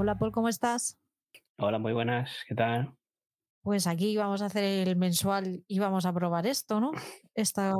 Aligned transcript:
Hola 0.00 0.16
Paul, 0.16 0.30
¿cómo 0.30 0.48
estás? 0.48 0.96
Hola, 1.58 1.80
muy 1.80 1.92
buenas, 1.92 2.30
¿qué 2.46 2.54
tal? 2.54 2.94
Pues 3.62 3.88
aquí 3.88 4.16
vamos 4.16 4.42
a 4.42 4.46
hacer 4.46 4.62
el 4.62 4.94
mensual 4.94 5.64
y 5.66 5.80
vamos 5.80 6.06
a 6.06 6.12
probar 6.12 6.46
esto, 6.46 6.78
¿no? 6.78 6.92
Esta, 7.34 7.74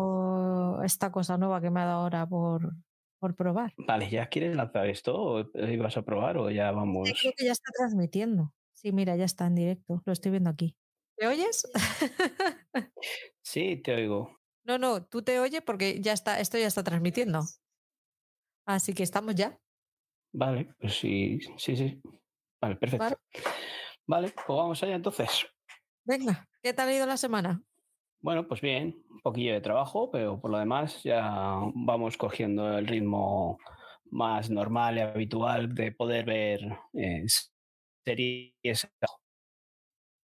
esta 0.84 1.12
cosa 1.12 1.38
nueva 1.38 1.60
que 1.60 1.70
me 1.70 1.80
ha 1.80 1.84
dado 1.84 2.00
ahora 2.00 2.26
por, 2.26 2.74
por 3.20 3.36
probar. 3.36 3.72
Vale, 3.76 4.10
¿ya 4.10 4.28
quieres 4.28 4.56
lanzar 4.56 4.88
esto 4.88 5.14
o 5.16 5.44
ibas 5.54 5.96
a 5.96 6.02
probar 6.02 6.38
o 6.38 6.50
ya 6.50 6.72
vamos? 6.72 7.08
Creo 7.20 7.32
que 7.36 7.44
ya 7.44 7.52
está 7.52 7.70
transmitiendo. 7.78 8.52
Sí, 8.72 8.90
mira, 8.90 9.14
ya 9.14 9.24
está 9.24 9.46
en 9.46 9.54
directo, 9.54 10.02
lo 10.04 10.12
estoy 10.12 10.32
viendo 10.32 10.50
aquí. 10.50 10.76
¿Te 11.16 11.28
oyes? 11.28 11.70
Sí, 13.42 13.76
te 13.76 13.94
oigo. 13.94 14.40
No, 14.64 14.76
no, 14.76 15.06
tú 15.06 15.22
te 15.22 15.38
oyes 15.38 15.62
porque 15.62 16.00
ya 16.00 16.12
está, 16.12 16.40
esto 16.40 16.58
ya 16.58 16.66
está 16.66 16.82
transmitiendo. 16.82 17.44
Así 18.66 18.92
que 18.92 19.04
estamos 19.04 19.36
ya. 19.36 19.58
Vale, 20.32 20.68
pues 20.78 20.98
sí, 20.98 21.38
sí, 21.56 21.76
sí. 21.76 22.00
Vale, 22.60 22.76
perfecto. 22.76 23.04
Vale. 23.04 23.16
Vale, 24.06 24.30
pues 24.30 24.46
vamos 24.48 24.82
allá 24.82 24.94
entonces. 24.94 25.46
Venga, 26.04 26.48
¿qué 26.62 26.72
tal 26.72 26.88
ha 26.88 26.94
ido 26.94 27.06
la 27.06 27.16
semana? 27.16 27.62
Bueno, 28.20 28.48
pues 28.48 28.60
bien, 28.60 29.04
un 29.10 29.20
poquillo 29.20 29.52
de 29.52 29.60
trabajo, 29.60 30.10
pero 30.10 30.40
por 30.40 30.50
lo 30.50 30.58
demás 30.58 31.02
ya 31.02 31.60
vamos 31.74 32.16
cogiendo 32.16 32.76
el 32.76 32.86
ritmo 32.86 33.58
más 34.10 34.50
normal 34.50 34.96
y 34.96 35.00
habitual 35.00 35.74
de 35.74 35.92
poder 35.92 36.24
ver 36.24 36.60
eh, 36.94 37.26
series. 38.04 38.88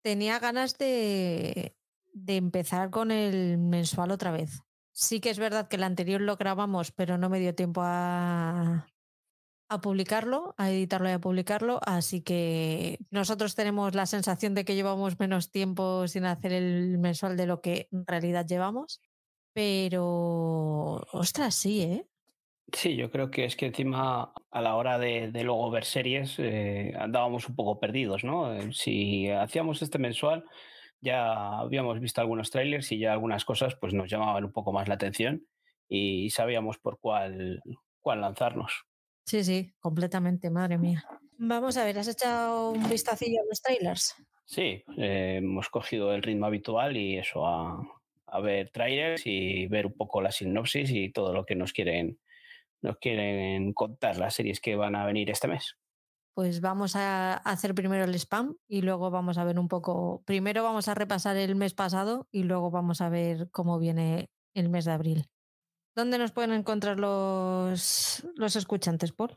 Tenía 0.03 0.39
ganas 0.39 0.77
de, 0.77 1.75
de 2.13 2.35
empezar 2.37 2.89
con 2.89 3.11
el 3.11 3.57
mensual 3.57 4.11
otra 4.11 4.31
vez. 4.31 4.61
Sí 4.91 5.19
que 5.19 5.31
es 5.31 5.39
verdad 5.39 5.67
que 5.67 5.77
el 5.77 5.83
anterior 5.83 6.21
lo 6.21 6.37
grabamos, 6.37 6.91
pero 6.91 7.17
no 7.17 7.29
me 7.29 7.39
dio 7.39 7.55
tiempo 7.55 7.81
a, 7.83 8.85
a 9.69 9.81
publicarlo, 9.81 10.53
a 10.57 10.71
editarlo 10.71 11.09
y 11.09 11.11
a 11.13 11.19
publicarlo. 11.19 11.79
Así 11.85 12.21
que 12.21 12.99
nosotros 13.11 13.55
tenemos 13.55 13.95
la 13.95 14.05
sensación 14.05 14.53
de 14.55 14.65
que 14.65 14.75
llevamos 14.75 15.19
menos 15.19 15.51
tiempo 15.51 16.07
sin 16.07 16.25
hacer 16.25 16.53
el 16.53 16.97
mensual 16.99 17.37
de 17.37 17.47
lo 17.47 17.61
que 17.61 17.87
en 17.91 18.05
realidad 18.07 18.45
llevamos. 18.47 19.01
Pero, 19.53 21.05
ostras, 21.11 21.55
sí, 21.55 21.81
¿eh? 21.83 22.07
Sí, 22.71 22.95
yo 22.95 23.11
creo 23.11 23.29
que 23.29 23.45
es 23.45 23.55
que 23.55 23.67
encima 23.67 24.33
a 24.49 24.61
la 24.61 24.75
hora 24.75 24.97
de, 24.97 25.29
luego 25.43 25.69
ver 25.69 25.85
series 25.85 26.39
eh, 26.39 26.93
andábamos 26.97 27.47
un 27.47 27.55
poco 27.55 27.79
perdidos, 27.79 28.23
¿no? 28.23 28.53
Eh, 28.55 28.71
Si 28.73 29.29
hacíamos 29.29 29.81
este 29.81 29.99
mensual 29.99 30.45
ya 31.01 31.59
habíamos 31.59 31.99
visto 31.99 32.21
algunos 32.21 32.49
trailers 32.51 32.91
y 32.93 32.99
ya 32.99 33.13
algunas 33.13 33.45
cosas 33.45 33.75
pues 33.75 33.93
nos 33.93 34.09
llamaban 34.09 34.45
un 34.45 34.53
poco 34.53 34.71
más 34.73 34.87
la 34.87 34.95
atención 34.95 35.47
y 35.89 36.29
sabíamos 36.31 36.79
por 36.79 36.99
cuál, 36.99 37.61
cuál 38.01 38.21
lanzarnos. 38.21 38.85
Sí, 39.25 39.43
sí, 39.43 39.73
completamente, 39.79 40.49
madre 40.49 40.77
mía. 40.77 41.03
Vamos 41.37 41.77
a 41.77 41.85
ver, 41.85 41.97
¿has 41.99 42.07
echado 42.07 42.71
un 42.71 42.89
vistacillo 42.89 43.41
a 43.41 43.45
los 43.49 43.61
trailers? 43.61 44.15
Sí, 44.45 44.83
eh, 44.97 45.35
hemos 45.37 45.69
cogido 45.69 46.13
el 46.13 46.21
ritmo 46.21 46.45
habitual 46.45 46.97
y 46.97 47.17
eso 47.17 47.45
a, 47.47 47.81
a 48.27 48.39
ver 48.41 48.69
trailers 48.69 49.23
y 49.25 49.67
ver 49.67 49.87
un 49.87 49.93
poco 49.93 50.21
la 50.21 50.31
sinopsis 50.31 50.91
y 50.91 51.11
todo 51.11 51.33
lo 51.33 51.45
que 51.45 51.55
nos 51.55 51.73
quieren 51.73 52.19
nos 52.81 52.97
quieren 52.97 53.73
contar 53.73 54.17
las 54.17 54.35
series 54.35 54.59
que 54.59 54.75
van 54.75 54.95
a 54.95 55.05
venir 55.05 55.29
este 55.29 55.47
mes. 55.47 55.77
Pues 56.35 56.61
vamos 56.61 56.95
a 56.95 57.35
hacer 57.35 57.73
primero 57.73 58.03
el 58.03 58.15
spam 58.15 58.57
y 58.67 58.81
luego 58.81 59.09
vamos 59.09 59.37
a 59.37 59.45
ver 59.45 59.57
un 59.57 59.67
poco. 59.67 60.23
Primero 60.25 60.63
vamos 60.63 60.87
a 60.87 60.95
repasar 60.95 61.37
el 61.37 61.55
mes 61.55 61.73
pasado 61.73 62.27
y 62.31 62.43
luego 62.43 62.71
vamos 62.71 63.01
a 63.01 63.09
ver 63.09 63.49
cómo 63.51 63.79
viene 63.79 64.29
el 64.53 64.69
mes 64.69 64.85
de 64.85 64.91
abril. 64.91 65.25
¿Dónde 65.95 66.17
nos 66.17 66.31
pueden 66.31 66.51
encontrar 66.53 66.99
los, 66.99 68.25
los 68.35 68.55
escuchantes, 68.55 69.11
Paul? 69.11 69.31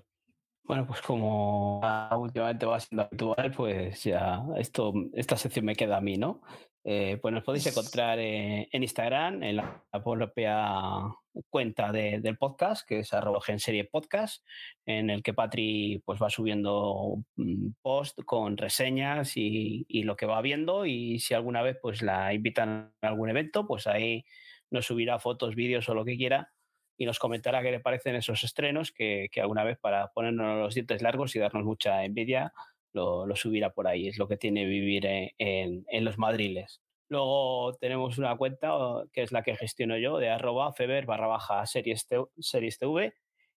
Bueno, 0.65 0.87
pues 0.87 1.01
como 1.03 1.81
últimamente 2.19 2.67
va 2.67 2.81
siendo 2.81 3.03
habitual, 3.03 3.53
pues 3.57 4.03
ya 4.03 4.43
esto, 4.57 4.93
esta 5.13 5.37
sección 5.37 5.65
me 5.65 5.77
queda 5.77 5.99
a 5.99 6.01
mí, 6.01 6.17
¿no? 6.17 6.43
Eh, 6.83 7.19
pues 7.21 7.35
nos 7.35 7.45
podéis 7.45 7.67
encontrar 7.67 8.19
eh, 8.21 8.69
en 8.73 8.83
Instagram, 8.83 9.43
en 9.43 9.57
la 9.57 9.85
propia 10.03 11.03
cuenta 11.51 11.93
de- 11.93 12.21
del 12.21 12.39
podcast, 12.39 12.87
que 12.89 13.01
es 13.01 13.13
arroba 13.13 13.41
genserie 13.43 13.85
podcast, 13.85 14.45
en 14.87 15.11
el 15.11 15.23
que 15.23 15.35
Patri 15.35 16.01
pues 16.05 16.21
va 16.23 16.31
subiendo 16.31 17.19
mm, 17.37 17.71
post 17.83 18.21
con 18.25 18.57
reseñas 18.57 19.37
y, 19.37 19.85
y 19.89 20.05
lo 20.05 20.17
que 20.17 20.27
va 20.27 20.41
viendo 20.43 20.87
y 20.87 21.19
si 21.19 21.35
alguna 21.35 21.63
vez 21.63 21.77
pues 21.83 22.03
la 22.03 22.33
invitan 22.33 22.93
a 23.03 23.09
algún 23.09 23.31
evento, 23.31 23.67
pues 23.67 23.87
ahí 23.89 24.25
nos 24.71 24.87
subirá 24.87 25.19
fotos, 25.19 25.55
vídeos 25.55 25.89
o 25.89 25.95
lo 25.95 26.05
que 26.05 26.17
quiera 26.17 26.53
y 26.99 27.05
nos 27.07 27.19
comentará 27.19 27.63
qué 27.63 27.71
le 27.71 27.81
parecen 27.81 28.17
esos 28.17 28.43
estrenos 28.45 28.91
que, 28.93 29.29
que 29.31 29.41
alguna 29.41 29.65
vez 29.65 29.79
para 29.79 30.09
ponernos 30.13 30.59
los 30.59 30.75
dientes 30.75 31.03
largos 31.03 31.37
y 31.37 31.39
darnos 31.39 31.65
mucha 31.65 32.05
envidia 32.05 32.53
lo, 32.93 33.27
lo 33.27 33.37
subirá 33.37 33.71
por 33.71 33.87
ahí. 33.87 34.09
Es 34.09 34.19
lo 34.19 34.29
que 34.29 34.39
tiene 34.39 34.65
vivir 34.65 35.05
en, 35.07 35.85
en- 35.89 36.05
los 36.05 36.17
madriles. 36.19 36.81
Luego 37.09 37.75
tenemos 37.79 38.19
una 38.19 38.37
cuenta 38.37 38.71
que 39.13 39.23
es 39.23 39.31
la 39.33 39.43
que 39.43 39.57
gestiono 39.57 39.99
yo 39.99 40.19
de 40.19 40.31
arroba 40.31 40.73
feber 40.73 41.07
barra 41.07 41.39
series 41.67 42.09
TV 42.09 43.15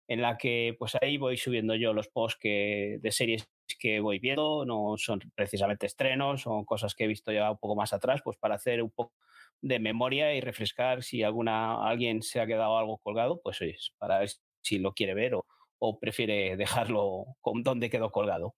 en 0.07 0.21
la 0.21 0.37
que 0.37 0.75
pues 0.77 0.97
ahí 1.01 1.17
voy 1.17 1.37
subiendo 1.37 1.75
yo 1.75 1.93
los 1.93 2.07
posts 2.09 2.39
que, 2.39 2.97
de 3.01 3.11
series 3.11 3.47
que 3.79 3.99
voy 3.99 4.19
viendo, 4.19 4.65
no 4.65 4.95
son 4.97 5.19
precisamente 5.35 5.85
estrenos, 5.85 6.41
son 6.41 6.65
cosas 6.65 6.95
que 6.95 7.03
he 7.03 7.07
visto 7.07 7.31
ya 7.31 7.51
un 7.51 7.57
poco 7.59 7.75
más 7.75 7.93
atrás, 7.93 8.21
pues 8.23 8.35
para 8.37 8.55
hacer 8.55 8.81
un 8.81 8.89
poco 8.89 9.13
de 9.61 9.79
memoria 9.79 10.33
y 10.33 10.41
refrescar 10.41 11.03
si 11.03 11.23
alguna 11.23 11.87
alguien 11.87 12.21
se 12.21 12.39
ha 12.39 12.47
quedado 12.47 12.77
algo 12.77 12.97
colgado, 12.99 13.41
pues 13.41 13.61
oye, 13.61 13.77
para 13.97 14.19
ver 14.19 14.29
si 14.61 14.79
lo 14.79 14.93
quiere 14.93 15.13
ver 15.13 15.35
o, 15.35 15.45
o 15.79 15.99
prefiere 15.99 16.57
dejarlo 16.57 17.25
con 17.41 17.63
donde 17.63 17.89
quedó 17.89 18.11
colgado. 18.11 18.55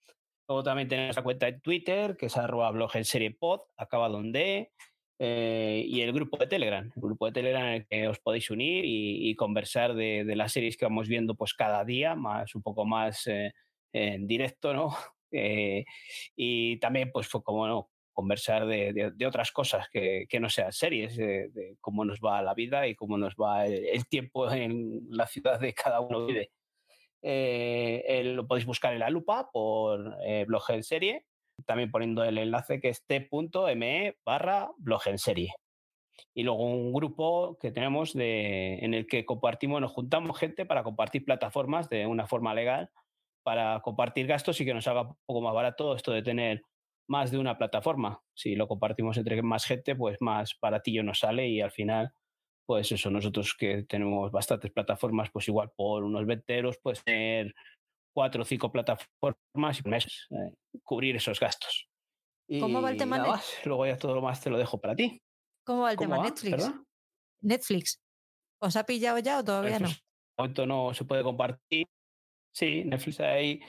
Luego 0.48 0.64
también 0.64 0.90
tenemos 0.90 1.16
la 1.16 1.24
cuenta 1.24 1.48
en 1.48 1.62
Twitter, 1.62 2.18
que 2.18 2.26
es 2.26 2.36
arroba 2.36 2.72
blog 2.72 2.96
en 2.96 3.06
serie 3.06 3.32
pod, 3.32 3.62
acabado 3.78 4.20
en 4.20 4.32
D, 4.34 4.72
eh, 5.24 5.86
y 5.88 6.02
el 6.02 6.14
grupo 6.14 6.36
de 6.38 6.48
Telegram, 6.48 6.84
el 6.84 7.00
grupo 7.02 7.28
de 7.28 7.32
Telegram 7.32 7.68
en 7.68 7.74
el 7.74 7.86
que 7.86 8.08
os 8.08 8.18
podéis 8.18 8.50
unir 8.50 8.84
y, 8.88 9.36
conversar 9.36 9.94
de, 9.94 10.26
las 10.36 10.52
series 10.52 10.78
que 10.78 10.86
vamos 10.86 11.08
viendo 11.08 11.36
pues 11.36 11.54
cada 11.54 11.86
día, 11.86 12.16
más 12.16 12.56
un 12.56 12.64
poco 12.64 12.86
más 12.86 13.28
eh, 13.28 13.54
en 13.94 14.28
directo, 14.28 14.74
¿no? 14.74 14.90
Eh, 15.34 15.86
y 16.36 16.78
también, 16.80 17.10
pues, 17.10 17.30
como 17.30 17.66
no, 17.66 17.90
conversar 18.12 18.66
de, 18.66 18.94
de- 18.94 19.12
de 19.12 19.26
otras 19.26 19.52
cosas 19.52 19.88
que, 19.90 20.26
que 20.30 20.40
no 20.40 20.50
sean 20.50 20.72
series, 20.72 21.16
de, 21.16 21.50
de 21.50 21.78
cómo 21.82 22.06
nos 22.06 22.20
va 22.20 22.42
la 22.42 22.54
vida 22.54 22.88
y 22.88 22.96
cómo 22.96 23.18
nos 23.18 23.36
va 23.36 23.66
el, 23.66 23.86
el 23.86 24.08
tiempo 24.08 24.52
en 24.52 25.02
la 25.10 25.28
ciudad 25.28 25.60
de 25.60 25.74
cada 25.74 26.00
uno 26.02 26.26
vive. 26.26 26.52
Eh, 27.24 28.04
eh, 28.08 28.24
lo 28.24 28.48
podéis 28.48 28.66
buscar 28.66 28.94
en 28.94 29.00
la 29.00 29.10
lupa 29.10 29.50
por 29.52 30.18
eh, 30.26 30.46
blog 30.48 30.64
en 30.70 30.84
serie, 30.84 31.26
también 31.66 31.92
poniendo 31.92 32.24
el 32.24 32.38
enlace 32.38 32.80
que 32.80 32.90
es 32.90 33.06
t.me 33.06 34.16
barra 34.26 34.72
blog 34.78 35.02
en 35.08 35.18
serie. 35.20 35.54
Y 36.34 36.44
luego 36.44 36.64
un 36.64 36.94
grupo 36.94 37.58
que 37.60 37.72
tenemos 37.72 38.14
de, 38.14 38.80
en 38.80 38.94
el 38.94 39.06
que 39.08 39.26
compartimos, 39.26 39.82
nos 39.82 39.92
juntamos 39.92 40.38
gente 40.38 40.66
para 40.66 40.84
compartir 40.84 41.26
plataformas 41.26 41.90
de 41.90 42.08
una 42.08 42.26
forma 42.28 42.54
legal, 42.54 42.90
para 43.44 43.82
compartir 43.82 44.28
gastos 44.28 44.60
y 44.62 44.66
que 44.66 44.74
nos 44.74 44.88
haga 44.88 45.02
un 45.02 45.16
poco 45.26 45.42
más 45.42 45.54
barato 45.54 45.96
esto 45.96 46.12
de 46.12 46.22
tener 46.24 46.64
más 47.12 47.30
de 47.30 47.38
una 47.38 47.58
plataforma. 47.58 48.24
Si 48.34 48.56
lo 48.56 48.68
compartimos 48.70 49.18
entre 49.18 49.42
más 49.42 49.66
gente, 49.66 49.96
pues 49.98 50.18
más 50.22 50.56
baratillo 50.62 51.04
nos 51.04 51.20
sale 51.20 51.50
y 51.50 51.60
al 51.60 51.72
final, 51.72 52.14
pues 52.66 52.90
eso, 52.94 53.12
nosotros 53.12 53.54
que 53.60 53.84
tenemos 53.84 54.32
bastantes 54.32 54.72
plataformas, 54.72 55.30
pues 55.30 55.48
igual 55.50 55.72
por 55.76 56.06
unos 56.06 56.26
20 56.26 56.56
euros 56.58 56.80
puedes 56.82 57.04
tener 57.04 57.54
cuatro 58.16 58.44
o 58.44 58.46
cinco 58.46 58.72
plataformas 58.72 59.80
y 59.84 59.90
meses, 59.90 60.28
eh, 60.32 60.54
cubrir 60.84 61.18
esos 61.18 61.38
gastos. 61.40 61.88
¿Cómo 62.60 62.82
va 62.82 62.92
el 62.92 62.98
tema 62.98 63.18
nada 63.18 63.30
Net- 63.30 63.36
más, 63.36 63.66
luego 63.66 63.86
ya 63.86 63.98
todo 63.98 64.16
lo 64.16 64.22
más 64.22 64.42
te 64.42 64.50
lo 64.50 64.58
dejo 64.58 64.80
para 64.80 64.96
ti. 64.96 65.22
¿Cómo 65.66 65.82
va 65.84 65.92
el 65.92 65.98
¿Cómo 65.98 66.10
tema 66.12 66.18
va? 66.24 66.30
Netflix? 66.30 66.52
¿Perdón? 66.52 66.84
Netflix. 67.44 68.02
¿Os 68.62 68.76
ha 68.76 68.86
pillado 68.86 69.20
ya 69.20 69.40
o 69.40 69.44
todavía 69.44 69.80
no? 69.80 69.88
Pues, 70.38 70.68
no 70.68 70.94
se 70.94 71.06
puede 71.06 71.24
compartir. 71.24 71.88
Sí, 72.52 72.84
Netflix 72.86 73.20
ahí. 73.20 73.62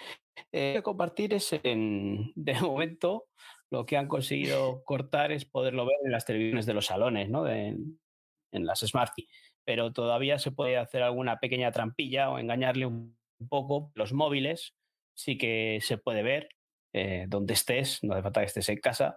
Eh, 0.50 0.81
compartir 0.82 1.34
es 1.34 1.52
en, 1.62 2.32
de 2.34 2.55
momento 2.61 3.26
lo 3.70 3.87
que 3.87 3.96
han 3.96 4.08
conseguido 4.08 4.82
cortar 4.84 5.32
es 5.32 5.44
poderlo 5.44 5.87
ver 5.87 5.96
en 6.05 6.12
las 6.12 6.26
televisiones 6.26 6.67
de 6.67 6.75
los 6.75 6.87
salones, 6.87 7.31
¿no? 7.31 7.49
En 7.49 7.96
las 8.52 8.81
Smart 8.81 9.12
TV. 9.14 9.29
Pero 9.64 9.93
todavía 9.93 10.38
se 10.38 10.50
puede 10.50 10.76
hacer 10.76 11.02
alguna 11.02 11.38
pequeña 11.38 11.70
trampilla 11.73 12.31
o 12.31 12.38
engañarle 12.38 12.87
un 12.87 13.17
poco. 13.49 13.90
Los 13.94 14.12
móviles 14.12 14.75
sí 15.14 15.38
que 15.38 15.78
se 15.81 15.96
puede 15.96 16.23
ver 16.23 16.49
eh, 16.93 17.25
donde 17.28 17.55
estés, 17.55 18.02
no 18.02 18.12
hace 18.12 18.23
falta 18.23 18.40
que 18.40 18.46
estés 18.46 18.69
en 18.69 18.78
casa. 18.78 19.17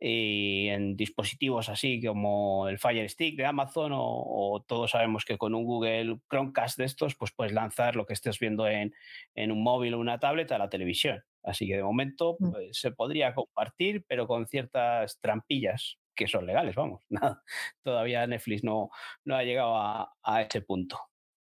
Y 0.00 0.68
en 0.68 0.96
dispositivos 0.96 1.68
así 1.68 2.00
como 2.04 2.68
el 2.68 2.78
Fire 2.78 3.08
Stick 3.10 3.36
de 3.36 3.46
Amazon 3.46 3.92
o, 3.92 4.00
o 4.00 4.62
todos 4.62 4.92
sabemos 4.92 5.24
que 5.24 5.38
con 5.38 5.54
un 5.54 5.64
Google 5.64 6.20
Chromecast 6.30 6.78
de 6.78 6.84
estos 6.84 7.16
pues 7.16 7.32
puedes 7.32 7.52
lanzar 7.52 7.96
lo 7.96 8.06
que 8.06 8.12
estés 8.14 8.38
viendo 8.38 8.68
en, 8.68 8.94
en 9.34 9.50
un 9.52 9.62
móvil 9.62 9.94
o 9.94 9.98
una 9.98 10.18
tablet 10.20 10.52
a 10.52 10.58
la 10.58 10.68
televisión. 10.68 11.22
Así 11.42 11.66
que 11.66 11.76
de 11.76 11.82
momento 11.82 12.36
Mm. 12.38 12.50
pues, 12.52 12.78
se 12.80 12.92
podría 12.92 13.34
compartir, 13.34 14.04
pero 14.06 14.26
con 14.26 14.46
ciertas 14.46 15.18
trampillas 15.20 15.98
que 16.14 16.26
son 16.28 16.46
legales, 16.46 16.74
vamos. 16.74 17.02
Nada, 17.08 17.42
todavía 17.82 18.26
Netflix 18.26 18.64
no, 18.64 18.90
no 19.24 19.36
ha 19.36 19.42
llegado 19.44 19.76
a, 19.76 20.12
a 20.22 20.42
ese 20.42 20.60
punto. 20.62 20.98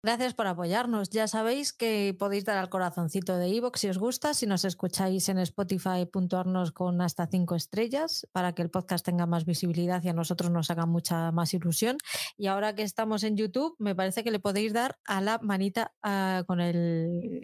Gracias 0.04 0.34
por 0.34 0.48
apoyarnos. 0.48 1.12
Ya 1.12 1.28
sabéis 1.28 1.74
que 1.74 2.16
podéis 2.18 2.44
dar 2.44 2.58
al 2.58 2.70
corazoncito 2.70 3.38
de 3.38 3.50
iVoox 3.50 3.80
si 3.80 3.88
os 3.88 4.00
gusta, 4.00 4.34
si 4.34 4.48
nos 4.48 4.66
escucháis 4.66 5.30
en 5.30 5.38
Spotify, 5.38 6.08
puntuarnos 6.12 6.72
con 6.72 7.02
hasta 7.02 7.28
cinco 7.28 7.54
estrellas 7.54 8.28
para 8.32 8.54
que 8.54 8.64
el 8.64 8.72
podcast 8.72 9.06
tenga 9.06 9.28
más 9.28 9.46
visibilidad 9.46 10.02
y 10.04 10.10
a 10.10 10.14
nosotros 10.14 10.50
nos 10.50 10.72
haga 10.72 10.88
mucha 10.88 11.32
más 11.32 11.54
ilusión. 11.54 11.98
Y 12.36 12.48
ahora 12.48 12.74
que 12.74 12.82
estamos 12.82 13.24
en 13.24 13.38
YouTube, 13.38 13.76
me 13.78 13.94
parece 13.94 14.24
que 14.24 14.32
le 14.32 14.40
podéis 14.40 14.74
dar 14.74 14.98
a 15.06 15.22
la 15.22 15.38
manita 15.38 15.94
uh, 16.04 16.46
con 16.46 16.62
el 16.62 17.44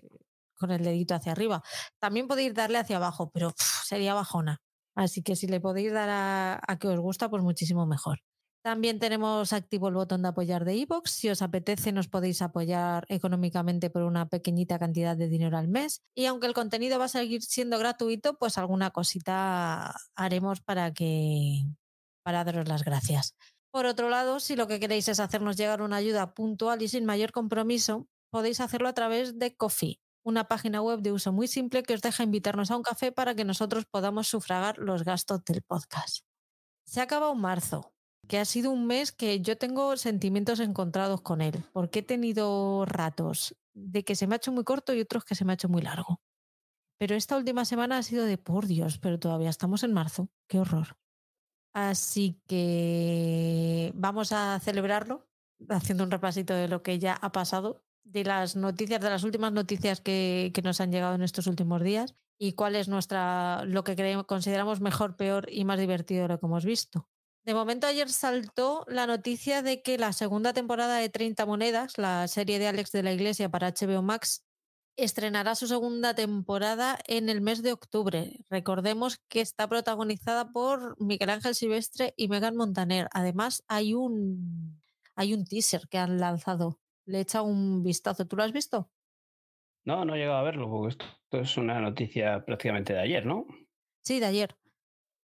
con 0.56 0.72
el 0.72 0.84
dedito 0.84 1.14
hacia 1.14 1.34
arriba. 1.34 1.62
También 2.00 2.28
podéis 2.28 2.56
darle 2.56 2.80
hacia 2.80 2.98
abajo, 2.98 3.30
pero 3.32 3.54
sería 3.86 4.16
bajona. 4.16 4.62
Así 4.96 5.22
que 5.22 5.36
si 5.36 5.46
le 5.46 5.62
podéis 5.62 5.94
dar 5.94 6.10
a, 6.10 6.60
a 6.68 6.80
que 6.80 6.88
os 6.88 7.00
gusta, 7.00 7.30
pues 7.30 7.44
muchísimo 7.44 7.86
mejor. 7.86 8.22
También 8.68 9.00
tenemos 9.00 9.54
activo 9.54 9.88
el 9.88 9.94
botón 9.94 10.24
de 10.24 10.28
apoyar 10.28 10.66
de 10.66 10.76
iVoox. 10.76 11.10
Si 11.10 11.30
os 11.30 11.42
apetece, 11.42 11.94
nos 11.94 12.10
podéis 12.10 12.42
apoyar 12.42 13.06
económicamente 13.08 13.90
por 13.90 14.04
una 14.04 14.28
pequeñita 14.28 14.78
cantidad 14.78 15.16
de 15.16 15.30
dinero 15.30 15.58
al 15.58 15.70
mes. 15.70 16.02
Y 16.14 16.26
aunque 16.26 16.48
el 16.48 16.54
contenido 16.54 17.00
va 17.00 17.06
a 17.06 17.08
seguir 17.08 17.44
siendo 17.44 17.80
gratuito, 17.80 18.38
pues 18.38 18.58
alguna 18.58 18.92
cosita 18.92 19.96
haremos 20.18 20.60
para 20.60 20.92
que 20.92 21.64
para 22.24 22.44
daros 22.44 22.68
las 22.68 22.84
gracias. 22.84 23.36
Por 23.72 23.86
otro 23.86 24.10
lado, 24.10 24.42
si 24.42 24.58
lo 24.58 24.68
que 24.68 24.82
queréis 24.82 25.08
es 25.08 25.22
hacernos 25.22 25.56
llegar 25.56 25.82
una 25.82 25.96
ayuda 25.96 26.34
puntual 26.34 26.82
y 26.82 26.90
sin 26.90 27.06
mayor 27.06 27.32
compromiso, 27.32 28.10
podéis 28.32 28.60
hacerlo 28.60 28.90
a 28.90 28.94
través 28.94 29.40
de 29.40 29.56
Coffee, 29.56 30.02
una 30.24 30.50
página 30.50 30.82
web 30.82 31.00
de 31.00 31.14
uso 31.14 31.32
muy 31.32 31.48
simple 31.48 31.84
que 31.84 31.94
os 31.94 32.02
deja 32.02 32.22
invitarnos 32.24 32.70
a 32.70 32.76
un 32.76 32.84
café 32.84 33.14
para 33.14 33.34
que 33.34 33.46
nosotros 33.46 33.86
podamos 33.86 34.28
sufragar 34.28 34.78
los 34.78 35.06
gastos 35.06 35.46
del 35.46 35.62
podcast. 35.62 36.26
Se 36.84 37.00
acaba 37.00 37.32
un 37.32 37.40
marzo, 37.40 37.94
que 38.28 38.40
ha 38.40 38.46
sido 38.46 38.72
un 38.72 38.86
mes 38.86 39.12
que 39.12 39.42
yo 39.42 39.58
tengo 39.58 39.96
sentimientos 39.98 40.60
encontrados 40.60 41.22
con 41.22 41.42
él, 41.42 41.64
porque 41.74 42.00
he 42.00 42.04
tenido 42.04 42.86
ratos 42.86 43.56
de 43.74 44.04
que 44.04 44.16
se 44.16 44.28
me 44.28 44.36
ha 44.36 44.38
hecho 44.38 44.52
muy 44.52 44.64
corto 44.64 44.94
y 44.94 45.02
otros 45.02 45.24
que 45.24 45.36
se 45.36 45.46
me 45.46 45.54
ha 45.54 45.56
hecho 45.56 45.70
muy 45.70 45.82
largo. 45.82 46.22
Pero 46.98 47.16
esta 47.16 47.38
última 47.38 47.64
semana 47.66 48.00
ha 48.00 48.04
sido 48.04 48.26
de 48.26 48.38
por 48.38 48.66
Dios, 48.66 48.98
pero 48.98 49.20
todavía 49.20 49.50
estamos 49.50 49.84
en 49.84 49.94
marzo. 49.94 50.30
Qué 50.48 50.60
horror. 50.60 50.98
Así 51.74 52.42
que 52.48 53.92
vamos 53.96 54.32
a 54.32 54.60
celebrarlo 54.60 55.28
haciendo 55.70 56.04
un 56.04 56.12
repasito 56.12 56.54
de 56.54 56.68
lo 56.68 56.82
que 56.82 56.98
ya 56.98 57.14
ha 57.14 57.32
pasado, 57.32 57.84
de 58.04 58.24
las 58.24 58.56
noticias, 58.56 59.02
de 59.02 59.10
las 59.10 59.24
últimas 59.24 59.52
noticias 59.52 60.02
que, 60.02 60.52
nos 60.64 60.82
han 60.82 60.92
llegado 60.92 61.16
en 61.16 61.22
estos 61.22 61.46
últimos 61.46 61.84
días 61.84 62.16
y 62.40 62.54
cuál 62.54 62.76
es 62.76 62.88
nuestra, 62.88 63.64
lo 63.66 63.84
que 63.84 63.96
creemos, 63.96 64.26
consideramos 64.26 64.82
mejor, 64.82 65.16
peor 65.16 65.48
y 65.52 65.66
más 65.66 65.80
divertido 65.80 66.24
de 66.24 66.28
lo 66.30 66.40
que 66.40 66.46
hemos 66.46 66.66
visto. 66.66 67.08
De 67.48 67.54
momento 67.54 67.88
ayer 67.88 68.10
saltó 68.10 68.84
la 68.90 69.08
noticia 69.08 69.62
de 69.62 69.82
que 69.82 69.98
la 69.98 70.12
segunda 70.12 70.52
temporada 70.52 70.98
de 70.98 71.08
30 71.08 71.46
monedas, 71.46 71.98
la 71.98 72.28
serie 72.28 72.60
de 72.60 72.68
Alex 72.68 72.92
de 72.92 73.04
la 73.04 73.14
Iglesia 73.14 73.48
para 73.48 73.72
HBO 73.72 74.02
Max, 74.02 74.46
estrenará 74.98 75.56
su 75.56 75.66
segunda 75.66 76.14
temporada 76.14 77.00
en 77.08 77.30
el 77.30 77.40
mes 77.40 77.64
de 77.64 77.72
octubre. 77.72 78.34
Recordemos 78.50 79.22
que 79.30 79.40
está 79.40 79.66
protagonizada 79.70 80.52
por 80.52 81.02
Miguel 81.02 81.30
Ángel 81.30 81.56
Silvestre 81.56 82.14
y 82.18 82.28
Megan 82.28 82.58
Montaner. 82.58 83.08
Además, 83.14 83.64
hay 83.70 83.94
un, 83.94 84.82
hay 85.16 85.34
un 85.34 85.46
teaser 85.46 85.88
que 85.88 86.00
han 86.00 86.20
lanzado. 86.20 86.82
Le 87.06 87.22
echa 87.22 87.44
un 87.44 87.82
vistazo. 87.82 88.28
¿Tú 88.28 88.36
lo 88.36 88.44
has 88.44 88.52
visto? 88.52 88.92
No, 89.86 90.04
no 90.04 90.16
he 90.16 90.18
llegado 90.18 90.40
a 90.40 90.44
verlo, 90.44 90.70
porque 90.70 90.98
esto 90.98 91.40
es 91.40 91.56
una 91.56 91.80
noticia 91.80 92.44
prácticamente 92.44 92.92
de 92.92 93.00
ayer, 93.00 93.26
¿no? 93.26 93.46
Sí, 94.02 94.20
de 94.20 94.26
ayer. 94.26 94.58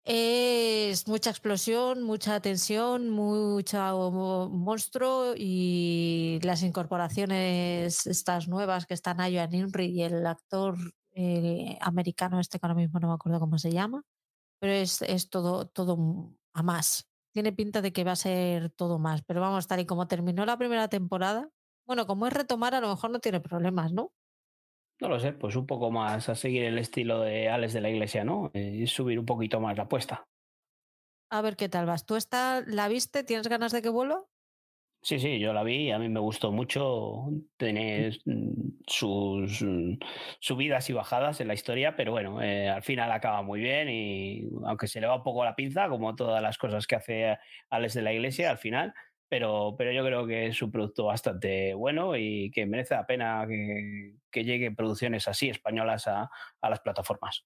Es 0.09 1.05
mucha 1.09 1.31
explosión, 1.31 2.01
mucha 2.01 2.39
tensión, 2.39 3.09
mucho 3.09 4.49
monstruo 4.49 5.33
y 5.35 6.39
las 6.43 6.63
incorporaciones 6.63 8.07
estas 8.07 8.47
nuevas 8.47 8.85
que 8.85 8.93
están 8.93 9.19
Ayo 9.19 9.45
Nimri 9.49 9.87
y 9.87 10.03
el 10.03 10.25
actor 10.25 10.77
eh, 11.11 11.77
americano 11.81 12.39
este 12.39 12.57
que 12.57 12.65
ahora 12.65 12.75
mismo 12.75 13.01
no 13.01 13.09
me 13.09 13.15
acuerdo 13.15 13.41
cómo 13.41 13.57
se 13.59 13.69
llama, 13.69 14.01
pero 14.61 14.71
es, 14.71 15.01
es 15.01 15.29
todo, 15.29 15.67
todo 15.67 15.97
a 16.53 16.63
más. 16.63 17.09
Tiene 17.33 17.51
pinta 17.51 17.81
de 17.81 17.91
que 17.91 18.05
va 18.05 18.13
a 18.13 18.15
ser 18.15 18.69
todo 18.69 18.99
más, 18.99 19.23
pero 19.23 19.41
vamos, 19.41 19.67
tal 19.67 19.81
y 19.81 19.85
como 19.85 20.07
terminó 20.07 20.45
la 20.45 20.57
primera 20.57 20.87
temporada, 20.87 21.49
bueno, 21.85 22.07
como 22.07 22.27
es 22.27 22.33
retomar, 22.33 22.73
a 22.75 22.79
lo 22.79 22.87
mejor 22.87 23.11
no 23.11 23.19
tiene 23.19 23.41
problemas, 23.41 23.91
¿no? 23.91 24.13
No 24.99 25.09
lo 25.09 25.19
sé, 25.19 25.33
pues 25.33 25.55
un 25.55 25.67
poco 25.67 25.91
más 25.91 26.27
a 26.29 26.35
seguir 26.35 26.63
el 26.63 26.79
estilo 26.79 27.21
de 27.21 27.49
Alex 27.49 27.73
de 27.73 27.81
la 27.81 27.89
Iglesia, 27.89 28.23
¿no? 28.23 28.49
Y 28.53 28.83
eh, 28.83 28.87
subir 28.87 29.19
un 29.19 29.25
poquito 29.25 29.59
más 29.59 29.77
la 29.77 29.83
apuesta. 29.83 30.27
A 31.29 31.41
ver 31.41 31.55
qué 31.55 31.69
tal 31.69 31.85
vas. 31.85 32.05
¿Tú 32.05 32.15
esta 32.15 32.63
la 32.65 32.87
viste? 32.87 33.23
¿Tienes 33.23 33.47
ganas 33.47 33.71
de 33.71 33.81
que 33.81 33.89
vuelva? 33.89 34.25
Sí, 35.03 35.19
sí, 35.19 35.39
yo 35.39 35.53
la 35.53 35.63
vi, 35.63 35.91
a 35.91 35.99
mí 35.99 36.09
me 36.09 36.19
gustó 36.19 36.51
mucho. 36.51 37.29
Tiene 37.55 38.11
mm, 38.25 38.81
sus 38.87 39.61
mm, 39.61 39.99
subidas 40.39 40.89
y 40.89 40.93
bajadas 40.93 41.39
en 41.39 41.47
la 41.47 41.53
historia, 41.53 41.95
pero 41.95 42.11
bueno, 42.11 42.41
eh, 42.41 42.67
al 42.67 42.83
final 42.83 43.11
acaba 43.11 43.41
muy 43.41 43.61
bien 43.61 43.89
y 43.89 44.49
aunque 44.65 44.87
se 44.87 44.99
le 44.99 45.07
va 45.07 45.15
un 45.15 45.23
poco 45.23 45.45
la 45.45 45.55
pinza, 45.55 45.87
como 45.87 46.15
todas 46.15 46.41
las 46.41 46.57
cosas 46.57 46.87
que 46.87 46.95
hace 46.95 47.37
Alex 47.69 47.93
de 47.93 48.01
la 48.01 48.13
Iglesia, 48.13 48.49
al 48.49 48.57
final 48.57 48.93
pero, 49.29 49.75
pero 49.77 49.91
yo 49.91 50.03
creo 50.03 50.25
que 50.25 50.47
es 50.47 50.61
un 50.61 50.71
producto 50.71 51.05
bastante 51.05 51.73
bueno 51.73 52.15
y 52.15 52.51
que 52.51 52.65
merece 52.65 52.95
la 52.95 53.05
pena 53.05 53.45
que, 53.47 54.15
que 54.31 54.43
lleguen 54.43 54.75
producciones 54.75 55.27
así 55.27 55.49
españolas 55.49 56.07
a, 56.07 56.29
a, 56.61 56.69
las 56.69 56.79
plataformas. 56.79 57.45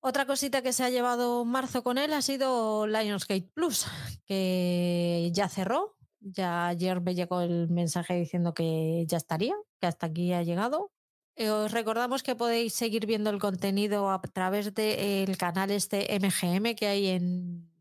Otra 0.00 0.26
cosita 0.26 0.62
que 0.62 0.72
se 0.72 0.84
ha 0.84 0.90
llevado 0.90 1.44
marzo 1.44 1.82
con 1.82 1.98
él 1.98 2.12
ha 2.12 2.22
sido 2.22 2.86
Lionsgate 2.86 3.50
Plus, 3.54 3.86
que 4.26 5.30
ya 5.32 5.48
cerró. 5.48 5.96
Ya 6.20 6.68
ayer 6.68 7.00
me 7.00 7.14
llegó 7.14 7.40
el 7.40 7.68
mensaje 7.68 8.14
diciendo 8.14 8.54
que 8.54 9.04
ya 9.06 9.16
estaría, 9.16 9.54
que 9.80 9.86
hasta 9.86 10.06
aquí 10.06 10.32
ha 10.32 10.42
llegado. 10.42 10.92
Eh, 11.34 11.50
os 11.50 11.72
recordamos 11.72 12.22
que 12.22 12.36
podéis 12.36 12.74
seguir 12.74 13.06
viendo 13.06 13.30
el 13.30 13.38
contenido 13.38 14.10
a 14.10 14.20
través 14.20 14.74
del 14.74 15.26
de 15.26 15.36
canal 15.38 15.70
este 15.70 16.06
MGM 16.18 16.74
que 16.74 16.86
hay 16.86 17.08
en, 17.08 17.71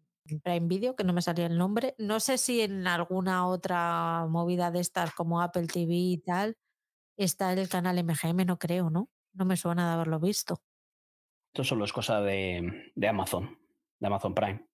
Prime 0.43 0.67
Video, 0.67 0.95
que 0.95 1.03
no 1.03 1.13
me 1.13 1.21
salía 1.21 1.45
el 1.45 1.57
nombre. 1.57 1.95
No 1.97 2.19
sé 2.19 2.37
si 2.37 2.61
en 2.61 2.87
alguna 2.87 3.47
otra 3.47 4.25
movida 4.29 4.71
de 4.71 4.79
estas 4.79 5.13
como 5.13 5.41
Apple 5.41 5.67
TV 5.67 5.93
y 5.93 6.17
tal 6.17 6.57
está 7.17 7.53
el 7.53 7.69
canal 7.69 8.03
MGM, 8.03 8.45
no 8.45 8.57
creo, 8.57 8.89
¿no? 8.89 9.09
No 9.33 9.45
me 9.45 9.57
suena 9.57 9.87
de 9.87 9.93
haberlo 9.93 10.19
visto. 10.19 10.61
Esto 11.53 11.63
solo 11.63 11.85
es 11.85 11.93
cosa 11.93 12.21
de, 12.21 12.91
de 12.95 13.07
Amazon, 13.07 13.57
de 13.99 14.07
Amazon 14.07 14.33
Prime. 14.33 14.65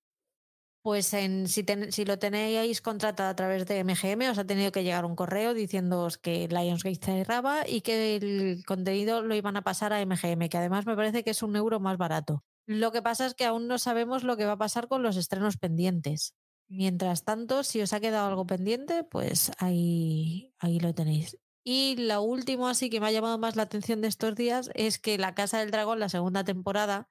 Pues 0.83 1.13
en, 1.13 1.47
si, 1.47 1.63
ten, 1.63 1.91
si, 1.91 2.05
lo 2.05 2.17
tenéis 2.17 2.81
contratado 2.81 3.29
a 3.29 3.35
través 3.35 3.65
de 3.65 3.83
MGM, 3.83 4.29
os 4.29 4.37
ha 4.37 4.45
tenido 4.45 4.71
que 4.71 4.83
llegar 4.83 5.03
un 5.03 5.15
correo 5.15 5.53
diciéndoos 5.53 6.17
que 6.17 6.47
Lionsgate 6.47 6.95
cerraba 7.03 7.67
y 7.67 7.81
que 7.81 8.15
el 8.15 8.63
contenido 8.65 9.21
lo 9.21 9.35
iban 9.35 9.57
a 9.57 9.63
pasar 9.63 9.91
a 9.91 9.99
MGM, 10.05 10.47
que 10.47 10.57
además 10.57 10.85
me 10.85 10.95
parece 10.95 11.23
que 11.23 11.31
es 11.31 11.43
un 11.43 11.55
euro 11.55 11.79
más 11.79 11.97
barato. 11.97 12.43
Lo 12.67 12.91
que 12.91 13.01
pasa 13.01 13.25
es 13.25 13.33
que 13.33 13.45
aún 13.45 13.67
no 13.67 13.79
sabemos 13.79 14.23
lo 14.23 14.35
que 14.35 14.45
va 14.45 14.51
a 14.51 14.57
pasar 14.57 14.89
con 14.89 15.01
los 15.01 15.15
estrenos 15.15 15.55
pendientes. 15.55 16.35
Mientras 16.67 17.23
tanto, 17.23 17.63
si 17.63 17.81
os 17.81 17.93
ha 17.93 18.01
quedado 18.01 18.27
algo 18.27 18.45
pendiente, 18.45 19.05
pues 19.05 19.53
ahí, 19.57 20.53
ahí 20.59 20.79
lo 20.81 20.93
tenéis. 20.93 21.37
Y 21.63 21.95
lo 21.95 22.21
último, 22.21 22.67
así 22.67 22.89
que 22.89 22.99
me 22.99 23.07
ha 23.07 23.11
llamado 23.11 23.37
más 23.37 23.55
la 23.55 23.63
atención 23.63 24.01
de 24.01 24.09
estos 24.09 24.35
días, 24.35 24.69
es 24.73 24.99
que 24.99 25.17
La 25.17 25.33
Casa 25.33 25.59
del 25.59 25.71
Dragón, 25.71 25.99
la 25.99 26.09
segunda 26.09 26.43
temporada, 26.43 27.09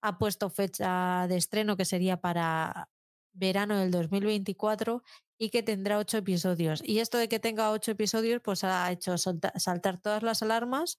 ha 0.00 0.18
puesto 0.18 0.48
fecha 0.48 1.26
de 1.28 1.36
estreno 1.36 1.76
que 1.76 1.84
sería 1.84 2.20
para 2.20 2.88
verano 3.34 3.78
del 3.78 3.90
2024 3.90 5.02
y 5.38 5.50
que 5.50 5.62
tendrá 5.62 5.98
ocho 5.98 6.16
episodios. 6.16 6.82
Y 6.82 7.00
esto 7.00 7.18
de 7.18 7.28
que 7.28 7.38
tenga 7.38 7.70
ocho 7.70 7.90
episodios, 7.90 8.40
pues 8.42 8.64
ha 8.64 8.90
hecho 8.90 9.16
saltar 9.18 10.00
todas 10.00 10.22
las 10.22 10.42
alarmas 10.42 10.98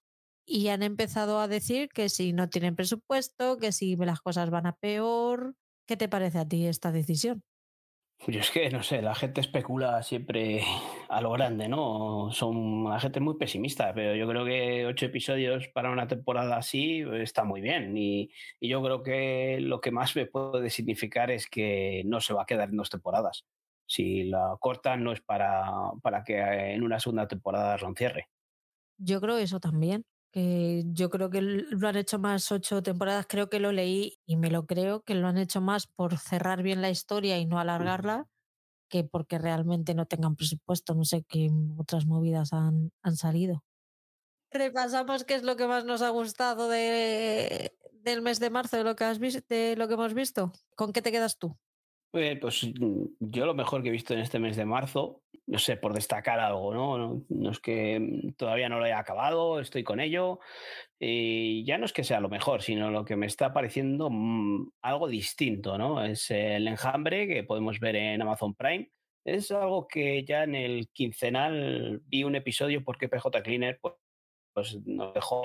y 0.49 0.69
han 0.69 0.81
empezado 0.81 1.41
a 1.41 1.49
decir 1.49 1.89
que 1.89 2.07
si 2.07 2.31
no 2.31 2.49
tienen 2.49 2.75
presupuesto, 2.75 3.57
que 3.57 3.73
si 3.73 3.97
las 3.97 4.21
cosas 4.21 4.49
van 4.49 4.65
a 4.65 4.77
peor. 4.77 5.55
¿Qué 5.85 5.97
te 5.97 6.07
parece 6.07 6.39
a 6.39 6.47
ti 6.47 6.65
esta 6.65 6.91
decisión? 6.91 7.43
Yo 8.25 8.39
es 8.39 8.49
que, 8.49 8.69
no 8.71 8.81
sé, 8.81 9.01
la 9.01 9.13
gente 9.13 9.41
especula 9.41 10.01
siempre 10.03 10.61
a 11.09 11.21
lo 11.21 11.31
grande, 11.31 11.67
¿no? 11.67 12.29
Son 12.31 12.85
la 12.85 12.99
gente 12.99 13.19
muy 13.19 13.37
pesimista, 13.37 13.93
pero 13.93 14.15
yo 14.15 14.27
creo 14.27 14.45
que 14.45 14.85
ocho 14.85 15.05
episodios 15.05 15.67
para 15.67 15.91
una 15.91 16.07
temporada 16.07 16.57
así 16.57 17.03
está 17.15 17.43
muy 17.43 17.59
bien. 17.59 17.95
Y, 17.97 18.31
y 18.61 18.69
yo 18.69 18.81
creo 18.81 19.03
que 19.03 19.59
lo 19.59 19.81
que 19.81 19.91
más 19.91 20.15
me 20.15 20.27
puede 20.27 20.69
significar 20.69 21.29
es 21.29 21.47
que 21.47 22.03
no 22.05 22.21
se 22.21 22.33
va 22.33 22.43
a 22.43 22.45
quedar 22.45 22.69
en 22.69 22.77
dos 22.77 22.89
temporadas. 22.89 23.45
Si 23.85 24.23
la 24.23 24.55
cortan 24.59 25.03
no 25.03 25.11
es 25.11 25.21
para, 25.21 25.91
para 26.01 26.23
que 26.23 26.37
en 26.37 26.83
una 26.83 26.99
segunda 26.99 27.27
temporada 27.27 27.77
lo 27.77 27.89
encierre. 27.89 28.29
Yo 28.97 29.21
creo 29.21 29.37
eso 29.37 29.59
también 29.59 30.05
que 30.37 30.83
yo 30.93 31.09
creo 31.09 31.31
que 31.31 31.41
lo 31.41 31.87
han 31.87 31.95
hecho 31.95 32.19
más 32.19 32.51
ocho 32.51 32.83
temporadas, 32.83 33.25
creo 33.27 33.49
que 33.49 33.59
lo 33.59 33.71
leí 33.71 34.19
y 34.27 34.37
me 34.37 34.51
lo 34.51 34.67
creo, 34.67 35.01
que 35.01 35.15
lo 35.15 35.27
han 35.27 35.39
hecho 35.39 35.61
más 35.61 35.87
por 35.87 36.19
cerrar 36.19 36.61
bien 36.61 36.79
la 36.79 36.91
historia 36.91 37.39
y 37.39 37.47
no 37.47 37.57
alargarla 37.57 38.27
que 38.87 39.03
porque 39.03 39.39
realmente 39.39 39.95
no 39.95 40.05
tengan 40.05 40.35
presupuesto. 40.35 40.93
No 40.93 41.05
sé 41.05 41.23
qué 41.23 41.49
otras 41.79 42.05
movidas 42.05 42.53
han, 42.53 42.91
han 43.01 43.15
salido. 43.15 43.63
Repasamos 44.51 45.23
qué 45.23 45.33
es 45.33 45.41
lo 45.41 45.55
que 45.55 45.65
más 45.65 45.85
nos 45.85 46.03
ha 46.03 46.09
gustado 46.09 46.69
de, 46.69 47.75
del 47.93 48.21
mes 48.21 48.39
de 48.39 48.51
marzo, 48.51 48.77
de 48.77 48.83
lo 48.83 48.95
que, 48.95 49.05
has 49.05 49.17
visto, 49.17 49.41
de 49.49 49.75
lo 49.75 49.87
que 49.87 49.95
hemos 49.95 50.13
visto. 50.13 50.51
¿Con 50.75 50.93
qué 50.93 51.01
te 51.01 51.11
quedas 51.11 51.39
tú? 51.39 51.57
Pues, 52.17 52.39
pues 52.39 52.73
mm, 52.79 53.03
yo 53.19 53.45
lo 53.45 53.53
mejor 53.53 53.83
que 53.83 53.89
he 53.89 53.91
visto 53.91 54.15
en 54.15 54.21
este 54.21 54.39
mes 54.39 54.55
de 54.57 54.65
marzo, 54.65 55.21
no 55.45 55.59
sé, 55.59 55.77
por 55.77 55.93
destacar 55.93 56.39
algo, 56.39 56.73
¿no? 56.73 57.23
No, 57.29 57.51
es 57.51 57.59
que 57.59 57.99
mm, 57.99 58.33
todavía 58.33 58.69
no 58.69 58.79
lo 58.79 58.87
he 58.87 58.93
acabado, 58.93 59.59
estoy 59.59 59.83
con 59.83 59.99
ello. 59.99 60.39
Y 60.99 61.63
ya 61.63 61.77
no 61.77 61.85
es 61.85 61.93
que 61.93 62.03
sea 62.03 62.19
lo 62.19 62.27
mejor, 62.27 62.63
sino 62.63 62.89
lo 62.89 63.05
que 63.05 63.15
me 63.15 63.27
está 63.27 63.53
pareciendo 63.53 64.09
mm, 64.09 64.71
algo 64.81 65.07
distinto, 65.07 65.77
¿no? 65.77 66.03
Es 66.03 66.31
el 66.31 66.67
enjambre 66.67 67.27
que 67.27 67.43
podemos 67.43 67.79
ver 67.79 67.95
en 67.97 68.19
Amazon 68.19 68.55
Prime. 68.55 68.89
Es 69.23 69.51
algo 69.51 69.87
que 69.87 70.25
ya 70.25 70.43
en 70.43 70.55
el 70.55 70.89
quincenal 70.89 72.01
vi 72.05 72.23
un 72.23 72.35
episodio 72.35 72.83
porque 72.83 73.09
PJ 73.09 73.43
Cleaner 73.43 73.77
pues, 73.79 73.93
pues 74.57 74.75
nos 74.87 75.13
dejó 75.13 75.43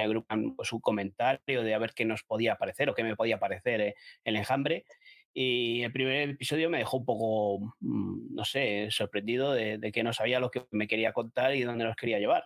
pues, 0.57 0.73
un 0.73 0.81
comentario 0.81 1.62
de 1.62 1.75
a 1.75 1.79
ver 1.79 1.93
qué 1.93 2.07
nos 2.07 2.23
podía 2.23 2.57
parecer 2.57 2.88
o 2.88 2.95
qué 2.95 3.05
me 3.05 3.14
podía 3.14 3.38
parecer 3.38 3.81
eh, 3.83 3.95
el 4.25 4.37
enjambre. 4.37 4.87
Y 5.35 5.83
el 5.83 5.93
primer 5.93 6.31
episodio 6.31 6.69
me 6.69 6.79
dejó 6.79 6.99
un 6.99 7.05
poco, 7.07 7.77
mm, 7.81 8.35
no 8.35 8.45
sé, 8.45 8.89
sorprendido 8.91 9.53
de, 9.53 9.91
que 9.93 10.03
no 10.03 10.12
sabía 10.12 10.41
lo 10.41 10.51
que 10.51 10.67
me 10.71 10.87
quería 10.87 11.12
contar 11.12 11.55
y 11.55 11.62
dónde 11.62 11.85
nos 11.85 11.97
quería 11.97 12.19
llevar. 12.19 12.45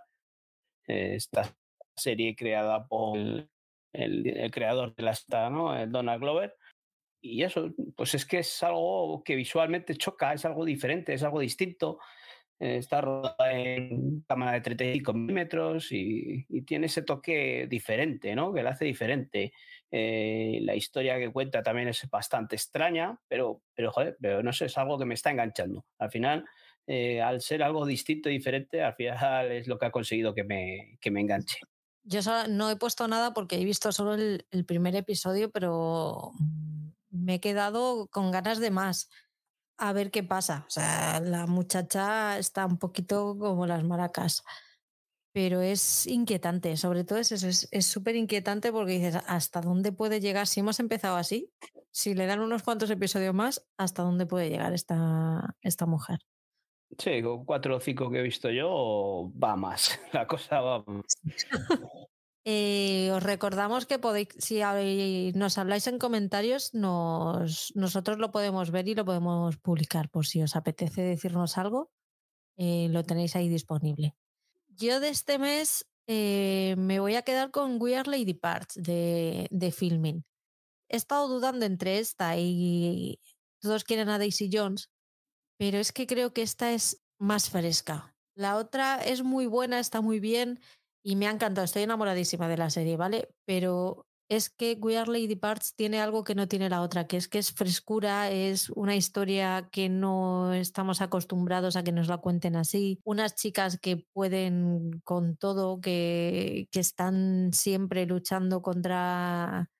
Esta 0.87 1.57
serie 1.97 2.37
creada 2.37 2.87
por 2.87 3.19
el, 3.93 4.51
creador 4.53 4.95
de 4.95 5.03
la 5.03 5.11
esta, 5.11 5.51
¿no? 5.51 5.87
Donald 5.89 6.21
Glover. 6.21 6.55
Y 7.21 7.43
eso, 7.43 7.73
pues 7.97 8.15
es 8.15 8.25
que 8.25 8.39
es 8.39 8.63
algo 8.63 9.23
que 9.25 9.35
visualmente 9.35 9.97
choca, 9.97 10.33
es 10.33 10.45
algo 10.45 10.65
diferente, 10.65 11.13
es 11.13 11.25
algo 11.25 11.41
distinto. 11.41 11.99
Está 12.59 13.03
rodada 13.03 13.53
en 13.53 14.23
cámara 14.23 14.53
de 14.53 14.61
35 14.63 15.13
milímetros 15.13 15.93
y, 15.93 16.47
y, 16.49 16.63
tiene 16.63 16.87
ese 16.87 17.03
toque 17.03 17.67
diferente, 17.69 18.35
¿no? 18.35 18.55
Que 18.55 18.63
la 18.63 18.71
hace 18.71 18.87
diferente. 18.87 19.53
Eh, 19.91 20.61
la 20.63 20.75
historia 20.75 21.19
que 21.19 21.31
cuenta 21.31 21.63
también 21.63 21.89
es 21.89 22.09
bastante 22.11 22.57
extraña, 22.57 23.19
pero, 23.29 23.63
pero, 23.75 23.93
joder, 23.93 24.17
pero 24.21 24.43
no 24.43 24.53
sé, 24.53 24.67
es 24.67 24.79
algo 24.79 24.99
que 24.99 25.05
me 25.05 25.15
está 25.15 25.31
enganchando. 25.31 25.85
Al 25.99 26.11
final, 26.11 26.45
eh, 26.87 27.21
al 27.21 27.41
ser 27.41 27.63
algo 27.63 27.85
distinto 27.85 28.31
y 28.31 28.35
diferente, 28.35 28.83
al 28.83 28.95
final 28.95 29.53
es 29.53 29.69
lo 29.69 29.79
que 29.79 29.87
ha 29.87 29.91
conseguido 29.91 30.35
que 30.35 30.45
me, 30.45 30.99
que 31.01 31.11
me 31.11 31.21
enganche. 31.21 31.59
Yo 32.05 32.21
no 32.49 32.71
he 32.71 32.77
puesto 32.77 33.07
nada 33.09 33.35
porque 33.35 33.57
he 33.57 33.65
visto 33.65 33.93
solo 33.93 34.15
el, 34.15 34.47
el 34.51 34.65
primer 34.65 34.95
episodio, 34.95 35.51
pero 35.51 36.33
me 37.11 37.35
he 37.35 37.41
quedado 37.41 38.09
con 38.09 38.31
ganas 38.31 38.61
de 38.61 38.71
más 38.71 39.11
a 39.79 39.93
ver 39.93 40.11
qué 40.11 40.23
pasa. 40.23 40.65
O 40.67 40.71
sea, 40.71 41.21
la 41.21 41.47
muchacha 41.47 42.39
está 42.39 42.67
un 42.67 42.79
poquito 42.79 43.37
como 43.39 43.67
las 43.67 43.85
maracas 43.85 44.43
pero 45.37 45.61
es 45.61 46.07
inquietante, 46.07 46.79
sobre 46.79 47.05
todo 47.05 47.19
es 47.19 47.31
es 47.71 47.87
súper 47.87 48.17
inquietante 48.17 48.73
porque 48.73 48.93
dices, 48.93 49.23
¿hasta 49.27 49.61
dónde 49.61 49.93
puede 49.93 50.19
llegar? 50.19 50.47
Si 50.47 50.61
hemos 50.61 50.81
empezado 50.81 51.17
así, 51.17 51.53
si 51.91 52.15
le 52.15 52.25
dan 52.25 52.41
unos 52.41 52.63
cuantos 52.63 52.89
episodios 52.89 53.35
más, 53.35 53.69
¿hasta 53.77 54.03
dónde 54.03 54.25
puede 54.25 54.49
llegar 54.49 54.73
esta, 54.73 55.55
esta 55.61 55.85
mujer? 55.85 56.21
Sí, 56.97 57.21
con 57.21 57.45
cuatro 57.45 57.77
o 57.77 57.81
cinco 57.81 58.11
que 58.11 58.21
he 58.21 58.23
visto 58.23 58.49
yo, 58.49 59.31
va 59.37 59.57
más, 59.57 60.01
la 60.15 60.27
cosa 60.27 60.59
va 60.63 60.83
más. 60.87 61.05
Eh, 62.49 63.11
os 63.11 63.25
recordamos 63.25 63.87
que 63.87 63.99
podéis, 63.99 64.29
si 64.39 64.63
nos 65.35 65.59
habláis 65.59 65.89
en 65.89 65.99
comentarios, 65.99 66.75
nos, 66.75 67.73
nosotros 67.75 68.19
lo 68.19 68.31
podemos 68.31 68.71
ver 68.71 68.87
y 68.87 68.95
lo 68.95 69.05
podemos 69.05 69.57
publicar 69.57 70.09
por 70.09 70.27
si 70.27 70.41
os 70.43 70.55
apetece 70.55 71.03
decirnos 71.03 71.59
algo, 71.59 71.91
eh, 72.57 72.87
lo 72.89 73.03
tenéis 73.03 73.35
ahí 73.35 73.49
disponible. 73.49 74.15
Yo 74.69 75.01
de 75.01 75.09
este 75.09 75.41
mes 75.41 75.91
eh, 76.07 76.77
me 76.79 77.01
voy 77.01 77.17
a 77.17 77.23
quedar 77.23 77.51
con 77.51 77.83
We 77.83 77.97
Are 77.97 78.09
Lady 78.09 78.35
Parts 78.35 78.75
de, 78.81 79.49
de 79.51 79.73
Filming. 79.73 80.25
He 80.89 80.97
estado 80.97 81.27
dudando 81.27 81.67
entre 81.67 81.99
esta 81.99 82.37
y 82.39 83.19
todos 83.61 83.83
quieren 83.83 84.09
a 84.09 84.19
Daisy 84.19 84.51
Jones, 84.53 84.89
pero 85.59 85.79
es 85.79 85.91
que 85.91 86.07
creo 86.07 86.33
que 86.33 86.43
esta 86.43 86.73
es 86.73 87.03
más 87.19 87.51
fresca. 87.51 88.15
La 88.37 88.57
otra 88.57 89.03
es 89.03 89.25
muy 89.25 89.47
buena, 89.47 89.81
está 89.81 90.01
muy 90.01 90.21
bien 90.21 90.61
y 91.07 91.15
me 91.15 91.29
ha 91.29 91.31
encantado. 91.31 91.65
Estoy 91.65 91.85
enamoradísima 91.85 92.49
de 92.49 92.57
la 92.57 92.69
serie, 92.69 92.97
¿vale? 92.97 93.29
Pero 93.45 94.09
es 94.29 94.51
que 94.51 94.77
We 94.81 94.99
Are 94.99 95.09
Lady 95.09 95.37
Parts 95.37 95.77
tiene 95.77 96.01
algo 96.01 96.25
que 96.25 96.35
no 96.35 96.49
tiene 96.49 96.69
la 96.69 96.83
otra, 96.83 97.07
que 97.07 97.17
es 97.17 97.29
que 97.29 97.39
es 97.39 97.53
frescura, 97.53 98.29
es 98.33 98.71
una 98.71 98.97
historia 98.97 99.69
que 99.71 99.89
no 99.89 100.53
estamos 100.53 101.01
acostumbrados 101.01 101.77
a 101.77 101.85
que 101.85 101.93
nos 101.93 102.09
la 102.09 102.19
cuenten 102.19 102.57
así. 102.57 102.99
Unas 103.05 103.37
chicas 103.37 103.79
que 103.81 104.05
pueden 104.13 105.01
con 105.05 105.37
todo, 105.37 105.81
que, 105.81 106.67
que 106.73 106.81
están 106.81 107.53
siempre 107.53 108.05
luchando 108.05 108.61
contra, 108.61 109.71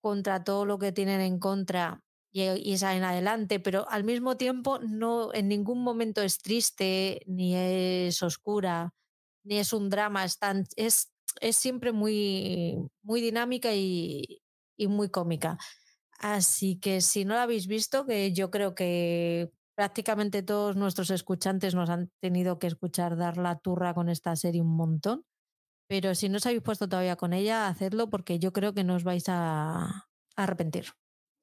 contra 0.00 0.44
todo 0.44 0.64
lo 0.64 0.78
que 0.78 0.92
tienen 0.92 1.20
en 1.20 1.40
contra 1.40 2.02
y, 2.32 2.42
y 2.44 2.78
salen 2.78 3.04
adelante, 3.04 3.60
pero 3.60 3.88
al 3.90 4.04
mismo 4.04 4.36
tiempo 4.36 4.78
no 4.80 5.34
en 5.34 5.48
ningún 5.48 5.82
momento 5.82 6.22
es 6.22 6.38
triste, 6.38 7.22
ni 7.26 7.56
es 7.56 8.22
oscura, 8.22 8.92
ni 9.48 9.58
es 9.58 9.72
un 9.72 9.90
drama, 9.90 10.24
es, 10.24 10.38
es 10.76 11.12
es 11.40 11.56
siempre 11.56 11.92
muy, 11.92 12.76
muy 13.02 13.20
dinámica 13.20 13.74
y, 13.74 14.42
muy 14.88 15.10
cómica. 15.10 15.58
Así 16.20 16.78
que 16.78 17.00
si 17.00 17.24
no 17.24 17.34
la 17.34 17.44
habéis 17.44 17.66
visto, 17.66 18.06
que 18.06 18.32
yo 18.32 18.50
creo 18.50 18.74
que 18.74 19.50
prácticamente 19.74 20.42
todos 20.42 20.76
nuestros 20.76 21.10
escuchantes 21.10 21.74
nos 21.74 21.90
han 21.90 22.10
tenido 22.20 22.58
que 22.58 22.66
escuchar 22.68 23.16
dar 23.16 23.38
la 23.38 23.58
turra 23.58 23.94
con 23.94 24.08
esta 24.08 24.34
serie 24.36 24.62
un 24.62 24.76
montón. 24.76 25.24
Pero 25.88 26.14
si 26.14 26.28
no 26.28 26.36
os 26.36 26.46
habéis 26.46 26.62
puesto 26.62 26.88
todavía 26.88 27.16
con 27.16 27.32
ella, 27.32 27.68
hacedlo 27.68 28.10
porque 28.10 28.38
yo 28.38 28.52
creo 28.52 28.74
que 28.74 28.84
no 28.84 28.94
os 28.96 29.04
vais 29.04 29.24
a 29.28 30.08
arrepentir. 30.36 30.86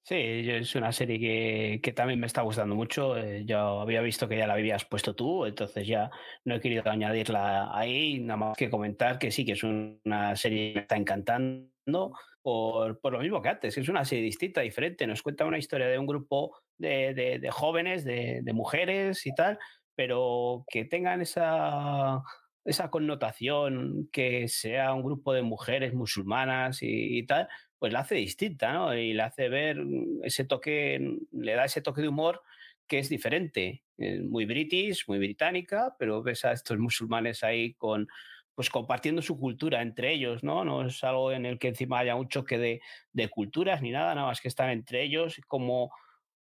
Sí, 0.08 0.16
es 0.16 0.76
una 0.76 0.92
serie 0.92 1.20
que, 1.20 1.80
que, 1.82 1.92
también 1.92 2.20
me 2.20 2.28
está 2.28 2.44
gustando 2.44 2.76
mucho. 2.76 3.18
Eh, 3.18 3.44
yo 3.44 3.82
había 3.82 4.02
visto 4.02 4.28
que 4.28 4.38
ya 4.38 4.46
la 4.46 4.54
habías 4.54 4.86
puesto 4.86 5.16
tú, 5.16 5.48
entonces 5.48 5.88
ya 5.88 6.12
no 6.44 6.54
he 6.54 6.60
querido 6.62 6.84
añadirla 6.88 7.76
ahí, 7.76 8.20
nada 8.20 8.38
más 8.38 8.56
que 8.56 8.70
comentar 8.70 9.18
que 9.18 9.32
sí, 9.32 9.44
que 9.44 9.54
es 9.54 9.64
una 9.64 10.36
serie 10.36 10.74
que 10.74 10.76
me 10.76 10.82
está 10.82 10.96
encantando 10.96 12.14
por, 12.44 13.00
por 13.00 13.14
lo 13.14 13.20
mismo 13.20 13.42
que 13.42 13.50
antes, 13.50 13.76
es 13.80 13.90
una 13.90 14.06
serie 14.06 14.26
distinta, 14.26 14.62
diferente. 14.62 15.08
Nos 15.08 15.24
cuenta 15.24 15.44
una 15.46 15.58
historia 15.58 15.88
de 15.88 15.98
un 15.98 16.06
grupo 16.06 16.56
de, 16.78 17.16
de, 17.16 17.40
de 17.40 17.50
jóvenes, 17.50 18.06
de, 18.06 18.42
de 18.44 18.54
mujeres 18.54 19.26
y 19.26 19.34
tal, 19.34 19.58
pero 19.96 20.66
que 20.70 20.86
tengan 20.86 21.22
esa 21.22 22.22
esa 22.66 22.90
connotación 22.90 24.10
que 24.12 24.48
sea 24.48 24.94
un 24.94 25.04
grupo 25.04 25.34
de 25.34 25.44
mujeres 25.44 25.94
musulmanas 25.94 26.80
y, 26.82 27.24
tal, 27.28 27.48
pues 27.86 27.94
la 27.94 28.00
hace 28.00 28.16
distinta, 28.16 28.74
¿no? 28.74 28.96
Y 28.98 29.14
la 29.14 29.26
hace 29.26 29.48
ver 29.48 29.78
ese 30.24 30.44
toque, 30.44 31.20
le 31.32 31.54
da 31.54 31.66
ese 31.66 31.84
toque 31.84 32.02
de 32.02 32.08
humor 32.08 32.42
que 32.88 32.98
es 32.98 33.10
diferente, 33.10 33.84
muy 34.24 34.46
british, 34.46 35.08
muy 35.08 35.20
británica, 35.20 35.96
pero 36.00 36.24
ves 36.24 36.46
a 36.46 36.52
estos 36.52 36.80
musulmanes 36.80 37.44
ahí 37.44 37.76
con, 37.76 38.08
pues 38.56 38.72
compartiendo 38.72 39.22
su 39.22 39.40
cultura 39.40 39.84
entre 39.84 40.12
ellos, 40.14 40.44
¿no? 40.44 40.66
No 40.66 40.88
es 40.88 41.04
algo 41.04 41.32
en 41.32 41.46
el 41.46 41.60
que 41.60 41.68
encima 41.68 42.00
haya 42.00 42.16
un 42.16 42.28
choque 42.28 42.58
de, 42.58 42.82
de 43.14 43.30
culturas 43.30 43.84
ni 43.84 43.92
nada, 43.92 44.16
nada 44.16 44.26
más 44.30 44.42
que 44.42 44.48
están 44.48 44.72
entre 44.72 45.04
ellos, 45.04 45.40
como, 45.48 45.92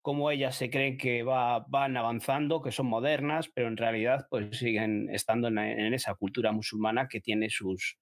como 0.01 0.29
ellas 0.29 0.57
se 0.57 0.69
creen 0.69 0.97
que 0.97 1.23
va, 1.23 1.61
van 1.69 1.95
avanzando, 1.95 2.61
que 2.61 2.73
son 2.73 2.87
modernas, 2.87 3.47
pero 3.47 3.69
en 3.69 3.77
realidad 3.77 4.27
pues 4.29 4.57
siguen 4.59 5.07
estando 5.09 5.47
en, 5.47 5.57
en 5.57 5.93
esa 5.93 6.15
cultura 6.15 6.51
musulmana 6.51 7.07
que 7.07 7.21
tiene 7.21 7.49
sus, 7.49 7.97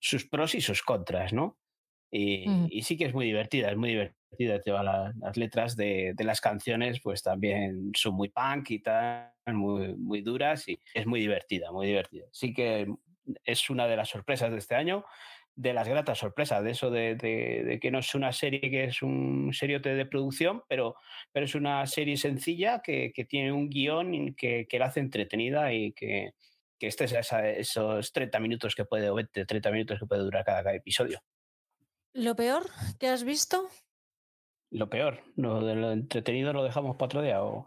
sus 0.00 0.28
pros 0.28 0.56
y 0.56 0.60
sus 0.60 0.82
contras, 0.82 1.32
¿no? 1.32 1.61
Y, 2.14 2.82
sí 2.82 2.98
que 2.98 3.06
es 3.06 3.14
muy 3.14 3.24
divertida, 3.24 3.70
es 3.70 3.76
muy 3.76 3.88
divertida. 4.36 4.82
las 4.82 5.36
letras 5.38 5.76
de, 5.76 6.12
de, 6.14 6.24
las 6.24 6.42
canciones 6.42 7.00
pues 7.00 7.22
también 7.22 7.90
son 7.94 8.14
muy 8.14 8.28
punk 8.28 8.70
y 8.70 8.80
tal, 8.80 9.32
muy, 9.46 9.94
muy 9.96 10.20
duras 10.20 10.68
y 10.68 10.78
es 10.92 11.06
muy 11.06 11.20
divertida, 11.20 11.72
muy 11.72 11.86
divertida. 11.86 12.26
Sí 12.30 12.52
que 12.52 12.86
es 13.44 13.70
una 13.70 13.86
de 13.86 13.96
las 13.96 14.10
sorpresas 14.10 14.50
de 14.50 14.58
este 14.58 14.74
año, 14.74 15.06
de 15.54 15.72
las 15.72 15.88
gratas 15.88 16.18
sorpresas, 16.18 16.62
de 16.62 16.70
eso 16.72 16.90
de, 16.90 17.14
de, 17.14 17.78
que 17.80 17.90
no 17.90 18.00
es 18.00 18.14
una 18.14 18.32
serie 18.32 18.60
que 18.60 18.84
es 18.84 19.00
un 19.00 19.50
seriote 19.54 19.94
de 19.94 20.04
producción, 20.04 20.62
pero, 20.68 20.96
pero 21.32 21.46
es 21.46 21.54
una 21.54 21.86
serie 21.86 22.18
sencilla 22.18 22.82
que, 22.82 23.12
que 23.14 23.24
tiene 23.24 23.52
un 23.52 23.70
guion 23.70 24.34
que, 24.34 24.66
que 24.68 24.78
la 24.78 24.86
hace 24.86 25.00
entretenida 25.00 25.72
y 25.72 25.92
que, 25.92 26.34
que 26.78 26.88
estés 26.88 27.14
a 27.32 27.48
esos 27.48 28.12
30 28.12 28.38
minutos 28.40 28.74
que 28.74 28.84
puede, 28.84 29.08
o 29.08 29.14
20, 29.14 29.46
30 29.46 29.70
minutos 29.70 29.98
que 29.98 30.06
puede 30.06 30.22
durar 30.22 30.44
cada, 30.44 30.62
cada 30.62 30.76
episodio. 30.76 31.20
¿Lo 32.14 32.36
peor 32.36 32.64
que 32.98 33.08
has 33.08 33.24
visto? 33.24 33.68
Lo 34.70 34.88
peor, 34.88 35.22
lo 35.36 35.64
de 35.64 35.74
lo 35.74 35.92
entretenido 35.92 36.52
lo 36.52 36.64
dejamos 36.64 36.96
para 36.96 37.06
otro 37.06 37.22
día 37.22 37.42
o... 37.42 37.66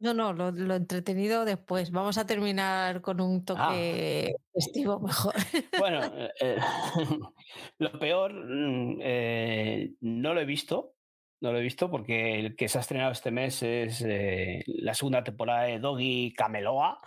No, 0.00 0.14
no, 0.14 0.32
lo, 0.32 0.52
lo, 0.52 0.76
entretenido 0.76 1.44
después. 1.44 1.90
Vamos 1.90 2.18
a 2.18 2.26
terminar 2.26 3.00
con 3.00 3.20
un 3.20 3.44
toque 3.44 4.32
ah. 4.32 4.42
festivo 4.54 5.00
mejor. 5.00 5.34
Bueno, 5.78 6.04
eh, 6.04 6.30
eh 6.40 6.56
lo 7.78 7.98
peor 7.98 8.32
mm, 8.32 8.98
eh, 9.02 9.90
no 10.00 10.34
lo 10.34 10.40
he 10.40 10.44
visto. 10.44 10.94
No 11.40 11.52
lo 11.52 11.58
he 11.58 11.62
visto 11.62 11.90
porque 11.90 12.38
el 12.38 12.56
que 12.56 12.68
se 12.68 12.78
ha 12.78 12.80
estrenado 12.80 13.12
este 13.12 13.30
mes 13.30 13.62
es 13.62 14.02
eh, 14.02 14.62
la 14.66 14.94
segunda 14.94 15.24
temporada 15.24 15.64
de 15.64 15.78
Doggy 15.80 16.32
Cameloa. 16.32 17.00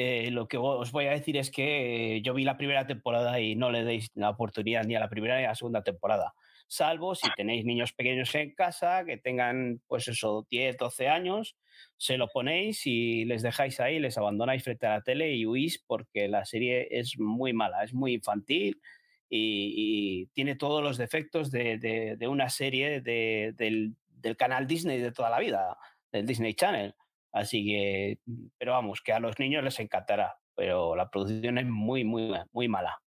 Eh, 0.00 0.30
lo 0.30 0.46
que 0.46 0.58
os 0.58 0.92
voy 0.92 1.06
a 1.06 1.10
decir 1.10 1.36
es 1.36 1.50
que 1.50 2.20
yo 2.22 2.32
vi 2.32 2.44
la 2.44 2.56
primera 2.56 2.86
temporada 2.86 3.40
y 3.40 3.56
no 3.56 3.72
le 3.72 3.82
deis 3.82 4.06
la 4.14 4.30
oportunidad 4.30 4.84
ni 4.84 4.94
a 4.94 5.00
la 5.00 5.08
primera 5.08 5.36
ni 5.36 5.44
a 5.44 5.48
la 5.48 5.54
segunda 5.56 5.82
temporada. 5.82 6.34
salvo 6.68 7.16
si 7.16 7.28
tenéis 7.34 7.64
niños 7.64 7.92
pequeños 7.92 8.32
en 8.36 8.54
casa 8.54 9.04
que 9.04 9.16
tengan, 9.16 9.80
pues 9.88 10.06
eso, 10.06 10.46
10, 10.50 10.76
12 10.76 11.08
años, 11.08 11.56
se 11.96 12.16
lo 12.16 12.28
ponéis 12.28 12.86
y 12.86 13.24
les 13.24 13.42
dejáis 13.42 13.80
ahí, 13.80 13.98
les 13.98 14.16
abandonáis 14.16 14.62
frente 14.62 14.86
a 14.86 14.90
la 14.90 15.02
tele 15.02 15.34
y 15.34 15.44
huís 15.46 15.82
porque 15.84 16.28
la 16.28 16.44
serie 16.44 16.86
es 16.92 17.18
muy 17.18 17.52
mala, 17.52 17.82
es 17.82 17.92
muy 17.92 18.12
infantil 18.14 18.80
y, 19.28 20.26
tiene 20.26 20.54
todos 20.54 20.80
los 20.80 20.96
defectos 20.96 21.50
de, 21.50 22.16
una 22.30 22.50
serie 22.50 23.00
del 23.00 23.96
canal 24.36 24.68
Disney 24.68 25.00
de 25.00 25.10
toda 25.10 25.28
la 25.28 25.40
vida, 25.40 25.76
del 26.12 26.24
Disney 26.24 26.54
Channel. 26.54 26.94
Así 27.38 27.64
que, 27.64 28.18
pero 28.58 28.72
vamos, 28.72 29.00
que 29.00 29.12
a 29.12 29.20
los 29.20 29.38
niños 29.38 29.62
les 29.62 29.78
encantará, 29.78 30.36
pero 30.56 30.96
la 30.96 31.08
producción 31.08 31.58
es 31.58 31.66
muy, 31.66 32.02
muy, 32.04 32.32
muy 32.52 32.68
mala. 32.68 33.00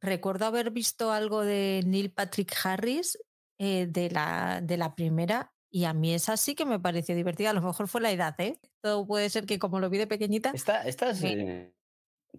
Recuerdo 0.00 0.46
haber 0.46 0.70
visto 0.70 1.12
algo 1.12 1.44
de 1.44 1.82
Neil 1.84 2.10
Patrick 2.10 2.54
Harris 2.64 3.18
eh, 3.58 3.86
de, 3.86 4.10
la, 4.10 4.60
de 4.62 4.78
la 4.78 4.94
primera 4.94 5.52
y 5.70 5.84
a 5.84 5.92
mí 5.92 6.14
esa 6.14 6.38
sí 6.38 6.54
que 6.54 6.64
me 6.64 6.80
pareció 6.80 7.14
divertida. 7.14 7.50
A 7.50 7.52
lo 7.54 7.60
mejor 7.60 7.86
fue 7.86 8.00
la 8.00 8.10
edad, 8.10 8.34
¿eh? 8.40 8.58
Todo 8.80 9.06
puede 9.06 9.28
ser 9.28 9.44
que 9.44 9.58
como 9.58 9.78
lo 9.78 9.90
vi 9.90 9.98
de 9.98 10.06
pequeñita. 10.06 10.52
Esta, 10.54 10.82
esta 10.88 11.10
es, 11.10 11.22
eh, 11.22 11.74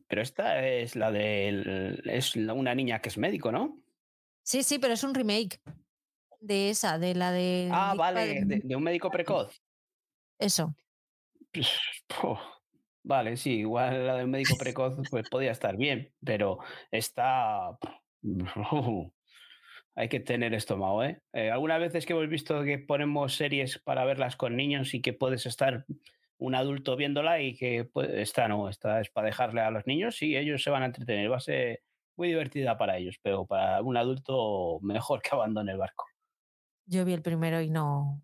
pero 0.07 0.23
esta 0.23 0.67
es 0.67 0.95
la 0.95 1.11
de 1.11 2.01
es 2.05 2.35
una 2.35 2.73
niña 2.73 2.99
que 2.99 3.09
es 3.09 3.17
médico, 3.19 3.51
¿no? 3.51 3.79
Sí, 4.43 4.63
sí, 4.63 4.79
pero 4.79 4.95
es 4.95 5.03
un 5.03 5.13
remake 5.13 5.61
de 6.39 6.71
esa, 6.71 6.97
de 6.97 7.13
la 7.13 7.31
de. 7.31 7.69
Ah, 7.71 7.93
vale, 7.95 8.43
de, 8.43 8.75
un 8.75 8.83
médico 8.83 9.09
precoz. 9.11 9.61
Eso. 10.39 10.75
Vale, 13.03 13.35
sí, 13.35 13.59
igual 13.59 14.05
la 14.05 14.15
del 14.15 14.27
médico 14.27 14.55
precoz 14.57 14.95
pues 15.09 15.27
podía 15.29 15.51
estar 15.51 15.75
bien, 15.75 16.13
pero 16.23 16.59
está... 16.91 17.77
hay 19.95 20.09
que 20.09 20.19
tener 20.19 20.53
estómago, 20.53 21.03
¿eh? 21.03 21.21
¿eh? 21.33 21.49
Algunas 21.51 21.79
veces 21.79 22.05
que 22.05 22.13
hemos 22.13 22.29
visto 22.29 22.63
que 22.63 22.77
ponemos 22.77 23.35
series 23.35 23.79
para 23.79 24.05
verlas 24.05 24.35
con 24.35 24.55
niños 24.55 24.93
y 24.93 25.01
que 25.01 25.13
puedes 25.13 25.45
estar 25.45 25.85
un 26.37 26.55
adulto 26.55 26.95
viéndola 26.95 27.41
y 27.41 27.55
que 27.55 27.85
pues, 27.85 28.09
esta 28.09 28.47
no, 28.47 28.69
esta 28.69 29.01
es 29.01 29.09
para 29.09 29.27
dejarle 29.27 29.61
a 29.61 29.71
los 29.71 29.85
niños 29.85 30.21
y 30.21 30.37
ellos 30.37 30.63
se 30.63 30.69
van 30.69 30.83
a 30.83 30.87
entretener. 30.87 31.31
Va 31.31 31.37
a 31.37 31.41
ser 31.41 31.81
muy 32.15 32.29
divertida 32.29 32.77
para 32.77 32.97
ellos, 32.97 33.17
pero 33.21 33.45
para 33.45 33.81
un 33.81 33.97
adulto 33.97 34.79
mejor 34.81 35.21
que 35.21 35.29
abandone 35.33 35.71
el 35.71 35.77
barco. 35.77 36.05
Yo 36.85 37.05
vi 37.05 37.13
el 37.13 37.21
primero 37.21 37.61
y 37.61 37.69
no, 37.69 38.23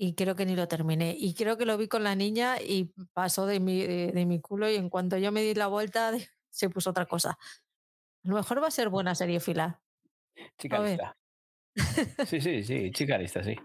y 0.00 0.14
creo 0.14 0.36
que 0.36 0.46
ni 0.46 0.54
lo 0.54 0.68
terminé. 0.68 1.16
Y 1.18 1.34
creo 1.34 1.58
que 1.58 1.66
lo 1.66 1.76
vi 1.76 1.88
con 1.88 2.04
la 2.04 2.14
niña 2.14 2.62
y 2.62 2.94
pasó 3.12 3.46
de 3.46 3.58
mi, 3.58 3.84
de, 3.84 4.26
mi 4.26 4.40
culo 4.40 4.70
y 4.70 4.76
en 4.76 4.88
cuanto 4.88 5.18
yo 5.18 5.32
me 5.32 5.42
di 5.42 5.54
la 5.54 5.66
vuelta 5.66 6.12
se 6.50 6.70
puso 6.70 6.90
otra 6.90 7.04
cosa. 7.04 7.32
A 7.32 8.28
lo 8.28 8.36
mejor 8.36 8.62
va 8.62 8.68
a 8.68 8.70
ser 8.70 8.88
buena 8.88 9.14
serie 9.16 9.40
fila. 9.40 9.82
Chica 10.56 10.78
lista. 10.78 11.16
Sí, 12.26 12.40
sí, 12.40 12.62
sí, 12.62 12.92
chica 12.92 13.18
lista, 13.18 13.42
sí. 13.42 13.56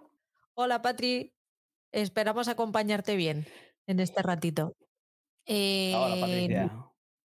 Hola, 0.56 0.82
Patri. 0.82 1.34
Esperamos 1.92 2.48
acompañarte 2.48 3.16
bien 3.16 3.46
en 3.86 4.00
este 4.00 4.24
ratito. 4.24 4.76
Hola, 5.48 6.16
Patricia. 6.20 6.64
Em, 6.64 6.70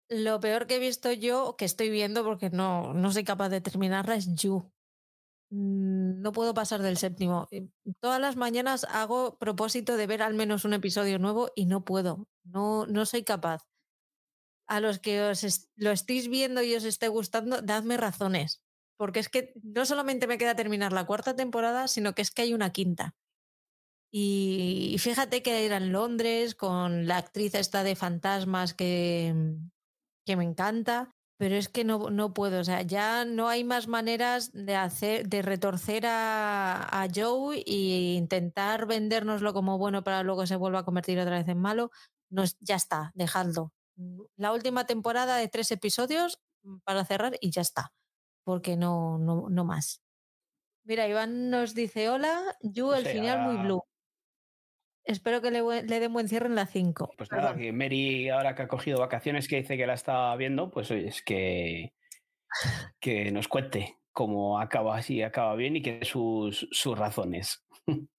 lo 0.07 0.39
peor 0.39 0.67
que 0.67 0.75
he 0.75 0.79
visto 0.79 1.11
yo, 1.11 1.55
que 1.57 1.65
estoy 1.65 1.89
viendo 1.89 2.23
porque 2.23 2.49
no, 2.49 2.93
no 2.93 3.11
soy 3.11 3.25
capaz 3.25 3.49
de 3.49 3.59
terminarla, 3.59 4.15
es 4.15 4.33
You. 4.35 4.71
Mm, 5.51 6.21
no 6.21 6.31
puedo 6.31 6.53
pasar 6.53 6.81
del 6.81 6.97
séptimo. 6.97 7.47
Todas 7.99 8.19
las 8.19 8.35
mañanas 8.35 8.85
hago 8.89 9.37
propósito 9.37 9.97
de 9.97 10.07
ver 10.07 10.21
al 10.21 10.33
menos 10.33 10.65
un 10.65 10.73
episodio 10.73 11.19
nuevo 11.19 11.51
y 11.55 11.65
no 11.65 11.85
puedo. 11.85 12.27
No, 12.43 12.85
no 12.87 13.05
soy 13.05 13.23
capaz. 13.23 13.63
A 14.67 14.79
los 14.79 14.99
que 14.99 15.21
os 15.21 15.69
lo 15.75 15.91
estéis 15.91 16.27
viendo 16.27 16.63
y 16.63 16.73
os 16.75 16.83
esté 16.83 17.07
gustando, 17.07 17.61
dadme 17.61 17.97
razones. 17.97 18.63
Porque 18.97 19.19
es 19.19 19.29
que 19.29 19.53
no 19.61 19.85
solamente 19.85 20.25
me 20.25 20.37
queda 20.37 20.55
terminar 20.55 20.93
la 20.93 21.05
cuarta 21.05 21.35
temporada, 21.35 21.87
sino 21.87 22.15
que 22.15 22.21
es 22.21 22.31
que 22.31 22.43
hay 22.43 22.53
una 22.53 22.71
quinta. 22.71 23.15
Y 24.11 24.95
fíjate 24.99 25.43
que 25.43 25.65
era 25.65 25.77
en 25.77 25.91
Londres 25.91 26.55
con 26.55 27.05
la 27.05 27.17
actriz 27.17 27.53
esta 27.53 27.83
de 27.83 27.95
fantasmas 27.95 28.73
que, 28.73 29.35
que 30.25 30.35
me 30.37 30.45
encanta 30.45 31.14
pero 31.37 31.55
es 31.55 31.67
que 31.67 31.83
no, 31.83 32.09
no 32.09 32.33
puedo, 32.33 32.59
o 32.59 32.63
sea, 32.63 32.81
ya 32.81 33.25
no 33.25 33.49
hay 33.49 33.63
más 33.63 33.87
maneras 33.87 34.51
de 34.53 34.75
hacer, 34.75 35.27
de 35.27 35.41
retorcer 35.41 36.05
a, 36.05 37.03
a 37.03 37.07
Joe 37.13 37.57
e 37.57 38.13
intentar 38.15 38.85
vendérnoslo 38.85 39.53
como 39.53 39.77
bueno 39.77 40.03
para 40.03 40.23
luego 40.23 40.45
se 40.45 40.55
vuelva 40.55 40.79
a 40.79 40.85
convertir 40.85 41.19
otra 41.19 41.37
vez 41.37 41.47
en 41.47 41.59
malo. 41.59 41.91
No, 42.29 42.43
ya 42.61 42.75
está, 42.75 43.11
dejadlo. 43.15 43.73
La 44.37 44.53
última 44.53 44.85
temporada 44.85 45.37
de 45.37 45.47
tres 45.47 45.71
episodios 45.71 46.39
mm, 46.63 46.77
para 46.83 47.05
cerrar 47.05 47.37
y 47.41 47.51
ya 47.51 47.61
está, 47.61 47.93
porque 48.43 48.77
no, 48.77 49.17
no, 49.17 49.49
no 49.49 49.65
más. 49.65 50.01
Mira, 50.83 51.07
Iván 51.07 51.49
nos 51.49 51.73
dice, 51.73 52.09
hola, 52.09 52.57
you, 52.61 52.93
el 52.93 53.05
final 53.05 53.41
muy 53.41 53.57
blue. 53.57 53.83
Espero 55.05 55.39
que 55.39 55.51
le, 55.51 55.61
le 55.83 55.99
den 55.99 56.11
buen 56.11 56.27
cierre 56.27 56.47
en 56.47 56.55
la 56.55 56.65
5. 56.65 57.11
Pues 57.15 57.31
nada, 57.31 57.55
que 57.55 57.71
Mary, 57.71 58.29
ahora 58.29 58.55
que 58.55 58.63
ha 58.63 58.67
cogido 58.67 58.99
vacaciones, 58.99 59.47
que 59.47 59.57
dice 59.57 59.77
que 59.77 59.85
la 59.85 59.93
está 59.93 60.35
viendo, 60.35 60.71
pues 60.71 60.89
oye, 60.89 61.07
es 61.07 61.21
que, 61.21 61.93
que 62.99 63.31
nos 63.31 63.47
cuente 63.47 63.99
cómo 64.11 64.59
acaba, 64.59 64.99
si 65.03 65.21
acaba 65.21 65.55
bien 65.55 65.75
y 65.75 65.83
que 65.83 66.03
sus, 66.05 66.67
sus 66.71 66.97
razones. 66.97 67.63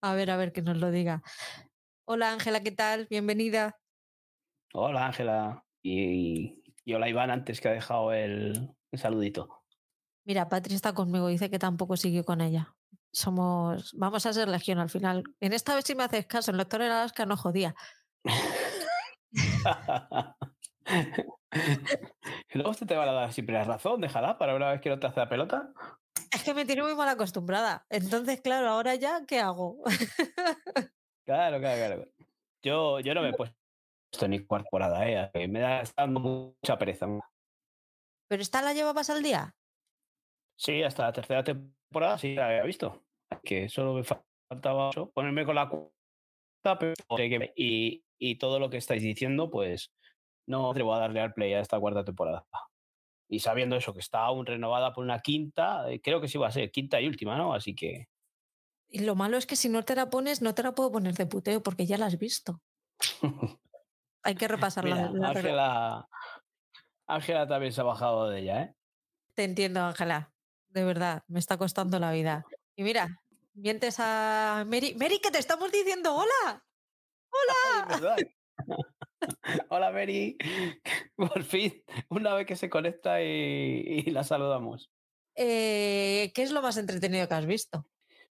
a 0.00 0.14
ver, 0.14 0.30
a 0.30 0.38
ver, 0.38 0.52
que 0.52 0.62
nos 0.62 0.78
lo 0.78 0.90
diga. 0.90 1.22
Hola 2.06 2.32
Ángela, 2.32 2.62
¿qué 2.62 2.72
tal? 2.72 3.08
Bienvenida. 3.10 3.78
Hola 4.72 5.04
Ángela. 5.04 5.66
Y, 5.82 6.62
y, 6.86 6.94
hola 6.94 7.10
Iván, 7.10 7.30
antes 7.30 7.60
que 7.60 7.68
ha 7.68 7.72
dejado 7.72 8.14
el, 8.14 8.70
el 8.90 8.98
saludito. 8.98 9.64
Mira, 10.24 10.48
Patri 10.48 10.74
está 10.74 10.94
conmigo, 10.94 11.28
dice 11.28 11.50
que 11.50 11.58
tampoco 11.58 11.98
sigue 11.98 12.24
con 12.24 12.40
ella 12.40 12.74
somos, 13.12 13.92
vamos 13.94 14.26
a 14.26 14.32
ser 14.32 14.48
legión 14.48 14.78
al 14.78 14.90
final. 14.90 15.24
En 15.40 15.52
esta 15.52 15.74
vez 15.74 15.84
si 15.84 15.94
me 15.94 16.04
haces 16.04 16.26
caso, 16.26 16.50
el 16.50 16.58
doctor 16.58 16.82
en 16.82 16.92
Alaska 16.92 17.26
no 17.26 17.36
jodía. 17.36 17.74
luego 22.54 22.70
usted 22.70 22.86
te 22.86 22.96
va 22.96 23.04
a 23.04 23.12
dar 23.12 23.32
siempre 23.32 23.54
la 23.54 23.64
razón, 23.64 24.00
déjala 24.00 24.38
para 24.38 24.54
una 24.54 24.70
vez 24.70 24.80
que 24.80 24.90
no 24.90 24.98
te 24.98 25.06
hace 25.06 25.20
la 25.20 25.28
pelota. 25.28 25.72
Es 26.32 26.44
que 26.44 26.54
me 26.54 26.64
tiene 26.64 26.82
muy 26.82 26.94
mal 26.94 27.08
acostumbrada. 27.08 27.86
Entonces, 27.88 28.40
claro, 28.40 28.68
ahora 28.68 28.94
ya, 28.94 29.24
¿qué 29.26 29.40
hago? 29.40 29.82
claro, 31.26 31.58
claro, 31.58 31.76
claro. 31.76 32.06
Yo, 32.62 33.00
yo 33.00 33.14
no 33.14 33.22
me 33.22 33.30
he 33.30 33.32
puesto 33.32 33.56
ni 34.28 34.40
temporada, 34.40 35.08
¿eh? 35.08 35.48
me 35.48 35.60
da 35.60 35.82
dando 35.96 36.20
mucha 36.20 36.78
pereza. 36.78 37.06
¿Pero 38.28 38.42
esta 38.42 38.62
la 38.62 38.74
llevabas 38.74 39.10
al 39.10 39.22
día? 39.22 39.54
Sí, 40.56 40.82
hasta 40.82 41.04
la 41.04 41.12
tercera 41.12 41.42
temporada 41.42 41.79
sí 42.18 42.34
la 42.34 42.48
había 42.48 42.62
visto. 42.62 43.02
Que 43.42 43.68
solo 43.68 43.94
me 43.94 44.04
faltaba 44.48 44.90
ponerme 45.14 45.44
con 45.44 45.54
la 45.54 45.68
cuarta, 45.68 46.96
y, 47.56 48.04
y 48.18 48.34
todo 48.36 48.58
lo 48.58 48.70
que 48.70 48.76
estáis 48.76 49.02
diciendo, 49.02 49.50
pues 49.50 49.92
no 50.46 50.70
atrevo 50.70 50.94
a 50.94 51.00
darle 51.00 51.20
al 51.20 51.32
play 51.32 51.52
a 51.54 51.60
esta 51.60 51.78
cuarta 51.78 52.04
temporada. 52.04 52.44
Y 53.28 53.38
sabiendo 53.40 53.76
eso, 53.76 53.94
que 53.94 54.00
está 54.00 54.24
aún 54.24 54.44
renovada 54.44 54.92
por 54.92 55.04
una 55.04 55.20
quinta, 55.20 55.90
eh, 55.90 56.00
creo 56.00 56.20
que 56.20 56.28
sí 56.28 56.36
va 56.36 56.48
a 56.48 56.52
ser 56.52 56.70
quinta 56.72 57.00
y 57.00 57.06
última, 57.06 57.36
¿no? 57.36 57.54
Así 57.54 57.74
que. 57.74 58.08
Y 58.88 59.00
lo 59.00 59.14
malo 59.14 59.36
es 59.36 59.46
que 59.46 59.54
si 59.54 59.68
no 59.68 59.84
te 59.84 59.94
la 59.94 60.10
pones, 60.10 60.42
no 60.42 60.54
te 60.54 60.64
la 60.64 60.74
puedo 60.74 60.90
poner 60.90 61.14
de 61.14 61.26
puteo 61.26 61.62
porque 61.62 61.86
ya 61.86 61.96
la 61.96 62.06
has 62.06 62.18
visto. 62.18 62.60
Hay 64.24 64.34
que 64.34 64.48
repasarla. 64.48 65.12
Ángela, 65.22 66.08
Ángela 67.06 67.46
también 67.46 67.72
se 67.72 67.80
ha 67.80 67.84
bajado 67.84 68.28
de 68.28 68.40
ella, 68.40 68.62
¿eh? 68.62 68.74
Te 69.34 69.44
entiendo, 69.44 69.80
Ángela 69.80 70.32
de 70.70 70.84
verdad, 70.84 71.22
me 71.28 71.38
está 71.38 71.56
costando 71.56 71.98
la 71.98 72.12
vida. 72.12 72.44
Y 72.76 72.82
mira, 72.82 73.20
mientes 73.54 73.96
a 73.98 74.64
Mary. 74.66 74.94
Mary, 74.98 75.20
que 75.20 75.30
te 75.30 75.38
estamos 75.38 75.70
diciendo 75.70 76.14
hola. 76.14 76.64
Hola. 77.30 78.16
hola, 79.68 79.90
Mary. 79.90 80.36
Por 81.16 81.42
fin, 81.42 81.82
una 82.08 82.34
vez 82.34 82.46
que 82.46 82.56
se 82.56 82.70
conecta 82.70 83.22
y, 83.22 84.02
la 84.10 84.24
saludamos. 84.24 84.90
Eh, 85.34 86.32
¿Qué 86.34 86.42
es 86.42 86.52
lo 86.52 86.62
más 86.62 86.76
entretenido 86.76 87.28
que 87.28 87.34
has 87.34 87.46
visto? 87.46 87.86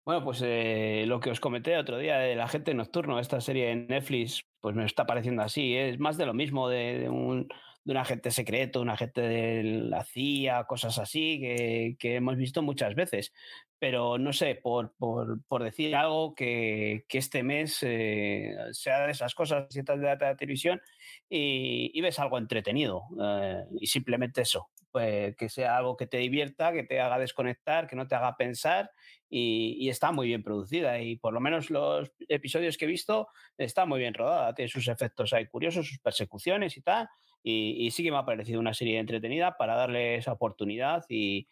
Bueno, 0.06 0.24
pues 0.24 0.42
eh, 0.44 1.04
lo 1.06 1.20
que 1.20 1.30
os 1.30 1.40
comenté 1.40 1.78
otro 1.78 1.98
día 1.98 2.18
de 2.18 2.36
La 2.36 2.48
gente 2.48 2.74
nocturno, 2.74 3.20
esta 3.20 3.42
serie 3.42 3.72
en 3.72 3.88
Netflix, 3.88 4.44
pues 4.60 4.76
me 4.76 4.86
está 4.86 5.06
pareciendo 5.06 5.44
así. 5.44 5.76
Es 5.76 6.00
más 6.00 6.18
de 6.18 6.26
lo 6.26 6.34
mismo, 6.34 6.68
de 6.68 7.10
un 7.10 7.48
de 7.84 7.92
un 7.92 7.98
agente 7.98 8.32
secreto, 8.32 8.82
un 8.82 8.90
agente 8.90 9.22
de 9.22 9.64
la 9.64 10.04
CIA, 10.04 10.66
cosas 10.66 10.98
así, 11.00 11.40
que, 11.40 12.16
hemos 12.16 12.38
visto 12.38 12.62
muchas 12.62 12.96
veces. 12.96 13.34
Pero 13.80 14.18
no 14.18 14.34
sé, 14.34 14.56
por, 14.56 14.94
por, 14.98 15.64
decir 15.64 15.96
algo 15.96 16.36
que, 16.36 17.06
este 17.10 17.44
mes 17.44 17.80
eh, 17.82 18.56
sea 18.72 19.06
de 19.06 19.12
esas 19.12 19.34
cosas, 19.34 19.68
sientas 19.70 20.00
de 20.00 20.06
la 20.06 20.36
televisión 20.36 20.82
y, 21.30 22.00
ves 22.02 22.20
algo 22.20 22.38
entretenido. 22.38 23.04
Eh, 23.22 23.64
y 23.80 23.88
simplemente 23.88 24.42
eso, 24.42 24.70
pues, 24.92 25.36
que 25.38 25.50
sea 25.50 25.78
algo 25.78 25.96
que 25.96 26.08
te 26.08 26.18
divierta, 26.18 26.74
que 26.74 26.84
te 26.84 27.00
haga 27.00 27.18
desconectar, 27.18 27.88
que 27.88 27.96
no 27.96 28.08
te 28.08 28.16
haga 28.16 28.36
pensar 28.36 28.92
y, 29.30 29.88
está 29.90 30.12
muy 30.12 30.28
bien 30.28 30.44
producida 30.44 31.00
y 31.00 31.16
por 31.16 31.34
lo 31.34 31.40
menos 31.40 31.70
los 31.70 32.12
episodios 32.28 32.78
que 32.78 32.86
he 32.86 32.88
visto 32.88 33.28
está 33.58 33.86
muy 33.86 34.00
bien 34.00 34.14
rodada, 34.14 34.54
tiene 34.54 34.70
sus 34.70 34.88
efectos 34.88 35.34
ahí 35.34 35.48
curiosos, 35.48 35.88
sus 35.88 36.00
persecuciones 36.00 36.76
y 36.78 36.82
tal 36.82 37.08
Y, 37.44 37.90
sí 37.92 38.04
que 38.04 38.12
me 38.12 38.18
ha 38.18 38.26
parecido 38.26 38.60
una 38.60 38.74
serie 38.74 39.00
entretenida 39.00 39.56
para 39.58 39.76
darle 39.76 40.16
esa 40.16 40.34
oportunidad 40.34 41.06
y, 41.10 41.48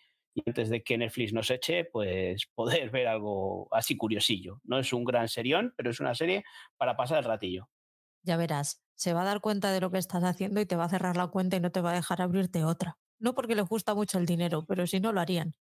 antes 0.46 0.70
de 0.70 0.84
que 0.84 0.98
Netflix 0.98 1.34
nos 1.34 1.50
eche, 1.50 1.86
pues 1.86 2.46
poder 2.56 2.90
ver 2.92 3.08
algo 3.08 3.68
así 3.72 3.98
curiosillo. 3.98 4.60
No 4.64 4.80
es 4.80 4.94
un 4.94 5.04
gran 5.04 5.28
serión, 5.28 5.74
pero 5.76 5.90
es 5.90 6.00
una 6.00 6.14
serie 6.14 6.44
para 6.78 6.96
pasar 6.96 7.20
el 7.20 7.24
ratillo. 7.24 7.70
Ya 8.24 8.38
verás, 8.38 8.84
se 8.96 9.14
va 9.14 9.22
a 9.22 9.26
dar 9.26 9.42
cuenta 9.42 9.72
de 9.72 9.82
lo 9.82 9.90
que 9.90 9.98
estás 9.98 10.24
haciendo 10.24 10.60
y 10.60 10.66
te 10.66 10.76
va 10.76 10.86
a 10.86 10.90
cerrar 10.90 11.16
la 11.16 11.28
cuenta 11.28 11.58
y 11.58 11.60
no 11.60 11.72
te 11.72 11.82
va 11.82 11.92
a 11.92 11.96
dejar 11.96 12.22
abrirte 12.22 12.64
otra. 12.64 12.98
No 13.20 13.34
porque 13.34 13.56
les 13.56 13.66
gusta 13.66 13.96
mucho 13.96 14.20
el 14.20 14.26
dinero, 14.26 14.66
pero 14.68 14.86
si 14.86 15.00
no 15.00 15.12
lo 15.12 15.22
harían. 15.22 15.54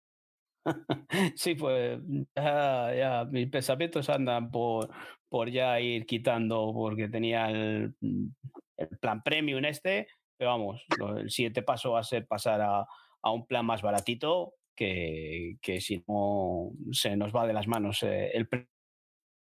Sí, 1.36 1.54
pues 1.54 2.00
ya, 2.34 3.26
mis 3.30 3.48
pensamientos 3.48 4.08
andan 4.10 4.50
por, 4.50 4.90
por 5.28 5.50
ya 5.50 5.80
ir 5.80 6.06
quitando 6.06 6.72
porque 6.74 7.08
tenía 7.08 7.50
el, 7.50 7.94
plan 9.00 9.22
premium 9.22 9.64
este, 9.64 10.08
pero 10.36 10.50
vamos, 10.50 10.84
el 11.18 11.30
siguiente 11.30 11.62
paso 11.62 11.92
va 11.92 12.00
a 12.00 12.04
ser 12.04 12.26
pasar 12.26 12.60
a, 12.60 12.86
un 13.22 13.46
plan 13.46 13.66
más 13.66 13.82
baratito 13.82 14.54
que, 14.76 15.56
que, 15.60 15.80
si 15.80 16.04
no 16.06 16.70
se 16.92 17.16
nos 17.16 17.34
va 17.34 17.46
de 17.46 17.52
las 17.52 17.66
manos 17.66 18.04
eh, 18.04 18.30
el 18.34 18.48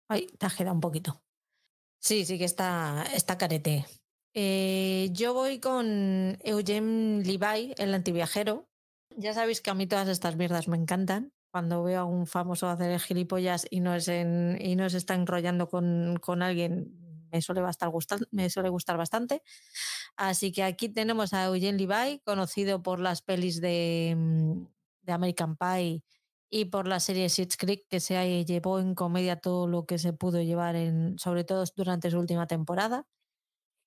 Ay, 0.08 0.26
te 0.38 0.46
quedado 0.56 0.74
un 0.74 0.80
poquito. 0.80 1.22
Sí, 2.00 2.24
sí 2.24 2.38
que 2.38 2.44
está, 2.44 3.04
está 3.14 3.36
carete. 3.36 3.84
Eh, 4.34 5.10
yo 5.12 5.34
voy 5.34 5.60
con 5.60 6.38
Eugene 6.42 7.22
Levi, 7.24 7.74
el 7.76 7.94
antiviajero. 7.94 8.68
Ya 9.16 9.34
sabéis 9.34 9.60
que 9.60 9.70
a 9.70 9.74
mí 9.74 9.86
todas 9.86 10.08
estas 10.08 10.36
mierdas 10.36 10.68
me 10.68 10.76
encantan. 10.76 11.32
Cuando 11.50 11.82
veo 11.82 12.00
a 12.00 12.04
un 12.04 12.26
famoso 12.26 12.68
hacer 12.68 12.90
el 12.90 13.00
gilipollas 13.00 13.66
y 13.70 13.80
no, 13.80 13.94
es 13.94 14.08
en, 14.08 14.58
y 14.60 14.76
no 14.76 14.88
se 14.88 14.98
está 14.98 15.14
enrollando 15.14 15.68
con, 15.68 16.18
con 16.20 16.42
alguien, 16.42 17.07
me 17.32 17.42
suele, 17.42 17.62
gustar, 17.90 18.20
me 18.30 18.50
suele 18.50 18.68
gustar 18.68 18.96
bastante. 18.96 19.42
Así 20.16 20.52
que 20.52 20.62
aquí 20.62 20.88
tenemos 20.88 21.32
a 21.34 21.46
Eugene 21.46 21.78
Levi, 21.78 22.20
conocido 22.24 22.82
por 22.82 23.00
las 23.00 23.22
pelis 23.22 23.60
de, 23.60 24.14
mm, 24.16 24.66
de 25.02 25.12
American 25.12 25.56
Pie 25.56 26.02
y 26.50 26.66
por 26.66 26.88
la 26.88 27.00
serie 27.00 27.28
Schitt's 27.28 27.56
Creek, 27.56 27.86
que 27.88 28.00
se 28.00 28.44
llevó 28.44 28.80
en 28.80 28.94
comedia 28.94 29.36
todo 29.40 29.66
lo 29.66 29.86
que 29.86 29.98
se 29.98 30.12
pudo 30.12 30.42
llevar, 30.42 30.76
sobre 31.18 31.44
todo 31.44 31.64
durante 31.76 32.10
su 32.10 32.18
última 32.18 32.46
temporada. 32.46 33.06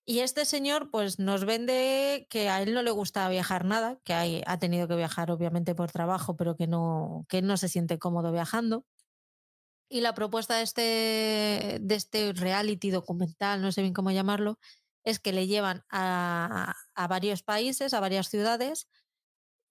Y 0.05 0.19
este 0.19 0.45
señor 0.45 0.89
pues 0.91 1.19
nos 1.19 1.45
vende 1.45 2.27
que 2.29 2.49
a 2.49 2.61
él 2.61 2.73
no 2.73 2.81
le 2.81 2.91
gusta 2.91 3.29
viajar 3.29 3.65
nada, 3.65 3.99
que 4.03 4.43
ha 4.45 4.59
tenido 4.59 4.87
que 4.87 4.95
viajar 4.95 5.31
obviamente 5.31 5.75
por 5.75 5.91
trabajo, 5.91 6.35
pero 6.35 6.55
que 6.55 6.67
no, 6.67 7.25
que 7.29 7.41
no 7.41 7.55
se 7.57 7.69
siente 7.69 7.99
cómodo 7.99 8.31
viajando. 8.31 8.85
Y 9.91 9.99
la 9.99 10.13
propuesta 10.13 10.55
de 10.55 10.63
este, 10.63 11.77
de 11.81 11.95
este 11.95 12.31
reality 12.31 12.91
documental, 12.91 13.61
no 13.61 13.73
sé 13.73 13.81
bien 13.81 13.93
cómo 13.93 14.11
llamarlo, 14.11 14.57
es 15.03 15.19
que 15.19 15.33
le 15.33 15.47
llevan 15.47 15.83
a, 15.89 16.73
a 16.95 17.07
varios 17.07 17.43
países, 17.43 17.93
a 17.93 17.99
varias 17.99 18.29
ciudades, 18.29 18.87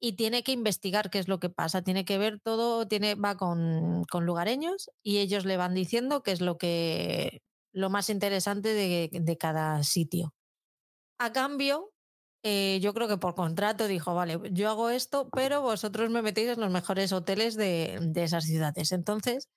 y 0.00 0.12
tiene 0.14 0.42
que 0.42 0.52
investigar 0.52 1.10
qué 1.10 1.18
es 1.18 1.28
lo 1.28 1.38
que 1.40 1.50
pasa, 1.50 1.82
tiene 1.82 2.04
que 2.04 2.18
ver 2.18 2.40
todo, 2.40 2.88
tiene, 2.88 3.14
va 3.14 3.36
con, 3.36 4.04
con 4.10 4.24
lugareños 4.26 4.90
y 5.02 5.18
ellos 5.18 5.44
le 5.44 5.58
van 5.58 5.74
diciendo 5.74 6.22
qué 6.22 6.32
es 6.32 6.40
lo 6.40 6.56
que 6.58 7.42
lo 7.72 7.90
más 7.90 8.10
interesante 8.10 8.74
de, 8.74 9.36
cada 9.38 9.82
sitio. 9.84 10.34
A 11.18 11.32
cambio, 11.32 11.92
eh, 12.42 12.78
yo 12.82 12.94
creo 12.94 13.08
que 13.08 13.18
por 13.18 13.34
contrato 13.34 13.86
dijo, 13.86 14.14
vale, 14.14 14.38
yo 14.52 14.68
hago 14.70 14.90
esto, 14.90 15.30
pero 15.30 15.60
vosotros 15.62 16.10
me 16.10 16.22
metéis 16.22 16.48
en 16.48 16.60
los 16.60 16.70
mejores 16.70 17.12
hoteles 17.12 17.56
de, 17.56 17.98
de 18.00 18.24
esas 18.24 18.44
ciudades. 18.44 18.92
Entonces, 18.92 19.48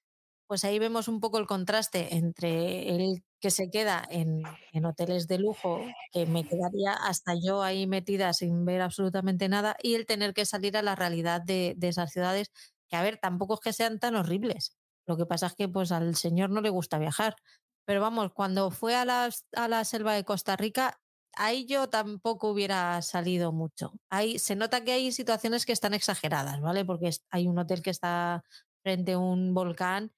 pues 0.54 0.66
ahí 0.66 0.78
vemos 0.78 1.08
un 1.08 1.20
poco 1.20 1.40
el 1.40 1.48
contraste 1.48 2.16
entre 2.16 2.94
el 2.94 3.24
que 3.40 3.50
se 3.50 3.72
queda 3.72 4.04
en, 4.08 4.44
hoteles 4.86 5.28
de 5.28 5.40
lujo, 5.40 5.82
que 6.12 6.28
me 6.28 6.44
quedaría 6.44 6.94
hasta 6.94 7.34
yo 7.34 7.64
ahí 7.64 7.88
metida 7.88 8.34
sin 8.34 8.64
ver 8.64 8.82
absolutamente 8.82 9.50
nada, 9.50 9.76
y 9.82 9.96
el 9.96 10.06
tener 10.06 10.36
que 10.36 10.46
salir 10.46 10.78
a 10.78 10.84
la 10.84 10.94
realidad 10.94 11.42
de, 11.42 11.74
de, 11.76 11.88
esas 11.88 12.12
ciudades, 12.12 12.52
que 12.88 12.96
a 12.96 13.02
ver, 13.02 13.18
tampoco 13.18 13.56
es 13.56 13.62
que 13.62 13.74
sean 13.74 13.98
tan 13.98 14.16
horribles. 14.16 14.78
Lo 15.08 15.18
que 15.18 15.26
pasa 15.26 15.48
es 15.48 15.56
que 15.56 15.68
pues 15.68 15.92
al 15.92 16.16
señor 16.16 16.52
no 16.52 16.62
le 16.62 16.70
gusta 16.70 17.00
viajar. 17.00 17.36
Pero 17.84 18.00
vamos, 18.00 18.32
cuando 18.32 18.70
fue 18.70 18.94
a 18.94 19.06
la, 19.06 19.32
a 19.56 19.68
la 19.68 19.84
selva 19.86 20.14
de 20.14 20.24
Costa 20.24 20.56
Rica, 20.56 21.00
ahí 21.36 21.66
yo 21.66 21.90
tampoco 21.90 22.50
hubiera 22.52 23.02
salido 23.02 23.52
mucho. 23.54 23.94
Ahí 24.12 24.38
se 24.38 24.56
nota 24.56 24.84
que 24.84 24.92
hay 24.92 25.12
situaciones 25.12 25.66
que 25.66 25.74
están 25.74 25.96
exageradas, 25.96 26.62
¿vale? 26.62 26.86
Porque 26.86 27.10
hay 27.32 27.48
un 27.48 27.58
hotel 27.58 27.82
que 27.82 27.90
está 27.90 28.44
frente 28.84 29.14
a 29.14 29.18
un 29.18 29.56
volcán 29.56 30.12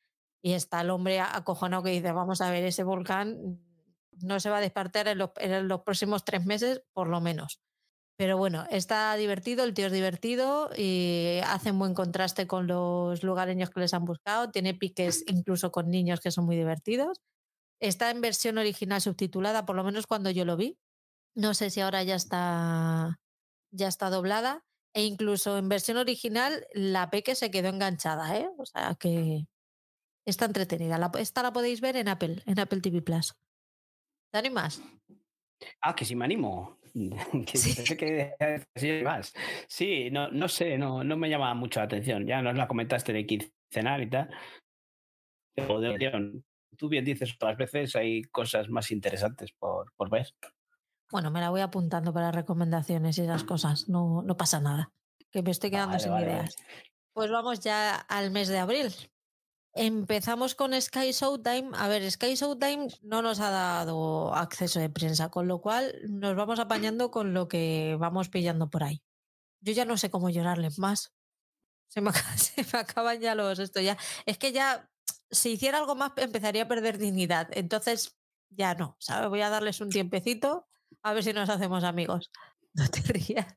y 0.45 0.53
está 0.53 0.81
el 0.81 0.91
hombre 0.91 1.19
acojonado 1.21 1.81
que 1.81 1.89
dice, 1.89 2.11
vamos 2.11 2.39
a 2.39 2.51
ver, 2.51 2.63
ese 2.65 2.83
volcán 2.83 3.59
no 4.21 4.39
se 4.39 4.51
va 4.51 4.57
a 4.57 4.61
despertar 4.61 5.07
en 5.07 5.17
los, 5.17 5.81
próximos 5.81 6.23
tres 6.23 6.45
meses, 6.45 6.83
por 6.93 7.07
lo 7.07 7.19
menos. 7.19 7.61
Pero 8.15 8.37
bueno, 8.37 8.63
está 8.69 9.15
divertido, 9.15 9.63
el 9.63 9.73
tío 9.73 9.87
es 9.87 9.91
divertido 9.91 10.69
y 10.77 11.39
hace 11.47 11.71
un 11.71 11.79
buen 11.79 11.95
contraste 11.95 12.45
con 12.45 12.67
los 12.67 13.23
lugareños 13.23 13.71
que 13.71 13.79
les 13.79 13.95
han 13.95 14.05
buscado. 14.05 14.51
Tiene 14.51 14.75
piques 14.75 15.23
incluso 15.25 15.71
con 15.71 15.89
niños 15.89 16.21
que 16.21 16.29
son 16.29 16.45
muy 16.45 16.55
divertidos. 16.55 17.21
Está 17.79 18.11
en 18.11 18.21
versión 18.21 18.59
original 18.59 19.01
subtitulada, 19.01 19.65
por 19.65 19.75
lo 19.75 19.83
menos 19.83 20.05
cuando 20.05 20.29
yo 20.29 20.45
lo 20.45 20.57
vi. 20.57 20.77
No 21.33 21.55
sé 21.55 21.71
si 21.71 21.81
ahora 21.81 22.03
ya 22.03 22.13
está, 22.13 23.19
ya 23.71 23.87
está 23.87 24.11
doblada. 24.11 24.63
E 24.93 25.05
incluso 25.05 25.57
en 25.57 25.69
versión 25.69 25.97
original, 25.97 26.67
la 26.71 27.09
Peque 27.09 27.33
se 27.33 27.49
quedó 27.49 27.69
enganchada, 27.69 28.37
¿eh? 28.37 28.47
O 28.59 28.65
sea 28.67 28.93
que 28.93 29.47
está 30.25 30.45
entretenida. 30.45 30.97
La, 30.97 31.11
esta 31.19 31.43
la 31.43 31.53
podéis 31.53 31.81
ver 31.81 31.95
en 31.97 32.07
Apple, 32.07 32.41
en 32.45 32.59
Apple 32.59 32.81
TV 32.81 33.01
Plus. 33.01 33.35
¿Te 34.31 34.39
animas? 34.39 34.81
Ah, 35.81 35.95
que 35.95 36.05
sí 36.05 36.15
me 36.15 36.25
animo. 36.25 36.79
sí. 37.53 37.95
que 37.95 38.35
más. 39.03 39.33
Sí, 39.67 40.09
no, 40.11 40.29
no 40.29 40.47
sé, 40.47 40.77
no, 40.77 41.03
no 41.03 41.17
me 41.17 41.29
llama 41.29 41.53
mucho 41.53 41.79
la 41.79 41.85
atención. 41.85 42.25
Ya 42.25 42.41
nos 42.41 42.55
la 42.55 42.67
comentaste 42.67 43.13
de 43.13 43.25
quincenal 43.25 44.03
y 44.03 44.09
tal 44.09 44.29
tú 46.75 46.89
bien 46.89 47.05
dices 47.05 47.33
otras 47.35 47.57
veces, 47.57 47.95
hay 47.95 48.23
cosas 48.23 48.69
más 48.69 48.91
interesantes 48.91 49.51
por, 49.53 49.91
por 49.95 50.09
ver. 50.09 50.27
Bueno, 51.11 51.31
me 51.31 51.39
la 51.39 51.49
voy 51.49 51.61
apuntando 51.61 52.13
para 52.13 52.31
recomendaciones 52.31 53.17
y 53.17 53.21
esas 53.21 53.43
cosas. 53.45 53.89
No, 53.89 54.21
no 54.23 54.37
pasa 54.37 54.59
nada. 54.59 54.91
Que 55.31 55.41
me 55.41 55.51
estoy 55.51 55.69
quedando 55.69 55.99
sin 55.99 56.13
ideas. 56.13 56.55
Pues 57.13 57.31
vamos 57.31 57.59
ya 57.61 57.95
al 57.95 58.31
mes 58.31 58.47
de 58.47 58.59
abril. 58.59 58.93
Empezamos 59.77 60.55
con 60.55 60.79
Sky 60.81 61.11
Showtime. 61.11 61.71
A 61.73 61.89
ver, 61.89 62.09
Sky 62.09 62.35
Showtime 62.35 62.87
no 63.01 63.21
nos 63.21 63.41
ha 63.41 63.49
dado 63.49 64.33
acceso 64.33 64.79
de 64.79 64.89
prensa, 64.89 65.29
con 65.29 65.49
lo 65.49 65.59
cual 65.59 65.93
nos 66.07 66.33
vamos 66.37 66.59
apañando 66.59 67.11
con 67.11 67.33
lo 67.33 67.49
que 67.49 67.97
vamos 67.99 68.29
pillando 68.29 68.69
por 68.69 68.83
ahí. 68.83 69.03
Yo 69.59 69.73
ya 69.73 69.83
no 69.83 69.97
sé 69.97 70.09
cómo 70.09 70.29
llorarles 70.29 70.79
más. 70.79 71.13
Se 71.89 71.99
me, 71.99 72.11
acaban 72.73 73.19
ya 73.19 73.35
los 73.35 73.59
esto 73.59 73.81
ya. 73.81 73.97
Es 74.25 74.37
que 74.37 74.53
ya 74.53 74.89
si 75.29 75.51
hiciera 75.51 75.79
algo 75.79 75.95
más 75.95 76.13
empezaría 76.15 76.63
a 76.63 76.67
perder 76.69 76.97
dignidad. 76.97 77.49
Entonces, 77.51 78.17
ya 78.49 78.75
no, 78.75 78.95
¿sabes? 78.99 79.29
Voy 79.29 79.41
a 79.41 79.49
darles 79.49 79.81
un 79.81 79.89
tiempecito 79.89 80.67
a 81.03 81.11
ver 81.11 81.23
si 81.23 81.33
nos 81.33 81.49
hacemos 81.49 81.83
amigos. 81.83 82.31
No 82.77 82.89
te 82.89 82.99
rías. 83.03 83.55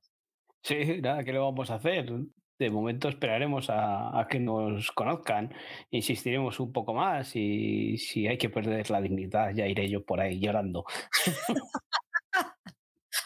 Sí, 0.63 1.01
nada, 1.03 1.25
¿qué 1.25 1.33
le 1.33 1.41
vamos 1.41 1.71
a 1.71 1.75
hacer? 1.75 2.09
De 2.59 2.71
momento 2.71 3.09
esperaremos 3.09 3.69
a, 3.71 4.27
que 4.29 4.41
nos 4.41 4.91
conozcan, 4.93 5.55
insistiremos 5.91 6.59
un 6.61 6.73
poco 6.73 6.93
más 6.93 7.37
y 7.37 7.99
si 7.99 8.27
hay 8.27 8.37
que 8.37 8.51
perder 8.51 8.91
la 8.91 9.01
dignidad 9.01 9.55
ya 9.55 9.67
iré 9.67 9.89
yo 9.89 10.05
por 10.05 10.21
ahí 10.21 10.41
llorando. 10.41 10.85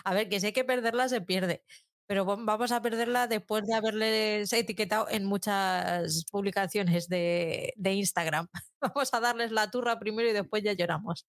a 0.04 0.14
ver, 0.14 0.28
que 0.28 0.38
si 0.40 0.46
hay 0.46 0.52
que 0.52 0.64
perderla 0.64 1.08
se 1.08 1.20
pierde 1.22 1.62
pero 2.12 2.26
vamos 2.26 2.72
a 2.72 2.82
perderla 2.82 3.26
después 3.26 3.64
de 3.66 3.74
haberles 3.74 4.52
etiquetado 4.52 5.08
en 5.08 5.24
muchas 5.24 6.26
publicaciones 6.30 7.08
de, 7.08 7.72
Instagram. 7.82 8.48
Vamos 8.82 9.14
a 9.14 9.20
darles 9.20 9.50
la 9.50 9.70
turra 9.70 9.98
primero 9.98 10.28
y 10.28 10.34
después 10.34 10.62
ya 10.62 10.74
lloramos. 10.74 11.26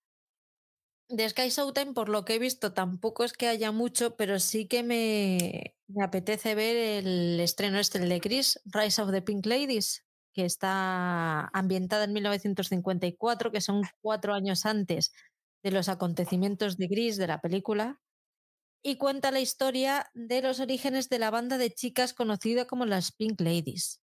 De 1.08 1.30
Sky 1.30 1.48
Showtime, 1.48 1.94
por 1.94 2.10
lo 2.10 2.26
que 2.26 2.36
he 2.36 2.40
visto, 2.40 2.74
tampoco 2.74 3.24
es 3.24 3.32
que 3.32 3.48
haya 3.48 3.72
mucho, 3.72 4.18
pero 4.18 4.40
sí 4.40 4.68
que 4.68 4.84
me, 4.84 5.74
me 5.94 6.04
apetece 6.04 6.56
ver 6.56 6.76
el 6.76 7.40
estreno 7.40 7.80
este 7.80 8.00
de 8.00 8.20
Chris, 8.20 8.60
Rise 8.66 9.02
of 9.02 9.12
the 9.12 9.22
Pink 9.22 9.46
Ladies, 9.46 10.06
que 10.34 10.46
está 10.46 11.50
ambientada 11.54 12.06
en 12.06 12.14
1954, 12.14 13.52
que 13.52 13.62
son 13.62 13.84
cuatro 14.02 14.34
años 14.34 14.66
antes 14.66 15.14
de 15.64 15.72
los 15.72 15.90
acontecimientos 15.90 16.78
de 16.78 16.88
Gris 16.88 17.18
de 17.18 17.28
la 17.28 17.40
película 17.40 18.02
y 18.84 18.98
cuenta 18.98 19.32
la 19.32 19.40
historia 19.40 20.08
de 20.14 20.42
los 20.42 20.60
orígenes 20.60 21.08
de 21.10 21.20
la 21.20 21.32
banda 21.32 21.58
de 21.58 21.72
chicas 21.72 22.14
conocida 22.14 22.66
como 22.66 22.86
las 22.86 23.14
Pink 23.14 23.40
Ladies. 23.40 24.02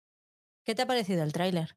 ¿Qué 0.65 0.75
te 0.75 0.83
ha 0.83 0.87
parecido 0.87 1.23
el 1.23 1.33
tráiler? 1.33 1.77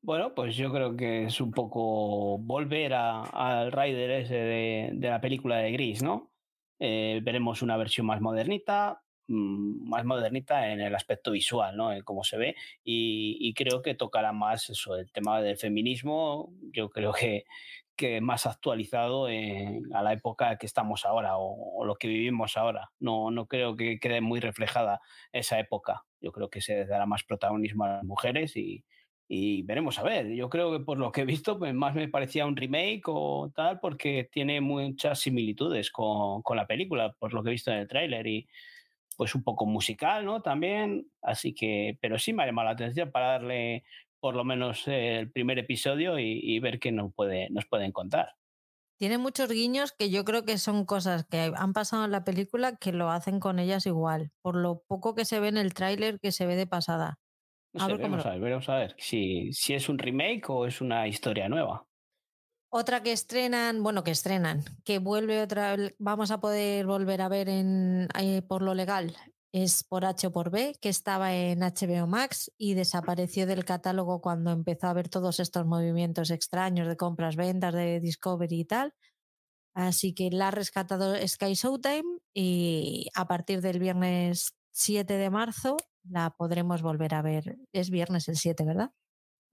Bueno, 0.00 0.34
pues 0.34 0.54
yo 0.56 0.70
creo 0.72 0.96
que 0.96 1.24
es 1.24 1.40
un 1.40 1.50
poco 1.50 2.38
volver 2.38 2.94
al 2.94 3.72
Rider 3.72 4.10
ese 4.10 4.34
de, 4.34 5.08
la 5.08 5.20
película 5.20 5.56
de 5.56 5.72
Gris, 5.72 6.02
¿no? 6.02 6.30
Eh, 6.78 7.20
veremos 7.24 7.62
una 7.62 7.76
versión 7.76 8.06
más 8.06 8.20
modernita, 8.20 9.02
más 9.28 10.04
modernita 10.04 10.72
en 10.72 10.80
el 10.80 10.94
aspecto 10.94 11.30
visual, 11.30 11.76
¿no? 11.76 11.92
En 11.92 12.02
cómo 12.02 12.24
se 12.24 12.38
ve. 12.38 12.56
Y, 12.82 13.36
y, 13.40 13.54
creo 13.54 13.82
que 13.82 13.94
tocará 13.94 14.32
más 14.32 14.70
eso, 14.70 14.96
el 14.96 15.10
tema 15.12 15.40
del 15.42 15.56
feminismo. 15.56 16.52
Yo 16.72 16.88
creo 16.88 17.12
que, 17.12 17.44
que 17.98 18.20
más 18.20 18.46
actualizado 18.46 19.26
a 19.26 20.02
la 20.02 20.12
época 20.12 20.56
que 20.56 20.66
estamos 20.66 21.04
ahora 21.04 21.36
o, 21.36 21.84
lo 21.84 21.96
que 21.96 22.06
vivimos 22.06 22.56
ahora. 22.56 22.92
No, 23.00 23.30
no 23.30 23.46
creo 23.46 23.76
que 23.76 23.98
quede 23.98 24.20
muy 24.20 24.38
reflejada 24.40 25.00
esa 25.32 25.58
época. 25.58 26.04
Yo 26.20 26.30
creo 26.32 26.48
que 26.48 26.60
se 26.60 26.86
dará 26.86 27.06
más 27.06 27.24
protagonismo 27.24 27.84
a 27.84 27.96
las 27.96 28.04
mujeres 28.04 28.56
y, 28.56 28.84
y 29.26 29.62
veremos 29.62 29.98
a 29.98 30.04
ver. 30.04 30.28
Yo 30.28 30.48
creo 30.48 30.70
que 30.70 30.84
por 30.84 31.00
lo 31.00 31.10
que 31.10 31.22
he 31.22 31.24
visto, 31.24 31.58
pues 31.58 31.74
más 31.74 31.96
me 31.96 32.08
parecía 32.08 32.46
un 32.46 32.56
remake 32.56 33.02
o 33.06 33.50
tal, 33.54 33.80
porque 33.80 34.28
tiene 34.30 34.60
muchas 34.60 35.18
similitudes 35.18 35.90
con, 35.90 36.42
con 36.42 36.56
la 36.56 36.68
película, 36.68 37.12
por 37.18 37.34
lo 37.34 37.42
que 37.42 37.50
he 37.50 37.52
visto 37.52 37.72
en 37.72 37.78
el 37.78 37.88
tráiler 37.88 38.26
y 38.28 38.48
pues 39.18 39.34
un 39.34 39.42
poco 39.42 39.66
musical, 39.66 40.24
¿no? 40.24 40.42
También, 40.42 41.10
así 41.22 41.52
que, 41.52 41.98
pero 42.00 42.20
sí 42.20 42.32
me 42.32 42.44
ha 42.44 42.46
llamado 42.46 42.66
la 42.66 42.74
atención 42.74 43.10
para 43.10 43.32
darle 43.32 43.84
por 44.20 44.36
lo 44.36 44.44
menos 44.44 44.86
el 44.86 45.28
primer 45.32 45.58
episodio 45.58 46.20
y, 46.20 46.56
ver 46.60 46.78
qué 46.78 46.92
nos, 46.92 47.12
puede, 47.12 47.50
nos 47.50 47.66
pueden 47.66 47.90
contar. 47.90 48.36
Tiene 48.96 49.18
muchos 49.18 49.50
guiños 49.50 49.92
que 49.92 50.10
yo 50.10 50.24
creo 50.24 50.44
que 50.44 50.56
son 50.56 50.84
cosas 50.84 51.26
que 51.26 51.52
han 51.56 51.72
pasado 51.72 52.04
en 52.04 52.12
la 52.12 52.22
película 52.22 52.76
que 52.76 52.92
lo 52.92 53.10
hacen 53.10 53.40
con 53.40 53.58
ellas 53.58 53.86
igual, 53.86 54.30
por 54.40 54.54
lo 54.54 54.84
poco 54.86 55.16
que 55.16 55.24
se 55.24 55.40
ve 55.40 55.48
en 55.48 55.56
el 55.56 55.74
tráiler 55.74 56.20
que 56.20 56.30
se 56.30 56.46
ve 56.46 56.54
de 56.54 56.68
pasada. 56.68 57.18
a 57.76 57.86
ver, 57.88 57.96
veremos, 57.96 58.24
a 58.24 58.30
ver, 58.30 58.40
veremos 58.40 58.68
a 58.68 58.76
ver 58.76 58.94
si, 58.98 59.52
si 59.52 59.74
es 59.74 59.88
un 59.88 59.98
remake 59.98 60.48
o 60.48 60.64
es 60.64 60.80
una 60.80 61.08
historia 61.08 61.48
nueva. 61.48 61.87
Otra 62.70 63.02
que 63.02 63.12
estrenan, 63.12 63.82
bueno, 63.82 64.04
que 64.04 64.10
estrenan, 64.10 64.62
que 64.84 64.98
vuelve 64.98 65.40
otra, 65.40 65.76
vamos 65.98 66.30
a 66.30 66.38
poder 66.38 66.86
volver 66.86 67.22
a 67.22 67.28
ver 67.28 67.48
en, 67.48 68.08
eh, 68.18 68.42
por 68.42 68.60
lo 68.60 68.74
legal, 68.74 69.16
es 69.52 69.84
por 69.84 70.04
H 70.04 70.26
o 70.26 70.32
por 70.32 70.50
B, 70.50 70.76
que 70.80 70.90
estaba 70.90 71.34
en 71.34 71.62
HBO 71.62 72.06
Max 72.06 72.52
y 72.58 72.74
desapareció 72.74 73.46
del 73.46 73.64
catálogo 73.64 74.20
cuando 74.20 74.50
empezó 74.50 74.88
a 74.88 74.92
ver 74.92 75.08
todos 75.08 75.40
estos 75.40 75.66
movimientos 75.66 76.30
extraños 76.30 76.86
de 76.86 76.96
compras, 76.96 77.36
ventas, 77.36 77.72
de 77.74 78.00
Discovery 78.00 78.60
y 78.60 78.64
tal. 78.66 78.94
Así 79.74 80.12
que 80.14 80.30
la 80.30 80.48
ha 80.48 80.50
rescatado 80.50 81.14
Sky 81.26 81.54
Showtime 81.54 82.18
y 82.34 83.08
a 83.14 83.26
partir 83.26 83.62
del 83.62 83.78
viernes 83.78 84.54
7 84.72 85.14
de 85.14 85.30
marzo 85.30 85.76
la 86.02 86.30
podremos 86.30 86.82
volver 86.82 87.14
a 87.14 87.22
ver. 87.22 87.56
Es 87.72 87.90
viernes 87.90 88.28
el 88.28 88.36
7, 88.36 88.64
¿verdad? 88.64 88.90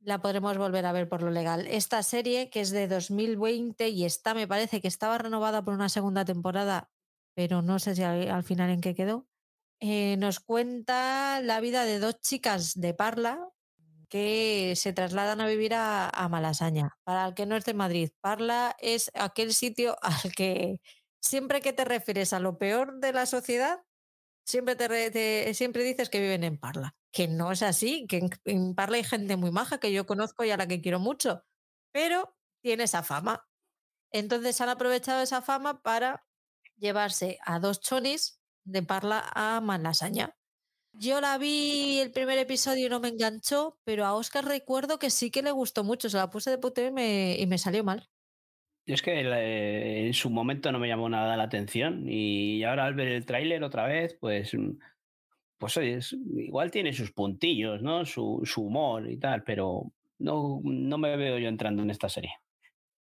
La 0.05 0.21
podremos 0.21 0.55
volver 0.57 0.85
a 0.85 0.91
ver 0.91 1.09
por 1.09 1.23
lo 1.23 1.31
legal. 1.31 1.65
Esta 1.65 2.03
serie, 2.03 2.51
que 2.51 2.61
es 2.61 2.69
de 2.69 2.87
2020 2.87 3.89
y 3.89 4.05
está, 4.05 4.35
me 4.35 4.47
parece 4.47 4.79
que 4.79 4.87
estaba 4.87 5.17
renovada 5.17 5.63
por 5.65 5.73
una 5.73 5.89
segunda 5.89 6.23
temporada, 6.23 6.91
pero 7.33 7.63
no 7.63 7.79
sé 7.79 7.95
si 7.95 8.03
al 8.03 8.43
final 8.43 8.69
en 8.69 8.81
qué 8.81 8.93
quedó 8.93 9.27
eh, 9.79 10.15
nos 10.17 10.39
cuenta 10.39 11.41
la 11.41 11.59
vida 11.59 11.85
de 11.85 11.99
dos 11.99 12.21
chicas 12.21 12.79
de 12.79 12.93
Parla 12.93 13.49
que 14.07 14.73
se 14.75 14.93
trasladan 14.93 15.41
a 15.41 15.47
vivir 15.47 15.73
a, 15.73 16.27
Malasaña. 16.29 16.97
Para 17.03 17.27
el 17.27 17.33
que 17.33 17.47
no 17.47 17.55
es 17.55 17.65
de 17.65 17.73
Madrid, 17.73 18.11
Parla 18.21 18.75
es 18.79 19.09
aquel 19.15 19.53
sitio 19.53 19.97
al 20.03 20.31
que 20.33 20.81
siempre 21.19 21.61
que 21.61 21.73
te 21.73 21.83
refieres 21.83 22.31
a 22.31 22.39
lo 22.39 22.59
peor 22.59 22.99
de 22.99 23.11
la 23.11 23.25
sociedad, 23.25 23.83
siempre, 24.45 24.75
te, 24.75 25.53
siempre 25.55 25.83
dices 25.83 26.09
que 26.09 26.21
viven 26.21 26.43
en 26.43 26.59
Parla. 26.59 26.95
Que 27.15 27.29
no 27.29 27.53
es 27.53 27.63
así, 27.63 28.07
que 28.07 28.27
en, 28.43 28.75
Parla 28.75 28.97
hay 28.97 29.05
gente 29.05 29.37
muy 29.37 29.49
maja 29.49 29.79
que 29.79 29.93
yo 29.93 30.05
conozco 30.05 30.43
y 30.43 30.51
a 30.51 30.57
la 30.57 30.67
que 30.67 30.81
quiero 30.81 30.99
mucho, 30.99 31.45
pero 31.93 32.35
tiene 32.61 32.83
esa 32.83 33.03
fama. 33.03 33.47
Entonces 34.11 34.59
han 34.59 34.67
aprovechado 34.67 35.23
esa 35.23 35.41
fama 35.41 35.81
para 35.81 36.25
llevarse 36.75 37.39
a 37.45 37.59
dos 37.59 37.79
chonis 37.79 38.41
de 38.65 38.83
Parla 38.83 39.31
a 39.33 39.61
Malasaña. 39.61 40.35
Yo 40.91 41.21
la 41.21 41.37
vi 41.37 41.99
el 41.99 42.11
primer 42.11 42.37
episodio 42.37 42.87
y 42.87 42.89
no 42.89 42.99
me 42.99 43.07
enganchó, 43.07 43.79
pero 43.85 44.05
a 44.05 44.13
Oscar 44.13 44.43
recuerdo 44.43 44.99
que 44.99 45.09
sí 45.09 45.31
que 45.31 45.41
le 45.41 45.51
gustó 45.51 45.85
mucho. 45.85 46.09
Se 46.09 46.17
la 46.17 46.29
puse 46.29 46.51
de 46.51 46.57
puto 46.57 46.81
y 46.81 46.91
me, 46.91 47.57
salió 47.57 47.85
mal. 47.85 48.09
es 48.85 49.01
que 49.01 49.21
en 50.05 50.13
su 50.13 50.29
momento 50.29 50.69
no 50.73 50.79
me 50.79 50.89
llamó 50.89 51.07
nada 51.07 51.37
la 51.37 51.43
atención 51.43 52.09
y 52.09 52.61
ahora 52.65 52.87
al 52.87 52.93
ver 52.93 53.07
el 53.07 53.25
tráiler 53.25 53.63
otra 53.63 53.87
vez, 53.87 54.17
pues, 54.19 54.53
mm, 54.53 54.71
pues 55.65 55.77
oye, 55.77 55.99
igual 56.43 56.69
tiene 56.69 56.93
sus 56.93 57.11
puntillos, 57.11 57.81
¿no? 57.81 58.05
Su, 58.05 58.41
su 58.43 58.61
humor 58.61 59.09
y 59.09 59.17
tal, 59.17 59.43
pero 59.43 59.91
no, 60.19 60.61
no 60.63 60.97
me 60.99 61.17
veo 61.17 61.39
yo 61.39 61.47
entrando 61.47 61.81
en 61.81 61.89
esta 61.89 62.07
serie. 62.07 62.33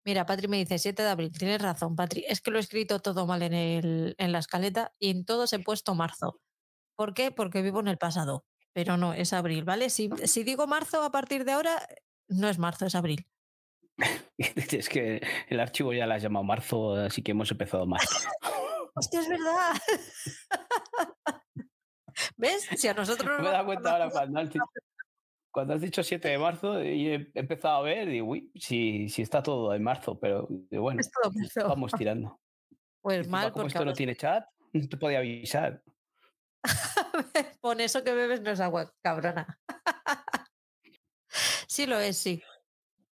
Mira, 0.05 0.27
Patri 0.27 0.47
me 0.47 0.57
dice 0.57 0.77
7 0.77 1.01
de 1.01 1.09
abril. 1.09 1.31
Tienes 1.31 1.59
razón, 1.59 1.95
Patri. 1.95 2.23
Es 2.27 2.39
que 2.39 2.51
lo 2.51 2.57
he 2.57 2.59
escrito 2.59 2.99
todo 2.99 3.25
mal 3.25 3.41
en, 3.41 3.53
el, 3.53 4.15
en 4.19 4.31
la 4.31 4.37
escaleta 4.37 4.93
y 4.99 5.09
en 5.09 5.25
todos 5.25 5.53
he 5.53 5.59
puesto 5.59 5.95
marzo. 5.95 6.39
¿Por 6.95 7.15
qué? 7.15 7.31
Porque 7.31 7.63
vivo 7.63 7.79
en 7.79 7.87
el 7.87 7.97
pasado. 7.97 8.45
Pero 8.73 8.95
no, 8.95 9.13
es 9.13 9.33
abril, 9.33 9.63
¿vale? 9.63 9.89
Si, 9.89 10.11
si 10.25 10.43
digo 10.43 10.67
marzo 10.67 11.01
a 11.01 11.11
partir 11.11 11.45
de 11.45 11.53
ahora, 11.53 11.87
no 12.27 12.47
es 12.47 12.59
marzo, 12.59 12.85
es 12.85 12.93
abril. 12.93 13.25
es 14.37 14.87
que 14.87 15.21
el 15.47 15.59
archivo 15.59 15.93
ya 15.93 16.05
lo 16.05 16.13
has 16.13 16.21
llamado 16.21 16.43
marzo, 16.43 16.93
así 16.93 17.23
que 17.23 17.31
hemos 17.31 17.49
empezado 17.49 17.87
mal. 17.87 18.01
Hostia, 18.93 19.21
es 19.21 19.29
verdad. 19.29 19.73
¿Ves? 22.37 22.67
Si 22.75 22.87
a 22.87 22.93
nosotros 22.93 23.37
no 23.37 23.43
me 23.43 23.51
da 23.51 23.65
cuenta 23.65 23.91
ahora 23.91 24.09
cuando 24.09 24.41
cuando 25.51 25.73
has 25.73 25.81
dicho 25.81 26.01
7 26.01 26.29
de 26.29 26.37
marzo 26.37 26.81
y 26.81 27.09
he 27.09 27.31
empezado 27.35 27.77
a 27.77 27.81
ver, 27.81 28.07
digo, 28.07 28.27
uy, 28.27 28.51
si, 28.55 29.09
si 29.09 29.21
está 29.21 29.43
todo 29.43 29.73
en 29.75 29.83
marzo, 29.83 30.17
pero 30.17 30.47
bueno, 30.71 31.01
vamos 31.55 31.91
tirando. 31.91 32.39
Pues 33.01 33.27
mal, 33.27 33.51
como 33.51 33.67
esto 33.67 33.83
no 33.83 33.93
tiene 33.93 34.15
chat, 34.15 34.45
no 34.71 34.87
te 34.89 34.97
podía 34.97 35.19
avisar. 35.19 35.83
Pon 37.61 37.81
eso 37.81 38.03
que 38.03 38.13
bebes 38.13 38.41
no 38.41 38.51
es 38.51 38.59
agua, 38.59 38.93
cabrona. 39.03 39.59
sí 41.67 41.85
lo 41.85 41.99
es, 41.99 42.17
sí. 42.17 42.41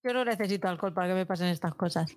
Yo 0.03 0.12
no 0.12 0.25
necesito 0.25 0.69
alcohol 0.69 0.92
para 0.92 1.09
que 1.09 1.14
me 1.14 1.27
pasen 1.27 1.49
estas 1.49 1.75
cosas. 1.75 2.14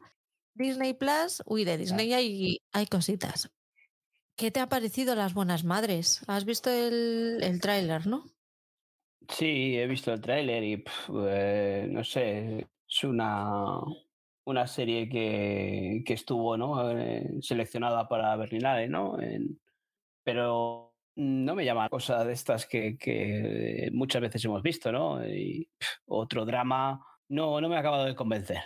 Disney 0.54 0.94
Plus, 0.94 1.42
uy, 1.46 1.64
de 1.64 1.78
Disney 1.78 2.14
hay, 2.14 2.62
hay 2.74 2.88
cositas. 2.88 3.50
¿Qué 4.40 4.52
te 4.52 4.62
ha 4.62 4.70
parecido 4.70 5.16
Las 5.16 5.34
Buenas 5.34 5.66
Madres? 5.66 6.24
¿Has 6.26 6.46
visto 6.46 6.70
el, 6.70 7.40
el 7.44 7.60
tráiler, 7.60 8.08
no? 8.08 8.24
Sí, 9.28 9.78
he 9.78 9.86
visto 9.86 10.14
el 10.14 10.22
tráiler 10.22 10.64
y 10.64 10.82
eh, 11.28 11.86
no 11.92 12.06
sé, 12.06 12.70
es 12.88 13.04
una, 13.04 13.82
una 14.46 14.66
serie 14.66 15.10
que, 15.10 16.04
que 16.06 16.14
estuvo 16.14 16.56
¿no? 16.56 16.90
Eh, 16.98 17.30
seleccionada 17.42 18.08
para 18.08 18.34
Berlinale, 18.38 18.88
¿no? 18.88 19.18
pero 20.24 20.96
no 21.18 21.54
me 21.54 21.66
llama 21.66 21.90
cosa 21.90 22.24
de 22.24 22.32
estas 22.32 22.66
que, 22.66 22.98
que 22.98 23.90
muchas 23.92 24.22
veces 24.22 24.46
hemos 24.46 24.64
visto, 24.64 24.90
¿no? 24.90 25.20
Otro 26.06 26.46
drama, 26.46 27.06
no, 27.28 27.60
no 27.60 27.68
me 27.68 27.76
ha 27.76 27.80
acabado 27.80 28.06
de 28.06 28.16
convencer. 28.16 28.62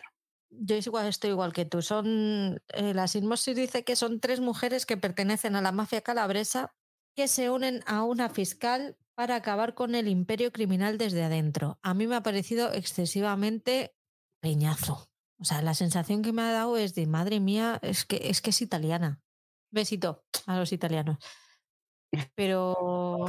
Yo 0.60 0.76
igual 0.76 1.08
estoy 1.08 1.32
igual 1.32 1.54
que 1.54 1.66
tú. 1.66 1.82
Son 1.82 2.62
eh, 2.74 2.94
la 2.94 3.08
sinopsis 3.08 3.56
dice 3.56 3.84
que 3.84 3.96
son 3.96 4.20
tres 4.20 4.40
mujeres 4.40 4.86
que 4.86 4.98
pertenecen 4.98 5.56
a 5.56 5.62
la 5.62 5.72
mafia 5.72 6.02
calabresa 6.02 6.74
que 7.16 7.28
se 7.28 7.50
unen 7.50 7.82
a 7.86 8.04
una 8.04 8.30
fiscal 8.30 8.98
para 9.16 9.36
acabar 9.36 9.76
con 9.76 9.94
el 9.96 10.08
imperio 10.08 10.52
criminal 10.52 10.98
desde 10.98 11.24
adentro. 11.24 11.78
A 11.82 11.94
mí 11.94 12.08
me 12.08 12.16
ha 12.16 12.24
parecido 12.24 12.72
excesivamente 12.74 13.96
peñazo. 14.42 15.08
O 15.40 15.46
sea, 15.46 15.62
la 15.62 15.74
sensación 15.74 16.22
que 16.22 16.34
me 16.34 16.42
ha 16.42 16.52
dado 16.52 16.78
es 16.78 16.96
de, 16.96 17.06
madre 17.06 17.40
mía, 17.40 17.80
es 17.82 18.06
que 18.06 18.30
es, 18.30 18.42
que 18.42 18.52
es 18.52 18.62
italiana. 18.62 19.22
Besito 19.72 20.24
a 20.46 20.58
los 20.58 20.72
italianos. 20.72 21.18
Pero 22.36 23.26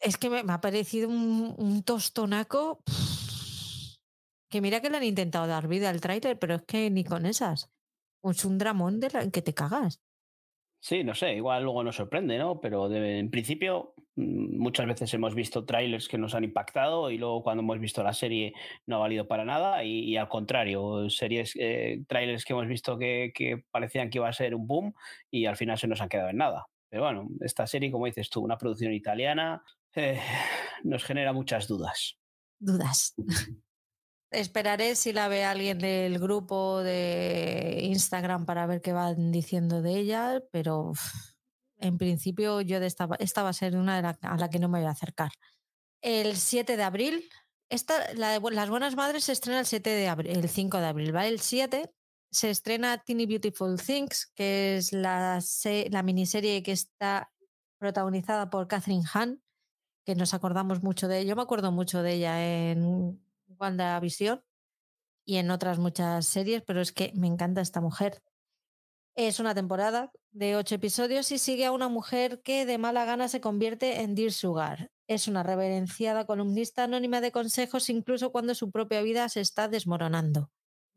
es 0.00 0.16
que 0.16 0.30
me, 0.30 0.40
ha 0.46 0.60
parecido 0.60 1.08
un, 1.08 1.82
tostonaco 1.82 2.82
que 4.48 4.60
mira 4.60 4.80
que 4.80 4.90
le 4.90 4.96
han 4.96 5.04
intentado 5.04 5.46
dar 5.46 5.68
vida 5.68 5.90
al 5.90 6.00
tráiler, 6.00 6.38
pero 6.38 6.56
es 6.56 6.62
que 6.62 6.90
ni 6.90 7.04
con 7.04 7.26
esas. 7.26 7.70
Es 8.22 8.44
un 8.44 8.58
dramón 8.58 9.00
de 9.00 9.10
la 9.10 9.30
que 9.30 9.42
te 9.42 9.54
cagas. 9.54 10.00
Sí, 10.80 11.02
no 11.02 11.14
sé, 11.14 11.34
igual 11.34 11.64
luego 11.64 11.82
nos 11.82 11.96
sorprende, 11.96 12.38
¿no? 12.38 12.60
Pero 12.60 12.92
en 12.92 13.30
principio 13.30 13.94
mm, 14.14 14.58
muchas 14.58 14.86
veces 14.86 15.12
hemos 15.12 15.34
visto 15.34 15.64
trailers 15.64 16.06
que 16.06 16.18
nos 16.18 16.34
han 16.34 16.44
impactado 16.44 17.10
y 17.10 17.18
luego 17.18 17.42
cuando 17.42 17.62
hemos 17.62 17.80
visto 17.80 18.02
la 18.02 18.12
serie 18.12 18.52
no 18.86 18.96
ha 18.96 18.98
valido 19.00 19.26
para 19.26 19.44
nada 19.44 19.82
y, 19.82 20.16
al 20.16 20.28
contrario, 20.28 21.10
series, 21.10 21.56
eh, 21.58 22.04
trailers 22.06 22.44
que 22.44 22.52
hemos 22.52 22.68
visto 22.68 22.96
que, 22.96 23.64
parecían 23.70 24.08
que 24.08 24.18
iba 24.18 24.28
a 24.28 24.32
ser 24.32 24.54
un 24.54 24.66
boom 24.68 24.94
y 25.30 25.46
al 25.46 25.56
final 25.56 25.78
se 25.78 25.88
nos 25.88 26.00
han 26.00 26.08
quedado 26.08 26.30
en 26.30 26.36
nada. 26.36 26.66
Pero 26.88 27.02
bueno, 27.02 27.28
esta 27.40 27.66
serie, 27.66 27.90
como 27.90 28.06
dices 28.06 28.30
tú, 28.30 28.40
una 28.40 28.56
producción 28.56 28.92
italiana, 28.92 29.62
eh, 29.96 30.20
nos 30.84 31.04
genera 31.04 31.32
muchas 31.32 31.66
dudas. 31.66 32.18
Dudas. 32.60 33.14
Esperaré 34.30 34.94
si 34.94 35.12
la 35.12 35.28
ve 35.28 35.44
alguien 35.44 35.78
del 35.78 36.18
grupo 36.18 36.82
de 36.82 37.78
Instagram 37.82 38.44
para 38.44 38.66
ver 38.66 38.82
qué 38.82 38.92
van 38.92 39.32
diciendo 39.32 39.80
de 39.80 39.96
ella, 39.98 40.42
pero 40.52 40.92
en 41.78 41.96
principio 41.96 42.60
yo 42.60 42.78
de 42.78 42.86
esta, 42.86 43.06
va 43.06 43.48
a 43.48 43.52
ser 43.52 43.76
una 43.76 44.02
de 44.02 44.16
a 44.20 44.36
la 44.36 44.50
que 44.50 44.58
no 44.58 44.68
me 44.68 44.80
voy 44.80 44.86
a 44.86 44.90
acercar. 44.90 45.30
El 46.02 46.36
7 46.36 46.76
de 46.76 46.82
abril, 46.82 47.28
esta, 47.70 48.12
la 48.14 48.38
de 48.38 48.50
Las 48.50 48.68
Buenas 48.68 48.96
Madres 48.96 49.24
se 49.24 49.32
estrena 49.32 49.60
el 49.60 49.66
7 49.66 49.88
de 49.88 50.08
abril, 50.08 50.36
el 50.36 50.48
5 50.48 50.78
de 50.78 50.86
abril, 50.86 51.12
¿vale? 51.12 51.28
El 51.28 51.40
7 51.40 51.90
se 52.30 52.50
estrena 52.50 52.98
Teeny 52.98 53.26
Beautiful 53.26 53.80
Things, 53.80 54.30
que 54.34 54.76
es 54.76 54.92
la, 54.92 55.42
la 55.90 56.02
miniserie 56.02 56.62
que 56.62 56.72
está 56.72 57.32
protagonizada 57.78 58.50
por 58.50 58.68
Catherine 58.68 59.04
Hahn, 59.12 59.42
que 60.04 60.14
nos 60.14 60.34
acordamos 60.34 60.82
mucho 60.82 61.08
de 61.08 61.20
ella. 61.20 61.30
Yo 61.30 61.36
me 61.36 61.42
acuerdo 61.42 61.72
mucho 61.72 62.02
de 62.02 62.14
ella 62.14 62.70
en 62.70 63.20
WandaVision. 63.58 64.42
y 65.24 65.36
en 65.36 65.50
otras 65.50 65.78
muchas 65.78 66.26
series, 66.26 66.62
pero 66.62 66.80
es 66.80 66.92
que 66.92 67.12
me 67.14 67.26
encanta 67.26 67.60
esta 67.60 67.82
mujer. 67.82 68.22
Es 69.14 69.40
una 69.40 69.54
temporada 69.54 70.10
de 70.30 70.56
ocho 70.56 70.76
episodios 70.76 71.32
y 71.32 71.38
sigue 71.38 71.66
a 71.66 71.72
una 71.72 71.88
mujer 71.88 72.40
que 72.42 72.64
de 72.64 72.78
mala 72.78 73.04
gana 73.04 73.28
se 73.28 73.40
convierte 73.40 74.00
en 74.00 74.14
Dear 74.14 74.32
Sugar. 74.32 74.90
Es 75.06 75.26
una 75.28 75.42
reverenciada 75.42 76.24
columnista 76.24 76.84
anónima 76.84 77.20
de 77.20 77.32
consejos 77.32 77.90
incluso 77.90 78.30
cuando 78.30 78.54
su 78.54 78.70
propia 78.70 79.02
vida 79.02 79.28
se 79.28 79.40
está 79.40 79.68
desmoronando. 79.68 80.50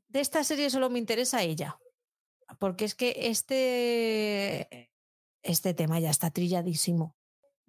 De 0.08 0.20
esta 0.20 0.44
serie 0.44 0.70
solo 0.70 0.90
me 0.90 1.00
interesa 1.00 1.42
ella, 1.42 1.80
porque 2.60 2.86
es 2.86 2.96
que 2.96 3.14
este, 3.18 4.92
este 5.42 5.74
tema 5.74 6.00
ya 6.00 6.10
está 6.10 6.30
trilladísimo. 6.30 7.16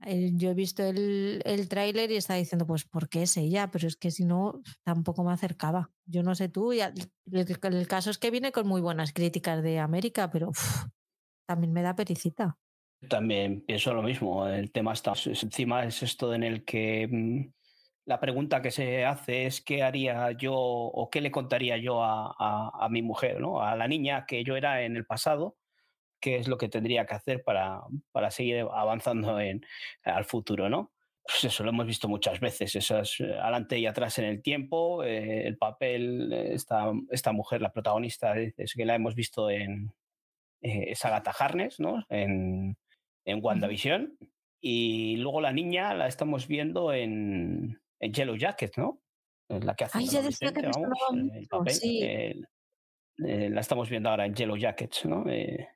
Yo 0.05 0.51
he 0.51 0.55
visto 0.55 0.83
el, 0.83 1.43
el 1.45 1.69
tráiler 1.69 2.11
y 2.11 2.17
estaba 2.17 2.39
diciendo, 2.39 2.67
pues, 2.67 2.85
¿por 2.85 3.09
qué 3.09 3.23
es 3.23 3.37
ella? 3.37 3.71
Pero 3.71 3.87
es 3.87 3.97
que 3.97 4.11
si 4.11 4.25
no, 4.25 4.61
tampoco 4.85 5.23
me 5.25 5.33
acercaba. 5.33 5.91
Yo 6.07 6.23
no 6.23 6.35
sé 6.35 6.49
tú, 6.49 6.73
el, 6.73 6.93
el, 7.31 7.87
caso 7.89 8.11
es 8.11 8.19
que 8.19 8.31
viene 8.31 8.53
con 8.53 8.67
muy 8.67 8.81
buenas 8.81 9.13
críticas 9.13 9.63
de 9.63 9.79
América, 9.79 10.31
pero 10.31 10.51
también 11.47 11.73
me 11.73 11.83
da 11.83 11.95
pericita. 11.95 12.59
También 13.09 13.63
pienso 13.63 13.95
lo 13.95 14.03
mismo. 14.03 14.47
El 14.47 14.71
tema 14.73 14.93
está 14.93 15.13
encima 15.27 15.85
es 15.85 16.03
esto 16.03 16.35
en 16.35 16.43
el 16.43 16.65
que 16.65 17.09
mm, 17.11 17.53
la 18.07 18.21
pregunta 18.21 18.63
que 18.63 18.71
se 18.71 19.05
hace 19.05 19.47
es 19.47 19.61
qué 19.61 19.83
haría 19.83 20.33
yo 20.33 20.55
o 20.55 21.11
qué 21.11 21.21
le 21.21 21.31
contaría 21.31 21.77
yo 21.77 22.03
a, 22.03 22.35
a, 22.39 22.85
a 22.85 22.89
mi 22.89 23.03
mujer, 23.03 23.41
¿no? 23.41 23.61
A 23.61 23.77
la 23.77 23.89
niña 23.89 24.25
que 24.27 24.45
yo 24.45 24.57
era 24.57 24.83
en 24.83 24.97
el 24.97 25.07
pasado 25.07 25.57
qué 26.23 26.37
es 26.37 26.49
lo 26.49 26.57
que 26.57 26.71
tendría 26.71 27.05
que 27.05 27.15
hacer 27.15 27.43
para, 27.43 27.83
para 28.13 28.31
seguir 28.31 28.65
avanzando 28.73 29.39
en, 29.41 29.67
al 30.05 30.25
futuro, 30.25 30.71
¿no? 30.71 30.93
Pues 31.25 31.45
eso 31.45 31.63
lo 31.63 31.71
hemos 31.71 31.87
visto 31.87 32.09
muchas 32.09 32.41
veces, 32.41 32.75
esas 32.75 33.21
eh, 33.21 33.39
adelante 33.39 33.79
y 33.79 33.87
atrás 33.87 34.19
en 34.19 34.25
el 34.25 34.43
tiempo, 34.43 35.05
eh, 35.05 35.47
el 35.47 35.59
papel, 35.59 36.33
esta, 36.33 36.93
esta 37.11 37.33
mujer, 37.33 37.61
la 37.61 37.73
protagonista, 37.73 38.35
es 38.39 38.73
que 38.75 38.87
la 38.87 38.95
hemos 38.95 39.15
visto 39.15 39.51
en 39.51 39.93
eh, 40.63 40.95
Agatha 41.03 41.33
Harness, 41.39 41.79
¿no? 41.81 42.05
En, 42.09 42.77
en 43.25 43.45
WandaVision, 43.45 44.17
y 44.61 45.17
luego 45.17 45.41
la 45.41 45.53
niña 45.53 45.93
la 45.93 46.07
estamos 46.07 46.47
viendo 46.47 46.93
en, 46.93 47.81
en 48.01 48.13
Yellow 48.13 48.37
Jacket, 48.37 48.77
¿no? 48.79 49.01
La 49.49 49.75
que 49.75 49.85
hace 49.85 49.99
Ay, 49.99 50.07
ya 50.07 50.23
decía 50.23 50.53
que 50.53 50.63
vamos, 50.63 51.35
el 51.35 51.47
papel, 51.49 51.75
sí. 51.75 52.01
eh, 52.03 52.35
la 53.19 53.61
estamos 53.61 53.91
viendo 53.91 54.09
ahora 54.09 54.25
en 54.25 54.35
Yellow 54.35 54.57
Jackets, 54.57 55.05
¿no? 55.05 55.29
Eh, 55.29 55.69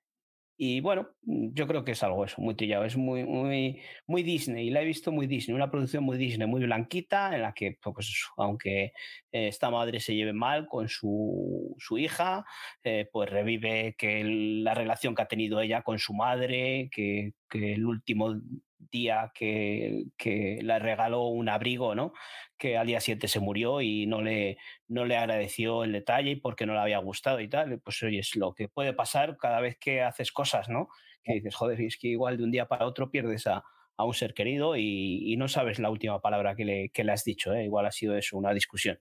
y 0.56 0.80
bueno, 0.80 1.10
mm, 1.22 1.52
yo 1.52 1.66
creo 1.66 1.84
que 1.84 1.92
es 1.92 2.02
algo 2.02 2.24
eso, 2.24 2.40
muy 2.40 2.54
trillado, 2.54 2.84
es 2.84 2.96
muy, 2.96 3.24
muy, 3.24 3.80
muy 4.06 4.22
Disney, 4.22 4.70
la 4.70 4.82
he 4.82 4.84
visto 4.84 5.12
muy 5.12 5.26
Disney, 5.26 5.54
una 5.54 5.70
producción 5.70 6.04
muy 6.04 6.16
Disney, 6.18 6.48
muy 6.48 6.62
blanquita, 6.62 7.34
en 7.34 7.42
la 7.42 7.52
que, 7.52 7.78
pues, 7.82 8.24
aunque 8.36 8.92
esta 9.32 9.70
madre 9.70 10.00
se 10.00 10.14
lleve 10.14 10.32
mal 10.32 10.66
con 10.66 10.88
su, 10.88 11.74
su 11.78 11.98
hija, 11.98 12.44
eh, 12.82 13.08
pues 13.12 13.28
revive 13.30 13.94
que 13.98 14.24
la 14.24 14.74
relación 14.74 15.14
que 15.14 15.22
ha 15.22 15.28
tenido 15.28 15.60
ella 15.60 15.82
con 15.82 15.98
su 15.98 16.14
madre, 16.14 16.88
que, 16.90 17.32
que 17.48 17.74
el 17.74 17.84
último 17.86 18.34
día 18.78 19.32
que, 19.34 20.04
que 20.16 20.58
le 20.62 20.78
regaló 20.78 21.24
un 21.24 21.48
abrigo, 21.48 21.94
¿no? 21.94 22.12
Que 22.58 22.76
al 22.76 22.86
día 22.86 23.00
siguiente 23.00 23.28
se 23.28 23.40
murió 23.40 23.80
y 23.80 24.06
no 24.06 24.22
le, 24.22 24.58
no 24.88 25.04
le 25.04 25.16
agradeció 25.16 25.84
el 25.84 25.92
detalle 25.92 26.36
porque 26.36 26.66
no 26.66 26.74
le 26.74 26.80
había 26.80 26.98
gustado 26.98 27.40
y 27.40 27.48
tal. 27.48 27.80
Pues 27.80 28.02
oye, 28.02 28.18
es 28.20 28.36
lo 28.36 28.54
que 28.54 28.68
puede 28.68 28.92
pasar 28.92 29.36
cada 29.36 29.60
vez 29.60 29.76
que 29.78 30.02
haces 30.02 30.32
cosas, 30.32 30.68
¿no? 30.68 30.88
Que 31.22 31.34
dices, 31.34 31.54
joder, 31.54 31.80
es 31.80 31.96
que 31.96 32.08
igual 32.08 32.36
de 32.36 32.44
un 32.44 32.50
día 32.50 32.66
para 32.66 32.86
otro 32.86 33.10
pierdes 33.10 33.46
a, 33.46 33.64
a 33.96 34.04
un 34.04 34.14
ser 34.14 34.34
querido 34.34 34.76
y, 34.76 35.32
y, 35.32 35.36
no 35.36 35.48
sabes 35.48 35.78
la 35.78 35.90
última 35.90 36.20
palabra 36.20 36.54
que 36.54 36.64
le, 36.64 36.88
que 36.90 37.04
le 37.04 37.12
has 37.12 37.24
dicho, 37.24 37.54
¿eh? 37.54 37.64
Igual 37.64 37.86
ha 37.86 37.92
sido 37.92 38.16
eso, 38.16 38.36
una 38.36 38.52
discusión. 38.52 38.98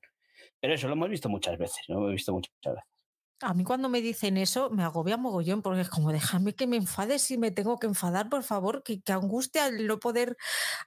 Pero 0.60 0.74
eso 0.74 0.88
lo 0.88 0.94
hemos 0.94 1.10
visto 1.10 1.30
muchas 1.30 1.58
veces, 1.58 1.84
lo 1.88 1.98
hemos 1.98 2.12
visto 2.12 2.34
muchas 2.34 2.54
veces. 2.64 2.95
A 3.42 3.54
mí 3.54 3.66
cuando 3.66 3.90
me 3.90 4.02
dicen 4.02 4.38
eso 4.38 4.70
me 4.70 4.84
agobia 4.84 5.18
mogollón 5.18 5.62
porque 5.62 5.82
es 5.82 5.90
como 5.90 6.12
déjame 6.14 6.56
que 6.56 6.68
me 6.68 6.78
enfade 6.78 7.20
si 7.20 7.38
me 7.38 7.52
tengo 7.52 7.78
que 7.80 7.88
enfadar, 7.88 8.30
por 8.30 8.44
favor, 8.44 8.82
que, 8.82 9.02
que 9.02 9.12
angustia 9.12 9.68
el 9.68 9.88
no 9.88 10.00
poder 10.00 10.38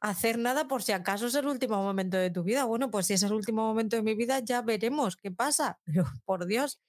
hacer 0.00 0.38
nada 0.38 0.66
por 0.66 0.82
si 0.82 0.92
acaso 0.92 1.26
es 1.26 1.34
el 1.34 1.46
último 1.46 1.76
momento 1.82 2.16
de 2.16 2.30
tu 2.30 2.42
vida. 2.44 2.64
Bueno, 2.64 2.90
pues 2.90 3.06
si 3.06 3.14
es 3.14 3.22
el 3.22 3.32
último 3.34 3.62
momento 3.66 3.96
de 3.96 4.02
mi 4.02 4.14
vida 4.14 4.40
ya 4.40 4.62
veremos 4.62 5.16
qué 5.16 5.30
pasa. 5.30 5.78
Pero 5.84 6.04
por 6.24 6.46
Dios, 6.46 6.80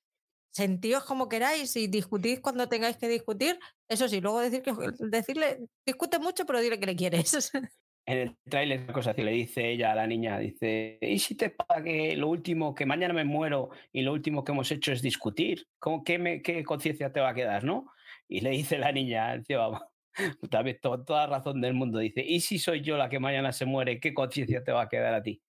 sentíos 0.51 1.03
como 1.05 1.29
queráis 1.29 1.75
y 1.77 1.87
discutid 1.87 2.41
cuando 2.41 2.69
tengáis 2.69 2.97
que 2.97 3.09
discutir. 3.09 3.59
Eso 3.89 4.07
sí, 4.09 4.21
luego 4.21 4.39
decir 4.41 4.61
que, 4.63 4.73
decirle, 4.99 5.67
discute 5.85 6.19
mucho, 6.19 6.45
pero 6.45 6.61
dile 6.61 6.79
que 6.79 6.85
le 6.87 6.95
quieres. 6.95 7.51
en 8.09 8.17
el 8.17 8.37
tráiler 8.49 8.91
cosa 8.91 9.11
así 9.11 9.21
le 9.21 9.31
dice 9.31 9.69
ella 9.69 9.91
a 9.91 9.95
la 9.95 10.07
niña, 10.07 10.39
dice, 10.39 10.97
¿y 10.99 11.19
si 11.19 11.35
te 11.35 11.51
pasa 11.51 11.83
que 11.83 12.15
lo 12.17 12.27
último, 12.27 12.73
que 12.73 12.87
mañana 12.87 13.13
me 13.13 13.23
muero 13.23 13.69
y 13.93 14.01
lo 14.01 14.13
último 14.13 14.43
que 14.43 14.51
hemos 14.51 14.71
hecho 14.71 14.91
es 14.91 15.03
discutir? 15.03 15.67
¿Cómo, 15.77 16.03
¿Qué, 16.03 16.17
me, 16.17 16.41
qué 16.41 16.63
conciencia 16.63 17.13
te 17.13 17.19
va 17.19 17.29
a 17.29 17.33
quedar, 17.35 17.63
no? 17.63 17.85
Y 18.27 18.41
le 18.41 18.49
dice 18.49 18.79
la 18.79 18.91
niña, 18.91 19.39
también 20.49 20.79
toda, 20.81 21.05
toda 21.05 21.27
razón 21.27 21.61
del 21.61 21.75
mundo, 21.75 21.99
dice, 21.99 22.23
¿y 22.25 22.39
si 22.39 22.57
soy 22.57 22.81
yo 22.81 22.97
la 22.97 23.09
que 23.09 23.19
mañana 23.19 23.51
se 23.51 23.65
muere, 23.65 23.99
qué 23.99 24.11
conciencia 24.11 24.63
te 24.63 24.71
va 24.71 24.81
a 24.81 24.89
quedar 24.89 25.13
a 25.13 25.21
ti? 25.21 25.43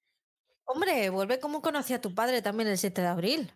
Hombre, 0.67 1.09
vuelve 1.09 1.41
como 1.41 1.63
conocí 1.63 1.95
a 1.95 2.01
tu 2.03 2.15
padre 2.15 2.43
también 2.43 2.69
el 2.69 2.77
7 2.77 3.01
de 3.01 3.09
abril. 3.09 3.53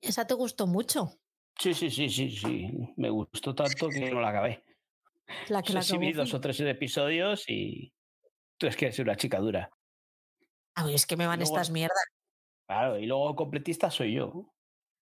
Esa 0.00 0.26
te 0.26 0.34
gustó 0.34 0.66
mucho. 0.66 1.12
Sí, 1.56 1.74
sí, 1.74 1.90
sí, 1.90 2.08
sí, 2.08 2.30
sí. 2.30 2.70
Me 2.96 3.08
gustó 3.08 3.54
tanto 3.54 3.88
que 3.88 4.10
no 4.10 4.20
la 4.20 4.30
acabé. 4.30 4.64
La 5.48 5.62
que 5.62 5.74
la 5.74 5.82
sí, 5.82 5.96
vi 5.96 6.12
dos 6.12 6.34
o 6.34 6.40
tres 6.40 6.58
episodios 6.60 7.48
y 7.48 7.92
tú 8.58 8.66
es 8.66 8.76
que 8.76 8.86
eres 8.86 8.98
una 8.98 9.16
chica 9.16 9.38
dura. 9.38 9.70
Ay, 10.74 10.94
es 10.94 11.06
que 11.06 11.16
me 11.16 11.26
van 11.26 11.38
luego, 11.38 11.54
estas 11.54 11.70
mierdas. 11.70 12.04
Claro, 12.66 12.98
y 12.98 13.06
luego 13.06 13.34
completista 13.34 13.90
soy 13.90 14.14
yo. 14.14 14.52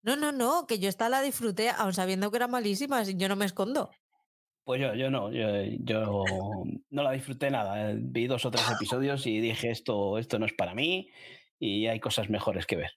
No, 0.03 0.15
no, 0.15 0.31
no, 0.31 0.65
que 0.65 0.79
yo 0.79 0.89
esta 0.89 1.09
la 1.09 1.21
disfruté, 1.21 1.69
aun 1.69 1.93
sabiendo 1.93 2.31
que 2.31 2.37
era 2.37 2.47
malísima, 2.47 3.03
yo 3.03 3.29
no 3.29 3.35
me 3.35 3.45
escondo. 3.45 3.91
Pues 4.63 4.81
yo, 4.81 4.93
yo 4.95 5.09
no, 5.09 5.31
yo, 5.31 5.47
yo 5.79 6.23
no 6.89 7.03
la 7.03 7.11
disfruté 7.11 7.49
nada. 7.51 7.93
Vi 7.95 8.27
dos 8.27 8.45
o 8.45 8.51
tres 8.51 8.69
episodios 8.71 9.25
y 9.27 9.39
dije 9.39 9.69
esto, 9.71 10.17
esto 10.17 10.39
no 10.39 10.45
es 10.45 10.53
para 10.53 10.73
mí 10.73 11.09
y 11.59 11.87
hay 11.87 11.99
cosas 11.99 12.29
mejores 12.29 12.65
que 12.65 12.75
ver. 12.75 12.91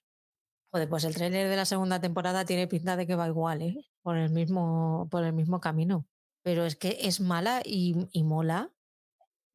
Joder, 0.71 0.89
pues 0.89 1.05
el 1.05 1.15
tráiler 1.15 1.49
de 1.49 1.55
la 1.55 1.65
segunda 1.65 2.01
temporada 2.01 2.45
tiene 2.45 2.67
pinta 2.67 2.97
de 2.97 3.07
que 3.07 3.15
va 3.15 3.27
igual, 3.27 3.61
¿eh? 3.61 3.85
Por 4.01 4.17
el 4.17 4.31
mismo, 4.31 5.07
por 5.09 5.23
el 5.23 5.33
mismo 5.33 5.59
camino. 5.59 6.05
Pero 6.43 6.65
es 6.65 6.75
que 6.75 6.97
es 7.01 7.19
mala 7.19 7.61
y, 7.63 7.95
y 8.11 8.23
mola. 8.23 8.71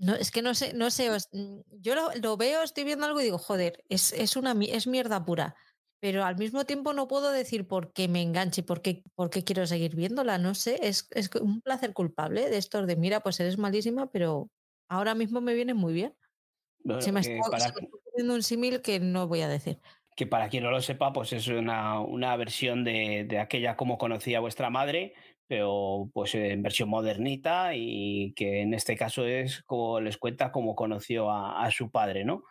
No, 0.00 0.14
es 0.14 0.30
que 0.30 0.40
no 0.40 0.54
sé, 0.54 0.72
no 0.72 0.90
sé, 0.90 1.10
yo 1.82 1.94
lo, 1.94 2.10
lo, 2.22 2.38
veo, 2.38 2.62
estoy 2.62 2.84
viendo 2.84 3.04
algo 3.04 3.20
y 3.20 3.24
digo, 3.24 3.36
joder, 3.36 3.84
es, 3.90 4.14
es, 4.14 4.34
una, 4.34 4.56
es 4.66 4.86
mierda 4.86 5.26
pura. 5.26 5.54
Pero 6.00 6.24
al 6.24 6.38
mismo 6.38 6.64
tiempo 6.64 6.94
no 6.94 7.06
puedo 7.06 7.30
decir 7.30 7.68
por 7.68 7.92
qué 7.92 8.08
me 8.08 8.22
enganche, 8.22 8.62
por 8.62 8.80
qué, 8.80 9.02
por 9.14 9.28
qué 9.28 9.44
quiero 9.44 9.66
seguir 9.66 9.94
viéndola, 9.94 10.38
no 10.38 10.54
sé, 10.54 10.78
es, 10.82 11.06
es 11.10 11.28
un 11.34 11.60
placer 11.60 11.92
culpable 11.92 12.48
de 12.48 12.56
estos 12.56 12.86
de, 12.86 12.96
mira, 12.96 13.20
pues 13.20 13.38
eres 13.40 13.58
malísima, 13.58 14.10
pero 14.10 14.48
ahora 14.88 15.14
mismo 15.14 15.42
me 15.42 15.52
viene 15.52 15.74
muy 15.74 15.92
bien. 15.92 16.14
Bueno, 16.82 17.02
se 17.02 17.12
me 17.12 17.20
está 17.20 17.50
para... 17.50 17.70
poniendo 17.70 18.34
un 18.34 18.42
símil 18.42 18.80
que 18.80 19.00
no 19.00 19.28
voy 19.28 19.42
a 19.42 19.48
decir. 19.48 19.80
Que 20.16 20.26
para 20.26 20.48
quien 20.48 20.64
no 20.64 20.70
lo 20.70 20.80
sepa, 20.80 21.12
pues 21.12 21.34
es 21.34 21.46
una, 21.48 22.00
una 22.00 22.34
versión 22.36 22.84
de, 22.84 23.26
de 23.28 23.38
aquella 23.38 23.76
como 23.76 23.98
conocía 23.98 24.40
vuestra 24.40 24.70
madre, 24.70 25.12
pero 25.50 26.08
pues 26.12 26.32
en 26.36 26.62
versión 26.62 26.88
modernita 26.88 27.74
y 27.74 28.32
que 28.36 28.60
en 28.60 28.72
este 28.72 28.94
caso 28.94 29.26
es 29.26 29.64
como 29.64 30.00
les 30.00 30.16
cuenta 30.16 30.52
cómo 30.52 30.76
conoció 30.76 31.28
a, 31.32 31.68
su 31.72 31.90
padre, 31.90 32.24
¿no? 32.24 32.44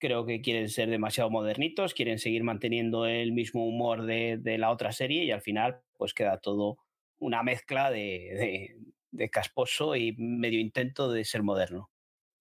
Creo 0.00 0.24
que 0.24 0.40
quieren 0.40 0.68
ser 0.68 0.88
demasiado 0.88 1.30
modernitos, 1.30 1.94
quieren 1.94 2.20
seguir 2.20 2.44
manteniendo 2.44 3.06
el 3.06 3.32
mismo 3.32 3.66
humor 3.66 4.06
de, 4.06 4.40
la 4.56 4.70
otra 4.70 4.92
serie 4.92 5.24
y 5.24 5.32
al 5.32 5.42
final 5.42 5.80
pues 5.96 6.14
queda 6.14 6.38
todo 6.38 6.76
una 7.18 7.42
mezcla 7.42 7.90
de, 7.90 8.76
casposo 9.32 9.96
y 9.96 10.14
medio 10.16 10.60
intento 10.60 11.10
de 11.10 11.24
ser 11.24 11.42
moderno. 11.42 11.90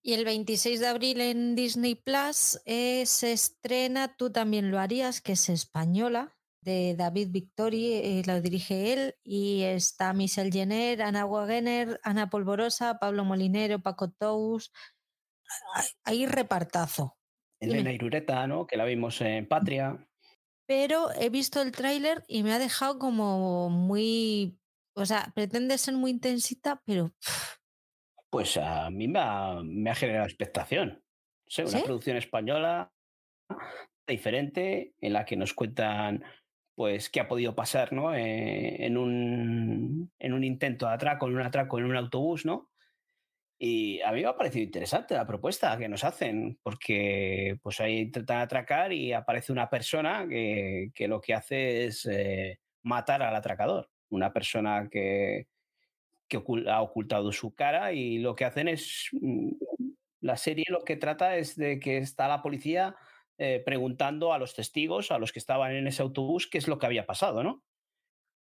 Y 0.03 0.13
el 0.13 0.25
26 0.25 0.79
de 0.79 0.87
abril 0.87 1.21
en 1.21 1.55
Disney 1.55 1.95
Plus 1.95 2.61
eh, 2.67 3.03
se 3.07 3.31
estrena 3.31 4.15
Tú 4.15 4.31
también 4.31 4.69
lo 4.69 4.77
harías, 4.77 5.21
que 5.21 5.31
es 5.31 5.49
española, 5.49 6.36
de 6.68 6.95
David 6.97 7.30
Victori, 7.32 7.93
eh, 7.93 8.24
lo 8.26 8.41
dirige 8.41 8.91
él, 8.91 9.15
y 9.24 9.63
está 9.63 10.11
Michelle 10.11 10.51
Jenner, 10.51 11.01
Ana 11.01 11.26
Wagener, 11.26 11.97
Ana 12.03 12.30
Polvorosa, 12.30 12.99
Pablo 12.99 13.24
Molinero, 13.24 13.80
Paco 13.80 14.11
Tous. 14.11 14.72
Hay 16.03 16.26
repartazo. 16.26 17.18
Elena 17.61 17.93
Irureta, 17.93 18.45
¿no? 18.47 18.68
Que 18.68 18.76
la 18.76 18.84
vimos 18.84 19.22
en 19.22 19.47
Patria. 19.47 20.05
Pero 20.68 21.09
he 21.13 21.30
visto 21.30 21.61
el 21.61 21.72
tráiler 21.72 22.26
y 22.28 22.43
me 22.43 22.51
ha 22.51 22.59
dejado 22.59 22.99
como 22.99 23.70
muy. 23.70 24.59
O 24.93 25.05
sea, 25.05 25.32
pretende 25.34 25.78
ser 25.78 25.93
muy 25.93 26.11
intensita, 26.11 26.82
pero. 26.86 27.13
Pues 28.30 28.57
a 28.57 28.89
mí 28.89 29.07
me 29.07 29.20
ha, 29.20 29.61
me 29.63 29.89
ha 29.89 29.95
generado 29.95 30.26
expectación. 30.26 31.01
O 31.47 31.49
sea, 31.49 31.63
una 31.63 31.78
¿Sí? 31.78 31.84
producción 31.86 32.18
española 32.18 32.91
diferente 34.05 34.93
en 34.99 35.13
la 35.13 35.26
que 35.26 35.38
nos 35.38 35.53
cuentan 35.53 36.24
pues 36.78 37.09
qué 37.09 37.19
ha 37.21 37.28
podido 37.28 37.55
pasar 37.55 37.91
¿no? 37.91 38.13
Eh, 38.13 38.86
en, 38.86 38.97
un, 38.99 40.11
en 40.19 40.34
un 40.34 40.43
intento 40.43 40.86
de 40.88 40.93
atraco, 40.93 41.25
en 41.25 41.34
un 41.34 41.41
atraco 41.41 41.80
en 41.80 41.86
un 41.86 41.95
autobús, 41.95 42.45
¿no? 42.45 42.69
Y 43.57 43.99
a 44.01 44.11
mí 44.11 44.21
me 44.21 44.28
ha 44.28 44.38
parecido 44.38 44.63
interesante 44.65 45.15
la 45.15 45.25
propuesta 45.25 45.75
que 45.80 45.89
nos 45.89 46.03
hacen, 46.03 46.59
porque 46.61 47.57
pues 47.63 47.80
ahí 47.82 47.97
intentan 47.97 48.41
atracar 48.41 48.93
y 48.93 49.11
aparece 49.11 49.51
una 49.51 49.71
persona 49.71 50.28
que, 50.30 50.91
que 50.93 51.07
lo 51.07 51.19
que 51.19 51.34
hace 51.34 51.86
es 51.86 52.05
eh, 52.05 52.59
matar 52.84 53.23
al 53.23 53.36
atracador. 53.36 53.89
Una 54.09 54.32
persona 54.32 54.88
que, 54.91 55.47
que 56.28 56.43
ha 56.69 56.82
ocultado 56.84 57.32
su 57.32 57.55
cara 57.55 57.91
y 57.91 58.19
lo 58.19 58.36
que 58.36 58.45
hacen 58.45 58.67
es, 58.67 59.09
mm, 59.13 59.49
la 60.21 60.38
serie 60.38 60.65
lo 60.69 60.84
que 60.84 60.95
trata 60.97 61.38
es 61.38 61.55
de 61.55 61.80
que 61.80 61.97
está 61.97 62.28
la 62.28 62.43
policía 62.43 62.95
eh, 63.39 63.61
preguntando 63.63 64.33
a 64.33 64.39
los 64.39 64.55
testigos, 64.55 65.11
a 65.11 65.19
los 65.19 65.31
que 65.31 65.38
estaban 65.38 65.71
en 65.71 65.85
ese 65.85 66.01
autobús, 66.01 66.47
qué 66.47 66.57
es 66.57 66.67
lo 66.67 66.79
que 66.79 66.88
había 66.88 67.05
pasado, 67.05 67.43
¿no? 67.43 67.63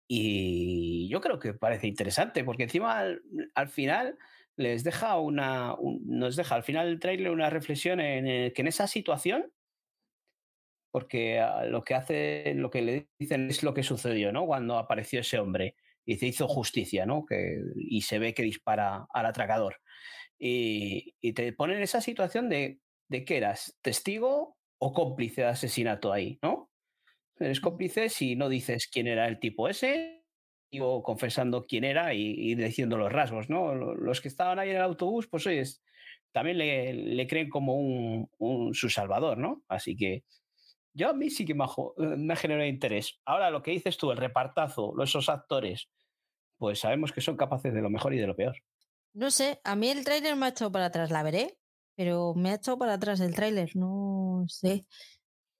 Y 0.06 1.08
yo 1.08 1.22
creo 1.22 1.38
que 1.38 1.54
parece 1.54 1.86
interesante, 1.86 2.44
porque 2.44 2.64
encima 2.64 3.02
al, 3.54 3.68
final 3.68 4.18
les 4.56 4.84
deja 4.84 5.18
una, 5.18 5.74
nos 6.04 6.36
deja 6.36 6.56
al 6.56 6.62
final 6.62 6.88
del 6.88 7.00
tráiler 7.00 7.30
una 7.30 7.48
reflexión 7.48 8.00
en 8.00 8.52
que 8.52 8.60
en 8.60 8.66
esa 8.66 8.86
situación, 8.86 9.50
porque 10.90 11.42
lo 11.68 11.84
que 11.84 11.94
hace, 11.94 12.52
lo 12.54 12.68
que 12.68 12.82
le 12.82 13.08
dicen 13.18 13.48
es 13.48 13.62
lo 13.62 13.72
que 13.72 13.82
sucedió, 13.82 14.30
¿no? 14.30 14.44
Cuando 14.44 14.76
apareció 14.76 15.20
ese 15.20 15.38
hombre 15.38 15.76
y 16.04 16.16
se 16.16 16.26
hizo 16.26 16.48
justicia, 16.48 17.06
¿no? 17.06 17.24
Que, 17.24 17.62
y 17.76 18.02
se 18.02 18.18
ve 18.18 18.34
que 18.34 18.42
dispara 18.42 19.06
al 19.14 19.24
atracador. 19.24 19.76
Y, 20.38 21.14
y 21.22 21.32
te 21.32 21.50
ponen 21.54 21.78
en 21.78 21.84
esa 21.84 22.02
situación 22.02 22.50
de, 22.50 22.80
de 23.08 23.24
que 23.24 23.38
eras 23.38 23.78
testigo 23.80 24.58
o 24.84 24.92
cómplice 24.92 25.42
de 25.42 25.46
asesinato 25.46 26.12
ahí, 26.12 26.40
¿no? 26.42 26.68
Eres 27.38 27.60
cómplice 27.60 28.08
si 28.08 28.34
no 28.34 28.48
dices 28.48 28.88
quién 28.88 29.06
era 29.06 29.28
el 29.28 29.38
tipo 29.38 29.68
ese, 29.68 30.24
o 30.80 31.04
confesando 31.04 31.66
quién 31.66 31.84
era 31.84 32.14
y, 32.14 32.56
diciendo 32.56 32.98
los 32.98 33.12
rasgos, 33.12 33.48
¿no? 33.48 33.76
Los 33.76 34.20
que 34.20 34.26
estaban 34.26 34.58
ahí 34.58 34.70
en 34.70 34.76
el 34.76 34.82
autobús, 34.82 35.28
pues 35.28 35.46
oye, 35.46 35.62
también 36.32 36.58
le, 36.58 37.26
creen 37.28 37.48
como 37.48 37.76
un, 37.76 38.74
su 38.74 38.88
salvador, 38.88 39.38
¿no? 39.38 39.62
Así 39.68 39.94
que 39.94 40.24
yo 40.92 41.10
a 41.10 41.12
mí 41.12 41.30
sí 41.30 41.44
que 41.44 41.54
me, 41.54 41.64
me 42.16 42.32
ha 42.32 42.36
generado 42.36 42.66
interés. 42.66 43.20
Ahora 43.24 43.52
lo 43.52 43.62
que 43.62 43.70
dices 43.70 43.96
tú, 43.96 44.10
el 44.10 44.18
repartazo, 44.18 45.00
esos 45.00 45.28
actores, 45.28 45.90
pues 46.58 46.80
sabemos 46.80 47.12
que 47.12 47.20
son 47.20 47.36
capaces 47.36 47.72
de 47.72 47.82
lo 47.82 47.90
mejor 47.90 48.14
y 48.14 48.18
de 48.18 48.26
lo 48.26 48.34
peor. 48.34 48.56
No 49.14 49.30
sé, 49.30 49.60
a 49.62 49.76
mí 49.76 49.90
el 49.90 50.04
tráiler 50.04 50.34
me 50.34 50.46
ha 50.46 50.48
echado 50.48 50.72
para 50.72 50.86
atrás, 50.86 51.12
la 51.12 51.22
veré, 51.22 51.56
pero 52.02 52.34
me 52.34 52.50
ha 52.50 52.54
echado 52.54 52.78
para 52.78 52.94
atrás 52.94 53.20
el 53.20 53.32
tráiler, 53.32 53.76
no 53.76 54.44
sé. 54.48 54.84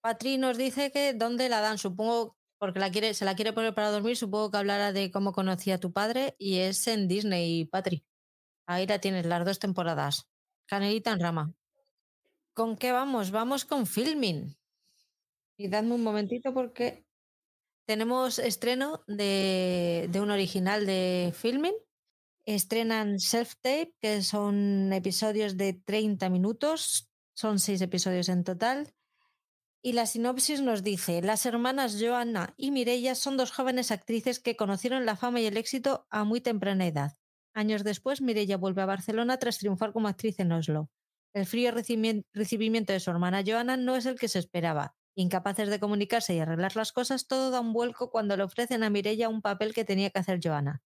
Patri 0.01 0.39
nos 0.39 0.59
dice 0.59 0.91
que 0.91 1.15
dónde 1.15 1.49
la 1.49 1.61
dan, 1.61 1.79
supongo, 1.79 2.37
porque 2.59 2.81
la 2.81 2.91
quiere, 2.91 3.15
se 3.15 3.25
la 3.25 3.37
quiere 3.37 3.53
poner 3.53 3.75
para 3.75 3.93
dormir, 3.93 4.17
supongo 4.17 4.51
que 4.51 4.57
hablará 4.57 4.93
de 4.93 5.13
cómo 5.13 5.31
conocía 5.31 5.77
a 5.77 5.79
tu 5.79 5.93
padre 5.93 6.35
y 6.41 6.59
es 6.59 6.85
en 6.89 7.07
Disney, 7.07 7.65
Patri. 7.67 8.05
Ahí 8.67 8.89
la 8.89 8.99
tienes, 8.99 9.25
las 9.25 9.45
dos 9.45 9.61
temporadas. 9.61 10.27
Canelita 10.67 11.13
en 11.13 11.21
rama. 11.21 11.55
¿Con 12.55 12.77
qué 12.77 12.91
vamos? 12.91 13.31
Vamos 13.31 13.65
con 13.65 13.87
filming. 13.87 14.57
Y 15.57 15.69
dadme 15.69 15.95
un 15.95 16.03
momentito 16.03 16.53
porque 16.53 17.07
tenemos 17.87 18.41
estreno 18.41 19.05
de, 19.07 20.09
de 20.11 20.21
un 20.21 20.33
original 20.33 20.87
de 20.87 21.33
filming. 21.37 21.75
Estrenan 22.45 23.21
Self 23.21 23.55
Tape, 23.61 23.95
que 24.01 24.23
son 24.23 24.93
episodios 24.93 25.57
de 25.57 25.75
30 25.75 26.29
minutos. 26.29 27.09
Son 27.35 27.59
seis 27.59 27.81
episodios 27.81 28.29
en 28.29 28.45
total. 28.45 28.95
Y 29.85 29.95
la 29.95 30.07
sinopsis 30.07 30.61
nos 30.61 30.83
dice, 30.83 31.23
las 31.23 31.45
hermanas 31.45 31.99
Joanna 32.01 32.55
y 32.57 32.71
Mireia 32.71 33.15
son 33.15 33.37
dos 33.37 33.51
jóvenes 33.51 33.91
actrices 33.91 34.39
que 34.39 34.57
conocieron 34.57 35.07
la 35.07 35.17
fama 35.17 35.41
y 35.41 35.47
el 35.47 35.57
éxito 35.57 36.07
a 36.11 36.25
muy 36.25 36.41
temprana 36.41 36.87
edad. 36.87 37.17
Años 37.55 37.83
después, 37.85 38.21
Mireia 38.21 38.57
vuelve 38.57 38.83
a 38.83 38.87
Barcelona 38.87 39.39
tras 39.39 39.59
triunfar 39.59 39.93
como 39.93 40.09
actriz 40.09 40.39
en 40.39 40.53
Oslo. 40.53 40.89
El 41.35 41.47
frío 41.47 41.73
recibimiento 41.73 42.93
de 42.93 43.01
su 43.01 43.11
hermana 43.11 43.43
Joanna 43.45 43.77
no 43.77 43.97
es 43.97 44.07
el 44.07 44.19
que 44.19 44.29
se 44.29 44.39
esperaba. 44.39 44.95
Incapaces 45.15 45.69
de 45.69 45.81
comunicarse 45.81 46.35
y 46.35 46.39
arreglar 46.39 46.77
las 46.77 46.93
cosas, 46.93 47.27
todo 47.27 47.51
da 47.51 47.61
un 47.61 47.73
vuelco 47.73 48.11
cuando 48.11 48.37
le 48.37 48.45
ofrecen 48.45 48.83
a 48.83 48.91
Mireia 48.91 49.29
un 49.29 49.43
papel 49.43 49.75
que 49.75 49.85
tenía 49.85 50.11
que 50.11 50.19
hacer 50.21 50.41
Joanna. 50.43 50.83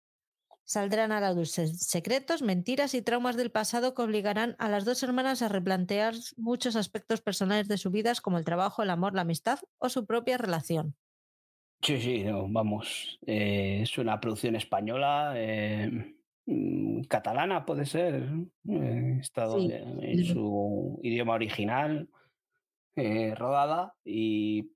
Saldrán 0.64 1.12
a 1.12 1.20
la 1.20 1.34
luz 1.34 1.52
secretos, 1.52 2.42
mentiras 2.42 2.94
y 2.94 3.02
traumas 3.02 3.36
del 3.36 3.52
pasado 3.52 3.94
que 3.94 4.02
obligarán 4.02 4.56
a 4.60 4.70
las 4.70 4.86
dos 4.86 5.04
hermanas 5.04 5.42
a 5.42 5.50
replantear 5.50 6.14
muchos 6.38 6.76
aspectos 6.76 7.22
personales 7.22 7.68
de 7.68 7.78
sus 7.78 7.92
vidas 7.92 8.22
como 8.22 8.38
el 8.38 8.46
trabajo, 8.46 8.84
el 8.84 8.90
amor, 8.90 9.14
la 9.14 9.22
amistad 9.22 9.60
o 9.80 9.90
su 9.90 10.06
propia 10.06 10.38
relación. 10.38 10.96
Sí, 11.82 12.00
sí, 12.00 12.26
vamos. 12.50 13.20
Eh, 13.26 13.80
es 13.82 13.98
una 13.98 14.20
producción 14.20 14.56
española, 14.56 15.34
eh, 15.36 16.16
mm, 16.46 17.02
catalana 17.04 17.66
puede 17.66 17.86
ser, 17.86 18.30
eh, 18.70 19.18
estado 19.20 19.58
en 19.60 20.26
su 20.26 21.00
idioma 21.02 21.34
original, 21.34 22.08
rodada 22.96 23.96
y 24.06 24.70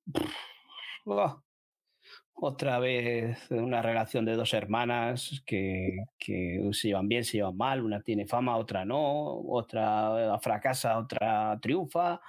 otra 2.36 2.80
vez 2.80 3.50
una 3.50 3.82
relación 3.82 4.26
de 4.26 4.36
dos 4.36 4.54
hermanas 4.54 5.42
que, 5.46 6.06
se 6.20 6.88
llevan 6.88 7.08
bien, 7.08 7.24
se 7.24 7.38
llevan 7.38 7.58
mal, 7.58 7.84
una 7.84 8.02
tiene 8.02 8.28
fama, 8.28 8.58
otra 8.58 8.86
no, 8.86 9.40
otra 9.40 10.38
fracasa, 10.42 10.98
otra 11.00 11.58
triunfa. 11.62 12.22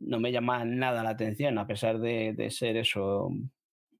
No 0.00 0.20
me 0.20 0.32
llama 0.32 0.64
nada 0.64 1.02
la 1.02 1.10
atención, 1.10 1.58
a 1.58 1.66
pesar 1.66 1.98
de, 1.98 2.50
ser 2.50 2.76
eso, 2.76 3.30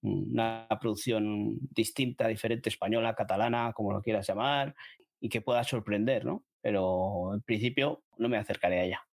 una 0.02 0.66
producción 0.80 1.58
distinta, 1.74 2.28
diferente, 2.28 2.68
española, 2.68 3.14
catalana, 3.14 3.72
como 3.74 3.92
lo 3.92 4.02
quieras 4.02 4.26
llamar, 4.26 4.74
y 5.20 5.28
que 5.28 5.40
pueda 5.42 5.64
sorprender, 5.64 6.24
¿no? 6.24 6.44
Pero 6.60 7.34
en 7.34 7.42
principio 7.42 8.02
no 8.18 8.28
me 8.28 8.38
acercaré 8.38 8.80
a 8.80 8.84
ella 8.84 9.05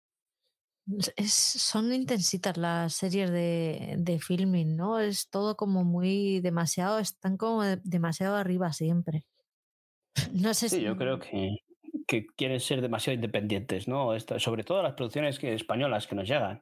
son 1.26 1.94
intensitas 1.94 2.58
las 2.58 2.94
series 2.94 3.32
de, 3.32 3.96
de, 3.98 4.20
filming, 4.20 4.76
¿no? 4.76 5.00
Es 5.00 5.30
todo 5.30 5.56
como 5.56 5.84
muy 5.84 6.42
demasiado, 6.42 7.00
están 7.00 7.38
como 7.38 7.64
demasiado 7.84 8.36
arriba 8.36 8.74
siempre. 8.74 9.26
No 10.34 10.54
sé 10.54 10.70
sí, 10.70 10.82
yo 10.82 10.96
creo 10.96 11.20
que, 11.20 11.58
que, 12.08 12.28
quieren 12.36 12.60
ser 12.60 12.82
demasiado 12.82 13.16
independientes, 13.16 13.88
¿no? 13.88 14.12
sobre 14.20 14.64
todo 14.64 14.84
las 14.84 14.94
producciones 14.94 15.40
que, 15.40 15.54
españolas 15.54 16.06
que 16.06 16.16
nos 16.16 16.28
llegan. 16.28 16.62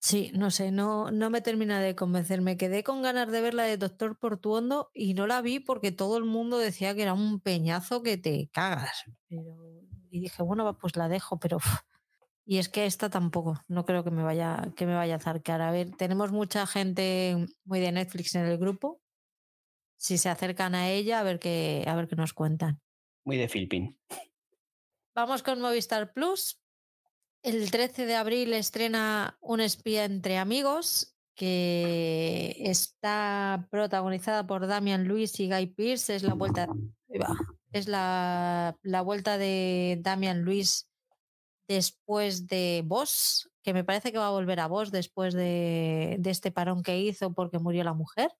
Sí, 0.00 0.30
no 0.32 0.50
sé, 0.50 0.70
no, 0.70 1.10
no 1.10 1.28
me 1.28 1.40
termina 1.40 1.80
de 1.80 1.96
convencer. 1.96 2.40
Me 2.40 2.56
quedé 2.56 2.84
con 2.84 3.02
ganas 3.02 3.30
de 3.30 3.40
ver 3.40 3.54
la 3.54 3.64
de 3.64 3.76
Doctor 3.76 4.16
Portuondo 4.16 4.90
y 4.94 5.14
no 5.14 5.26
la 5.26 5.42
vi 5.42 5.58
porque 5.58 5.90
todo 5.90 6.16
el 6.18 6.24
mundo 6.24 6.56
decía 6.58 6.94
que 6.94 7.02
era 7.02 7.14
un 7.14 7.40
peñazo 7.40 8.02
que 8.02 8.16
te 8.16 8.48
cagas. 8.52 9.04
Pero, 9.28 9.42
y 10.10 10.20
dije, 10.20 10.42
bueno, 10.42 10.78
pues 10.78 10.96
la 10.96 11.08
dejo, 11.08 11.38
pero 11.40 11.58
y 12.50 12.56
es 12.56 12.70
que 12.70 12.86
esta 12.86 13.10
tampoco, 13.10 13.62
no 13.68 13.84
creo 13.84 14.02
que 14.04 14.10
me 14.10 14.22
vaya, 14.22 14.72
que 14.74 14.86
me 14.86 14.94
vaya 14.94 15.16
a 15.16 15.20
zarcar. 15.20 15.60
A 15.60 15.70
ver, 15.70 15.94
tenemos 15.96 16.32
mucha 16.32 16.66
gente 16.66 17.36
muy 17.66 17.78
de 17.78 17.92
Netflix 17.92 18.34
en 18.36 18.46
el 18.46 18.56
grupo. 18.56 19.02
Si 19.98 20.16
se 20.16 20.30
acercan 20.30 20.74
a 20.74 20.88
ella, 20.88 21.20
a 21.20 21.22
ver 21.22 21.40
qué, 21.40 21.84
a 21.86 21.94
ver 21.94 22.08
qué 22.08 22.16
nos 22.16 22.32
cuentan. 22.32 22.80
Muy 23.22 23.36
de 23.36 23.50
Filpin. 23.50 24.00
Vamos 25.14 25.42
con 25.42 25.60
Movistar 25.60 26.14
Plus. 26.14 26.58
El 27.42 27.70
13 27.70 28.06
de 28.06 28.16
abril 28.16 28.54
estrena 28.54 29.36
Un 29.42 29.60
espía 29.60 30.06
entre 30.06 30.38
amigos, 30.38 31.18
que 31.34 32.56
está 32.60 33.68
protagonizada 33.70 34.46
por 34.46 34.66
Damian 34.66 35.06
Lewis 35.06 35.38
y 35.38 35.50
Guy 35.50 35.66
Pearce. 35.66 36.16
Es 36.16 36.22
la 36.22 36.32
vuelta, 36.32 36.66
es 37.72 37.88
la, 37.88 38.74
la 38.80 39.02
vuelta 39.02 39.36
de 39.36 39.98
Damian 40.00 40.46
Lewis 40.46 40.87
después 41.68 42.46
de 42.46 42.82
Voss, 42.84 43.50
que 43.62 43.74
me 43.74 43.84
parece 43.84 44.10
que 44.10 44.18
va 44.18 44.28
a 44.28 44.30
volver 44.30 44.58
a 44.60 44.66
Voss 44.66 44.90
después 44.90 45.34
de, 45.34 46.20
este 46.24 46.50
parón 46.50 46.82
que 46.82 46.98
hizo 46.98 47.34
porque 47.34 47.58
murió 47.58 47.84
la 47.84 47.92
mujer. 47.92 48.32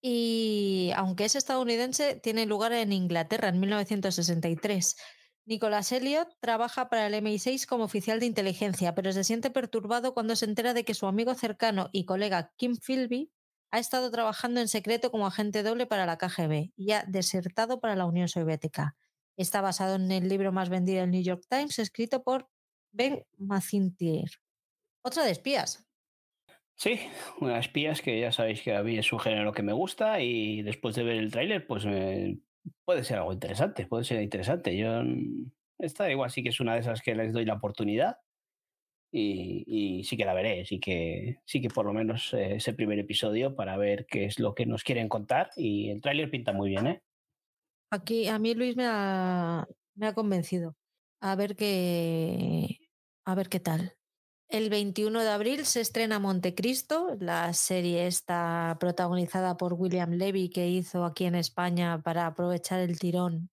Y 0.00 0.92
aunque 0.94 1.24
es 1.24 1.34
estadounidense, 1.34 2.14
tiene 2.16 2.46
lugar 2.46 2.72
en 2.72 2.92
Inglaterra 2.92 3.48
en 3.48 3.58
1963. 3.58 4.96
Nicholas 5.46 5.90
Elliot 5.90 6.28
trabaja 6.40 6.88
para 6.90 7.06
el 7.06 7.14
MI6 7.14 7.66
como 7.66 7.84
oficial 7.84 8.20
de 8.20 8.26
inteligencia, 8.26 8.94
pero 8.94 9.12
se 9.12 9.24
siente 9.24 9.50
perturbado 9.50 10.12
cuando 10.12 10.36
se 10.36 10.44
entera 10.44 10.74
de 10.74 10.84
que 10.84 10.94
su 10.94 11.06
amigo 11.06 11.34
cercano 11.34 11.88
y 11.90 12.04
colega 12.04 12.52
Kim 12.56 12.76
Philby 12.76 13.32
ha 13.70 13.78
estado 13.78 14.10
trabajando 14.10 14.60
en 14.60 14.68
secreto 14.68 15.10
como 15.10 15.26
agente 15.26 15.62
doble 15.62 15.86
para 15.86 16.06
la 16.06 16.18
KGB 16.18 16.72
y 16.76 16.92
ha 16.92 17.04
desertado 17.08 17.80
para 17.80 17.96
la 17.96 18.04
Unión 18.04 18.28
Soviética. 18.28 18.94
Está 19.38 19.60
basado 19.60 19.94
en 19.94 20.10
el 20.10 20.28
libro 20.28 20.50
más 20.50 20.68
vendido 20.68 21.00
del 21.00 21.12
New 21.12 21.22
York 21.22 21.44
Times, 21.48 21.78
escrito 21.78 22.24
por 22.24 22.48
Ben 22.92 23.24
Macintyre. 23.36 24.32
Otra 25.02 25.24
de 25.24 25.30
espías. 25.30 25.88
Sí, 26.74 26.98
una 27.40 27.60
espías 27.60 28.02
que 28.02 28.18
ya 28.20 28.32
sabéis 28.32 28.62
que 28.62 28.74
a 28.74 28.82
mí 28.82 28.98
es 28.98 29.12
un 29.12 29.20
género 29.20 29.52
que 29.52 29.62
me 29.62 29.72
gusta 29.72 30.20
y 30.20 30.62
después 30.62 30.96
de 30.96 31.04
ver 31.04 31.16
el 31.16 31.30
tráiler, 31.30 31.66
pues 31.68 31.84
eh, 31.86 32.36
puede 32.84 33.04
ser 33.04 33.18
algo 33.18 33.32
interesante, 33.32 33.86
puede 33.86 34.02
ser 34.02 34.20
interesante. 34.22 34.76
Yo 34.76 35.04
mm, 35.04 35.52
esta 35.78 36.10
igual 36.10 36.32
sí 36.32 36.42
que 36.42 36.48
es 36.48 36.58
una 36.58 36.74
de 36.74 36.80
esas 36.80 37.00
que 37.00 37.14
les 37.14 37.32
doy 37.32 37.44
la 37.44 37.54
oportunidad 37.54 38.16
y, 39.12 40.02
sí 40.04 40.16
que 40.16 40.24
la 40.24 40.34
veré, 40.34 40.64
sí 40.66 40.80
que, 40.80 41.38
sí 41.44 41.60
que 41.60 41.68
por 41.68 41.86
lo 41.86 41.92
menos 41.92 42.34
eh, 42.34 42.56
ese 42.56 42.74
primer 42.74 42.98
episodio 42.98 43.54
para 43.54 43.76
ver 43.76 44.04
qué 44.06 44.24
es 44.24 44.40
lo 44.40 44.54
que 44.54 44.66
nos 44.66 44.82
quieren 44.82 45.08
contar 45.08 45.50
y 45.56 45.90
el 45.90 46.00
tráiler 46.00 46.28
pinta 46.28 46.52
muy 46.52 46.70
bien, 46.70 46.86
¿eh? 46.88 47.02
Aquí 47.90 48.28
a 48.28 48.38
mí 48.38 48.54
Luis 48.54 48.76
me 48.76 48.86
ha, 48.86 49.66
me 49.94 50.06
ha 50.06 50.14
convencido. 50.14 50.76
A 51.20 51.34
ver 51.36 51.56
qué, 51.56 52.78
a 53.24 53.34
ver 53.34 53.48
qué 53.48 53.60
tal. 53.60 53.98
El 54.48 54.70
21 54.70 55.20
de 55.20 55.28
abril 55.28 55.66
se 55.66 55.82
estrena 55.82 56.18
Montecristo, 56.18 57.16
la 57.20 57.52
serie 57.52 58.06
está 58.06 58.78
protagonizada 58.80 59.58
por 59.58 59.74
William 59.74 60.12
Levy 60.12 60.48
que 60.48 60.68
hizo 60.68 61.04
aquí 61.04 61.26
en 61.26 61.34
España 61.34 62.00
para 62.02 62.26
aprovechar 62.26 62.80
el 62.80 62.98
tirón 62.98 63.50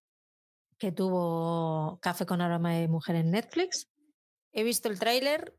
que 0.78 0.94
tuvo 0.94 2.00
Café 2.02 2.26
con 2.26 2.40
aroma 2.40 2.74
de 2.74 2.88
mujer 2.88 3.18
en 3.18 3.32
Netflix. 3.32 3.90
He 4.54 4.64
visto 4.64 4.88
el 4.88 4.98
tráiler, 4.98 5.54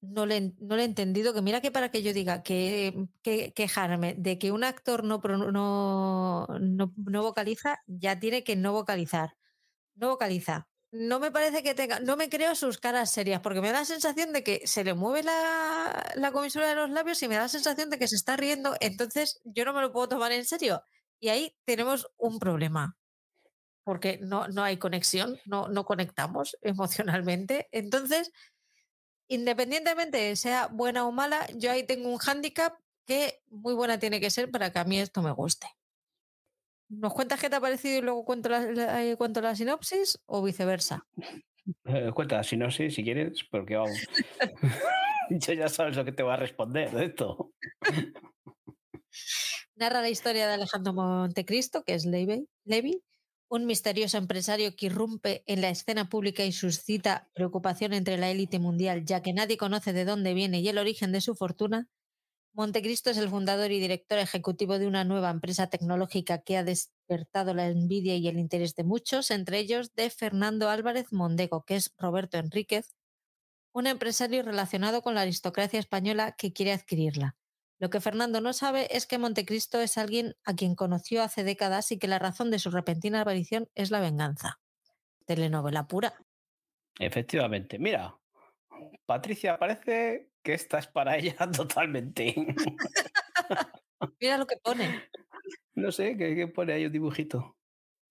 no 0.00 0.26
le, 0.26 0.54
no 0.60 0.76
le 0.76 0.82
he 0.82 0.84
entendido, 0.84 1.34
que 1.34 1.42
mira 1.42 1.60
que 1.60 1.70
para 1.70 1.90
que 1.90 2.02
yo 2.02 2.12
diga 2.12 2.42
que, 2.42 3.08
que 3.22 3.52
quejarme 3.52 4.14
de 4.16 4.38
que 4.38 4.52
un 4.52 4.64
actor 4.64 5.04
no, 5.04 5.18
no, 5.18 6.46
no, 6.60 6.94
no 6.96 7.22
vocaliza, 7.22 7.82
ya 7.86 8.18
tiene 8.18 8.44
que 8.44 8.56
no 8.56 8.72
vocalizar. 8.72 9.36
No 9.96 10.10
vocaliza. 10.10 10.68
No 10.90 11.20
me 11.20 11.30
parece 11.30 11.62
que 11.62 11.74
tenga, 11.74 12.00
no 12.00 12.16
me 12.16 12.30
creo 12.30 12.54
sus 12.54 12.78
caras 12.78 13.10
serias, 13.10 13.40
porque 13.42 13.60
me 13.60 13.68
da 13.72 13.80
la 13.80 13.84
sensación 13.84 14.32
de 14.32 14.42
que 14.42 14.66
se 14.66 14.84
le 14.84 14.94
mueve 14.94 15.22
la, 15.22 16.12
la 16.16 16.32
comisura 16.32 16.68
de 16.68 16.74
los 16.76 16.90
labios 16.90 17.22
y 17.22 17.28
me 17.28 17.34
da 17.34 17.42
la 17.42 17.48
sensación 17.48 17.90
de 17.90 17.98
que 17.98 18.08
se 18.08 18.16
está 18.16 18.36
riendo, 18.36 18.74
entonces 18.80 19.40
yo 19.44 19.66
no 19.66 19.74
me 19.74 19.82
lo 19.82 19.92
puedo 19.92 20.08
tomar 20.08 20.32
en 20.32 20.46
serio. 20.46 20.82
Y 21.20 21.28
ahí 21.28 21.56
tenemos 21.64 22.08
un 22.16 22.38
problema 22.38 22.96
porque 23.88 24.18
no, 24.20 24.48
no 24.48 24.62
hay 24.62 24.76
conexión, 24.76 25.38
no, 25.46 25.68
no 25.68 25.86
conectamos 25.86 26.58
emocionalmente. 26.60 27.68
Entonces, 27.72 28.30
independientemente 29.28 30.34
sea 30.36 30.66
buena 30.66 31.06
o 31.06 31.12
mala, 31.12 31.46
yo 31.54 31.70
ahí 31.70 31.84
tengo 31.84 32.08
un 32.08 32.18
hándicap 32.18 32.78
que 33.06 33.40
muy 33.50 33.74
buena 33.74 33.98
tiene 33.98 34.20
que 34.20 34.30
ser 34.30 34.50
para 34.50 34.72
que 34.72 34.78
a 34.78 34.84
mí 34.84 34.98
esto 34.98 35.22
me 35.22 35.30
guste. 35.32 35.66
¿Nos 36.90 37.12
cuentas 37.12 37.40
qué 37.40 37.50
te 37.50 37.56
ha 37.56 37.60
parecido 37.60 37.98
y 37.98 38.02
luego 38.02 38.24
cuento 38.24 38.48
la, 38.48 38.60
la, 38.60 39.16
cuento 39.16 39.40
la 39.40 39.54
sinopsis 39.54 40.18
o 40.26 40.42
viceversa? 40.42 41.06
Eh, 41.84 42.10
cuenta 42.14 42.36
la 42.36 42.44
sinopsis 42.44 42.94
si 42.94 43.04
quieres, 43.04 43.44
porque 43.50 43.76
vamos. 43.76 43.98
yo 45.30 45.52
ya 45.52 45.68
sabes 45.68 45.96
lo 45.96 46.04
que 46.04 46.12
te 46.12 46.22
voy 46.22 46.32
a 46.32 46.36
responder 46.36 46.90
de 46.90 47.04
esto. 47.06 47.52
Narra 49.76 50.00
la 50.00 50.08
historia 50.08 50.46
de 50.46 50.54
Alejandro 50.54 50.92
Montecristo, 50.92 51.84
que 51.84 51.94
es 51.94 52.04
Levi, 52.04 52.48
Levi 52.64 53.02
un 53.48 53.66
misterioso 53.66 54.18
empresario 54.18 54.76
que 54.76 54.86
irrumpe 54.86 55.42
en 55.46 55.60
la 55.62 55.70
escena 55.70 56.08
pública 56.08 56.44
y 56.44 56.52
suscita 56.52 57.30
preocupación 57.34 57.92
entre 57.92 58.18
la 58.18 58.30
élite 58.30 58.58
mundial, 58.58 59.04
ya 59.04 59.22
que 59.22 59.32
nadie 59.32 59.56
conoce 59.56 59.92
de 59.92 60.04
dónde 60.04 60.34
viene 60.34 60.60
y 60.60 60.68
el 60.68 60.78
origen 60.78 61.12
de 61.12 61.20
su 61.20 61.34
fortuna, 61.34 61.88
Montecristo 62.58 63.10
es 63.10 63.18
el 63.18 63.28
fundador 63.28 63.70
y 63.70 63.78
director 63.78 64.18
ejecutivo 64.18 64.80
de 64.80 64.88
una 64.88 65.04
nueva 65.04 65.30
empresa 65.30 65.68
tecnológica 65.68 66.42
que 66.42 66.56
ha 66.56 66.64
despertado 66.64 67.54
la 67.54 67.68
envidia 67.68 68.16
y 68.16 68.26
el 68.26 68.36
interés 68.36 68.74
de 68.74 68.82
muchos, 68.82 69.30
entre 69.30 69.60
ellos 69.60 69.94
de 69.94 70.10
Fernando 70.10 70.68
Álvarez 70.68 71.12
Mondego, 71.12 71.64
que 71.64 71.76
es 71.76 71.94
Roberto 71.96 72.36
Enríquez, 72.36 72.96
un 73.72 73.86
empresario 73.86 74.42
relacionado 74.42 75.02
con 75.02 75.14
la 75.14 75.20
aristocracia 75.20 75.78
española 75.78 76.34
que 76.36 76.52
quiere 76.52 76.72
adquirirla. 76.72 77.37
Lo 77.78 77.90
que 77.90 78.00
Fernando 78.00 78.40
no 78.40 78.52
sabe 78.52 78.88
es 78.96 79.06
que 79.06 79.18
Montecristo 79.18 79.80
es 79.80 79.98
alguien 79.98 80.34
a 80.44 80.54
quien 80.54 80.74
conoció 80.74 81.22
hace 81.22 81.44
décadas 81.44 81.92
y 81.92 81.98
que 81.98 82.08
la 82.08 82.18
razón 82.18 82.50
de 82.50 82.58
su 82.58 82.70
repentina 82.70 83.20
aparición 83.20 83.68
es 83.74 83.90
la 83.90 84.00
venganza. 84.00 84.60
Telenovela 85.26 85.86
pura. 85.86 86.14
Efectivamente. 86.98 87.78
Mira, 87.78 88.18
Patricia, 89.06 89.58
parece 89.58 90.30
que 90.42 90.54
esta 90.54 90.78
es 90.78 90.88
para 90.88 91.16
ella 91.16 91.36
totalmente. 91.56 92.34
Mira 94.20 94.38
lo 94.38 94.46
que 94.46 94.56
pone. 94.56 95.10
No 95.74 95.92
sé, 95.92 96.16
que, 96.16 96.48
pone 96.48 96.72
ahí 96.72 96.86
un 96.86 96.92
dibujito. 96.92 97.56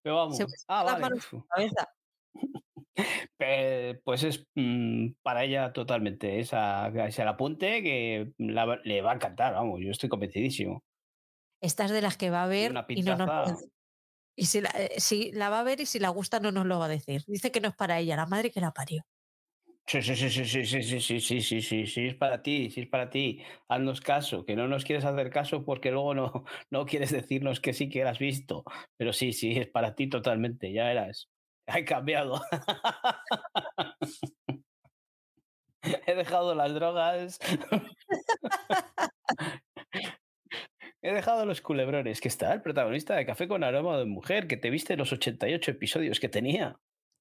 Pero 0.01 0.15
vamos. 0.15 0.39
Ah, 0.67 0.83
vale. 0.83 1.19
Pues 4.03 4.23
es 4.23 4.47
mmm, 4.55 5.09
para 5.21 5.43
ella 5.43 5.73
totalmente 5.73 6.39
esa, 6.39 6.87
ese 7.07 7.21
apunte 7.23 7.83
que 7.83 8.31
la, 8.37 8.79
le 8.83 9.01
va 9.01 9.11
a 9.11 9.15
encantar, 9.15 9.53
vamos, 9.53 9.79
yo 9.81 9.91
estoy 9.91 10.09
convencidísimo. 10.09 10.83
Esta 11.61 11.85
es 11.85 11.91
de 11.91 12.01
las 12.01 12.17
que 12.17 12.29
va 12.29 12.43
a 12.43 12.47
ver 12.47 12.85
y, 12.89 13.03
no 13.03 13.15
nos 13.15 13.29
y 14.35 14.45
si 14.45 14.61
la, 14.61 14.69
eh, 14.77 14.99
si 14.99 15.31
la 15.31 15.49
va 15.49 15.59
a 15.59 15.63
ver 15.63 15.81
y 15.81 15.85
si 15.85 15.99
la 15.99 16.09
gusta 16.09 16.39
no 16.39 16.51
nos 16.51 16.65
lo 16.65 16.79
va 16.79 16.85
a 16.85 16.89
decir. 16.89 17.23
Dice 17.27 17.51
que 17.51 17.61
no 17.61 17.69
es 17.69 17.75
para 17.75 17.99
ella, 17.99 18.15
la 18.15 18.27
madre 18.27 18.51
que 18.51 18.61
la 18.61 18.71
parió. 18.71 19.03
Sí, 19.89 20.01
sí, 20.01 20.15
sí, 20.17 20.29
sí, 20.29 20.45
sí, 20.45 20.65
sí, 20.65 20.83
sí, 20.83 20.99
sí, 21.01 21.21
sí, 21.21 21.41
sí, 21.41 21.61
sí, 21.61 21.85
sí, 21.87 22.07
es 22.07 22.15
para 22.15 22.41
ti, 22.41 22.69
sí 22.71 22.81
es 22.81 22.87
para 22.89 23.09
ti. 23.09 23.41
Haznos 23.69 24.01
caso, 24.01 24.45
que 24.45 24.55
no 24.57 24.67
nos 24.67 24.83
quieres 24.83 25.05
hacer 25.05 25.29
caso 25.29 25.63
porque 25.63 25.91
luego 25.91 26.13
no, 26.13 26.43
no 26.69 26.85
quieres 26.85 27.11
decirnos 27.11 27.61
que 27.61 27.73
sí 27.73 27.87
que 27.89 28.03
la 28.03 28.09
has 28.11 28.19
visto. 28.19 28.65
Pero 28.97 29.13
sí, 29.13 29.31
sí, 29.31 29.51
es 29.57 29.67
para 29.69 29.95
ti 29.95 30.09
totalmente, 30.09 30.73
ya 30.73 30.91
eras. 30.91 31.29
He 31.67 31.85
cambiado. 31.85 32.41
He 36.05 36.15
dejado 36.15 36.55
las 36.55 36.73
drogas. 36.73 37.39
He 41.01 41.13
dejado 41.13 41.45
los 41.45 41.61
culebrones. 41.61 42.21
Que 42.21 42.29
está 42.29 42.53
el 42.53 42.61
protagonista 42.61 43.15
de 43.15 43.25
Café 43.25 43.47
con 43.47 43.63
aroma 43.63 43.97
de 43.97 44.05
mujer, 44.05 44.47
que 44.47 44.57
te 44.57 44.69
viste 44.69 44.97
los 44.97 45.13
88 45.13 45.71
episodios 45.71 46.19
que 46.19 46.29
tenía. 46.29 46.79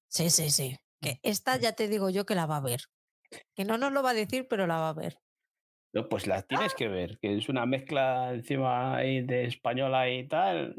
Sí, 0.09 0.30
sí, 0.30 0.51
sí. 0.51 0.76
Que 1.01 1.20
esta 1.22 1.57
ya 1.57 1.72
te 1.72 1.88
digo 1.88 2.11
yo 2.11 2.24
que 2.24 2.34
la 2.34 2.47
va 2.47 2.57
a 2.57 2.62
ver. 2.62 2.80
Que 3.55 3.64
no 3.64 3.78
nos 3.78 3.92
lo 3.92 4.03
va 4.03 4.11
a 4.11 4.14
decir, 4.14 4.47
pero 4.49 4.66
la 4.66 4.78
va 4.78 4.88
a 4.90 4.94
ver. 4.94 5.18
No, 5.92 6.09
pues 6.09 6.26
la 6.26 6.42
tienes 6.42 6.74
que 6.74 6.88
ver, 6.88 7.18
que 7.20 7.36
es 7.36 7.49
una 7.49 7.66
mezcla 7.66 8.32
encima 8.32 8.97
ahí 8.97 9.22
de 9.22 9.44
española 9.44 10.11
y 10.11 10.26
tal 10.28 10.74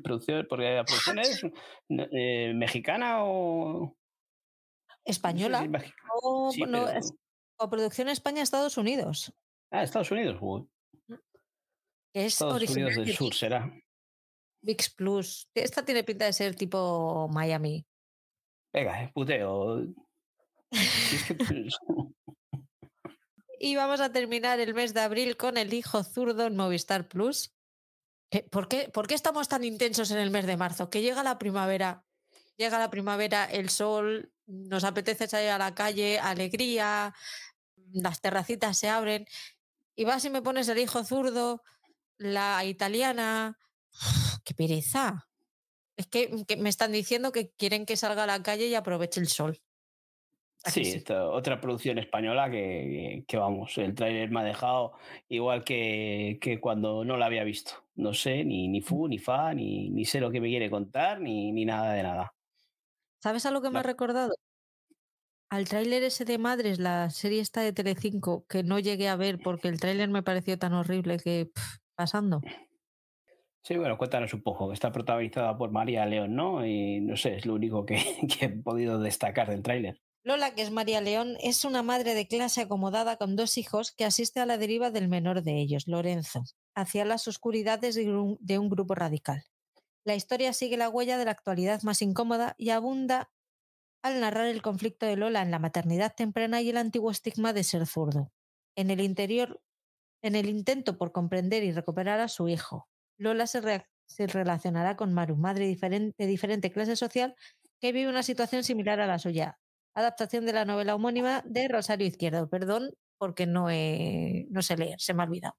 producción, 0.00 0.46
porque 0.48 0.74
la 0.74 0.84
producción 0.84 1.18
es 1.18 1.42
eh, 1.88 2.52
mexicana 2.54 3.24
o 3.24 3.96
española 5.04 5.66
no 5.66 5.80
sé 5.80 5.86
si 5.86 5.92
o, 6.22 6.52
sí, 6.52 6.60
no, 6.62 6.86
pero... 6.86 6.98
es, 6.98 7.12
o, 7.58 7.70
producción 7.70 8.08
España 8.08 8.42
Estados 8.42 8.76
Unidos. 8.76 9.32
Ah 9.70 9.82
Estados 9.82 10.10
Unidos 10.10 10.38
Uy. 10.40 10.68
que 12.12 12.26
es 12.26 12.34
Estados 12.34 12.70
Unidos 12.70 12.96
del 12.96 13.14
Sur 13.14 13.34
será. 13.34 13.72
VIX 14.64 14.90
Plus. 14.90 15.48
Esta 15.54 15.84
tiene 15.84 16.04
pinta 16.04 16.26
de 16.26 16.32
ser 16.32 16.54
tipo 16.54 17.28
Miami. 17.28 17.84
Venga 18.72 19.02
eh, 19.02 19.10
puteo. 19.12 19.86
Y 23.64 23.76
vamos 23.76 24.00
a 24.00 24.10
terminar 24.10 24.58
el 24.58 24.74
mes 24.74 24.92
de 24.92 25.02
abril 25.02 25.36
con 25.36 25.56
el 25.56 25.72
hijo 25.72 26.02
zurdo 26.02 26.48
en 26.48 26.56
Movistar 26.56 27.06
Plus 27.06 27.54
¿Por 28.50 28.68
qué, 28.68 28.88
¿Por 28.88 29.06
qué 29.06 29.14
estamos 29.14 29.48
tan 29.48 29.64
intensos 29.64 30.10
en 30.10 30.18
el 30.18 30.30
mes 30.30 30.46
de 30.46 30.56
marzo? 30.56 30.88
Que 30.88 31.02
llega 31.02 31.22
la 31.22 31.38
primavera, 31.38 32.04
llega 32.56 32.78
la 32.78 32.90
primavera, 32.90 33.44
el 33.44 33.68
sol, 33.68 34.32
nos 34.46 34.84
apetece 34.84 35.28
salir 35.28 35.50
a 35.50 35.58
la 35.58 35.74
calle, 35.74 36.18
alegría, 36.18 37.14
las 37.92 38.20
terracitas 38.20 38.78
se 38.78 38.88
abren 38.88 39.26
y 39.94 40.04
vas 40.04 40.24
y 40.24 40.30
me 40.30 40.42
pones 40.42 40.68
el 40.68 40.78
hijo 40.78 41.04
zurdo, 41.04 41.62
la 42.16 42.64
italiana. 42.64 43.58
¡Qué 44.44 44.54
pereza! 44.54 45.28
Es 45.96 46.06
que, 46.06 46.44
me 46.58 46.70
están 46.70 46.92
diciendo 46.92 47.32
que 47.32 47.50
quieren 47.50 47.84
que 47.84 47.96
salga 47.96 48.24
a 48.24 48.26
la 48.26 48.42
calle 48.42 48.66
y 48.66 48.74
aproveche 48.74 49.20
el 49.20 49.28
sol. 49.28 49.60
Sí, 50.64 50.84
sí. 50.84 50.98
Esta, 50.98 51.28
otra 51.28 51.60
producción 51.60 51.98
española 51.98 52.48
que, 52.48 53.24
que, 53.26 53.36
vamos, 53.36 53.76
el 53.78 53.94
tráiler 53.94 54.30
me 54.30 54.40
ha 54.40 54.44
dejado 54.44 54.92
igual 55.28 55.64
que, 55.64 56.38
que, 56.40 56.60
cuando 56.60 57.04
no 57.04 57.16
la 57.16 57.26
había 57.26 57.42
visto. 57.42 57.72
No 57.96 58.14
sé 58.14 58.44
ni, 58.44 58.68
ni 58.68 58.80
fu, 58.80 59.08
ni 59.08 59.18
fa, 59.18 59.52
ni, 59.54 59.90
ni 59.90 60.04
sé 60.04 60.20
lo 60.20 60.30
que 60.30 60.40
me 60.40 60.48
quiere 60.48 60.70
contar, 60.70 61.20
ni, 61.20 61.50
ni 61.50 61.64
nada 61.64 61.92
de 61.92 62.02
nada. 62.04 62.34
¿Sabes 63.20 63.44
a 63.46 63.50
lo 63.50 63.60
que 63.60 63.70
me 63.70 63.80
ha 63.80 63.82
recordado? 63.82 64.34
Al 65.50 65.68
tráiler 65.68 66.04
ese 66.04 66.24
de 66.24 66.38
Madres, 66.38 66.78
la 66.78 67.10
serie 67.10 67.40
esta 67.40 67.60
de 67.60 67.72
Telecinco, 67.72 68.46
que 68.46 68.62
no 68.62 68.78
llegué 68.78 69.08
a 69.08 69.16
ver 69.16 69.38
porque 69.42 69.68
el 69.68 69.80
tráiler 69.80 70.08
me 70.08 70.22
pareció 70.22 70.58
tan 70.58 70.72
horrible 70.74 71.18
que 71.18 71.50
pff, 71.52 71.78
pasando. 71.96 72.40
Sí, 73.62 73.76
bueno, 73.76 73.98
cuéntanos 73.98 74.32
un 74.32 74.42
poco. 74.42 74.72
Está 74.72 74.92
protagonizada 74.92 75.56
por 75.58 75.70
María 75.70 76.06
León, 76.06 76.34
¿no? 76.34 76.64
Y 76.64 77.00
no 77.00 77.16
sé, 77.16 77.36
es 77.36 77.46
lo 77.46 77.54
único 77.54 77.84
que, 77.84 77.96
que 78.38 78.46
he 78.46 78.48
podido 78.48 78.98
destacar 79.00 79.50
del 79.50 79.62
tráiler. 79.62 80.00
Lola, 80.24 80.54
que 80.54 80.62
es 80.62 80.70
María 80.70 81.00
León, 81.00 81.36
es 81.40 81.64
una 81.64 81.82
madre 81.82 82.14
de 82.14 82.28
clase 82.28 82.60
acomodada 82.60 83.16
con 83.16 83.34
dos 83.34 83.58
hijos 83.58 83.90
que 83.90 84.04
asiste 84.04 84.38
a 84.38 84.46
la 84.46 84.56
deriva 84.56 84.92
del 84.92 85.08
menor 85.08 85.42
de 85.42 85.60
ellos, 85.60 85.88
Lorenzo, 85.88 86.44
hacia 86.76 87.04
las 87.04 87.26
oscuridades 87.26 87.96
de 87.96 88.58
un, 88.58 88.68
grupo 88.70 88.94
radical. 88.94 89.42
La 90.04 90.14
historia 90.14 90.52
sigue 90.52 90.76
la 90.76 90.88
huella 90.88 91.18
de 91.18 91.24
la 91.24 91.32
actualidad 91.32 91.82
más 91.82 92.02
incómoda 92.02 92.54
y 92.56 92.70
abunda 92.70 93.32
al 94.04 94.20
narrar 94.20 94.46
el 94.46 94.62
conflicto 94.62 95.06
de 95.06 95.16
Lola 95.16 95.42
en 95.42 95.50
la 95.50 95.58
maternidad 95.58 96.14
temprana 96.14 96.60
y 96.60 96.70
el 96.70 96.76
antiguo 96.76 97.10
estigma 97.10 97.52
de 97.52 97.64
ser 97.64 97.84
zurdo. 97.86 98.32
En 98.76 98.90
el 98.90 99.00
interior, 99.00 99.60
en 100.22 100.36
el 100.36 100.48
intento 100.48 100.98
por 100.98 101.10
comprender 101.10 101.64
y 101.64 101.72
recuperar 101.72 102.20
a 102.20 102.28
su 102.28 102.48
hijo, 102.48 102.88
Lola 103.18 103.48
se, 103.48 103.60
re 103.60 103.86
se 104.06 104.28
relacionará 104.28 104.96
con 104.96 105.12
Maru, 105.12 105.36
madre 105.36 105.66
de 105.66 106.26
diferente 106.28 106.70
clase 106.70 106.94
social 106.94 107.34
que 107.80 107.90
vive 107.90 108.08
una 108.08 108.22
situación 108.22 108.62
similar 108.62 109.00
a 109.00 109.08
la 109.08 109.18
suya, 109.18 109.58
adaptación 109.94 110.46
de 110.46 110.52
la 110.52 110.64
novela 110.64 110.94
homónima 110.94 111.42
de 111.44 111.68
Rosario 111.68 112.06
Izquierdo. 112.06 112.48
Perdón, 112.48 112.94
porque 113.18 113.46
no, 113.46 113.70
he, 113.70 114.46
no 114.50 114.62
sé 114.62 114.76
leer, 114.76 115.00
se 115.00 115.14
me 115.14 115.22
ha 115.22 115.26
olvidado. 115.26 115.56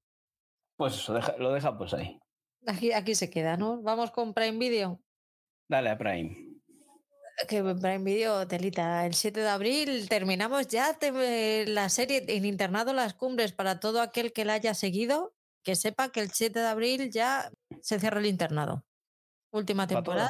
Pues 0.76 0.96
eso, 0.96 1.14
deja, 1.14 1.36
lo 1.38 1.54
deja 1.54 1.78
pues 1.78 1.94
ahí. 1.94 2.20
Aquí, 2.68 2.92
aquí 2.94 3.16
se 3.16 3.30
queda, 3.30 3.58
¿no? 3.58 3.82
Vamos 3.82 4.12
con 4.12 4.34
Prime 4.34 4.58
Video. 4.58 5.02
Dale 5.70 5.90
a 5.90 5.98
Prime. 5.98 6.54
Que 7.48 7.64
Prime 7.64 8.04
Video, 8.04 8.48
telita. 8.48 9.06
El 9.06 9.14
7 9.14 9.40
de 9.40 9.50
abril 9.50 10.08
terminamos 10.08 10.68
ya 10.68 10.98
la 11.68 11.90
serie 11.90 12.24
en 12.28 12.46
internado 12.46 12.94
Las 12.94 13.14
Cumbres 13.14 13.54
para 13.54 13.80
todo 13.80 14.02
aquel 14.02 14.34
que 14.34 14.46
la 14.46 14.54
haya 14.54 14.74
seguido. 14.74 15.34
Que 15.64 15.76
sepa 15.76 16.10
que 16.10 16.20
el 16.20 16.32
7 16.32 16.60
de 16.60 16.68
abril 16.68 17.12
ya 17.12 17.52
se 17.82 18.00
cierra 18.00 18.20
el 18.20 18.26
internado. 18.26 18.86
Última 19.52 19.88
temporada. 19.88 20.30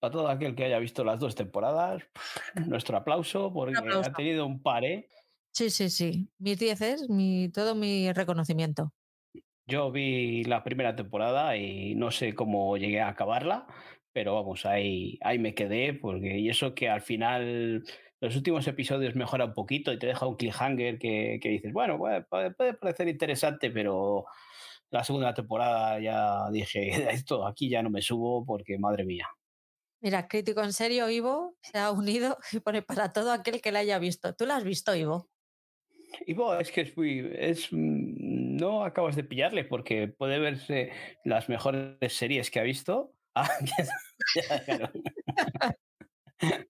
Para 0.00 0.12
todo, 0.12 0.28
aquel 0.28 0.54
que 0.54 0.64
haya 0.64 0.78
visto 0.78 1.04
las 1.04 1.20
dos 1.20 1.34
temporadas, 1.34 2.02
nuestro 2.66 2.96
aplauso 2.96 3.52
porque 3.52 3.78
ha 3.78 4.12
tenido 4.12 4.46
un 4.46 4.62
par, 4.62 4.84
¿eh? 4.84 5.08
Sí, 5.52 5.70
sí, 5.70 5.90
sí. 5.90 6.28
Mis 6.38 6.58
dieces, 6.58 7.08
mi, 7.08 7.50
todo 7.50 7.74
mi 7.74 8.12
reconocimiento. 8.12 8.92
Yo 9.66 9.92
vi 9.92 10.42
la 10.44 10.64
primera 10.64 10.96
temporada 10.96 11.56
y 11.56 11.94
no 11.94 12.10
sé 12.10 12.34
cómo 12.34 12.76
llegué 12.76 13.00
a 13.00 13.08
acabarla, 13.08 13.66
pero 14.12 14.34
vamos, 14.34 14.66
ahí, 14.66 15.18
ahí 15.22 15.38
me 15.38 15.54
quedé, 15.54 15.94
porque 15.94 16.38
y 16.38 16.48
eso 16.48 16.74
que 16.74 16.88
al 16.88 17.02
final 17.02 17.84
los 18.20 18.36
últimos 18.36 18.66
episodios 18.66 19.14
mejora 19.14 19.46
un 19.46 19.54
poquito 19.54 19.92
y 19.92 19.98
te 19.98 20.08
deja 20.08 20.26
un 20.26 20.36
cliffhanger 20.36 20.98
que, 20.98 21.38
que 21.42 21.48
dices, 21.48 21.72
bueno, 21.72 21.98
puede, 21.98 22.22
puede, 22.22 22.74
parecer 22.74 23.08
interesante, 23.08 23.70
pero 23.70 24.26
la 24.90 25.04
segunda 25.04 25.32
temporada 25.34 26.00
ya 26.00 26.50
dije, 26.50 26.90
esto 27.12 27.46
aquí 27.46 27.68
ya 27.68 27.82
no 27.82 27.90
me 27.90 28.02
subo 28.02 28.44
porque 28.44 28.78
madre 28.78 29.04
mía. 29.04 29.28
Mira, 30.02 30.28
crítico 30.28 30.62
en 30.62 30.72
serio, 30.72 31.10
Ivo, 31.10 31.56
se 31.60 31.78
ha 31.78 31.90
unido 31.90 32.38
y 32.52 32.60
pone 32.60 32.82
para 32.82 33.12
todo 33.12 33.32
aquel 33.32 33.60
que 33.60 33.72
la 33.72 33.80
haya 33.80 33.98
visto. 33.98 34.34
¿Tú 34.34 34.46
la 34.46 34.56
has 34.56 34.64
visto, 34.64 34.94
Ivo? 34.94 35.28
Ivo, 36.26 36.54
es 36.56 36.72
que 36.72 36.80
es 36.82 36.96
muy. 36.96 37.30
Es, 37.34 37.68
mm, 37.70 38.56
no 38.56 38.84
acabas 38.84 39.14
de 39.14 39.24
pillarle 39.24 39.64
porque 39.64 40.08
puede 40.08 40.38
verse 40.38 40.90
las 41.24 41.48
mejores 41.48 42.12
series 42.16 42.50
que 42.50 42.60
ha 42.60 42.64
visto. 42.64 43.14
Ah, 43.32 43.48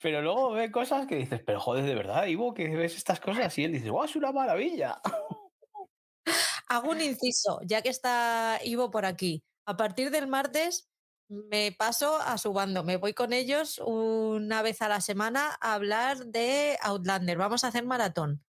pero 0.00 0.22
luego 0.22 0.52
ve 0.52 0.70
cosas 0.70 1.08
que 1.08 1.16
dices, 1.16 1.40
pero 1.44 1.58
joder, 1.58 1.84
de 1.84 1.94
verdad, 1.96 2.26
Ivo, 2.26 2.54
que 2.54 2.68
ves 2.68 2.96
estas 2.96 3.18
cosas 3.18 3.58
y 3.58 3.64
él 3.64 3.72
dice, 3.72 3.90
¡wow, 3.90 4.04
es 4.04 4.14
una 4.14 4.30
maravilla! 4.30 5.00
Hago 6.68 6.90
un 6.90 7.00
inciso, 7.00 7.58
ya 7.64 7.82
que 7.82 7.88
está 7.88 8.60
Ivo 8.62 8.92
por 8.92 9.04
aquí. 9.06 9.42
A 9.66 9.76
partir 9.76 10.12
del 10.12 10.28
martes 10.28 10.88
me 11.28 11.72
paso 11.72 12.16
a 12.16 12.38
su 12.38 12.52
bando. 12.52 12.84
Me 12.84 12.96
voy 12.96 13.14
con 13.14 13.32
ellos 13.32 13.80
una 13.84 14.62
vez 14.62 14.82
a 14.82 14.88
la 14.88 15.00
semana 15.00 15.56
a 15.60 15.74
hablar 15.74 16.26
de 16.26 16.78
Outlander. 16.82 17.38
Vamos 17.38 17.64
a 17.64 17.68
hacer 17.68 17.84
maratón. 17.84 18.44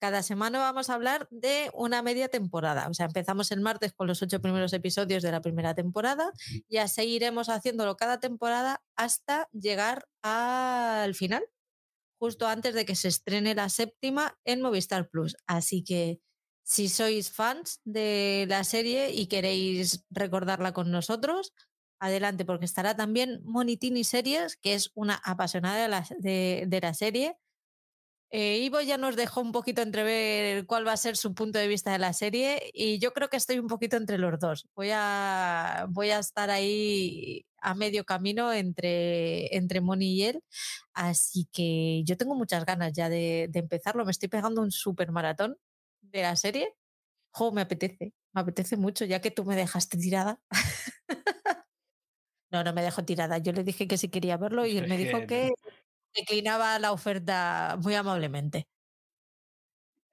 Cada 0.00 0.22
semana 0.22 0.58
vamos 0.60 0.88
a 0.88 0.94
hablar 0.94 1.28
de 1.30 1.70
una 1.74 2.00
media 2.00 2.28
temporada. 2.28 2.88
O 2.88 2.94
sea, 2.94 3.06
empezamos 3.06 3.50
el 3.52 3.60
martes 3.60 3.92
con 3.92 4.06
los 4.06 4.22
ocho 4.22 4.40
primeros 4.40 4.72
episodios 4.72 5.22
de 5.22 5.30
la 5.30 5.42
primera 5.42 5.74
temporada 5.74 6.32
y 6.68 6.78
así 6.78 7.02
iremos 7.02 7.50
haciéndolo 7.50 7.96
cada 7.98 8.18
temporada 8.18 8.82
hasta 8.96 9.48
llegar 9.52 10.08
al 10.22 11.14
final, 11.14 11.44
justo 12.18 12.48
antes 12.48 12.74
de 12.74 12.86
que 12.86 12.96
se 12.96 13.08
estrene 13.08 13.54
la 13.54 13.68
séptima 13.68 14.38
en 14.44 14.62
Movistar 14.62 15.10
Plus. 15.10 15.36
Así 15.46 15.84
que 15.84 16.22
si 16.62 16.88
sois 16.88 17.30
fans 17.30 17.80
de 17.84 18.46
la 18.48 18.64
serie 18.64 19.10
y 19.10 19.26
queréis 19.26 20.06
recordarla 20.08 20.72
con 20.72 20.90
nosotros, 20.90 21.52
adelante, 22.00 22.44
porque 22.44 22.64
estará 22.64 22.96
también 22.96 23.40
Monitini 23.44 24.04
Series, 24.04 24.56
que 24.56 24.74
es 24.74 24.90
una 24.94 25.14
apasionada 25.14 25.82
de 25.82 26.80
la, 26.80 26.94
serie. 26.94 27.36
Eh, 28.30 28.58
Ivo 28.58 28.80
ya 28.80 28.96
nos 28.96 29.16
dejó 29.16 29.40
un 29.40 29.52
poquito 29.52 29.82
entrever 29.82 30.64
cuál 30.66 30.86
va 30.86 30.92
a 30.92 30.96
ser 30.96 31.16
su 31.16 31.34
punto 31.34 31.58
de 31.58 31.66
vista 31.66 31.92
de 31.92 31.98
la 31.98 32.12
serie 32.12 32.70
y 32.72 33.00
yo 33.00 33.12
creo 33.12 33.28
que 33.28 33.36
estoy 33.36 33.58
un 33.58 33.66
poquito 33.66 33.96
entre 33.96 34.18
los 34.18 34.38
dos. 34.38 34.68
Voy 34.74 34.90
a, 34.92 35.86
voy 35.90 36.10
a 36.10 36.20
estar 36.20 36.48
ahí 36.50 37.44
a 37.60 37.74
medio 37.74 38.04
camino 38.04 38.52
entre, 38.52 39.54
entre 39.56 39.80
Moni 39.80 40.14
y 40.14 40.22
él. 40.24 40.44
Así 40.94 41.48
que 41.52 42.02
yo 42.04 42.16
tengo 42.16 42.34
muchas 42.34 42.64
ganas 42.64 42.92
ya 42.92 43.08
de, 43.08 43.48
de 43.50 43.58
empezarlo. 43.60 44.04
Me 44.04 44.12
estoy 44.12 44.28
pegando 44.28 44.62
un 44.62 44.70
super 44.70 45.12
maratón 45.12 45.56
de 46.02 46.22
la 46.22 46.36
serie. 46.36 46.74
Jo, 47.32 47.52
me 47.52 47.62
apetece, 47.62 48.14
me 48.32 48.40
apetece 48.42 48.76
mucho, 48.76 49.04
ya 49.04 49.20
que 49.20 49.30
tú 49.30 49.44
me 49.44 49.56
dejaste 49.56 49.98
tirada. 49.98 50.40
No, 52.50 52.64
no 52.64 52.72
me 52.72 52.82
dejó 52.82 53.04
tirada. 53.04 53.38
Yo 53.38 53.52
le 53.52 53.64
dije 53.64 53.86
que 53.86 53.96
si 53.96 54.08
quería 54.08 54.36
verlo 54.36 54.66
y 54.66 54.76
él 54.76 54.88
me 54.88 54.98
dijo 54.98 55.26
que 55.26 55.52
declinaba 56.14 56.78
la 56.78 56.92
oferta 56.92 57.78
muy 57.80 57.94
amablemente. 57.94 58.66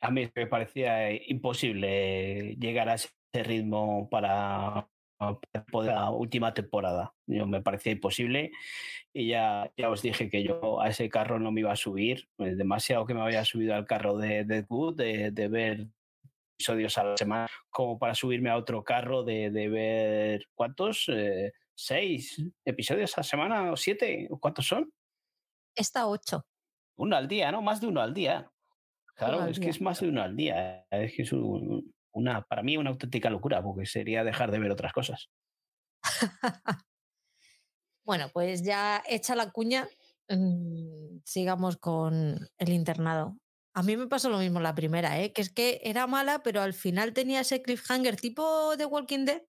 A 0.01 0.11
mí 0.11 0.29
me 0.35 0.47
parecía 0.47 1.09
eh, 1.09 1.23
imposible 1.27 2.55
llegar 2.59 2.89
a 2.89 2.95
ese 2.95 3.09
ritmo 3.33 4.07
para 4.09 4.87
poder 5.71 5.93
la 5.93 6.11
última 6.11 6.53
temporada. 6.53 7.15
Yo 7.25 7.47
me 7.47 7.61
parecía 7.61 7.93
imposible 7.93 8.51
y 9.13 9.29
ya, 9.29 9.71
ya 9.75 9.89
os 9.89 10.03
dije 10.03 10.29
que 10.29 10.43
yo 10.43 10.79
a 10.79 10.89
ese 10.89 11.09
carro 11.09 11.39
no 11.39 11.51
me 11.51 11.61
iba 11.61 11.71
a 11.71 11.75
subir. 11.75 12.29
Pues 12.35 12.57
demasiado 12.57 13.05
que 13.07 13.15
me 13.15 13.21
había 13.21 13.43
subido 13.43 13.73
al 13.73 13.85
carro 13.85 14.17
de 14.17 14.43
Deadwood, 14.45 14.95
de, 14.95 15.31
de 15.31 15.47
ver 15.47 15.87
episodios 16.59 16.97
a 16.99 17.03
la 17.03 17.17
semana, 17.17 17.47
como 17.69 17.97
para 17.97 18.13
subirme 18.15 18.49
a 18.49 18.57
otro 18.57 18.83
carro 18.83 19.23
de, 19.23 19.49
de 19.49 19.69
ver 19.69 20.47
cuántos. 20.53 21.09
Eh, 21.09 21.53
seis 21.77 22.41
episodios 22.65 23.15
a 23.17 23.21
la 23.21 23.23
semana 23.23 23.71
o 23.71 23.77
siete, 23.77 24.27
¿cuántos 24.39 24.67
son? 24.67 24.91
Está 25.75 26.07
ocho. 26.07 26.45
Uno 26.97 27.15
al 27.15 27.27
día, 27.27 27.51
¿no? 27.51 27.61
Más 27.61 27.79
de 27.79 27.87
uno 27.87 28.01
al 28.01 28.13
día. 28.13 28.51
Claro, 29.15 29.45
es 29.45 29.59
que 29.59 29.69
es 29.69 29.79
más 29.79 29.99
de 29.99 30.09
uno 30.09 30.23
al 30.23 30.35
día. 30.35 30.85
Es 30.89 31.13
que 31.13 31.21
es 31.21 31.31
una, 31.31 32.41
para 32.43 32.63
mí 32.63 32.77
una 32.77 32.89
auténtica 32.89 33.29
locura, 33.29 33.61
porque 33.61 33.85
sería 33.85 34.23
dejar 34.23 34.51
de 34.51 34.59
ver 34.59 34.71
otras 34.71 34.91
cosas. 34.91 35.29
bueno, 38.03 38.29
pues 38.33 38.63
ya 38.63 39.03
hecha 39.07 39.35
la 39.35 39.51
cuña, 39.51 39.87
mm, 40.29 41.19
sigamos 41.23 41.77
con 41.77 42.39
el 42.57 42.69
internado. 42.69 43.37
A 43.75 43.83
mí 43.83 43.95
me 43.97 44.07
pasó 44.07 44.29
lo 44.29 44.39
mismo 44.39 44.59
la 44.59 44.73
primera, 44.73 45.19
¿eh? 45.21 45.31
que 45.31 45.43
es 45.43 45.51
que 45.51 45.79
era 45.83 46.07
mala, 46.07 46.41
pero 46.41 46.61
al 46.61 46.73
final 46.73 47.13
tenía 47.13 47.41
ese 47.41 47.61
cliffhanger 47.61 48.15
tipo 48.15 48.75
de 48.75 48.85
Walking 48.85 49.25
Dead, 49.25 49.43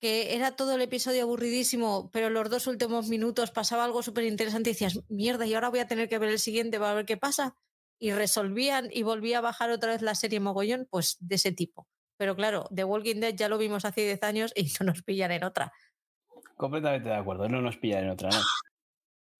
que 0.00 0.34
era 0.34 0.56
todo 0.56 0.74
el 0.74 0.82
episodio 0.82 1.22
aburridísimo, 1.22 2.10
pero 2.12 2.30
los 2.30 2.50
dos 2.50 2.66
últimos 2.66 3.08
minutos 3.08 3.50
pasaba 3.50 3.84
algo 3.84 4.02
súper 4.02 4.24
interesante 4.24 4.70
y 4.70 4.72
decías, 4.74 5.00
mierda, 5.08 5.46
y 5.46 5.54
ahora 5.54 5.70
voy 5.70 5.80
a 5.80 5.86
tener 5.86 6.08
que 6.08 6.18
ver 6.18 6.30
el 6.30 6.38
siguiente 6.38 6.78
para 6.78 6.94
ver 6.94 7.06
qué 7.06 7.16
pasa. 7.16 7.56
Y 7.98 8.12
resolvían 8.12 8.88
y 8.92 9.02
volvía 9.02 9.38
a 9.38 9.40
bajar 9.40 9.70
otra 9.70 9.92
vez 9.92 10.02
la 10.02 10.14
serie 10.14 10.40
Mogollón, 10.40 10.86
pues 10.90 11.16
de 11.20 11.36
ese 11.36 11.52
tipo. 11.52 11.86
Pero 12.16 12.36
claro, 12.36 12.68
The 12.74 12.84
Walking 12.84 13.20
Dead 13.20 13.34
ya 13.34 13.48
lo 13.48 13.58
vimos 13.58 13.84
hace 13.84 14.02
10 14.02 14.22
años 14.22 14.52
y 14.54 14.64
no 14.80 14.86
nos 14.86 15.02
pillan 15.02 15.32
en 15.32 15.44
otra. 15.44 15.72
Completamente 16.56 17.08
de 17.08 17.16
acuerdo, 17.16 17.48
no 17.48 17.60
nos 17.60 17.78
pillan 17.78 18.04
en 18.04 18.10
otra, 18.10 18.30
¿no? 18.30 18.40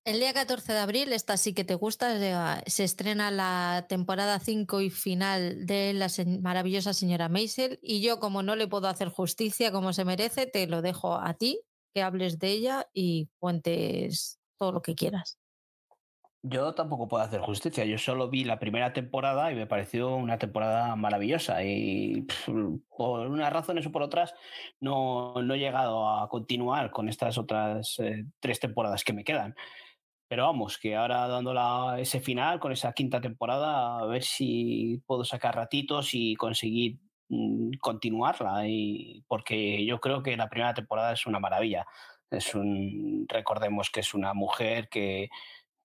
El 0.04 0.20
día 0.20 0.34
14 0.34 0.74
de 0.74 0.78
abril, 0.80 1.14
esta 1.14 1.38
sí 1.38 1.54
que 1.54 1.64
te 1.64 1.74
gusta, 1.74 2.60
se 2.66 2.84
estrena 2.84 3.30
la 3.30 3.86
temporada 3.88 4.38
5 4.38 4.82
y 4.82 4.90
final 4.90 5.64
de 5.64 5.94
la 5.94 6.08
maravillosa 6.42 6.92
señora 6.92 7.30
Maisel 7.30 7.78
y 7.80 8.02
yo 8.02 8.20
como 8.20 8.42
no 8.42 8.54
le 8.54 8.68
puedo 8.68 8.86
hacer 8.86 9.08
justicia 9.08 9.72
como 9.72 9.94
se 9.94 10.04
merece, 10.04 10.46
te 10.46 10.66
lo 10.66 10.82
dejo 10.82 11.14
a 11.14 11.32
ti, 11.32 11.62
que 11.94 12.02
hables 12.02 12.38
de 12.38 12.48
ella 12.48 12.86
y 12.92 13.30
cuentes 13.38 14.38
todo 14.58 14.72
lo 14.72 14.82
que 14.82 14.94
quieras. 14.94 15.38
Yo 16.42 16.74
tampoco 16.74 17.08
puedo 17.08 17.22
hacer 17.22 17.40
justicia, 17.40 17.86
yo 17.86 17.96
solo 17.96 18.28
vi 18.28 18.44
la 18.44 18.58
primera 18.58 18.92
temporada 18.92 19.50
y 19.50 19.54
me 19.54 19.66
pareció 19.66 20.14
una 20.14 20.36
temporada 20.36 20.94
maravillosa 20.96 21.64
y 21.64 22.26
por 22.94 23.26
unas 23.26 23.50
razones 23.50 23.86
o 23.86 23.90
por 23.90 24.02
otras 24.02 24.34
no, 24.80 25.40
no, 25.42 25.54
he 25.54 25.58
llegado 25.58 26.06
a 26.10 26.28
continuar 26.28 26.90
con 26.90 27.08
estas 27.08 27.38
otras 27.38 27.98
eh, 28.00 28.26
tres 28.38 28.60
temporadas 28.60 29.02
que 29.02 29.14
me 29.14 29.24
quedan. 29.24 29.54
Pero 30.28 30.44
vamos, 30.44 30.78
que 30.78 30.96
ahora 30.96 31.28
dando 31.28 31.94
ese 31.96 32.20
final 32.20 32.58
con 32.58 32.72
esa 32.72 32.92
quinta 32.92 33.20
temporada, 33.20 33.98
a 33.98 34.06
ver 34.06 34.22
si 34.22 35.02
puedo 35.06 35.24
sacar 35.24 35.54
ratitos 35.54 36.10
y 36.14 36.34
conseguir 36.36 36.98
mm, 37.28 37.72
continuarla. 37.80 38.66
Y, 38.66 39.22
porque 39.28 39.84
yo 39.84 40.00
creo 40.00 40.22
que 40.22 40.36
la 40.36 40.48
primera 40.48 40.74
temporada 40.74 41.12
es 41.12 41.26
una 41.26 41.40
maravilla. 41.40 41.86
Es 42.30 42.54
un, 42.54 43.26
recordemos 43.28 43.90
que 43.90 44.00
es 44.00 44.14
una 44.14 44.34
mujer 44.34 44.88
que, 44.88 45.28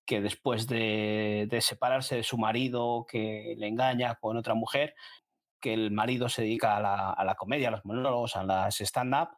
que 0.10 0.22
después 0.22 0.66
de, 0.66 1.48
separarse 1.62 2.16
de 2.16 2.24
su 2.24 2.40
marido, 2.40 3.06
que 3.08 3.54
le 3.58 3.68
engaña 3.68 4.16
con 4.16 4.38
otra 4.38 4.56
mujer, 4.56 4.96
que 5.62 5.72
el 5.72 5.92
marido 5.92 6.30
se 6.30 6.42
dedica 6.42 6.78
a 6.78 6.82
la, 6.82 7.12
a 7.12 7.24
la 7.26 7.36
comedia, 7.36 7.68
a 7.68 7.72
los 7.72 7.86
monólogos, 7.86 8.36
a 8.36 8.44
las 8.44 8.82
stand-up, 8.82 9.30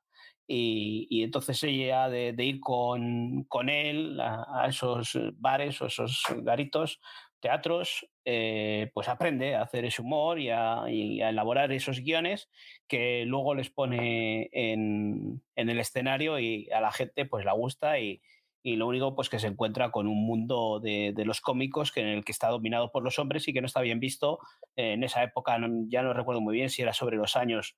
y, 0.48 1.24
entonces 1.24 1.64
ella 1.64 2.10
de, 2.10 2.36
ir 2.38 2.60
con, 2.60 3.44
con 3.46 3.70
él 3.70 4.20
a, 4.20 4.66
esos 4.68 5.18
bares 5.36 5.82
o 5.82 5.86
esos 5.88 6.24
garitos, 6.38 7.00
teatros, 7.40 8.08
eh, 8.26 8.92
pues 8.94 9.10
aprende 9.10 9.56
a 9.56 9.64
hacer 9.64 9.86
ese 9.86 10.02
humor 10.02 10.40
y 10.40 10.50
a, 10.50 10.84
elaborar 10.88 11.72
esos 11.72 12.00
guiones 12.00 12.50
que 12.88 13.26
luego 13.26 13.56
les 13.56 13.70
pone 13.70 14.50
en, 14.52 15.42
en, 15.56 15.70
el 15.70 15.80
escenario 15.80 16.40
y 16.40 16.70
a 16.72 16.82
la 16.82 16.92
gente 16.92 17.26
pues 17.26 17.46
la 17.46 17.54
gusta 17.54 18.00
y, 18.00 18.22
y 18.64 18.76
lo 18.76 18.88
único 18.88 19.16
pues 19.16 19.30
que 19.30 19.40
se 19.40 19.48
encuentra 19.48 19.92
con 19.92 20.08
un 20.08 20.26
mundo 20.26 20.80
de, 20.80 21.14
de, 21.16 21.26
los 21.26 21.42
cómicos 21.42 21.92
que 21.92 22.02
en 22.02 22.08
el 22.08 22.24
que 22.24 22.32
está 22.32 22.50
dominado 22.50 22.92
por 22.92 23.04
los 23.04 23.18
hombres 23.18 23.48
y 23.48 23.54
que 23.54 23.62
no 23.62 23.68
está 23.68 23.82
bien 23.82 24.00
visto. 24.00 24.40
En 24.76 25.04
esa 25.04 25.24
época, 25.24 25.58
ya 25.88 26.04
no 26.04 26.14
recuerdo 26.14 26.42
muy 26.42 26.56
bien 26.56 26.70
si 26.70 26.82
era 26.82 26.94
sobre 26.94 27.18
los 27.18 27.36
años 27.36 27.76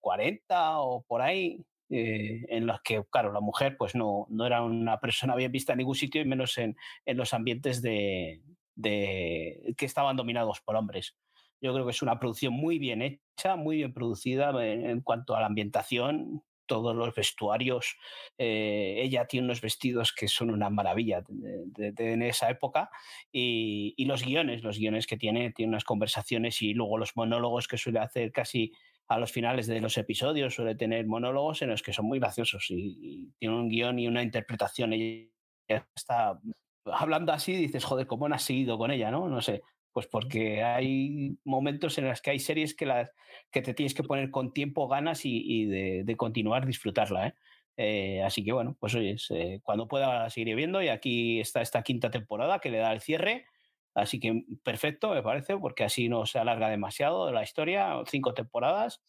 40 0.00 0.54
eh, 0.54 0.72
o 0.76 1.04
por 1.06 1.22
ahí, 1.22 1.64
eh, 1.90 2.44
en 2.48 2.66
las 2.66 2.80
que, 2.82 3.02
claro, 3.10 3.32
la 3.32 3.40
mujer 3.40 3.76
pues 3.78 3.94
no, 3.94 4.26
no 4.28 4.46
era 4.46 4.62
una 4.62 5.00
persona 5.00 5.34
bien 5.36 5.52
vista 5.52 5.72
en 5.72 5.78
ningún 5.78 5.94
sitio 5.94 6.20
y 6.20 6.26
menos 6.26 6.58
en, 6.58 6.76
en 7.06 7.16
los 7.16 7.32
ambientes 7.32 7.80
de, 7.80 8.42
de, 8.74 9.74
que 9.76 9.86
estaban 9.86 10.16
dominados 10.16 10.60
por 10.60 10.76
hombres. 10.76 11.16
Yo 11.60 11.72
creo 11.72 11.84
que 11.84 11.90
es 11.90 12.02
una 12.02 12.20
producción 12.20 12.52
muy 12.52 12.78
bien 12.78 13.02
hecha, 13.02 13.56
muy 13.56 13.78
bien 13.78 13.92
producida 13.92 14.52
en, 14.64 15.00
cuanto 15.00 15.34
a 15.34 15.40
la 15.40 15.46
ambientación, 15.46 16.42
todos 16.66 16.94
los 16.94 17.14
vestuarios. 17.14 17.96
Eh, 18.36 18.96
ella 18.98 19.26
tiene 19.26 19.46
unos 19.46 19.60
vestidos 19.60 20.12
que 20.12 20.28
son 20.28 20.50
una 20.50 20.70
maravilla 20.70 21.24
de, 21.26 21.94
en 21.96 22.22
esa 22.22 22.50
época. 22.50 22.90
Y, 23.32 23.94
y, 23.96 24.04
los 24.04 24.22
guiones, 24.24 24.62
los 24.62 24.78
guiones 24.78 25.06
que 25.06 25.16
tiene, 25.16 25.50
tiene 25.50 25.70
unas 25.70 25.84
conversaciones 25.84 26.62
y 26.62 26.74
luego 26.74 26.98
los 26.98 27.16
monólogos 27.16 27.66
que 27.66 27.78
suele 27.78 27.98
hacer 27.98 28.30
casi 28.30 28.72
a 29.08 29.18
los 29.18 29.32
finales 29.32 29.66
de 29.66 29.80
los 29.80 29.96
episodios, 29.96 30.54
suele 30.54 30.74
tener 30.74 31.06
monólogos 31.06 31.62
en 31.62 31.70
los 31.70 31.82
que 31.82 31.94
son 31.94 32.06
muy 32.06 32.18
graciosos 32.18 32.66
y, 32.68 33.32
tiene 33.38 33.54
un 33.54 33.68
guion 33.68 33.98
y 33.98 34.06
una 34.06 34.22
interpretación. 34.22 34.92
Ella 34.92 35.86
está 35.94 36.38
hablando 36.84 37.32
así, 37.32 37.54
dices, 37.54 37.84
joder, 37.84 38.06
¿cómo 38.06 38.28
no 38.28 38.34
has 38.34 38.42
seguido 38.42 38.76
con 38.76 38.90
ella? 38.90 39.10
No, 39.10 39.28
no 39.28 39.40
sé. 39.40 39.62
Pues 39.92 40.06
porque 40.06 40.62
hay 40.62 41.38
momentos 41.44 41.96
en 41.98 42.06
los 42.06 42.20
que 42.20 42.30
hay 42.30 42.38
series 42.38 42.74
que, 42.74 42.86
las, 42.86 43.10
que 43.50 43.62
te 43.62 43.72
tienes 43.72 43.94
que 43.94 44.02
poner 44.02 44.30
con 44.30 44.52
tiempo, 44.52 44.86
ganas 44.86 45.22
y, 45.24 45.64
de, 45.64 46.16
continuar 46.16 46.66
disfrutarla. 46.66 47.28
¿eh? 47.28 47.34
Eh, 47.78 48.22
así 48.22 48.44
que 48.44 48.52
bueno, 48.52 48.76
pues 48.78 48.94
oye, 48.94 49.16
eh, 49.30 49.60
cuando 49.62 49.88
pueda 49.88 50.28
seguir 50.28 50.54
viendo 50.54 50.82
y 50.82 50.88
aquí 50.88 51.40
está 51.40 51.62
esta 51.62 51.82
quinta 51.82 52.10
temporada 52.10 52.58
que 52.58 52.70
le 52.70 52.78
da 52.78 52.92
el 52.92 53.00
cierre. 53.00 53.46
Así 53.94 54.20
que 54.20 54.44
perfecto, 54.62 55.10
me 55.10 55.22
parece, 55.22 55.56
porque 55.56 55.84
así 55.84 56.08
no 56.08 56.26
se 56.26 56.38
alarga 56.38 56.68
demasiado 56.68 57.32
la 57.32 57.42
historia, 57.42 57.94
cinco 58.06 58.34
temporadas. 58.34 59.02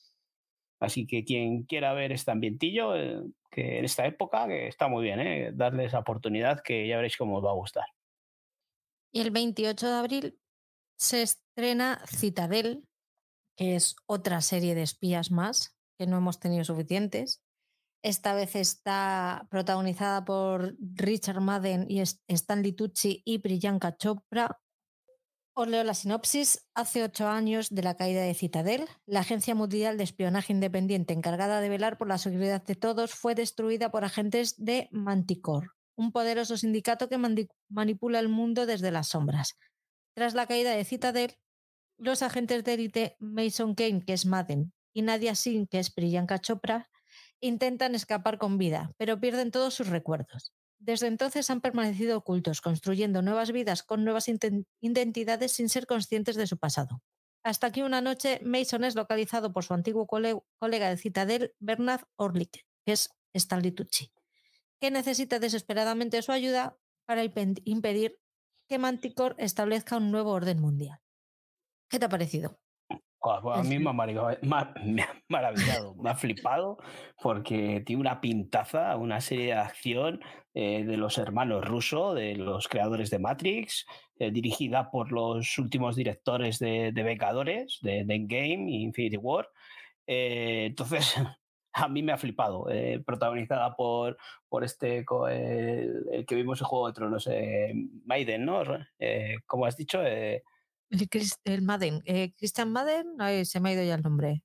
Así 0.79 1.05
que 1.05 1.25
quien 1.25 1.63
quiera 1.63 1.93
ver 1.93 2.11
este 2.11 2.31
ambientillo, 2.31 2.93
que 3.51 3.79
en 3.79 3.85
esta 3.85 4.05
época, 4.05 4.47
está 4.53 4.87
muy 4.87 5.03
bien, 5.03 5.19
¿eh? 5.19 5.51
darle 5.53 5.85
esa 5.85 5.99
oportunidad 5.99 6.61
que 6.61 6.87
ya 6.87 6.95
veréis 6.95 7.17
cómo 7.17 7.37
os 7.37 7.45
va 7.45 7.51
a 7.51 7.55
gustar. 7.55 7.85
Y 9.11 9.21
el 9.21 9.31
28 9.31 9.87
de 9.87 9.93
abril 9.93 10.39
se 10.97 11.21
estrena 11.21 12.01
Citadel, 12.07 12.87
que 13.57 13.75
es 13.75 13.95
otra 14.05 14.41
serie 14.41 14.75
de 14.75 14.83
espías 14.83 15.31
más, 15.31 15.77
que 15.97 16.07
no 16.07 16.17
hemos 16.17 16.39
tenido 16.39 16.63
suficientes. 16.63 17.43
Esta 18.01 18.33
vez 18.33 18.55
está 18.55 19.47
protagonizada 19.49 20.23
por 20.23 20.75
Richard 20.79 21.41
Madden 21.41 21.85
y 21.89 21.99
Stanley 21.99 22.71
Tucci 22.71 23.21
y 23.25 23.39
Priyanka 23.39 23.97
Chopra. 23.97 24.61
Os 25.61 25.67
leo 25.67 25.83
la 25.83 25.93
sinopsis. 25.93 26.69
Hace 26.73 27.03
ocho 27.03 27.27
años 27.27 27.67
de 27.69 27.83
la 27.83 27.97
caída 27.97 28.21
de 28.21 28.33
Citadel, 28.33 28.87
la 29.05 29.19
agencia 29.19 29.55
mundial 29.55 29.97
de 29.97 30.05
espionaje 30.05 30.53
independiente 30.53 31.13
encargada 31.13 31.59
de 31.59 31.67
velar 31.67 31.97
por 31.97 32.07
la 32.07 32.17
seguridad 32.17 32.63
de 32.63 32.75
todos 32.75 33.13
fue 33.13 33.35
destruida 33.35 33.91
por 33.91 34.05
agentes 34.05 34.55
de 34.55 34.87
Manticore, 34.93 35.67
un 35.97 36.13
poderoso 36.13 36.55
sindicato 36.55 37.09
que 37.09 37.17
manipula 37.67 38.19
el 38.19 38.29
mundo 38.29 38.65
desde 38.65 38.89
las 38.89 39.09
sombras. 39.09 39.57
Tras 40.15 40.33
la 40.33 40.47
caída 40.47 40.71
de 40.71 40.85
Citadel, 40.85 41.35
los 41.97 42.23
agentes 42.23 42.63
de 42.63 42.73
élite 42.75 43.17
Mason 43.19 43.75
Kane, 43.75 44.05
que 44.05 44.13
es 44.13 44.25
Madden, 44.25 44.71
y 44.93 45.01
Nadia 45.01 45.35
Singh, 45.35 45.67
que 45.67 45.79
es 45.79 45.91
Priyanka 45.91 46.39
Chopra, 46.39 46.89
intentan 47.41 47.95
escapar 47.95 48.37
con 48.37 48.57
vida, 48.57 48.93
pero 48.95 49.19
pierden 49.19 49.51
todos 49.51 49.73
sus 49.73 49.87
recuerdos. 49.87 50.53
Desde 50.79 51.07
entonces 51.07 51.49
han 51.49 51.61
permanecido 51.61 52.17
ocultos, 52.17 52.61
construyendo 52.61 53.21
nuevas 53.21 53.51
vidas 53.51 53.83
con 53.83 54.03
nuevas 54.03 54.27
identidades 54.81 55.51
sin 55.51 55.69
ser 55.69 55.85
conscientes 55.85 56.35
de 56.35 56.47
su 56.47 56.57
pasado. 56.57 57.03
Hasta 57.43 57.71
que 57.71 57.83
una 57.83 58.01
noche 58.01 58.39
Mason 58.43 58.83
es 58.83 58.95
localizado 58.95 59.53
por 59.53 59.63
su 59.63 59.73
antiguo 59.73 60.07
colega 60.07 60.89
de 60.89 60.97
Citadel, 60.97 61.53
Bernard 61.59 62.05
Orlik, 62.15 62.65
que 62.85 62.93
es 62.93 63.09
Stanley 63.33 63.71
Tucci, 63.71 64.11
que 64.79 64.89
necesita 64.89 65.39
desesperadamente 65.39 66.21
su 66.21 66.31
ayuda 66.31 66.77
para 67.05 67.23
impedir 67.23 68.19
que 68.67 68.79
Manticore 68.79 69.35
establezca 69.37 69.97
un 69.97 70.11
nuevo 70.11 70.31
orden 70.31 70.59
mundial. 70.59 70.99
¿Qué 71.89 71.99
te 71.99 72.05
ha 72.05 72.09
parecido? 72.09 72.59
Pues 73.21 73.59
a 73.59 73.63
mí 73.63 73.79
me 73.79 73.89
ha, 73.89 73.93
maravillado, 75.27 75.93
me 75.95 76.09
ha 76.09 76.15
flipado 76.15 76.77
porque 77.21 77.83
tiene 77.85 77.99
una 77.99 78.21
pintaza, 78.21 78.95
una 78.95 79.19
serie 79.19 79.47
de 79.47 79.53
acción 79.53 80.21
eh, 80.53 80.85
de 80.85 80.95
los 80.95 81.17
hermanos 81.17 81.65
rusos, 81.65 82.15
de 82.15 82.35
los 82.35 82.69
creadores 82.69 83.09
de 83.09 83.19
Matrix, 83.19 83.85
eh, 84.19 84.31
dirigida 84.31 84.89
por 84.89 85.11
los 85.11 85.57
últimos 85.57 85.97
directores 85.97 86.59
de, 86.59 86.93
de 86.93 87.03
Vengadores, 87.03 87.79
de, 87.81 87.99
Endgame 87.99 88.71
y 88.71 88.83
Infinity 88.83 89.17
War. 89.17 89.49
Eh, 90.07 90.67
entonces, 90.67 91.15
a 91.73 91.89
mí 91.89 92.01
me 92.01 92.13
ha 92.13 92.17
flipado, 92.17 92.67
protagonizada 93.05 93.75
por, 93.75 94.17
por 94.47 94.63
este, 94.63 95.05
el, 95.29 96.25
que 96.25 96.35
vimos 96.35 96.61
en 96.61 96.67
Juego 96.67 96.87
de 96.87 96.93
Tronos, 96.93 97.29
Maiden, 98.05 98.45
¿no? 98.45 98.63
como 99.45 99.65
has 99.65 99.75
dicho, 99.75 100.01
el, 100.89 101.61
Madden, 101.61 102.01
eh, 102.05 102.33
Christian 102.37 102.71
Madden, 102.71 103.45
se 103.45 103.59
me 103.59 103.69
ha 103.69 103.73
ido 103.73 103.83
ya 103.83 103.95
el 103.95 104.01
nombre. 104.01 104.43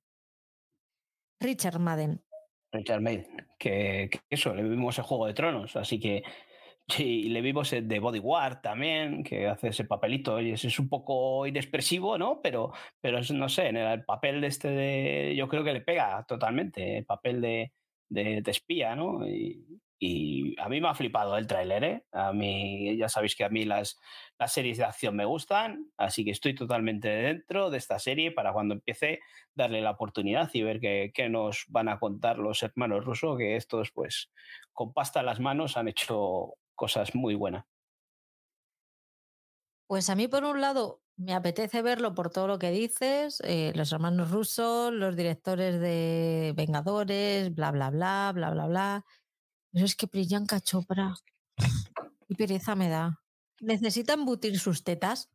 Richard 1.39 1.79
Madden. 1.79 2.23
Richard 2.71 3.01
Madden, 3.01 3.47
que, 3.57 4.09
eso, 4.29 4.53
le 4.53 4.63
vimos 4.63 4.97
en 4.97 5.03
Juego 5.03 5.27
de 5.27 5.33
Tronos, 5.33 5.75
así 5.75 5.99
que 5.99 6.23
sí, 6.87 7.29
le 7.29 7.41
vimos 7.41 7.71
de 7.71 7.99
Bodyguard 7.99 8.61
también, 8.61 9.23
que 9.23 9.47
hace 9.47 9.69
ese 9.69 9.85
papelito, 9.85 10.39
y 10.41 10.51
es, 10.51 10.79
un 10.79 10.89
poco 10.89 11.47
inexpresivo, 11.47 12.17
¿no? 12.17 12.41
Pero, 12.41 12.73
pero 13.01 13.19
no 13.33 13.49
sé, 13.49 13.67
en 13.67 13.77
el 13.77 14.03
papel 14.03 14.41
de 14.41 14.47
este 14.47 14.69
de, 14.69 15.35
yo 15.35 15.47
creo 15.47 15.63
que 15.63 15.73
le 15.73 15.81
pega 15.81 16.25
totalmente, 16.27 16.99
el 16.99 17.05
papel 17.05 17.41
de, 17.41 17.73
de, 18.09 18.43
espía, 18.45 18.95
¿no? 18.95 19.21
Y 19.97 20.59
a 20.59 20.67
mí 20.67 20.81
me 20.81 20.89
ha 20.89 20.93
flipado 20.93 21.37
el 21.37 21.47
tráiler, 21.47 21.83
¿eh? 21.83 22.05
A 22.11 22.33
mí, 22.33 22.97
ya 22.97 23.07
sabéis 23.07 23.35
que 23.35 23.45
a 23.45 23.49
mí 23.49 23.63
las, 23.63 23.99
las 24.37 24.51
series 24.51 24.77
de 24.77 24.83
acción 24.83 25.15
me 25.15 25.25
gustan, 25.25 25.91
así 25.97 26.25
que 26.25 26.31
estoy 26.31 26.53
totalmente 26.53 27.07
dentro 27.07 27.69
de 27.69 27.77
esta 27.77 27.97
serie 27.99 28.31
para 28.31 28.51
cuando 28.51 28.73
empiece 28.73 29.21
darle 29.53 29.81
la 29.81 29.91
oportunidad 29.91 30.49
y 30.53 30.63
ver 30.63 30.79
qué, 30.81 31.29
nos 31.29 31.65
van 31.69 31.87
a 31.87 31.99
contar 31.99 32.37
los 32.37 32.61
hermanos 32.61 33.05
rusos, 33.05 33.37
que 33.37 33.55
estos 33.55 33.91
pues 33.91 34.31
con 34.73 34.93
pasta 34.93 35.21
en 35.21 35.27
las 35.27 35.39
manos 35.39 35.77
han 35.77 35.87
hecho 35.87 36.55
cosas 36.75 37.15
muy 37.15 37.35
buenas. 37.35 37.65
Pues 39.87 40.09
a 40.09 40.15
mí 40.15 40.27
por 40.27 40.43
un 40.43 40.59
lado 40.61 41.01
me 41.15 41.33
apetece 41.33 41.81
verlo 41.81 42.13
por 42.15 42.31
todo 42.31 42.47
lo 42.47 42.59
que 42.59 42.71
dices, 42.71 43.41
eh, 43.45 43.71
los 43.75 43.93
hermanos 43.93 44.31
rusos, 44.31 44.91
los 44.91 45.15
directores 45.15 45.79
de 45.79 46.53
Vengadores, 46.55 47.53
bla, 47.53 47.71
bla, 47.71 47.91
bla, 47.91 48.31
bla, 48.33 48.49
bla, 48.51 48.67
bla. 48.67 49.05
Pero 49.75 49.87
es 49.87 49.97
que 49.97 50.07
Priyanka 50.07 50.61
Chopra, 50.61 51.15
y 52.29 52.35
pereza 52.35 52.75
me 52.75 52.87
da. 52.87 53.21
Necesita 53.59 54.13
embutir 54.13 54.57
sus 54.57 54.85
tetas 54.85 55.29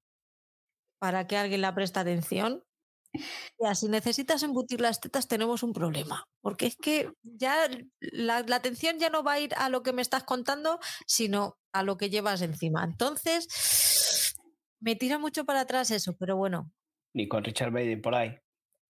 para 0.98 1.26
que 1.26 1.36
alguien 1.36 1.60
la 1.60 1.74
preste 1.74 2.00
atención. 2.00 2.64
Y 3.12 3.74
si 3.74 3.88
necesitas 3.88 4.42
embutir 4.42 4.80
las 4.80 4.98
tetas 4.98 5.28
tenemos 5.28 5.62
un 5.62 5.74
problema, 5.74 6.26
porque 6.40 6.64
es 6.68 6.76
que 6.76 7.12
ya 7.22 7.68
la, 8.00 8.38
atención 8.38 8.98
ya 8.98 9.10
no 9.10 9.22
va 9.22 9.32
a 9.32 9.40
ir 9.40 9.52
a 9.56 9.68
lo 9.68 9.82
que 9.82 9.92
me 9.92 10.00
estás 10.00 10.24
contando, 10.24 10.80
sino 11.06 11.58
a 11.74 11.82
lo 11.82 11.98
que 11.98 12.08
llevas 12.08 12.40
encima. 12.40 12.82
Entonces, 12.82 14.34
me 14.80 14.96
tira 14.96 15.18
mucho 15.18 15.44
para 15.44 15.60
atrás 15.60 15.90
eso, 15.90 16.16
pero 16.16 16.38
bueno. 16.38 16.72
Ni 17.12 17.28
con 17.28 17.44
Richard 17.44 17.72
Madden 17.72 18.00
por 18.00 18.14
ahí. 18.14 18.38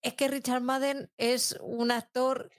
Es 0.03 0.13
que 0.13 0.27
Richard 0.27 0.61
Madden 0.61 1.09
es 1.17 1.57
un 1.59 1.89
actor 1.89 2.51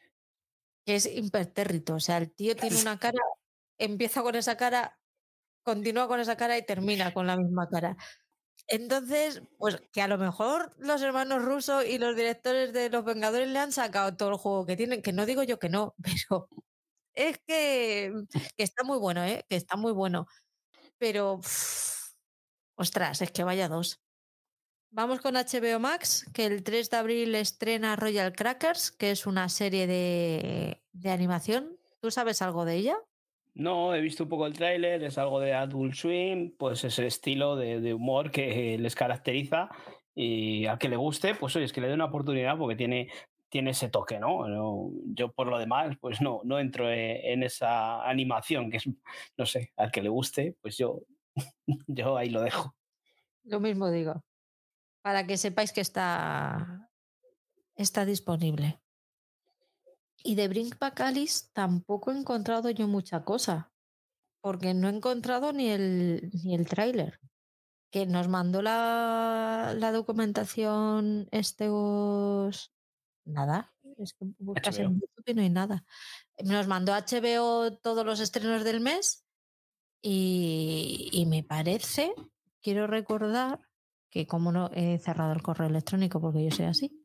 que 0.86 0.96
es 0.96 1.06
impertérrito. 1.06 1.94
O 1.94 2.00
sea, 2.00 2.18
el 2.18 2.32
tío 2.32 2.56
tiene 2.56 2.80
una 2.80 2.98
cara, 2.98 3.18
empieza 3.78 4.22
con 4.22 4.34
esa 4.36 4.56
cara, 4.56 4.98
continúa 5.64 6.08
con 6.08 6.20
esa 6.20 6.36
cara 6.36 6.58
y 6.58 6.66
termina 6.66 7.14
con 7.14 7.26
la 7.26 7.36
misma 7.36 7.68
cara. 7.70 7.96
Entonces, 8.68 9.42
pues 9.58 9.82
que 9.92 10.02
a 10.02 10.08
lo 10.08 10.18
mejor 10.18 10.74
los 10.78 11.02
hermanos 11.02 11.44
rusos 11.44 11.84
y 11.86 11.98
los 11.98 12.16
directores 12.16 12.72
de 12.72 12.90
Los 12.90 13.04
Vengadores 13.04 13.48
le 13.48 13.58
han 13.58 13.72
sacado 13.72 14.16
todo 14.16 14.30
el 14.30 14.36
juego 14.36 14.66
que 14.66 14.76
tienen, 14.76 15.02
que 15.02 15.12
no 15.12 15.26
digo 15.26 15.42
yo 15.42 15.58
que 15.58 15.68
no, 15.68 15.94
pero 16.02 16.48
es 17.14 17.38
que, 17.46 18.12
que 18.56 18.62
está 18.64 18.84
muy 18.84 18.98
bueno, 18.98 19.24
¿eh? 19.24 19.44
que 19.48 19.56
está 19.56 19.76
muy 19.76 19.92
bueno. 19.92 20.26
Pero, 20.98 21.40
ostras, 22.76 23.22
es 23.22 23.30
que 23.32 23.44
vaya 23.44 23.68
dos. 23.68 24.00
Vamos 24.92 25.20
con 25.20 25.34
HBO 25.34 25.78
Max, 25.78 26.28
que 26.34 26.46
el 26.46 26.64
3 26.64 26.90
de 26.90 26.96
abril 26.96 27.34
estrena 27.36 27.94
Royal 27.94 28.32
Crackers, 28.32 28.90
que 28.90 29.12
es 29.12 29.24
una 29.24 29.48
serie 29.48 29.86
de, 29.86 30.80
animación. 31.08 31.76
¿Tú 32.00 32.10
sabes 32.10 32.42
algo 32.42 32.64
de 32.64 32.74
ella? 32.74 32.96
No, 33.54 33.94
he 33.94 34.00
visto 34.00 34.24
un 34.24 34.28
poco 34.28 34.46
el 34.46 34.52
tráiler, 34.52 35.04
es 35.04 35.16
algo 35.16 35.38
de 35.38 35.54
Adult 35.54 35.94
Swim, 35.94 36.56
pues 36.58 36.82
es 36.82 36.98
el 36.98 37.04
estilo 37.04 37.54
de, 37.54 37.94
humor 37.94 38.32
que 38.32 38.76
les 38.78 38.96
caracteriza 38.96 39.68
y 40.12 40.66
a 40.66 40.76
que 40.76 40.88
le 40.88 40.96
guste, 40.96 41.36
pues 41.36 41.54
oye, 41.54 41.66
es 41.66 41.72
que 41.72 41.80
le 41.80 41.86
dé 41.86 41.94
una 41.94 42.06
oportunidad 42.06 42.58
porque 42.58 42.74
tiene, 42.74 43.10
tiene 43.48 43.70
ese 43.70 43.90
toque, 43.90 44.18
¿no? 44.18 44.90
Yo 45.04 45.30
por 45.30 45.46
lo 45.46 45.58
demás, 45.58 45.96
pues 46.00 46.20
no, 46.20 46.40
no 46.42 46.58
entro 46.58 46.90
e, 46.90 47.32
en 47.32 47.44
esa 47.44 48.02
animación 48.08 48.72
que 48.72 48.78
es, 48.78 48.88
no 49.36 49.46
sé, 49.46 49.72
al 49.76 49.92
que 49.92 50.02
le 50.02 50.08
guste, 50.08 50.56
pues 50.60 50.76
yo, 50.76 51.02
yo 51.86 52.16
ahí 52.16 52.28
lo 52.28 52.42
dejo. 52.42 52.74
Lo 53.44 53.60
mismo 53.60 53.88
digo 53.88 54.20
para 55.02 55.26
que 55.26 55.36
sepáis 55.36 55.72
que 55.72 55.80
está, 55.80 56.90
está 57.74 58.04
disponible. 58.04 58.80
Y 60.22 60.34
de 60.34 60.48
Brink 60.48 60.78
Back 60.78 61.00
Alice 61.00 61.48
tampoco 61.52 62.10
he 62.10 62.18
encontrado 62.18 62.70
yo 62.70 62.86
mucha 62.86 63.24
cosa, 63.24 63.72
porque 64.40 64.74
no 64.74 64.88
he 64.88 64.94
encontrado 64.94 65.52
ni 65.52 65.70
el, 65.70 66.30
ni 66.44 66.54
el 66.54 66.66
tráiler. 66.66 67.20
Que 67.90 68.06
nos 68.06 68.28
mandó 68.28 68.62
la, 68.62 69.74
la 69.76 69.92
documentación 69.92 71.28
estos... 71.32 72.72
Nada, 73.24 73.72
es 73.98 74.14
que 74.14 74.26
buscas 74.38 74.78
en 74.78 74.94
YouTube 74.94 75.24
y 75.26 75.34
no 75.34 75.42
hay 75.42 75.50
nada. 75.50 75.84
Nos 76.42 76.66
mandó 76.66 76.92
HBO 76.92 77.76
todos 77.78 78.04
los 78.04 78.20
estrenos 78.20 78.64
del 78.64 78.80
mes 78.80 79.24
y, 80.02 81.10
y 81.12 81.26
me 81.26 81.42
parece, 81.42 82.14
quiero 82.62 82.86
recordar 82.86 83.69
que 84.10 84.26
como 84.26 84.52
no 84.52 84.70
he 84.74 84.98
cerrado 84.98 85.32
el 85.32 85.42
correo 85.42 85.68
electrónico 85.68 86.20
porque 86.20 86.44
yo 86.44 86.50
soy 86.50 86.66
así, 86.66 87.00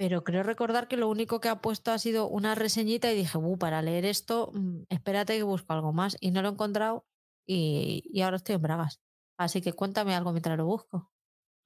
pero 0.00 0.24
creo 0.24 0.42
recordar 0.42 0.88
que 0.88 0.96
lo 0.96 1.10
único 1.10 1.40
que 1.40 1.50
ha 1.50 1.60
puesto 1.60 1.92
ha 1.92 1.98
sido 1.98 2.26
una 2.26 2.54
reseñita 2.54 3.12
y 3.12 3.16
dije, 3.16 3.36
uh, 3.36 3.58
para 3.58 3.82
leer 3.82 4.06
esto, 4.06 4.50
mm, 4.54 4.84
espérate 4.88 5.36
que 5.36 5.42
busco 5.42 5.74
algo 5.74 5.92
más. 5.92 6.16
Y 6.20 6.30
no 6.30 6.40
lo 6.40 6.48
he 6.48 6.52
encontrado 6.52 7.04
y, 7.46 8.02
y 8.10 8.22
ahora 8.22 8.36
estoy 8.36 8.54
en 8.54 8.62
Bragas. 8.62 9.02
Así 9.36 9.60
que 9.60 9.74
cuéntame 9.74 10.14
algo 10.14 10.32
mientras 10.32 10.56
lo 10.56 10.64
busco. 10.64 11.12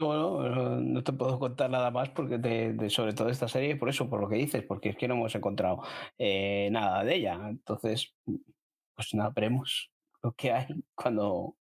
Bueno, 0.00 0.80
no 0.80 1.04
te 1.04 1.12
puedo 1.12 1.38
contar 1.38 1.70
nada 1.70 1.92
más 1.92 2.10
porque 2.10 2.38
de, 2.38 2.90
sobre 2.90 3.12
todo 3.12 3.28
esta 3.28 3.46
serie, 3.46 3.76
por 3.76 3.88
eso, 3.88 4.10
por 4.10 4.20
lo 4.20 4.28
que 4.28 4.34
dices, 4.34 4.64
porque 4.64 4.88
es 4.88 4.96
que 4.96 5.06
no 5.06 5.14
hemos 5.14 5.36
encontrado 5.36 5.82
eh, 6.18 6.68
nada 6.72 7.04
de 7.04 7.14
ella. 7.14 7.38
Entonces, 7.48 8.16
pues 8.96 9.14
nada, 9.14 9.30
veremos 9.30 9.92
lo 10.24 10.32
que 10.32 10.52
hay 10.52 10.66
cuando, 10.96 11.56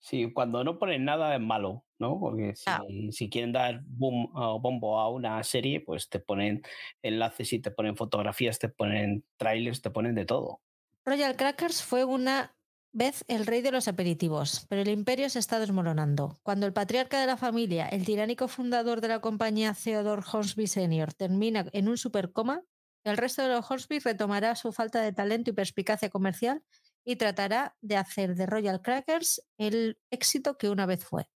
sí, 0.00 0.30
cuando 0.34 0.64
no 0.64 0.78
ponen 0.78 1.04
nada 1.04 1.34
es 1.34 1.40
malo, 1.40 1.86
¿no? 1.98 2.18
Porque 2.18 2.54
si, 2.56 3.12
si 3.12 3.30
quieren 3.30 3.52
dar 3.52 3.82
boom 3.86 4.30
o 4.34 4.60
bombo 4.60 4.98
a 4.98 5.08
una 5.08 5.42
serie, 5.44 5.80
pues 5.80 6.08
te 6.10 6.18
ponen 6.18 6.62
enlaces 7.02 7.52
y 7.52 7.60
te 7.60 7.70
ponen 7.70 7.96
fotografías, 7.96 8.58
te 8.58 8.68
ponen 8.68 9.24
trailers, 9.36 9.80
te 9.80 9.90
ponen 9.90 10.16
de 10.16 10.26
todo. 10.26 10.60
Royal 11.06 11.36
Crackers 11.36 11.82
fue 11.82 12.04
una 12.04 12.54
vez 12.92 13.24
el 13.28 13.46
rey 13.46 13.62
de 13.62 13.70
los 13.70 13.86
aperitivos, 13.86 14.66
pero 14.68 14.82
el 14.82 14.88
imperio 14.88 15.30
se 15.30 15.38
está 15.38 15.60
desmoronando. 15.60 16.38
Cuando 16.42 16.66
el 16.66 16.72
patriarca 16.72 17.20
de 17.20 17.26
la 17.26 17.36
familia, 17.36 17.86
el 17.86 18.04
tiránico 18.04 18.48
fundador 18.48 19.00
de 19.00 19.08
la 19.08 19.20
compañía 19.20 19.74
Theodore 19.74 20.22
Hornsby 20.30 20.66
Sr., 20.66 21.14
termina 21.14 21.66
en 21.72 21.88
un 21.88 21.96
supercoma, 21.96 22.64
el 23.04 23.16
resto 23.16 23.42
de 23.42 23.48
los 23.48 23.70
Hornsby 23.70 24.00
retomará 24.00 24.56
su 24.56 24.72
falta 24.72 25.00
de 25.00 25.12
talento 25.12 25.50
y 25.50 25.52
perspicacia 25.52 26.10
comercial 26.10 26.62
y 27.04 27.16
tratará 27.16 27.76
de 27.80 27.96
hacer 27.96 28.34
de 28.34 28.46
Royal 28.46 28.82
Crackers 28.82 29.46
el 29.58 29.98
éxito 30.10 30.58
que 30.58 30.68
una 30.68 30.86
vez 30.86 31.04
fue. 31.04 31.28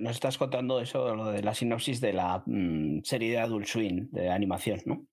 Nos 0.00 0.16
estás 0.16 0.38
contando 0.38 0.80
eso, 0.80 1.14
lo 1.14 1.26
de 1.26 1.42
la 1.42 1.54
sinopsis 1.54 2.00
de 2.00 2.12
la 2.12 2.42
mm, 2.44 3.02
serie 3.04 3.30
de 3.30 3.38
Adult 3.38 3.66
Swim, 3.66 4.08
de 4.10 4.28
animación, 4.28 4.82
¿no? 4.86 5.06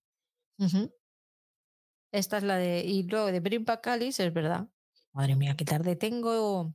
Esta 2.12 2.38
es 2.38 2.44
la 2.44 2.58
de. 2.58 2.80
Y 2.84 3.04
luego 3.04 3.28
de 3.28 3.42
Bring 3.42 3.66
Back 3.66 3.88
Alice, 3.88 4.26
es 4.26 4.34
verdad. 4.34 4.68
Madre 5.12 5.36
mía, 5.36 5.56
qué 5.56 5.66
tarde 5.66 5.96
tengo. 5.96 6.74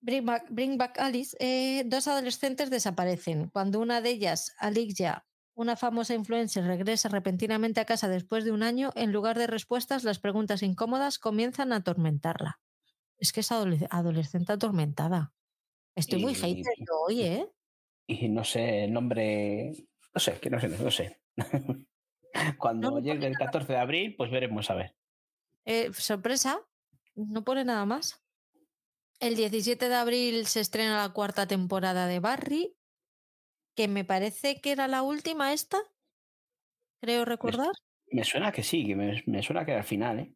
Bring 0.00 0.76
Back, 0.78 0.98
Alice. 0.98 1.36
Eh, 1.40 1.84
dos 1.86 2.06
adolescentes 2.06 2.70
desaparecen. 2.70 3.48
Cuando 3.48 3.80
una 3.80 4.00
de 4.00 4.10
ellas, 4.10 4.54
Alicia, 4.58 5.26
una 5.58 5.74
famosa 5.74 6.14
influencer 6.14 6.64
regresa 6.64 7.08
repentinamente 7.08 7.80
a 7.80 7.84
casa 7.84 8.08
después 8.08 8.44
de 8.44 8.52
un 8.52 8.62
año, 8.62 8.92
en 8.94 9.12
lugar 9.12 9.36
de 9.36 9.48
respuestas, 9.48 10.04
las 10.04 10.20
preguntas 10.20 10.62
incómodas 10.62 11.18
comienzan 11.18 11.72
a 11.72 11.76
atormentarla. 11.76 12.60
Es 13.18 13.32
que 13.32 13.40
es 13.40 13.50
adolescente 13.50 14.52
atormentada. 14.52 15.32
Estoy 15.96 16.22
muy 16.22 16.34
hater 16.34 16.62
hoy, 17.04 17.22
¿eh? 17.22 17.48
Y 18.06 18.28
no 18.28 18.44
sé, 18.44 18.84
el 18.84 18.92
nombre. 18.92 19.72
No 20.14 20.20
sé, 20.20 20.38
que 20.38 20.48
no 20.48 20.60
sé, 20.60 20.68
no 20.68 20.90
sé. 20.92 21.20
Cuando 22.58 23.00
llegue 23.00 23.26
el 23.26 23.36
14 23.36 23.72
de 23.72 23.78
abril, 23.80 24.14
pues 24.16 24.30
veremos 24.30 24.70
a 24.70 24.76
ver. 24.76 24.94
Eh, 25.64 25.90
sorpresa, 25.92 26.60
no 27.16 27.42
pone 27.42 27.64
nada 27.64 27.84
más. 27.84 28.22
El 29.18 29.34
17 29.34 29.88
de 29.88 29.94
abril 29.96 30.46
se 30.46 30.60
estrena 30.60 31.02
la 31.02 31.12
cuarta 31.12 31.48
temporada 31.48 32.06
de 32.06 32.20
Barry 32.20 32.77
que 33.78 33.86
me 33.86 34.04
parece 34.04 34.60
que 34.60 34.72
era 34.72 34.88
la 34.88 35.02
última 35.02 35.52
esta, 35.52 35.78
creo 37.00 37.24
recordar. 37.24 37.70
Me, 38.10 38.24
suena 38.24 38.50
que 38.50 38.64
sí, 38.64 38.84
que 38.84 38.96
me, 38.96 39.42
suena 39.44 39.64
que 39.64 39.70
era 39.70 39.82
el 39.82 39.86
final, 39.86 40.18
¿eh? 40.18 40.34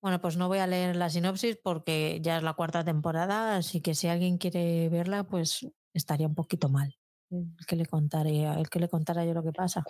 Bueno, 0.00 0.18
pues 0.22 0.38
no 0.38 0.48
voy 0.48 0.60
a 0.60 0.66
leer 0.66 0.96
la 0.96 1.10
sinopsis 1.10 1.58
porque 1.62 2.20
ya 2.22 2.38
es 2.38 2.42
la 2.42 2.54
cuarta 2.54 2.82
temporada, 2.82 3.56
así 3.56 3.82
que 3.82 3.94
si 3.94 4.08
alguien 4.08 4.38
quiere 4.38 4.88
verla, 4.88 5.24
pues 5.24 5.68
estaría 5.92 6.26
un 6.26 6.34
poquito 6.34 6.70
mal 6.70 6.96
el 7.30 7.66
que 7.66 7.76
le 7.76 7.84
contaré, 7.84 8.44
el 8.44 8.70
que 8.70 8.80
le 8.80 8.88
contara 8.88 9.26
yo 9.26 9.34
lo 9.34 9.42
que 9.42 9.52
pasa. 9.52 9.84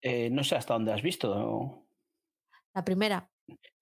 Eh, 0.00 0.30
no 0.30 0.44
sé 0.44 0.54
hasta 0.54 0.74
dónde 0.74 0.92
has 0.92 1.02
visto. 1.02 1.88
La 2.72 2.84
primera. 2.84 3.28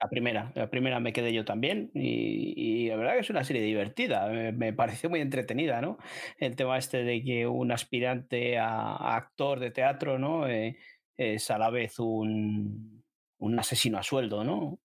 La 0.01 0.09
primera, 0.09 0.53
la 0.55 0.69
primera 0.71 1.01
me 1.01 1.13
quedé 1.13 1.33
yo 1.33 1.45
también 1.45 1.91
y, 1.95 2.89
la 2.89 2.97
verdad 2.97 3.15
que 3.15 3.21
es 3.21 3.31
una 3.31 3.45
serie 3.45 3.63
divertida, 3.63 4.29
me, 4.29 4.73
pareció 4.73 5.11
muy 5.11 5.21
entretenida, 5.21 5.81
¿no? 5.81 5.99
El 6.39 6.55
tema 6.55 6.79
este 6.79 7.03
de 7.03 7.23
que 7.25 7.47
un 7.47 7.73
aspirante 7.73 8.59
a, 8.59 9.17
actor 9.17 9.59
de 9.59 9.71
teatro, 9.71 10.19
¿no? 10.19 10.47
Eh, 10.49 10.77
es 11.17 11.51
a 11.51 11.59
la 11.59 11.71
vez 11.71 11.99
un, 11.99 13.03
un, 13.39 13.59
asesino 13.59 13.99
a 13.99 14.03
sueldo, 14.03 14.45
¿no? 14.45 14.79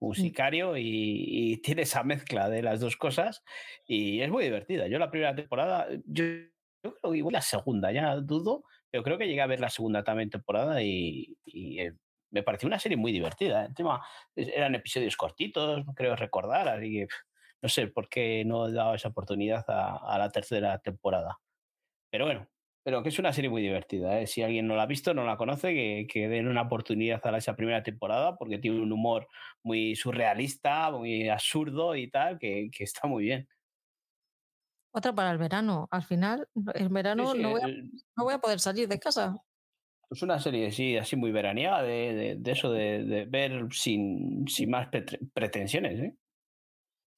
Un 0.00 0.14
sicario 0.14 0.76
y, 0.76 1.60
tiene 1.62 1.82
esa 1.82 2.04
mezcla 2.04 2.48
de 2.48 2.62
las 2.62 2.80
dos 2.80 2.96
cosas 2.96 3.42
y 3.86 4.20
es 4.20 4.30
muy 4.30 4.44
divertida. 4.44 4.86
Yo 4.86 4.98
la 4.98 5.10
primera 5.10 5.34
temporada, 5.34 5.88
yo, 6.06 6.24
yo 6.84 6.94
creo 6.94 7.12
que 7.12 7.18
igual 7.18 7.32
la 7.32 7.42
segunda, 7.42 7.90
ya 7.90 8.16
dudo, 8.16 8.64
pero 8.90 9.02
creo 9.02 9.18
que 9.18 9.26
llegué 9.26 9.40
a 9.40 9.46
ver 9.46 9.60
la 9.60 9.70
segunda 9.70 10.04
también 10.04 10.30
temporada 10.30 10.82
y, 10.82 11.36
y 11.44 11.78
me 12.30 12.42
pareció 12.42 12.66
una 12.66 12.78
serie 12.78 12.96
muy 12.96 13.12
divertida. 13.12 13.66
Encima 13.66 14.04
eran 14.34 14.74
episodios 14.74 15.16
cortitos, 15.16 15.84
creo 15.94 16.16
recordar, 16.16 16.68
así 16.68 16.92
que 16.92 17.08
no 17.62 17.68
sé 17.68 17.88
por 17.88 18.08
qué 18.08 18.44
no 18.44 18.68
he 18.68 18.72
dado 18.72 18.94
esa 18.94 19.08
oportunidad 19.08 19.64
a, 19.68 20.18
la 20.18 20.30
tercera 20.30 20.78
temporada. 20.78 21.38
Pero 22.10 22.26
bueno, 22.26 22.48
pero 22.84 23.02
que 23.02 23.08
es 23.10 23.18
una 23.18 23.32
serie 23.32 23.50
muy 23.50 23.62
divertida. 23.62 24.20
¿eh? 24.20 24.26
Si 24.26 24.42
alguien 24.42 24.66
no 24.66 24.76
la 24.76 24.84
ha 24.84 24.86
visto, 24.86 25.12
no 25.12 25.24
la 25.24 25.36
conoce, 25.36 25.74
que, 25.74 26.06
que 26.10 26.28
den 26.28 26.48
una 26.48 26.62
oportunidad 26.62 27.24
a 27.26 27.36
esa 27.36 27.56
primera 27.56 27.82
temporada 27.82 28.36
porque 28.36 28.58
tiene 28.58 28.80
un 28.80 28.92
humor 28.92 29.28
muy 29.62 29.96
surrealista, 29.96 30.90
muy 30.90 31.28
absurdo 31.28 31.96
y 31.96 32.10
tal, 32.10 32.38
que, 32.38 32.70
que 32.72 32.84
está 32.84 33.08
muy 33.08 33.24
bien. 33.24 33.48
Otra 34.90 35.12
para 35.12 35.30
el 35.30 35.38
verano. 35.38 35.86
Al 35.90 36.02
final, 36.02 36.48
el 36.74 36.88
verano 36.88 37.34
no, 37.34 37.50
voy 37.50 37.60
a, 37.60 37.68
no 37.68 38.24
voy 38.24 38.34
a 38.34 38.38
poder 38.38 38.58
salir 38.58 38.88
de 38.88 38.98
casa. 38.98 39.36
Es 40.10 40.22
una 40.22 40.38
serie 40.38 40.72
sí, 40.72 40.96
así 40.96 41.16
muy 41.16 41.32
veraniega, 41.32 41.82
de, 41.82 42.40
eso 42.46 42.70
de, 42.72 43.26
ver 43.28 43.68
sin, 43.72 44.48
sin 44.48 44.70
más 44.70 44.88
pretensiones. 45.34 46.00
¿eh? 46.00 46.16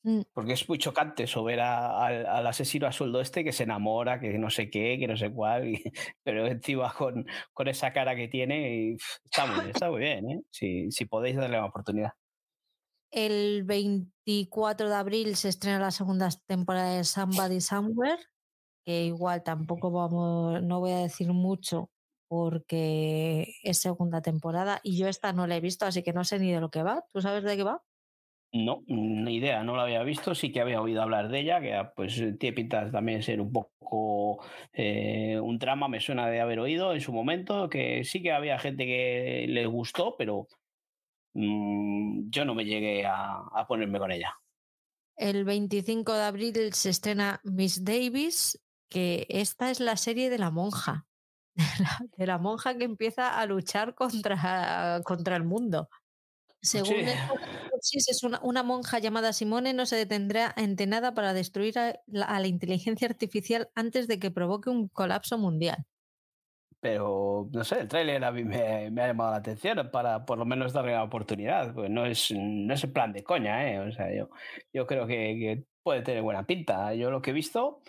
Mm. 0.03 0.23
Porque 0.33 0.55
es 0.55 0.69
muy 0.69 0.79
chocante 0.79 1.25
eso, 1.25 1.45
ver 1.45 1.61
al 1.61 2.47
asesino 2.47 2.87
a 2.87 2.93
sueldo 2.93 3.21
este 3.21 3.45
que 3.45 3.53
se 3.53 3.65
enamora, 3.65 4.19
que 4.19 4.37
no 4.39 4.51
sé 4.51 4.71
qué, 4.71 4.97
que 4.99 5.07
no 5.07 5.17
sé 5.17 5.31
cuál, 5.33 5.73
pero 6.25 6.47
encima 6.47 6.93
con, 6.93 7.27
con 7.53 7.69
esa 7.69 7.93
cara 7.93 8.17
que 8.17 8.29
tiene, 8.29 8.97
está, 9.25 9.47
muy, 9.47 9.71
está 9.71 9.91
muy 9.91 10.01
bien. 10.01 10.31
¿eh? 10.31 10.43
Si, 10.51 10.91
si 10.91 11.05
podéis 11.05 11.37
darle 11.37 11.59
una 11.59 11.69
oportunidad. 11.69 12.13
El 13.13 13.65
24 13.65 14.89
de 14.89 14.95
abril 14.95 15.37
se 15.37 15.49
estrena 15.49 15.79
la 15.79 15.91
segunda 15.91 16.29
temporada 16.47 16.97
de 16.97 17.05
Somebody 17.05 17.61
Somewhere, 17.61 18.23
que 18.85 19.05
igual 19.05 19.43
tampoco 19.43 19.91
vamos, 19.91 20.63
no 20.63 20.81
voy 20.81 20.93
a 20.93 20.99
decir 20.99 21.29
mucho 21.33 21.91
porque 22.31 23.57
es 23.65 23.81
segunda 23.81 24.23
temporada 24.23 24.79
y 24.85 24.97
yo 24.97 25.09
esta 25.09 25.33
no 25.33 25.49
la 25.49 25.57
he 25.57 25.61
visto, 25.61 25.85
así 25.85 26.05
que 26.05 26.13
no 26.13 26.23
sé 26.23 26.39
ni 26.39 26.53
de 26.53 26.61
lo 26.61 26.71
que 26.71 26.85
va. 26.85 27.05
¿Tú 27.13 27.21
sabes 27.21 27.43
de 27.43 27.57
qué 27.57 27.65
va? 27.65 27.83
No, 28.53 28.85
ni 28.87 29.35
idea, 29.35 29.65
no 29.65 29.75
la 29.75 29.83
había 29.83 30.05
visto, 30.05 30.37
sí 30.37 30.53
que 30.53 30.61
había 30.61 30.81
oído 30.81 31.03
hablar 31.03 31.29
de 31.29 31.41
ella, 31.41 31.61
que 31.61 31.75
ah, 31.75 31.93
pues 31.93 32.23
tiene 32.39 32.55
pinta 32.55 32.89
también 32.89 33.25
ser 33.25 33.41
un 33.41 33.53
poco 33.53 34.45
eh, 34.73 35.41
un 35.41 35.59
trama, 35.59 35.89
me 35.89 35.99
suena 35.99 36.29
de 36.29 36.41
haber 36.41 36.61
oído 36.61 36.95
en 36.95 37.01
su 37.01 37.13
momento, 37.13 37.69
que 37.69 38.05
sí 38.05 38.23
que 38.23 38.31
había 38.31 38.61
gente 38.61 38.87
que 38.87 39.47
le 39.49 39.67
gustó, 39.67 40.15
pero 40.17 40.47
mm, 41.35 42.31
yo 42.31 42.45
no 42.45 42.55
me 42.55 42.65
llegué 42.65 43.07
a, 43.07 43.41
a 43.53 43.67
ponerme 43.67 43.99
con 43.99 44.13
ella. 44.13 44.37
El 45.17 45.45
25 45.45 46.13
de 46.13 46.23
abril 46.23 46.73
se 46.75 46.91
estrena 46.91 47.41
Miss 47.43 47.85
Davis, 47.85 48.63
que 48.89 49.27
esta 49.29 49.73
es 49.73 49.81
la 49.81 49.97
serie 49.97 50.31
de 50.31 50.39
la 50.39 50.53
monja 50.53 51.09
de 52.17 52.27
la, 52.27 52.39
monja 52.39 52.77
que 52.77 52.85
empieza 52.85 53.39
a 53.39 53.47
luchar 53.47 53.95
contra, 53.95 55.01
contra 55.05 55.37
el 55.37 55.45
mundo. 55.45 55.89
Según 56.63 56.95
el 56.95 57.09
es 57.83 58.23
una, 58.23 58.39
una, 58.43 58.63
monja 58.63 58.99
llamada 58.99 59.33
Simone 59.33 59.73
no 59.73 59.87
se 59.87 59.97
detendrá 59.97 60.53
ante 60.57 60.87
nada 60.87 61.15
para 61.15 61.33
destruir 61.33 61.79
a 61.79 61.99
la, 62.07 62.47
inteligencia 62.47 63.09
artificial 63.09 63.71
antes 63.75 64.09
de 64.09 64.19
que 64.19 64.31
provoque 64.31 64.69
un 64.69 64.89
colapso 64.89 65.39
mundial. 65.39 65.79
Pero, 66.81 67.49
no 67.53 67.65
sé, 67.65 67.81
el 67.81 67.89
tráiler 67.89 68.25
a 68.25 68.33
mí 68.33 68.45
me, 68.45 68.91
me, 68.91 69.03
ha 69.03 69.07
llamado 69.09 69.33
la 69.33 69.39
atención 69.39 69.91
para 69.91 70.25
por 70.25 70.39
lo 70.39 70.47
menos 70.47 70.73
darle 70.73 70.93
la 70.93 71.05
oportunidad. 71.05 71.75
Pues 71.75 71.91
no 71.91 72.07
es, 72.07 72.31
no 72.31 72.73
es 72.73 72.85
el 72.85 72.93
plan 72.93 73.13
de 73.13 73.23
coña, 73.23 73.71
¿eh? 73.71 73.81
O 73.81 73.93
sea, 73.93 74.15
yo, 74.15 74.31
yo 74.73 74.87
creo 74.87 75.07
que, 75.07 75.15
que 75.15 75.65
puede 75.83 76.03
tener 76.03 76.23
buena 76.23 76.47
pinta. 76.47 76.95
Yo 76.95 77.11
lo 77.11 77.21
que 77.21 77.31
he 77.31 77.35
visto 77.35 77.83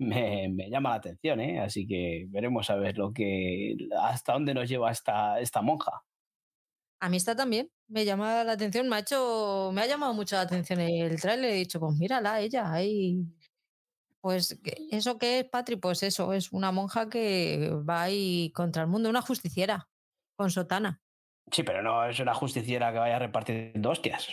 me, 0.00 0.70
llama 0.70 0.90
la 0.90 0.94
atención, 0.96 1.40
¿eh? 1.40 1.60
así 1.60 1.86
que 1.86 2.26
veremos 2.30 2.70
a 2.70 2.76
ver 2.76 2.96
lo 2.96 3.12
que 3.12 3.76
hasta 4.02 4.32
dónde 4.32 4.54
nos 4.54 4.68
lleva 4.68 4.90
esta, 4.90 5.38
esta 5.40 5.60
monja. 5.60 6.02
A 7.00 7.08
mí 7.08 7.16
está 7.16 7.36
también. 7.36 7.70
Me 7.88 8.04
llama 8.04 8.44
la 8.44 8.52
atención, 8.52 8.88
me 8.88 8.96
ha 8.96 9.00
hecho, 9.00 9.70
me 9.72 9.82
ha 9.82 9.86
llamado 9.86 10.14
mucho 10.14 10.36
la 10.36 10.42
atención 10.42 10.80
el 10.80 11.20
trailer. 11.20 11.50
He 11.50 11.54
dicho, 11.54 11.80
pues 11.80 11.96
mírala, 11.96 12.40
ella 12.40 12.72
ahí. 12.72 13.24
Pues, 14.20 14.60
¿eso 14.90 15.18
qué 15.18 15.40
es, 15.40 15.44
Patri? 15.46 15.76
Pues 15.76 16.02
eso, 16.02 16.32
es 16.32 16.52
una 16.52 16.72
monja 16.72 17.08
que 17.08 17.70
va 17.88 18.02
ahí 18.02 18.52
contra 18.54 18.82
el 18.82 18.88
mundo, 18.88 19.08
una 19.08 19.22
justiciera, 19.22 19.88
con 20.36 20.50
sotana. 20.50 21.00
Sí, 21.50 21.62
pero 21.62 21.82
no 21.82 22.06
es 22.06 22.20
una 22.20 22.34
justiciera 22.34 22.92
que 22.92 22.98
vaya 22.98 23.18
repartiendo 23.18 23.90
hostias. 23.90 24.28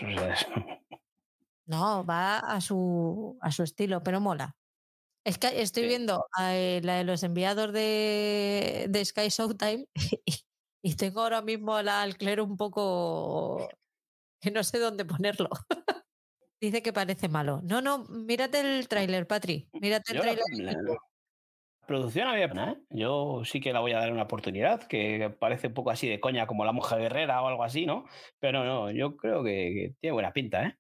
No, 1.65 2.05
va 2.05 2.39
a 2.39 2.61
su, 2.61 3.37
a 3.41 3.51
su 3.51 3.63
estilo, 3.63 4.01
pero 4.01 4.21
mola. 4.21 4.55
Es 5.27 5.37
que 5.37 5.61
estoy 5.61 5.87
viendo 5.87 6.25
a, 6.31 6.55
eh, 6.55 6.79
la 6.81 6.95
de 6.95 7.03
los 7.03 7.21
enviados 7.21 7.73
de, 7.73 8.85
de 8.87 9.03
Sky 9.03 9.27
Showtime 9.27 9.85
y, 10.25 10.33
y 10.81 10.95
tengo 10.95 11.19
ahora 11.19 11.41
mismo 11.41 11.75
al 11.75 12.15
clero 12.15 12.45
un 12.45 12.55
poco 12.55 13.67
que 14.39 14.51
no 14.51 14.63
sé 14.63 14.79
dónde 14.79 15.03
ponerlo. 15.03 15.49
Dice 16.61 16.81
que 16.81 16.93
parece 16.93 17.27
malo. 17.27 17.59
No, 17.65 17.81
no, 17.81 18.05
mírate 18.05 18.61
el 18.61 18.87
tráiler, 18.87 19.27
Patri. 19.27 19.67
Mírate 19.73 20.13
el 20.13 20.21
tráiler. 20.21 20.45
La, 20.51 20.97
producción 21.85 22.29
había 22.29 22.45
¿eh? 22.45 22.77
Yo 22.89 23.41
sí 23.43 23.59
que 23.59 23.73
la 23.73 23.81
voy 23.81 23.91
a 23.91 23.99
dar 23.99 24.13
una 24.13 24.23
oportunidad, 24.23 24.83
que 24.83 25.29
parece 25.37 25.67
un 25.67 25.73
poco 25.73 25.91
así 25.91 26.07
de 26.07 26.21
coña 26.21 26.47
como 26.47 26.63
la 26.63 26.71
monja 26.71 26.95
guerrera 26.95 27.41
o 27.41 27.49
algo 27.49 27.65
así, 27.65 27.85
¿no? 27.85 28.05
Pero 28.39 28.63
no, 28.63 28.91
yo 28.91 29.17
creo 29.17 29.43
que, 29.43 29.73
que 29.73 29.95
tiene 29.99 30.13
buena 30.13 30.31
pinta, 30.31 30.63
¿eh? 30.63 30.77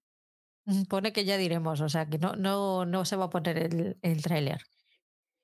Pone 0.89 1.13
que 1.13 1.25
ya 1.25 1.37
diremos, 1.37 1.81
o 1.81 1.89
sea 1.89 2.07
que 2.07 2.17
no, 2.17 2.35
no, 2.35 2.85
no 2.85 3.05
se 3.05 3.15
va 3.15 3.25
a 3.25 3.29
poner 3.29 3.57
el, 3.57 3.97
el 4.01 4.21
tráiler. 4.21 4.59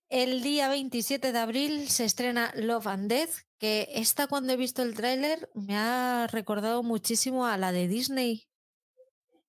El 0.09 0.43
día 0.43 0.69
27 0.69 1.31
de 1.31 1.39
abril 1.39 1.89
se 1.89 2.05
estrena 2.05 2.51
Love 2.55 2.87
and 2.87 3.09
Death, 3.09 3.31
que 3.57 3.87
esta 3.93 4.27
cuando 4.27 4.53
he 4.53 4.57
visto 4.57 4.83
el 4.83 4.93
tráiler 4.93 5.49
me 5.55 5.75
ha 5.75 6.27
recordado 6.27 6.83
muchísimo 6.83 7.47
a 7.47 7.57
la 7.57 7.71
de 7.71 7.87
Disney, 7.87 8.43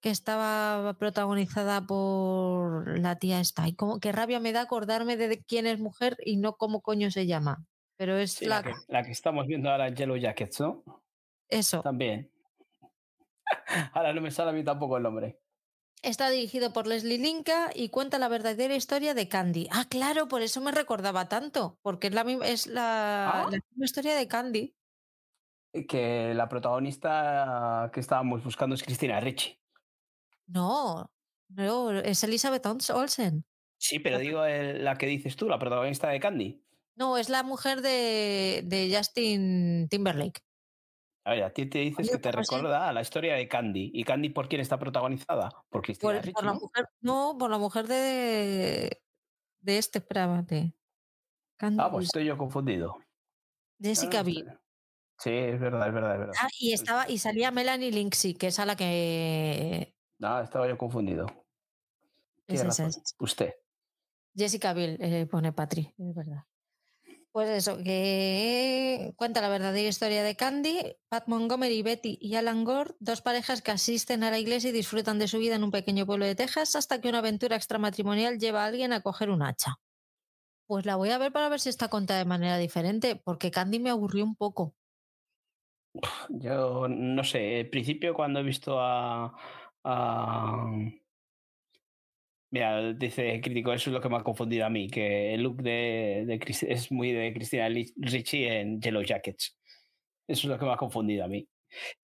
que 0.00 0.10
estaba 0.10 0.94
protagonizada 0.94 1.80
por 1.86 2.98
la 2.98 3.16
tía 3.16 3.40
esta. 3.40 3.66
Y 3.68 3.74
como 3.74 4.00
qué 4.00 4.12
rabia 4.12 4.40
me 4.40 4.52
da 4.52 4.62
acordarme 4.62 5.16
de 5.16 5.42
quién 5.42 5.66
es 5.66 5.80
mujer 5.80 6.16
y 6.24 6.36
no 6.36 6.56
cómo 6.56 6.80
coño 6.82 7.10
se 7.10 7.26
llama. 7.26 7.66
Pero 7.96 8.16
es 8.16 8.40
la... 8.40 8.62
que, 8.62 8.72
la 8.88 9.02
que 9.02 9.12
estamos 9.12 9.46
viendo 9.46 9.70
ahora 9.70 9.88
en 9.88 9.96
Yellow 9.96 10.16
Jackets, 10.16 10.60
¿no? 10.60 10.82
Eso. 11.48 11.82
También. 11.82 12.30
ahora 13.92 14.12
no 14.12 14.20
me 14.20 14.30
sale 14.30 14.50
a 14.50 14.52
mí 14.54 14.64
tampoco 14.64 14.96
el 14.96 15.02
nombre. 15.02 15.40
Está 16.04 16.28
dirigido 16.28 16.72
por 16.72 16.86
Leslie 16.86 17.18
Linka 17.18 17.70
y 17.74 17.88
cuenta 17.88 18.18
la 18.18 18.28
verdadera 18.28 18.74
historia 18.76 19.14
de 19.14 19.26
Candy. 19.28 19.68
Ah, 19.70 19.86
claro, 19.88 20.28
por 20.28 20.42
eso 20.42 20.60
me 20.60 20.70
recordaba 20.70 21.28
tanto, 21.28 21.78
porque 21.82 22.08
es 22.08 22.12
la, 22.14 22.22
es 22.44 22.66
la, 22.66 23.30
Ah. 23.30 23.44
la 23.50 23.58
misma 23.70 23.84
historia 23.86 24.14
de 24.14 24.28
Candy. 24.28 24.74
Que 25.88 26.34
la 26.34 26.48
protagonista 26.48 27.90
que 27.92 28.00
estábamos 28.00 28.44
buscando 28.44 28.74
es 28.74 28.82
Cristina 28.82 29.18
Ricci. 29.18 29.58
No, 30.46 31.10
no, 31.48 31.90
es 31.90 32.22
Elizabeth 32.22 32.66
Olsen. 32.66 33.44
Sí, 33.78 33.98
pero 33.98 34.18
digo 34.18 34.44
el- 34.44 34.84
la 34.84 34.96
que 34.96 35.06
dices 35.06 35.36
tú, 35.36 35.48
la 35.48 35.58
protagonista 35.58 36.08
de 36.10 36.20
Candy. 36.20 36.62
No, 36.96 37.16
es 37.16 37.28
la 37.28 37.42
mujer 37.42 37.80
de, 37.80 38.62
de 38.66 38.94
Justin 38.94 39.88
Timberlake. 39.88 40.42
A 41.26 41.30
ver, 41.32 41.42
a 41.44 41.52
ti 41.52 41.66
te 41.66 41.78
dices 41.78 42.06
Oye, 42.08 42.12
que 42.12 42.18
te 42.18 42.32
pues 42.32 42.46
sí. 42.48 42.54
recuerda 42.54 42.88
a 42.88 42.92
la 42.92 43.00
historia 43.00 43.34
de 43.34 43.48
Candy. 43.48 43.90
¿Y 43.94 44.04
Candy 44.04 44.28
por 44.28 44.48
quién 44.48 44.60
está 44.60 44.78
protagonizada? 44.78 45.50
Por 45.70 45.80
Cristina 45.82 46.20
Por, 46.20 46.44
la 46.44 46.52
¿no? 46.52 46.60
mujer, 46.60 46.86
no, 47.00 47.36
por 47.38 47.50
la 47.50 47.58
mujer 47.58 47.86
de, 47.86 49.02
de 49.60 49.78
este, 49.78 50.00
espérate. 50.00 50.74
Candy 51.56 51.78
Ah, 51.82 51.90
pues 51.90 52.06
estoy 52.06 52.26
yo 52.26 52.36
confundido. 52.36 52.98
Jessica 53.80 54.20
Ah, 54.20 54.22
Biel. 54.22 54.58
Sí, 55.18 55.30
es 55.30 55.58
verdad, 55.60 55.88
es 55.88 55.94
verdad, 55.94 56.12
es 56.14 56.18
verdad. 56.18 56.34
Ah, 56.40 56.48
y 56.58 56.72
estaba, 56.72 57.08
y 57.08 57.18
salía 57.18 57.50
Melanie 57.50 57.90
Linksy, 57.90 58.34
que 58.34 58.48
es 58.48 58.58
a 58.58 58.66
la 58.66 58.76
que 58.76 59.96
No, 60.18 60.40
estaba 60.40 60.68
yo 60.68 60.76
confundido. 60.76 61.26
es 62.46 62.62
es- 62.80 63.14
Usted. 63.18 63.54
Jessica 64.36 64.74
Biel, 64.74 64.98
eh, 65.00 65.26
pone 65.26 65.52
Patri, 65.52 65.94
es 65.96 66.14
verdad. 66.14 66.44
Pues 67.34 67.48
eso, 67.48 67.78
que 67.82 69.12
cuenta 69.16 69.40
la 69.40 69.48
verdadera 69.48 69.88
historia 69.88 70.22
de 70.22 70.36
Candy, 70.36 70.94
Pat 71.08 71.26
Montgomery, 71.26 71.82
Betty 71.82 72.16
y 72.20 72.36
Alan 72.36 72.62
Gore, 72.62 72.94
dos 73.00 73.22
parejas 73.22 73.60
que 73.60 73.72
asisten 73.72 74.22
a 74.22 74.30
la 74.30 74.38
iglesia 74.38 74.70
y 74.70 74.72
disfrutan 74.72 75.18
de 75.18 75.26
su 75.26 75.40
vida 75.40 75.56
en 75.56 75.64
un 75.64 75.72
pequeño 75.72 76.06
pueblo 76.06 76.26
de 76.26 76.36
Texas 76.36 76.76
hasta 76.76 77.00
que 77.00 77.08
una 77.08 77.18
aventura 77.18 77.56
extramatrimonial 77.56 78.38
lleva 78.38 78.62
a 78.62 78.66
alguien 78.66 78.92
a 78.92 79.00
coger 79.00 79.30
un 79.30 79.42
hacha. 79.42 79.80
Pues 80.68 80.86
la 80.86 80.94
voy 80.94 81.10
a 81.10 81.18
ver 81.18 81.32
para 81.32 81.48
ver 81.48 81.58
si 81.58 81.70
está 81.70 81.88
contada 81.88 82.20
de 82.20 82.24
manera 82.24 82.56
diferente, 82.56 83.16
porque 83.16 83.50
Candy 83.50 83.80
me 83.80 83.90
aburrió 83.90 84.22
un 84.22 84.36
poco. 84.36 84.76
Yo 86.28 86.86
no 86.86 87.24
sé, 87.24 87.58
al 87.58 87.66
principio 87.66 88.14
cuando 88.14 88.38
he 88.38 88.42
visto 88.44 88.78
a, 88.78 89.34
a- 89.82 90.70
Mira, 92.54 92.92
dice 92.92 93.40
crítico, 93.40 93.72
eso 93.72 93.90
es 93.90 93.94
lo 93.94 94.00
que 94.00 94.08
me 94.08 94.16
ha 94.16 94.22
confundido 94.22 94.64
a 94.64 94.70
mí, 94.70 94.88
que 94.88 95.34
el 95.34 95.42
look 95.42 95.60
de, 95.60 96.22
de 96.24 96.38
Cris- 96.38 96.64
es 96.68 96.92
muy 96.92 97.10
de 97.10 97.32
Cristina 97.34 97.68
Ricci 97.68 98.44
en 98.44 98.80
Yellow 98.80 99.02
Jackets. 99.02 99.58
Eso 100.28 100.42
es 100.42 100.44
lo 100.44 100.56
que 100.58 100.64
me 100.64 100.72
ha 100.72 100.76
confundido 100.76 101.24
a 101.24 101.28
mí. 101.28 101.48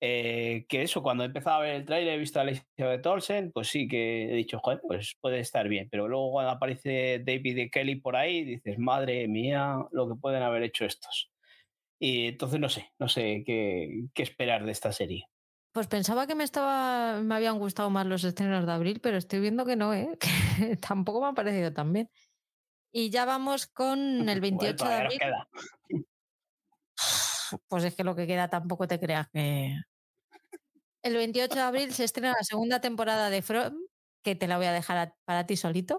Eh, 0.00 0.66
que 0.68 0.82
eso, 0.82 1.02
cuando 1.04 1.22
he 1.22 1.28
empezado 1.28 1.58
a 1.58 1.60
ver 1.62 1.76
el 1.76 1.84
trailer, 1.86 2.14
he 2.14 2.18
visto 2.18 2.40
a 2.40 2.42
Elizabeth 2.42 3.06
Olsen, 3.06 3.52
pues 3.52 3.68
sí 3.68 3.86
que 3.86 4.24
he 4.24 4.34
dicho, 4.34 4.58
joder, 4.58 4.80
pues 4.82 5.16
puede 5.20 5.38
estar 5.38 5.68
bien. 5.68 5.88
Pero 5.88 6.08
luego 6.08 6.32
cuando 6.32 6.50
aparece 6.52 7.20
David 7.24 7.56
y 7.58 7.70
Kelly 7.70 7.96
por 8.00 8.16
ahí, 8.16 8.44
dices, 8.44 8.76
madre 8.78 9.28
mía, 9.28 9.76
lo 9.92 10.08
que 10.08 10.16
pueden 10.20 10.42
haber 10.42 10.64
hecho 10.64 10.84
estos. 10.84 11.30
Y 12.00 12.28
entonces 12.28 12.60
no 12.60 12.68
sé, 12.70 12.90
no 12.98 13.08
sé 13.08 13.44
qué 13.46 14.08
esperar 14.16 14.64
de 14.66 14.72
esta 14.72 14.92
serie. 14.92 15.26
Pues 15.72 15.86
pensaba 15.86 16.26
que 16.26 16.34
me 16.34 16.42
estaba, 16.42 17.20
me 17.20 17.34
habían 17.34 17.58
gustado 17.58 17.90
más 17.90 18.04
los 18.04 18.24
estrenos 18.24 18.66
de 18.66 18.72
abril, 18.72 19.00
pero 19.00 19.16
estoy 19.16 19.38
viendo 19.38 19.64
que 19.64 19.76
no, 19.76 19.94
¿eh? 19.94 20.18
que 20.66 20.76
tampoco 20.76 21.20
me 21.20 21.28
han 21.28 21.34
parecido 21.34 21.72
tan 21.72 21.92
bien. 21.92 22.10
Y 22.92 23.10
ya 23.10 23.24
vamos 23.24 23.68
con 23.68 23.98
el 24.28 24.40
28 24.40 24.88
de 24.88 24.94
abril. 24.94 25.18
queda. 25.18 25.48
Pues 27.68 27.82
es 27.82 27.96
que 27.96 28.04
lo 28.04 28.14
que 28.14 28.28
queda 28.28 28.48
tampoco 28.48 28.86
te 28.86 29.00
creas 29.00 29.28
que. 29.32 29.74
El 31.02 31.16
28 31.16 31.54
de 31.56 31.60
abril 31.62 31.92
se 31.92 32.04
estrena 32.04 32.32
la 32.36 32.44
segunda 32.44 32.80
temporada 32.80 33.28
de 33.28 33.42
From, 33.42 33.74
que 34.22 34.36
te 34.36 34.46
la 34.46 34.56
voy 34.56 34.66
a 34.66 34.72
dejar 34.72 34.98
a- 34.98 35.16
para 35.24 35.46
ti 35.46 35.56
solito. 35.56 35.98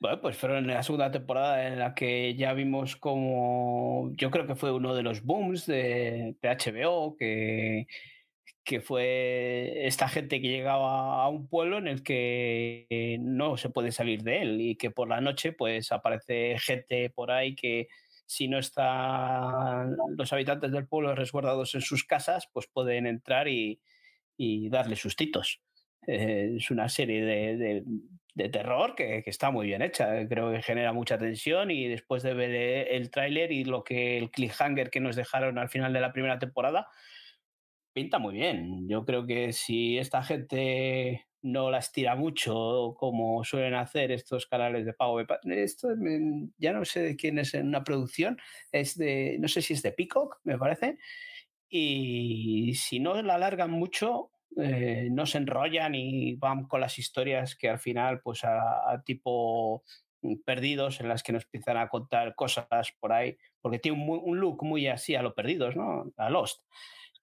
Bueno, 0.00 0.20
pues 0.20 0.36
fueron 0.36 0.66
la 0.66 0.82
segunda 0.82 1.10
temporada 1.10 1.66
en 1.66 1.78
la 1.78 1.94
que 1.94 2.34
ya 2.34 2.52
vimos 2.52 2.96
como 2.96 4.10
yo 4.16 4.30
creo 4.30 4.46
que 4.46 4.54
fue 4.54 4.70
uno 4.70 4.94
de 4.94 5.02
los 5.02 5.22
booms 5.22 5.64
de, 5.64 6.36
de 6.42 6.48
HBO, 6.50 7.16
que, 7.16 7.86
que 8.66 8.80
fue 8.82 9.86
esta 9.86 10.08
gente 10.08 10.40
que 10.42 10.48
llegaba 10.48 11.22
a 11.22 11.28
un 11.28 11.48
pueblo 11.48 11.78
en 11.78 11.86
el 11.88 12.02
que 12.02 13.16
no 13.20 13.56
se 13.56 13.70
puede 13.70 13.92
salir 13.92 14.22
de 14.24 14.42
él 14.42 14.60
y 14.60 14.76
que 14.76 14.90
por 14.90 15.08
la 15.08 15.20
noche 15.22 15.52
pues 15.52 15.92
aparece 15.92 16.58
gente 16.58 17.10
por 17.10 17.30
ahí 17.30 17.54
que 17.54 17.88
si 18.26 18.48
no 18.48 18.58
están 18.58 19.96
los 20.16 20.32
habitantes 20.32 20.72
del 20.72 20.88
pueblo 20.88 21.14
resguardados 21.14 21.74
en 21.76 21.80
sus 21.80 22.04
casas, 22.04 22.48
pues 22.52 22.66
pueden 22.66 23.06
entrar 23.06 23.48
y, 23.48 23.80
y 24.36 24.68
darle 24.68 24.96
sustitos. 24.96 25.62
Eh, 26.06 26.54
es 26.58 26.70
una 26.70 26.88
serie 26.88 27.24
de, 27.24 27.56
de- 27.56 27.84
de 28.34 28.50
terror 28.50 28.94
que, 28.94 29.22
que 29.22 29.30
está 29.30 29.50
muy 29.50 29.66
bien 29.66 29.80
hecha. 29.80 30.28
Creo 30.28 30.52
que 30.52 30.60
genera 30.60 30.92
mucha 30.92 31.16
tensión 31.16 31.70
y 31.70 31.88
después 31.88 32.22
de 32.22 32.34
ver 32.34 32.50
eh, 32.54 32.96
el 32.96 33.10
tráiler 33.10 33.50
y 33.50 33.64
lo 33.64 33.82
que 33.82 34.18
el 34.18 34.30
cliffhanger 34.30 34.90
que 34.90 35.00
nos 35.00 35.16
dejaron 35.16 35.56
al 35.58 35.70
final 35.70 35.92
de 35.94 36.00
la 36.00 36.12
primera 36.12 36.38
temporada, 36.38 36.86
pinta 37.96 38.18
muy 38.18 38.34
bien. 38.34 38.86
Yo 38.90 39.06
creo 39.06 39.26
que 39.26 39.54
si 39.54 39.96
esta 39.96 40.22
gente 40.22 41.26
no 41.40 41.70
las 41.70 41.92
tira 41.92 42.14
mucho 42.14 42.94
como 42.98 43.42
suelen 43.42 43.72
hacer 43.72 44.12
estos 44.12 44.44
canales 44.46 44.84
de 44.84 44.92
pago, 44.92 45.18
esto 45.20 45.88
ya 46.58 46.74
no 46.74 46.84
sé 46.84 47.00
de 47.00 47.16
quién 47.16 47.38
es 47.38 47.54
en 47.54 47.68
una 47.68 47.84
producción, 47.84 48.36
es 48.70 48.98
de, 48.98 49.38
no 49.40 49.48
sé 49.48 49.62
si 49.62 49.72
es 49.72 49.82
de 49.82 49.92
Peacock, 49.92 50.40
me 50.44 50.58
parece, 50.58 50.98
y 51.70 52.74
si 52.74 53.00
no 53.00 53.22
la 53.22 53.36
alargan 53.36 53.70
mucho, 53.70 54.30
eh, 54.60 55.08
no 55.10 55.24
se 55.24 55.38
enrollan 55.38 55.94
y 55.94 56.34
van 56.34 56.66
con 56.66 56.82
las 56.82 56.98
historias 56.98 57.56
que 57.56 57.70
al 57.70 57.78
final, 57.78 58.20
pues 58.20 58.44
a, 58.44 58.92
a 58.92 59.02
tipo 59.04 59.84
mm, 60.20 60.36
perdidos, 60.44 61.00
en 61.00 61.08
las 61.08 61.22
que 61.22 61.32
nos 61.32 61.44
empiezan 61.44 61.78
a 61.78 61.88
contar 61.88 62.34
cosas 62.34 62.66
por 63.00 63.14
ahí, 63.14 63.38
porque 63.62 63.78
tiene 63.78 64.02
un, 64.02 64.20
un 64.22 64.38
look 64.38 64.64
muy 64.64 64.86
así 64.86 65.14
a 65.14 65.22
lo 65.22 65.34
perdidos, 65.34 65.76
¿no? 65.76 66.12
A 66.18 66.28
Lost. 66.28 66.62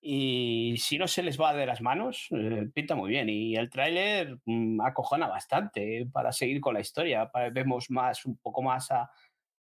Y 0.06 0.76
si 0.78 0.98
no 0.98 1.08
se 1.08 1.24
les 1.24 1.40
va 1.40 1.54
de 1.54 1.66
las 1.66 1.82
manos, 1.82 2.28
eh, 2.32 2.68
pinta 2.74 2.94
muy 2.94 3.10
bien. 3.10 3.30
Y 3.30 3.56
el 3.56 3.70
tráiler 3.70 4.38
mm, 4.46 4.82
acojona 4.82 5.28
bastante 5.28 6.06
para 6.12 6.34
seguir 6.34 6.60
con 6.60 6.74
la 6.74 6.82
historia. 6.82 7.32
Vemos 7.54 7.90
más, 7.90 8.26
un 8.26 8.38
poco 8.38 8.62
más 8.62 8.92
a, 8.92 9.10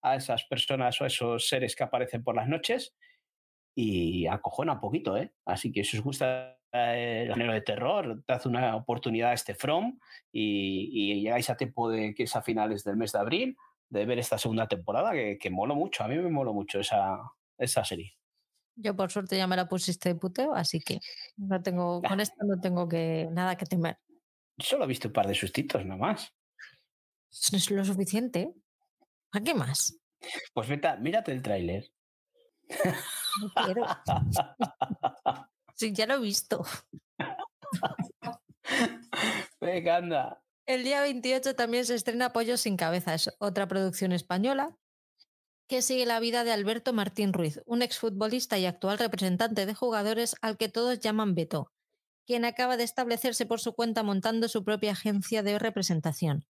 a 0.02 0.16
esas 0.16 0.46
personas 0.46 1.00
o 1.02 1.06
esos 1.06 1.48
seres 1.48 1.76
que 1.76 1.84
aparecen 1.84 2.24
por 2.24 2.36
las 2.36 2.48
noches 2.48 2.96
y 3.76 4.28
acojona 4.28 4.74
un 4.74 4.80
poquito, 4.80 5.18
¿eh? 5.18 5.34
Así 5.46 5.72
que 5.72 5.84
si 5.84 5.98
os 5.98 6.04
gusta 6.04 6.58
eh, 6.72 7.26
el 7.28 7.34
género 7.34 7.54
de 7.54 7.62
terror, 7.62 8.24
dad 8.26 8.46
una 8.48 8.76
oportunidad 8.76 9.32
a 9.32 9.34
este 9.34 9.56
From 9.56 10.00
y, 10.32 10.90
y 10.92 11.22
llegáis 11.22 11.50
a 11.50 11.58
tiempo 11.58 11.90
de 11.90 12.14
que 12.14 12.24
es 12.24 12.36
a 12.36 12.42
finales 12.42 12.84
del 12.84 12.98
mes 12.98 13.12
de 13.12 13.20
abril 13.20 13.58
de 13.90 14.06
ver 14.06 14.20
esta 14.20 14.38
segunda 14.38 14.68
temporada 14.68 15.12
que, 15.12 15.38
que 15.38 15.50
mucho. 15.50 16.04
A 16.04 16.08
mí 16.08 16.16
me 16.16 16.30
moló 16.30 16.54
mucho 16.54 16.80
esa, 16.80 17.20
esa 17.58 17.84
serie. 17.84 18.19
Yo 18.82 18.96
por 18.96 19.12
suerte 19.12 19.36
ya 19.36 19.46
me 19.46 19.58
la 19.58 19.68
pusiste 19.68 20.10
de 20.10 20.16
puteo, 20.16 20.56
así 20.56 20.80
que 20.80 21.00
no 21.36 21.62
tengo, 21.62 22.02
con 22.02 22.22
esto 22.22 22.46
no 22.46 22.60
tengo 22.62 22.88
que 22.88 23.28
nada 23.32 23.58
que 23.58 23.66
temer. 23.66 23.98
Solo 24.58 24.86
he 24.86 24.88
visto 24.88 25.10
un 25.10 25.14
par 25.14 25.28
de 25.28 25.36
sustitos 25.36 25.86
nomás. 25.86 26.34
Eso 27.30 27.50
no 27.52 27.58
es 27.58 27.72
lo 27.72 27.86
suficiente. 27.86 28.54
¿A 29.32 29.42
qué 29.42 29.54
más? 29.54 30.00
Pues 30.54 30.70
vete, 30.70 30.98
mírate 30.98 31.34
el 31.34 31.42
tráiler. 31.42 31.92
No 33.42 33.66
quiero. 33.66 33.86
sí, 35.76 35.92
ya 35.94 36.06
lo 36.08 36.16
he 36.16 36.20
visto. 36.20 36.66
Venga, 39.60 39.98
anda. 39.98 40.42
El 40.66 40.84
día 40.84 41.02
28 41.02 41.56
también 41.56 41.86
se 41.86 41.96
estrena 41.96 42.32
Pollo 42.32 42.56
sin 42.56 42.78
cabezas, 42.78 43.36
otra 43.40 43.68
producción 43.68 44.12
española 44.14 44.78
que 45.70 45.84
sigue 45.84 46.08
la 46.08 46.20
vida 46.20 46.44
de 46.44 46.52
Alberto 46.52 46.94
Martín 46.94 47.32
Ruiz, 47.32 47.62
un 47.68 47.84
exfutbolista 47.84 48.58
y 48.58 48.66
actual 48.66 48.98
representante 48.98 49.68
de 49.68 49.76
jugadores 49.76 50.36
al 50.42 50.58
que 50.58 50.68
todos 50.68 51.00
llaman 51.00 51.36
Beto, 51.36 51.72
quien 52.26 52.44
acaba 52.44 52.76
de 52.76 52.84
establecerse 52.84 53.46
por 53.46 53.60
su 53.60 53.74
cuenta 53.74 54.02
montando 54.02 54.50
su 54.50 54.64
propia 54.64 54.94
agencia 54.94 55.44
de 55.44 55.60
representación. 55.60 56.48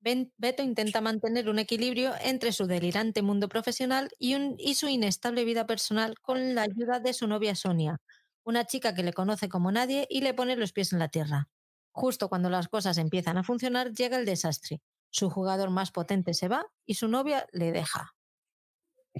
Beto 0.00 0.64
intenta 0.64 1.00
mantener 1.00 1.48
un 1.48 1.60
equilibrio 1.60 2.12
entre 2.20 2.50
su 2.50 2.66
delirante 2.66 3.22
mundo 3.22 3.48
profesional 3.48 4.10
y, 4.18 4.36
y 4.58 4.74
su 4.74 4.88
inestable 4.88 5.44
vida 5.44 5.66
personal 5.66 6.16
con 6.20 6.56
la 6.56 6.62
ayuda 6.62 6.98
de 6.98 7.12
su 7.12 7.28
novia 7.28 7.54
Sonia, 7.54 8.00
una 8.44 8.64
chica 8.64 8.94
que 8.94 9.04
le 9.04 9.12
conoce 9.12 9.48
como 9.48 9.70
nadie 9.70 10.08
y 10.10 10.22
le 10.22 10.34
pone 10.34 10.56
los 10.56 10.72
pies 10.72 10.92
en 10.92 10.98
la 10.98 11.08
tierra. 11.08 11.48
Justo 11.92 12.28
cuando 12.28 12.50
las 12.50 12.66
cosas 12.66 12.98
empiezan 12.98 13.38
a 13.38 13.44
funcionar, 13.44 13.92
llega 13.92 14.18
el 14.18 14.26
desastre. 14.26 14.80
Su 15.10 15.30
jugador 15.30 15.70
más 15.70 15.92
potente 15.92 16.34
se 16.34 16.48
va 16.48 16.66
y 16.84 16.94
su 16.94 17.06
novia 17.06 17.46
le 17.52 17.70
deja. 17.70 18.15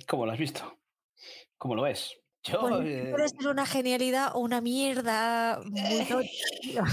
¿Cómo 0.07 0.26
lo 0.26 0.32
has 0.32 0.38
visto? 0.38 0.78
¿Cómo 1.59 1.74
lo 1.74 1.82
ves? 1.82 2.18
Yo, 2.42 2.61
Pues, 2.61 2.86
eh, 2.86 3.09
puede 3.11 3.28
ser 3.28 3.49
una 3.49 3.66
genialidad 3.66 4.30
o 4.34 4.38
una 4.40 4.61
mierda 4.61 5.61
muy 5.64 6.05
tocha. 6.09 6.84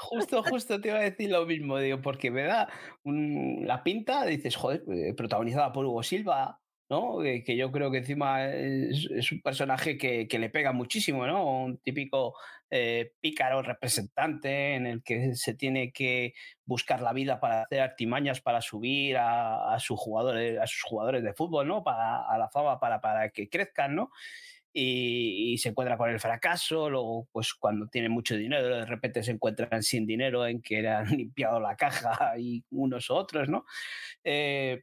justo, 0.00 0.42
justo 0.42 0.80
te 0.80 0.88
iba 0.88 0.98
a 0.98 1.02
decir 1.02 1.30
lo 1.30 1.44
mismo, 1.44 1.78
digo, 1.78 2.00
porque 2.00 2.30
me 2.30 2.44
da 2.44 2.68
un- 3.04 3.66
la 3.66 3.82
pinta, 3.82 4.24
dices, 4.24 4.56
joder, 4.56 4.82
eh, 4.90 5.12
protagonizada 5.14 5.72
por 5.72 5.84
Hugo 5.84 6.02
Silva, 6.02 6.61
¿no? 6.92 7.24
Eh, 7.24 7.42
que 7.42 7.56
yo 7.56 7.72
creo 7.72 7.90
que 7.90 7.98
encima 7.98 8.44
es, 8.44 9.32
un 9.32 9.40
personaje 9.40 9.96
que, 9.96 10.28
que 10.28 10.38
le 10.38 10.50
pega 10.50 10.72
muchísimo, 10.72 11.26
¿no? 11.26 11.62
Un 11.64 11.78
típico 11.78 12.34
eh, 12.68 13.14
pícaro 13.18 13.62
representante 13.62 14.74
en 14.74 14.86
el 14.86 15.02
que 15.02 15.34
se 15.34 15.54
tiene 15.54 15.90
que 15.90 16.34
buscar 16.66 17.00
la 17.00 17.14
vida 17.14 17.40
para 17.40 17.62
hacer 17.62 17.80
artimañas 17.80 18.42
para 18.42 18.60
subir 18.60 19.16
a, 19.16 19.72
a 19.74 19.80
sus 19.80 19.98
jugadores, 19.98 20.60
a 20.60 20.66
sus 20.66 20.82
jugadores 20.82 21.24
de 21.24 21.32
fútbol, 21.32 21.66
¿no? 21.66 21.82
Para, 21.82 22.26
a 22.26 22.36
la 22.36 22.50
fama, 22.50 22.78
para, 22.78 23.00
para 23.00 23.30
que 23.30 23.48
crezcan, 23.48 23.94
¿no? 23.94 24.10
Y, 24.72 25.52
y 25.52 25.58
se 25.58 25.70
encuentra 25.70 25.96
con 25.96 26.10
el 26.10 26.20
fracaso, 26.20 26.88
luego 26.88 27.28
pues 27.30 27.54
cuando 27.54 27.86
tiene 27.88 28.08
mucho 28.08 28.36
dinero 28.36 28.68
de 28.68 28.86
repente 28.86 29.22
se 29.22 29.32
encuentran 29.32 29.82
sin 29.82 30.06
dinero 30.06 30.46
en 30.46 30.62
que 30.62 30.86
han 30.88 31.06
limpiado 31.16 31.60
la 31.60 31.76
caja 31.76 32.38
y 32.38 32.64
unos 32.70 33.10
u 33.10 33.14
otros, 33.14 33.48
¿no? 33.48 33.64
Eh, 34.24 34.82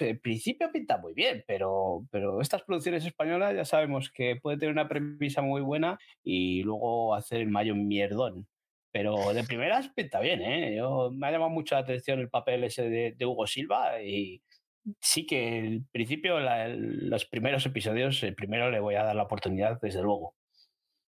en 0.00 0.18
principio 0.20 0.70
pinta 0.72 0.98
muy 0.98 1.14
bien, 1.14 1.44
pero, 1.46 2.06
pero 2.10 2.40
estas 2.40 2.62
producciones 2.62 3.04
españolas 3.04 3.54
ya 3.54 3.64
sabemos 3.64 4.10
que 4.10 4.36
puede 4.36 4.58
tener 4.58 4.72
una 4.72 4.88
premisa 4.88 5.42
muy 5.42 5.60
buena 5.60 5.98
y 6.22 6.62
luego 6.62 7.14
hacer 7.14 7.40
el 7.40 7.48
mayo 7.48 7.74
mierdón. 7.74 8.46
Pero 8.92 9.34
de 9.34 9.42
primeras 9.42 9.88
pinta 9.88 10.20
bien, 10.20 10.40
¿eh? 10.40 10.76
Yo, 10.76 11.10
me 11.12 11.26
ha 11.26 11.32
llamado 11.32 11.50
mucho 11.50 11.74
la 11.74 11.80
atención 11.80 12.20
el 12.20 12.28
papel 12.28 12.62
ese 12.62 12.88
de, 12.88 13.12
de 13.16 13.26
Hugo 13.26 13.44
Silva 13.44 14.00
y, 14.00 14.40
sí 15.00 15.26
que 15.26 15.58
el 15.58 15.84
principio, 15.92 16.40
la- 16.40 16.66
el- 16.66 17.08
los 17.10 17.24
primeros 17.26 17.64
episodios, 17.66 18.22
el 18.22 18.34
primero 18.34 18.70
le 18.70 18.80
voy 18.80 18.94
a 18.96 19.04
dar 19.04 19.16
la 19.16 19.24
oportunidad, 19.24 19.78
desde 19.80 20.02
luego. 20.02 20.34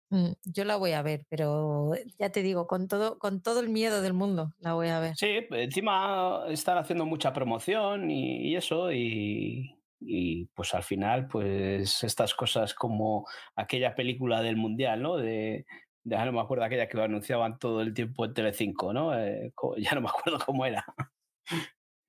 Mm, 0.09 0.34
Yo 0.43 0.65
la 0.65 0.76
voy 0.76 0.91
a 0.91 1.01
ver, 1.01 1.26
pero 1.30 1.91
ya 2.19 2.30
te 2.32 2.41
digo, 2.43 2.67
con 2.67 2.88
todo, 2.89 3.17
con 3.17 3.41
todo 3.41 3.61
el 3.61 3.69
miedo 3.69 4.01
del 4.01 4.13
mundo 4.13 4.53
la 4.59 4.74
voy 4.74 4.89
a 4.89 4.99
ver. 4.99 5.15
Sí, 5.15 5.47
encima 5.51 6.43
están 6.49 6.78
haciendo 6.78 7.05
mucha 7.05 7.32
promoción 7.32 8.11
y, 8.11 8.49
y 8.49 8.55
eso, 8.57 8.91
y, 8.91 9.80
y, 10.01 10.47
pues 10.47 10.74
al 10.74 10.84
final, 10.84 11.28
pues 11.30 12.03
estas 12.03 12.34
cosas 12.36 12.74
como 12.74 13.26
aquella 13.55 13.95
película 13.95 14.41
del 14.41 14.57
Mundial, 14.57 15.01
¿no? 15.01 15.15
De, 15.15 15.65
de- 16.03 16.15
ah, 16.17 16.26
no 16.26 16.34
me 16.34 16.41
acuerdo 16.41 16.65
aquella 16.65 16.89
que 16.89 16.97
lo 16.97 17.03
anunciaban 17.03 17.57
todo 17.57 17.82
el 17.82 17.93
tiempo 17.93 18.26
en 18.26 18.34
Telecinco, 18.34 18.91
¿no? 18.91 19.17
Eh, 19.17 19.53
ya 19.78 19.93
no 19.95 20.01
me 20.01 20.09
acuerdo 20.09 20.39
cómo 20.45 20.65
era. 20.65 20.84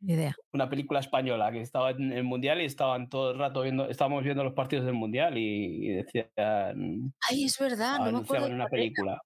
Idea. 0.05 0.35
Una 0.53 0.69
película 0.69 1.01
española 1.01 1.53
que 1.53 1.61
estaba 1.61 1.91
en 1.91 2.13
el 2.13 2.25
Mundial 2.25 2.61
y 2.61 2.65
estaban 2.65 3.09
todo 3.09 3.31
el 3.33 3.39
rato 3.39 3.63
viendo, 3.63 3.89
estábamos 3.89 4.25
viendo 4.25 4.43
los 4.43 4.55
partidos 4.55 4.85
del 4.85 4.95
Mundial 4.95 5.39
y, 5.39 5.87
y 5.87 5.89
decían, 5.95 7.15
Ay, 7.29 7.45
es 7.45 7.59
verdad, 7.59 7.99
no 8.01 8.13
me 8.13 8.19
acuerdo. 8.19 8.47
una 8.47 8.57
era. 8.57 8.69
película. 8.69 9.23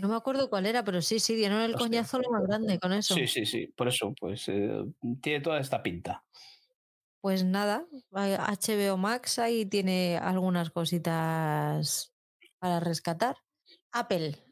No 0.00 0.08
me 0.08 0.16
acuerdo 0.16 0.48
cuál 0.48 0.66
era, 0.66 0.82
pero 0.82 1.02
sí, 1.02 1.20
sí, 1.20 1.34
dieron 1.34 1.60
el 1.60 1.74
coñazo 1.74 2.18
lo 2.18 2.30
más 2.30 2.46
grande 2.46 2.78
con 2.78 2.92
eso. 2.92 3.14
Sí, 3.14 3.26
sí, 3.26 3.44
sí, 3.44 3.66
por 3.76 3.88
eso, 3.88 4.14
pues 4.18 4.48
eh, 4.48 4.84
tiene 5.20 5.40
toda 5.40 5.60
esta 5.60 5.82
pinta. 5.82 6.24
Pues 7.20 7.44
nada, 7.44 7.86
HBO 8.10 8.96
Max 8.96 9.38
ahí 9.38 9.66
tiene 9.66 10.18
algunas 10.18 10.70
cositas 10.70 12.12
para 12.58 12.80
rescatar. 12.80 13.36
Apple. 13.92 14.43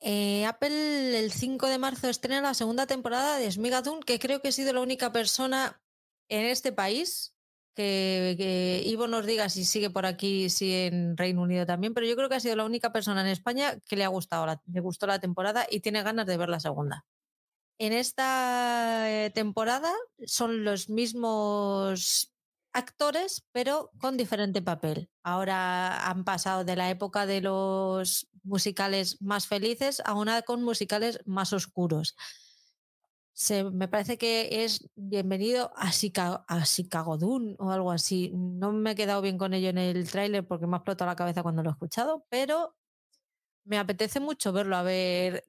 Eh, 0.00 0.44
Apple 0.46 1.18
el 1.18 1.32
5 1.32 1.66
de 1.66 1.78
marzo 1.78 2.08
estrena 2.08 2.40
la 2.40 2.54
segunda 2.54 2.86
temporada 2.86 3.36
de 3.36 3.50
Smigadoon, 3.50 4.00
que 4.00 4.18
creo 4.18 4.40
que 4.40 4.48
he 4.48 4.52
sido 4.52 4.72
la 4.72 4.80
única 4.80 5.12
persona 5.12 5.82
en 6.28 6.44
este 6.46 6.72
país 6.72 7.34
que, 7.74 8.82
Ivo 8.86 9.06
nos 9.06 9.24
diga 9.24 9.48
si 9.48 9.64
sigue 9.64 9.90
por 9.90 10.04
aquí, 10.06 10.50
si 10.50 10.72
en 10.74 11.16
Reino 11.16 11.42
Unido 11.42 11.64
también, 11.66 11.94
pero 11.94 12.06
yo 12.06 12.16
creo 12.16 12.28
que 12.28 12.34
ha 12.34 12.40
sido 12.40 12.56
la 12.56 12.64
única 12.64 12.92
persona 12.92 13.20
en 13.20 13.28
España 13.28 13.78
que 13.86 13.96
le 13.96 14.04
ha 14.04 14.08
gustado, 14.08 14.46
la- 14.46 14.60
le 14.66 14.80
gustó 14.80 15.06
la 15.06 15.20
temporada 15.20 15.66
y 15.70 15.80
tiene 15.80 16.02
ganas 16.02 16.26
de 16.26 16.36
ver 16.36 16.48
la 16.48 16.58
segunda. 16.60 17.06
En 17.78 17.92
esta 17.92 19.04
eh, 19.08 19.30
temporada 19.30 19.92
son 20.26 20.64
los 20.64 20.88
mismos 20.88 22.32
actores, 22.72 23.44
pero 23.52 23.90
con 24.00 24.16
diferente 24.16 24.62
papel. 24.62 25.10
Ahora 25.22 26.08
han 26.08 26.24
pasado 26.24 26.64
de 26.64 26.76
la 26.76 26.90
época 26.90 27.26
de 27.26 27.40
los 27.40 28.28
musicales 28.42 29.20
más 29.20 29.46
felices 29.46 30.02
a 30.04 30.14
una 30.14 30.42
con 30.42 30.62
musicales 30.62 31.20
más 31.26 31.52
oscuros. 31.52 32.16
Se, 33.32 33.64
me 33.64 33.86
parece 33.86 34.18
que 34.18 34.64
es 34.64 34.90
bienvenido 34.96 35.72
a, 35.76 35.92
Chica, 35.92 36.44
a 36.48 36.64
o 37.58 37.70
algo 37.70 37.92
así. 37.92 38.32
No 38.34 38.72
me 38.72 38.92
he 38.92 38.94
quedado 38.96 39.22
bien 39.22 39.38
con 39.38 39.54
ello 39.54 39.68
en 39.68 39.78
el 39.78 40.10
tráiler 40.10 40.46
porque 40.46 40.66
me 40.66 40.74
ha 40.74 40.78
explotado 40.78 41.10
la 41.10 41.16
cabeza 41.16 41.42
cuando 41.42 41.62
lo 41.62 41.70
he 41.70 41.72
escuchado, 41.72 42.26
pero 42.28 42.74
me 43.64 43.78
apetece 43.78 44.18
mucho 44.18 44.52
verlo, 44.52 44.76
a 44.76 44.82
ver 44.82 45.44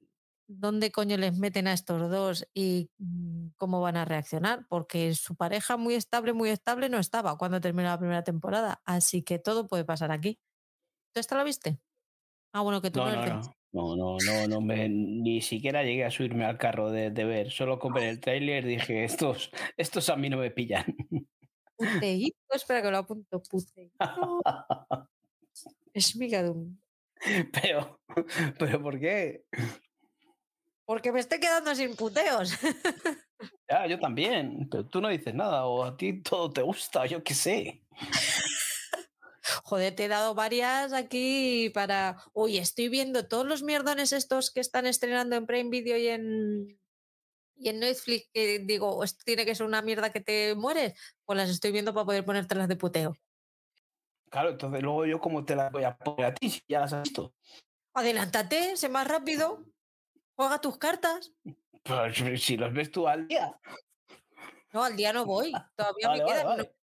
dónde 0.50 0.90
coño 0.90 1.16
les 1.16 1.36
meten 1.38 1.68
a 1.68 1.72
estos 1.72 2.10
dos 2.10 2.46
y 2.54 2.90
mm, 2.98 3.50
cómo 3.56 3.80
van 3.80 3.96
a 3.96 4.04
reaccionar, 4.04 4.66
porque 4.68 5.14
su 5.14 5.36
pareja 5.36 5.76
muy 5.76 5.94
estable, 5.94 6.32
muy 6.32 6.50
estable 6.50 6.88
no 6.88 6.98
estaba 6.98 7.38
cuando 7.38 7.60
terminó 7.60 7.88
la 7.88 7.98
primera 7.98 8.24
temporada, 8.24 8.82
así 8.84 9.22
que 9.22 9.38
todo 9.38 9.68
puede 9.68 9.84
pasar 9.84 10.10
aquí. 10.10 10.38
¿Tú 11.12 11.20
esta 11.20 11.36
la 11.36 11.44
viste? 11.44 11.80
Ah, 12.52 12.62
bueno, 12.62 12.80
que 12.80 12.90
tú 12.90 13.00
No, 13.00 13.10
no, 13.12 13.26
no, 13.26 13.40
no. 13.40 13.54
No, 13.72 14.18
no, 14.18 14.48
no, 14.48 14.60
me, 14.60 14.88
ni 14.88 15.40
siquiera 15.40 15.84
llegué 15.84 16.04
a 16.04 16.10
subirme 16.10 16.44
al 16.44 16.58
carro 16.58 16.90
de, 16.90 17.10
de 17.12 17.24
ver. 17.24 17.50
Solo 17.52 17.78
con 17.78 17.92
ver 17.92 18.04
el 18.04 18.18
tráiler 18.18 18.66
dije, 18.66 19.04
estos, 19.04 19.52
estos 19.76 20.08
a 20.08 20.16
mí 20.16 20.28
no 20.28 20.38
me 20.38 20.50
pillan. 20.50 20.84
Puteíto, 21.76 22.36
espera 22.52 22.82
que 22.82 22.90
lo 22.90 22.98
apunto. 22.98 23.40
Puteíto. 23.42 23.96
Es 25.92 26.14
Migadum. 26.14 26.78
Pero, 27.52 28.00
pero 28.58 28.80
¿por 28.80 28.98
qué? 29.00 29.44
Porque 30.90 31.12
me 31.12 31.20
estoy 31.20 31.38
quedando 31.38 31.72
sin 31.76 31.94
puteos. 31.94 32.50
Ya, 33.70 33.86
yo 33.86 33.98
también, 34.00 34.68
pero 34.68 34.84
tú 34.84 35.00
no 35.00 35.08
dices 35.08 35.32
nada, 35.32 35.64
o 35.64 35.84
a 35.84 35.96
ti 35.96 36.20
todo 36.20 36.52
te 36.52 36.60
gusta, 36.60 37.06
yo 37.06 37.22
qué 37.22 37.32
sé. 37.32 37.86
Joder, 39.62 39.94
te 39.94 40.04
he 40.04 40.08
dado 40.08 40.34
varias 40.34 40.92
aquí 40.92 41.70
para. 41.72 42.16
Uy, 42.34 42.58
estoy 42.58 42.88
viendo 42.88 43.28
todos 43.28 43.46
los 43.46 43.62
mierdones 43.62 44.12
estos 44.12 44.50
que 44.50 44.60
están 44.60 44.86
estrenando 44.86 45.36
en 45.36 45.46
Prime 45.46 45.70
Video 45.70 45.96
y 45.96 46.08
en. 46.08 46.80
Y 47.56 47.68
en 47.68 47.78
Netflix, 47.78 48.28
que 48.34 48.58
digo, 48.58 49.04
esto 49.04 49.22
tiene 49.24 49.46
que 49.46 49.54
ser 49.54 49.66
una 49.66 49.82
mierda 49.82 50.10
que 50.10 50.20
te 50.20 50.56
mueres, 50.56 51.00
pues 51.24 51.36
las 51.36 51.48
estoy 51.48 51.70
viendo 51.70 51.94
para 51.94 52.04
poder 52.04 52.24
ponértelas 52.24 52.66
de 52.66 52.76
puteo. 52.76 53.16
Claro, 54.28 54.50
entonces 54.50 54.82
luego 54.82 55.06
yo 55.06 55.20
cómo 55.20 55.44
te 55.44 55.54
las 55.54 55.70
voy 55.70 55.84
a 55.84 55.96
poner 55.96 56.26
a 56.26 56.34
ti 56.34 56.50
si 56.50 56.60
ya 56.68 56.80
las 56.80 56.92
has 56.92 57.04
visto. 57.04 57.32
Adelántate, 57.94 58.76
sé 58.76 58.88
más 58.88 59.06
rápido. 59.06 59.69
Juega 60.40 60.58
tus 60.58 60.78
cartas. 60.78 61.34
Pues 61.82 62.42
si 62.42 62.56
los 62.56 62.72
ves 62.72 62.90
tú 62.90 63.06
al 63.06 63.28
día. 63.28 63.60
No, 64.72 64.82
al 64.82 64.96
día 64.96 65.12
no 65.12 65.26
voy. 65.26 65.52
Todavía 65.76 66.08
Vale, 66.08 66.24
me 66.24 66.30
queda. 66.30 66.44
vale. 66.44 66.74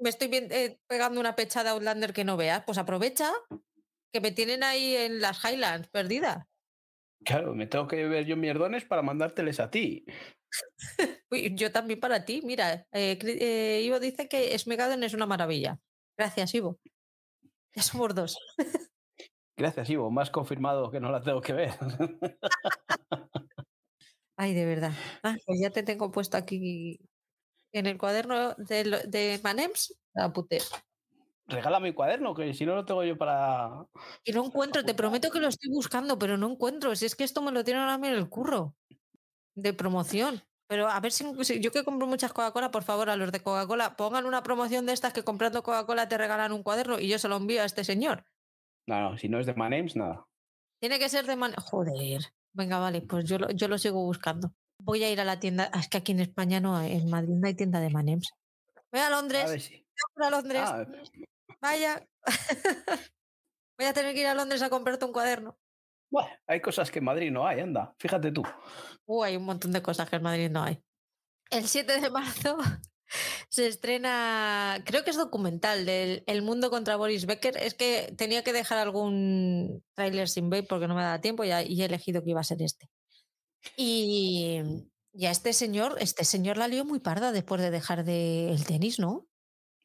Me 0.00 0.08
estoy 0.10 0.28
eh, 0.32 0.80
pegando 0.88 1.20
una 1.20 1.36
pechada 1.36 1.70
a 1.70 1.72
Outlander 1.74 2.12
que 2.12 2.24
no 2.24 2.36
veas. 2.36 2.64
Pues 2.64 2.78
aprovecha 2.78 3.30
que 4.12 4.20
me 4.20 4.32
tienen 4.32 4.64
ahí 4.64 4.96
en 4.96 5.20
las 5.20 5.38
Highlands 5.44 5.88
perdidas. 5.88 6.46
Claro, 7.24 7.54
me 7.54 7.68
tengo 7.68 7.86
que 7.86 8.08
ver 8.08 8.26
yo 8.26 8.36
mierdones 8.36 8.84
para 8.84 9.02
mandárteles 9.02 9.60
a 9.60 9.70
ti. 9.70 10.04
Yo 11.30 11.70
también 11.70 12.00
para 12.00 12.24
ti. 12.24 12.40
Mira, 12.42 12.88
eh, 12.90 13.18
eh, 13.22 13.82
Ivo 13.84 14.00
dice 14.00 14.28
que 14.28 14.58
Smegaden 14.58 15.04
es 15.04 15.14
una 15.14 15.26
maravilla. 15.26 15.78
Gracias, 16.18 16.54
Ivo. 16.54 16.80
Ya 17.72 17.82
somos 17.82 18.16
dos. 18.16 18.36
Gracias, 19.56 19.88
Ivo. 19.90 20.10
Más 20.10 20.30
confirmado 20.30 20.90
que 20.90 21.00
no 21.00 21.10
la 21.10 21.22
tengo 21.22 21.40
que 21.40 21.52
ver. 21.52 21.74
Ay, 24.36 24.52
de 24.52 24.66
verdad. 24.66 24.92
Ah, 25.22 25.36
pues 25.46 25.60
ya 25.60 25.70
te 25.70 25.82
tengo 25.82 26.10
puesto 26.10 26.36
aquí 26.36 27.00
en 27.72 27.86
el 27.86 27.96
cuaderno 27.96 28.54
de, 28.54 29.02
de 29.06 29.40
Manems. 29.42 29.98
La 30.12 30.32
puté. 30.32 30.58
Regala 31.46 31.78
mi 31.78 31.94
cuaderno, 31.94 32.34
que 32.34 32.52
si 32.54 32.66
no 32.66 32.74
lo 32.74 32.84
tengo 32.84 33.04
yo 33.04 33.16
para. 33.16 33.86
Y 34.24 34.32
no 34.32 34.44
encuentro, 34.44 34.84
te 34.84 34.94
prometo 34.94 35.30
que 35.30 35.40
lo 35.40 35.48
estoy 35.48 35.70
buscando, 35.70 36.18
pero 36.18 36.36
no 36.36 36.50
encuentro. 36.50 36.94
Si 36.96 37.06
es 37.06 37.14
que 37.14 37.24
esto 37.24 37.40
me 37.40 37.52
lo 37.52 37.64
tienen 37.64 37.84
ahora 37.84 38.08
en 38.08 38.14
el 38.14 38.28
curro 38.28 38.74
de 39.54 39.72
promoción. 39.72 40.42
Pero 40.66 40.88
a 40.88 40.98
ver 40.98 41.12
si, 41.12 41.24
yo 41.60 41.70
que 41.70 41.84
compro 41.84 42.08
muchas 42.08 42.32
Coca-Cola, 42.32 42.72
por 42.72 42.82
favor, 42.82 43.08
a 43.08 43.16
los 43.16 43.30
de 43.30 43.40
Coca-Cola, 43.40 43.96
pongan 43.96 44.26
una 44.26 44.42
promoción 44.42 44.84
de 44.84 44.92
estas 44.92 45.12
que 45.12 45.22
comprando 45.22 45.62
Coca-Cola 45.62 46.08
te 46.08 46.18
regalan 46.18 46.52
un 46.52 46.64
cuaderno 46.64 46.98
y 46.98 47.08
yo 47.08 47.20
se 47.20 47.28
lo 47.28 47.36
envío 47.36 47.62
a 47.62 47.64
este 47.64 47.84
señor. 47.84 48.24
No, 48.86 49.10
no, 49.10 49.18
si 49.18 49.28
no 49.28 49.40
es 49.40 49.46
de 49.46 49.54
Manems, 49.54 49.96
nada. 49.96 50.26
Tiene 50.80 50.98
que 50.98 51.08
ser 51.08 51.26
de 51.26 51.36
Man... 51.36 51.54
Joder. 51.56 52.20
Venga, 52.52 52.78
vale, 52.78 53.02
pues 53.02 53.24
yo 53.24 53.38
lo, 53.38 53.50
yo 53.50 53.68
lo 53.68 53.78
sigo 53.78 54.04
buscando. 54.04 54.52
Voy 54.82 55.02
a 55.02 55.10
ir 55.10 55.20
a 55.20 55.24
la 55.24 55.40
tienda. 55.40 55.70
Es 55.74 55.88
que 55.88 55.98
aquí 55.98 56.12
en 56.12 56.20
España 56.20 56.60
no 56.60 56.76
hay, 56.76 56.92
en 56.92 57.10
Madrid 57.10 57.34
no 57.34 57.46
hay 57.46 57.54
tienda 57.54 57.80
de 57.80 57.90
Manems. 57.90 58.30
Voy 58.92 59.00
a 59.00 59.10
Londres. 59.10 59.44
A, 59.44 59.50
ver 59.50 59.60
si. 59.60 59.86
Voy 60.16 60.26
a 60.26 60.30
Londres. 60.30 60.62
Ah, 60.64 60.86
Vaya. 61.60 62.06
Voy 63.78 63.86
a 63.86 63.92
tener 63.92 64.14
que 64.14 64.20
ir 64.20 64.26
a 64.26 64.34
Londres 64.34 64.62
a 64.62 64.70
comprarte 64.70 65.04
un 65.04 65.12
cuaderno. 65.12 65.58
Bueno, 66.10 66.30
hay 66.46 66.60
cosas 66.60 66.90
que 66.90 67.00
en 67.00 67.04
Madrid 67.04 67.30
no 67.30 67.46
hay, 67.46 67.60
anda. 67.60 67.94
Fíjate 67.98 68.30
tú. 68.30 68.42
Uh, 69.06 69.24
hay 69.24 69.36
un 69.36 69.44
montón 69.44 69.72
de 69.72 69.82
cosas 69.82 70.08
que 70.08 70.16
en 70.16 70.22
Madrid 70.22 70.50
no 70.50 70.62
hay. 70.62 70.80
El 71.50 71.66
7 71.66 72.00
de 72.00 72.10
marzo 72.10 72.56
se 73.48 73.66
estrena, 73.66 74.82
creo 74.84 75.04
que 75.04 75.10
es 75.10 75.16
documental 75.16 75.86
del 75.86 76.24
El 76.26 76.42
Mundo 76.42 76.70
contra 76.70 76.96
Boris 76.96 77.26
Becker. 77.26 77.56
Es 77.56 77.74
que 77.74 78.12
tenía 78.16 78.42
que 78.42 78.52
dejar 78.52 78.78
algún 78.78 79.82
tráiler 79.94 80.28
sin 80.28 80.50
ver 80.50 80.66
porque 80.68 80.88
no 80.88 80.94
me 80.94 81.02
daba 81.02 81.20
tiempo 81.20 81.44
y, 81.44 81.50
he 81.50 81.84
elegido 81.84 82.22
que 82.22 82.30
iba 82.30 82.40
a 82.40 82.44
ser 82.44 82.62
este. 82.62 82.88
Y, 83.76 84.60
ya 85.12 85.30
este 85.30 85.52
señor, 85.52 85.96
este 86.00 86.24
señor 86.24 86.58
la 86.58 86.68
lió 86.68 86.84
muy 86.84 87.00
parda 87.00 87.32
después 87.32 87.60
de 87.60 87.70
dejar 87.70 88.04
de 88.04 88.50
el 88.50 88.64
tenis, 88.64 88.98
¿no? 88.98 89.26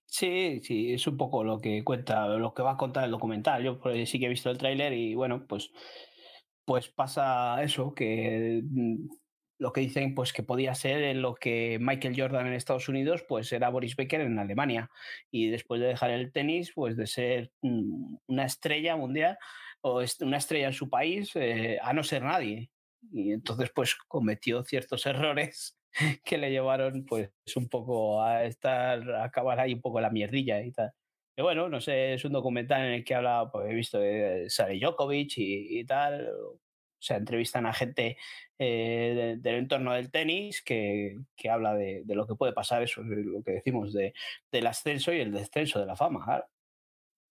Sí, 0.06 0.60
sí, 0.62 0.92
es 0.92 1.08
un 1.08 1.16
poco 1.16 1.46
lo 1.46 1.60
que 1.60 1.86
cuenta, 1.86 2.28
lo 2.28 2.54
que 2.54 2.64
va 2.64 2.72
a 2.72 2.78
contar 2.78 3.06
el 3.06 3.12
documental. 3.12 3.64
Yo 3.64 3.80
pues, 3.80 4.10
sí 4.10 4.20
que 4.20 4.26
he 4.26 4.30
visto 4.30 4.50
el 4.50 4.58
tráiler 4.58 4.92
y 4.92 5.16
bueno, 5.16 5.46
pues, 5.48 5.72
pues 6.66 6.90
pasa 6.90 7.64
eso, 7.64 7.94
que 7.94 8.62
mm, 8.62 9.08
lo 9.62 9.72
que 9.72 9.82
dicen 9.82 10.16
pues 10.16 10.34
que 10.34 10.42
podía 10.42 10.74
ser 10.74 11.16
lo 11.16 11.36
que 11.36 11.78
Michael 11.80 12.20
Jordan 12.20 12.48
en 12.48 12.54
Estados 12.54 12.90
Unidos 12.90 13.24
pues 13.28 13.54
era 13.54 13.70
Boris 13.70 13.96
Becker 13.96 14.22
en 14.22 14.40
Alemania 14.40 14.90
y 15.30 15.52
después 15.52 15.80
de 15.80 15.88
dejar 15.88 16.10
el 16.10 16.32
tenis 16.32 16.72
pues 16.74 16.98
de 16.98 17.06
ser 17.06 17.52
mm, 17.62 18.16
una 18.26 18.46
estrella 18.46 18.96
mundial 18.96 19.38
o 19.82 20.04
una 20.22 20.38
estrella 20.38 20.66
en 20.66 20.74
su 20.74 20.90
país 20.90 21.32
eh, 21.36 21.78
a 21.80 21.94
no 21.94 22.02
ser 22.02 22.24
nadie 22.24 22.72
y 23.12 23.34
entonces 23.34 23.70
pues 23.74 23.96
cometió 24.08 24.64
ciertos 24.64 25.06
errores 25.06 25.78
que 26.26 26.40
le 26.40 26.50
llevaron 26.50 27.06
pues 27.06 27.30
un 27.56 27.70
poco 27.70 28.24
a 28.24 28.46
estar, 28.46 29.08
a 29.12 29.26
acabar 29.26 29.60
ahí 29.60 29.74
un 29.76 29.82
poco 29.82 30.02
la 30.02 30.10
mierdilla 30.10 30.60
y 30.64 30.72
tal. 30.72 30.92
Y 31.38 31.44
bueno, 31.44 31.70
no 31.70 31.80
sé, 31.80 32.16
es 32.16 32.26
un 32.26 32.34
documental 32.34 32.82
en 32.82 32.94
el 32.94 33.04
que 33.04 33.16
habla, 33.16 33.50
pues 33.52 33.70
he 33.70 33.74
visto 33.74 34.00
de 34.00 34.50
Sare 34.50 34.80
Djokovic 34.80 35.34
y, 35.38 35.86
tal, 35.86 36.30
o 37.02 37.04
sea, 37.04 37.18
entrevistan 37.18 37.66
a 37.66 37.74
gente 37.74 38.16
eh, 38.60 39.36
del 39.40 39.56
entorno 39.56 39.92
del 39.94 40.12
tenis 40.12 40.62
que, 40.62 41.18
que 41.36 41.50
habla 41.50 41.74
de, 41.74 42.04
de, 42.06 42.16
lo 42.16 42.28
que 42.28 42.36
puede 42.36 42.54
pasar, 42.54 42.84
eso 42.84 43.02
es 43.02 43.08
lo 43.08 43.42
que 43.42 43.54
decimos, 43.54 43.92
de, 43.92 44.14
del 44.52 44.68
ascenso 44.68 45.12
y 45.12 45.20
el 45.20 45.32
descenso 45.32 45.80
de 45.80 45.88
la 45.88 45.96
fama. 45.96 46.46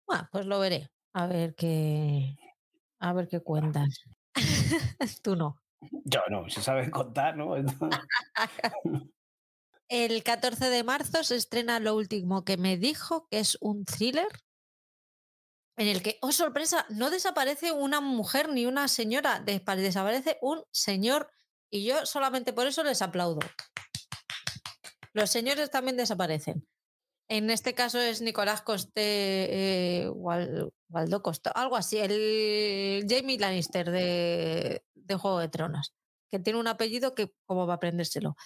Bueno, 0.07 0.29
pues 0.31 0.47
lo 0.47 0.61
veré, 0.61 0.89
a 1.15 1.27
ver 1.27 1.57
qué, 1.57 2.37
a 3.01 3.13
ver 3.13 3.27
qué 3.27 3.41
cuentas. 3.41 4.05
Tú 5.23 5.35
no. 5.35 5.61
Yo 6.05 6.21
no, 6.31 6.49
si 6.49 6.63
saben 6.63 6.93
contar, 6.93 7.37
¿no? 7.37 7.57
El 9.89 10.23
14 10.23 10.69
de 10.69 10.85
marzo 10.85 11.25
se 11.25 11.37
estrena 11.37 11.81
Lo 11.81 11.97
último 11.97 12.45
que 12.45 12.57
me 12.57 12.77
dijo, 12.77 13.27
que 13.31 13.41
es 13.41 13.59
un 13.61 13.85
thriller 13.85 14.29
en 15.77 15.89
el 15.89 16.03
que, 16.03 16.19
oh 16.23 16.33
sorpresa, 16.33 16.87
no 16.89 17.11
desaparece 17.11 17.73
una 17.73 18.01
mujer 18.01 18.49
ni 18.49 18.67
una 18.67 18.89
señora, 18.89 19.41
desaparece 19.41 20.39
un 20.41 20.65
señor 20.73 21.31
y 21.71 21.85
yo 21.85 22.07
solamente 22.07 22.53
por 22.53 22.67
eso 22.67 22.83
les 22.83 23.03
aplaudo. 23.03 23.41
Los 25.13 25.31
señores 25.31 25.71
también 25.71 25.97
desaparecen. 25.97 26.67
En 27.29 27.51
este 27.51 27.75
caso 27.75 27.99
es 27.99 28.21
Nicolás 28.21 28.63
Coste, 28.63 29.01
eh, 30.05 30.09
Waldo 30.11 31.23
Costa, 31.23 31.51
algo 31.51 31.77
así, 31.77 31.99
el 31.99 33.05
Jamie 33.09 33.39
Lannister 33.39 33.91
de, 33.91 34.83
Juego 35.19 35.41
de 35.41 35.49
Tronos, 35.49 35.93
que 36.31 36.39
tiene 36.39 36.61
un 36.61 36.69
apellido 36.69 37.15
que 37.15 37.33
cómo 37.45 37.67
va 37.67 37.75
a 37.75 37.77
aprendérselo. 37.77 38.37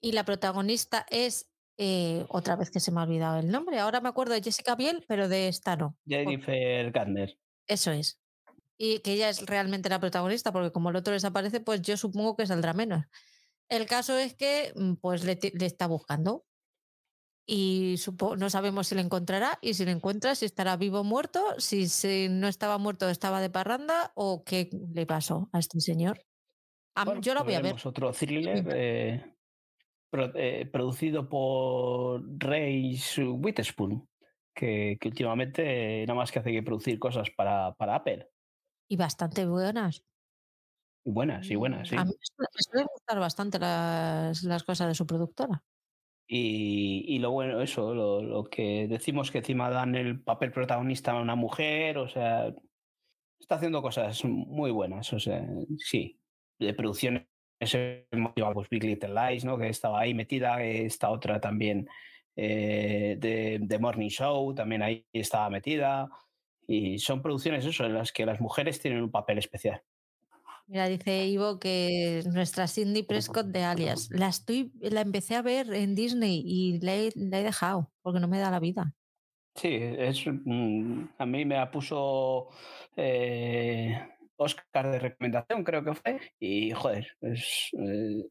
Y 0.00 0.12
la 0.12 0.24
protagonista 0.24 1.04
es, 1.10 1.50
eh, 1.78 2.24
otra 2.28 2.56
vez 2.56 2.70
que 2.70 2.80
se 2.80 2.90
me 2.90 3.00
ha 3.00 3.04
olvidado 3.04 3.38
el 3.38 3.50
nombre, 3.50 3.78
ahora 3.78 4.00
me 4.00 4.08
acuerdo 4.08 4.34
de 4.34 4.42
Jessica 4.42 4.74
Biel, 4.74 5.04
pero 5.08 5.28
de 5.28 5.48
esta 5.48 5.76
no. 5.76 5.96
Jennifer 6.06 6.90
Garner. 6.90 7.38
Eso 7.66 7.90
es. 7.92 8.20
Y 8.78 9.00
que 9.00 9.12
ella 9.12 9.28
es 9.28 9.44
realmente 9.44 9.88
la 9.88 10.00
protagonista, 10.00 10.52
porque 10.52 10.72
como 10.72 10.90
el 10.90 10.96
otro 10.96 11.12
desaparece, 11.12 11.60
pues 11.60 11.82
yo 11.82 11.96
supongo 11.96 12.36
que 12.36 12.46
saldrá 12.46 12.72
menos. 12.72 13.04
El 13.68 13.86
caso 13.86 14.16
es 14.16 14.34
que 14.34 14.72
mm, 14.76 14.94
pues 14.94 15.24
le 15.24 15.38
está 15.66 15.86
buscando 15.86 16.44
y 17.46 17.94
no 18.38 18.50
sabemos 18.50 18.88
si 18.88 18.96
le 18.96 19.02
encontrará 19.02 19.58
y 19.62 19.74
si 19.74 19.84
le 19.84 19.92
encuentra, 19.92 20.34
si 20.34 20.44
estará 20.44 20.76
vivo 20.76 21.00
o 21.00 21.04
muerto, 21.04 21.40
si, 21.58 21.86
no 22.28 22.48
estaba 22.48 22.76
muerto, 22.76 23.08
estaba 23.08 23.40
de 23.40 23.50
parranda 23.50 24.12
o 24.16 24.42
qué 24.44 24.68
le 24.92 25.06
pasó 25.06 25.48
a 25.52 25.60
este 25.60 25.80
señor. 25.80 26.20
yo 27.20 27.34
lo 27.34 27.44
voy 27.44 27.54
a 27.54 27.60
ver. 27.60 27.76
Otro 27.84 28.12
thriller 28.12 28.66
eh, 28.74 29.35
eh, 30.34 30.68
producido 30.70 31.28
por 31.28 32.22
Reis 32.38 33.18
Witherspoon, 33.18 34.08
que, 34.54 34.96
que, 35.00 35.08
últimamente 35.08 36.04
nada 36.06 36.16
más 36.16 36.32
que 36.32 36.38
hace 36.38 36.52
que 36.52 36.62
producir 36.62 36.98
cosas 36.98 37.30
para, 37.30 37.74
para 37.74 37.96
Apple. 37.96 38.28
Y 38.88 38.96
bastante 38.96 39.46
buenas. 39.46 40.04
Y 41.04 41.10
buenas, 41.10 41.50
y 41.50 41.54
buenas, 41.54 41.88
sí. 41.88 41.96
A 41.96 42.04
mí 42.04 42.12
me 42.38 42.62
suelen 42.62 42.88
gustar 42.92 43.20
bastante 43.20 43.58
las, 43.58 44.42
las 44.42 44.64
cosas 44.64 44.88
de 44.88 44.94
su 44.94 45.06
productora. 45.06 45.62
Y, 46.28 47.18
lo 47.20 47.30
bueno, 47.30 47.60
eso, 47.60 47.94
lo, 47.94 48.44
que 48.44 48.88
decimos 48.88 49.30
que 49.30 49.38
encima 49.38 49.70
dan 49.70 49.94
el 49.94 50.20
papel 50.20 50.50
protagonista 50.50 51.12
a 51.12 51.20
una 51.20 51.36
mujer, 51.36 51.98
o 51.98 52.08
sea, 52.08 52.52
está 53.38 53.54
haciendo 53.54 53.80
cosas 53.80 54.24
muy 54.24 54.72
buenas, 54.72 55.12
o 55.12 55.20
sea, 55.20 55.46
sí, 55.78 56.18
de 56.58 56.74
producción 56.74 57.28
ese 57.58 58.06
pues 58.54 58.68
Big 58.68 58.84
Little 58.84 59.14
Lies, 59.14 59.44
¿no? 59.44 59.58
Que 59.58 59.68
estaba 59.68 60.00
ahí 60.00 60.14
metida, 60.14 60.62
esta 60.62 61.10
otra 61.10 61.40
también 61.40 61.88
eh, 62.36 63.16
de, 63.18 63.58
de, 63.60 63.78
Morning 63.78 64.08
Show, 64.08 64.54
también 64.54 64.82
ahí 64.82 65.06
estaba 65.12 65.48
metida, 65.50 66.08
y 66.66 66.98
son 66.98 67.22
producciones 67.22 67.64
eso, 67.64 67.84
en 67.84 67.94
las 67.94 68.12
que 68.12 68.26
las 68.26 68.40
mujeres 68.40 68.80
tienen 68.80 69.02
un 69.02 69.10
papel 69.10 69.38
especial. 69.38 69.82
Mira, 70.68 70.88
dice 70.88 71.26
Ivo 71.26 71.60
que 71.60 72.22
nuestra 72.32 72.66
Cindy 72.66 73.04
Prescott 73.04 73.46
de 73.46 73.62
Alias. 73.62 74.08
La, 74.10 74.28
estoy, 74.28 74.72
la 74.80 75.00
empecé 75.00 75.36
a 75.36 75.42
ver 75.42 75.72
en 75.72 75.94
Disney 75.94 76.42
y 76.44 76.80
la 76.80 76.96
he, 76.96 77.12
dejado 77.14 77.92
porque 78.02 78.18
no 78.18 78.26
me 78.26 78.40
da 78.40 78.50
la 78.50 78.58
vida. 78.58 78.92
Sí, 79.54 79.70
es, 79.72 80.26
mm, 80.26 81.04
a 81.18 81.24
mí 81.26 81.44
me 81.44 81.54
la 81.54 81.70
puso 81.70 82.48
eh, 82.96 83.96
Oscar 84.36 84.90
de 84.90 84.98
recomendación, 84.98 85.64
creo 85.64 85.84
que 85.84 85.94
fue. 85.94 86.20
Y 86.38 86.70
joder, 86.72 87.08
es, 87.20 87.70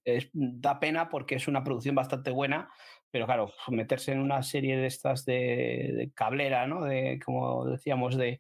eh, 0.06 0.30
da 0.34 0.80
pena 0.80 1.10
porque 1.10 1.36
es 1.36 1.48
una 1.48 1.64
producción 1.64 1.96
bastante 1.96 2.32
buena, 2.32 2.70
pero 3.12 3.26
claro, 3.26 3.52
meterse 3.70 4.12
en 4.12 4.20
una 4.20 4.44
serie 4.44 4.78
de 4.78 4.88
estas 4.88 5.26
de, 5.26 6.12
cablera, 6.14 6.68
¿no? 6.68 6.84
De, 6.84 7.20
como 7.24 7.66
decíamos, 7.66 8.18
de, 8.18 8.40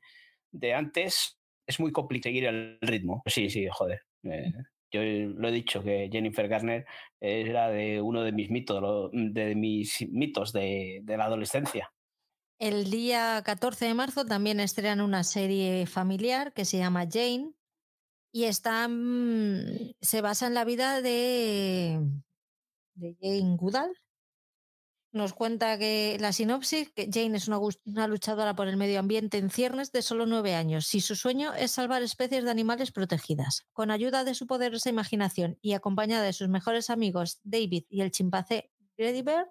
de 0.51 0.73
antes, 0.73 1.39
es 1.67 1.79
muy 1.79 1.91
complicado 1.91 2.31
seguir 2.31 2.45
el 2.45 2.77
ritmo. 2.81 3.23
Sí, 3.25 3.49
sí, 3.49 3.67
joder. 3.71 4.01
Eh, 4.23 4.51
yo 4.91 5.01
lo 5.01 5.47
he 5.49 5.51
dicho 5.51 5.83
que 5.83 6.09
Jennifer 6.11 6.47
Garner 6.47 6.85
era 7.19 7.69
de 7.69 8.01
uno 8.01 8.23
de 8.23 8.31
mis 8.31 8.49
mitos, 8.49 9.11
de 9.11 9.55
mis 9.55 10.07
mitos 10.09 10.53
de, 10.53 11.03
la 11.05 11.25
adolescencia. 11.25 11.91
El 12.57 12.89
día 12.89 13.41
14 13.43 13.85
de 13.85 13.93
marzo 13.93 14.25
también 14.25 14.61
estrenan 14.61 15.01
una 15.01 15.23
serie 15.25 15.85
familiar 15.87 16.53
que 16.53 16.63
se 16.63 16.77
llama 16.77 17.05
Jane 17.11 17.51
y 18.31 18.45
está, 18.45 18.87
mm, 18.87 19.93
se 20.01 20.21
basa 20.21 20.47
en 20.47 20.53
la 20.53 20.63
vida 20.63 21.01
de, 21.01 21.99
Jane 22.97 23.57
Goodall, 23.57 23.91
nos 25.11 25.33
cuenta 25.33 25.77
que 25.77 26.17
la 26.19 26.33
sinopsis, 26.33 26.91
que 26.91 27.09
Jane 27.11 27.37
es 27.37 27.47
una, 27.47 28.07
luchadora 28.07 28.55
por 28.55 28.67
el 28.67 28.77
medio 28.77 28.99
ambiente 28.99 29.37
en 29.37 29.49
ciernes 29.49 29.91
de 29.91 30.01
solo 30.01 30.25
nueve 30.25 30.55
años 30.55 30.93
y 30.93 31.01
su 31.01 31.15
sueño 31.15 31.53
es 31.53 31.71
salvar 31.71 32.03
especies 32.03 32.43
de 32.43 32.51
animales 32.51 32.91
protegidas. 32.91 33.65
Con 33.71 33.91
ayuda 33.91 34.25
de 34.25 34.35
su 34.35 34.47
poderosa 34.47 34.89
imaginación 34.89 35.57
y 35.61 35.73
acompañada 35.73 36.23
de 36.23 36.33
sus 36.33 36.49
mejores 36.49 36.89
amigos 36.89 37.39
David 37.43 37.85
y 37.89 38.01
el 38.01 38.11
chimpancé 38.11 38.71
Grady 38.97 39.21
Bear, 39.21 39.47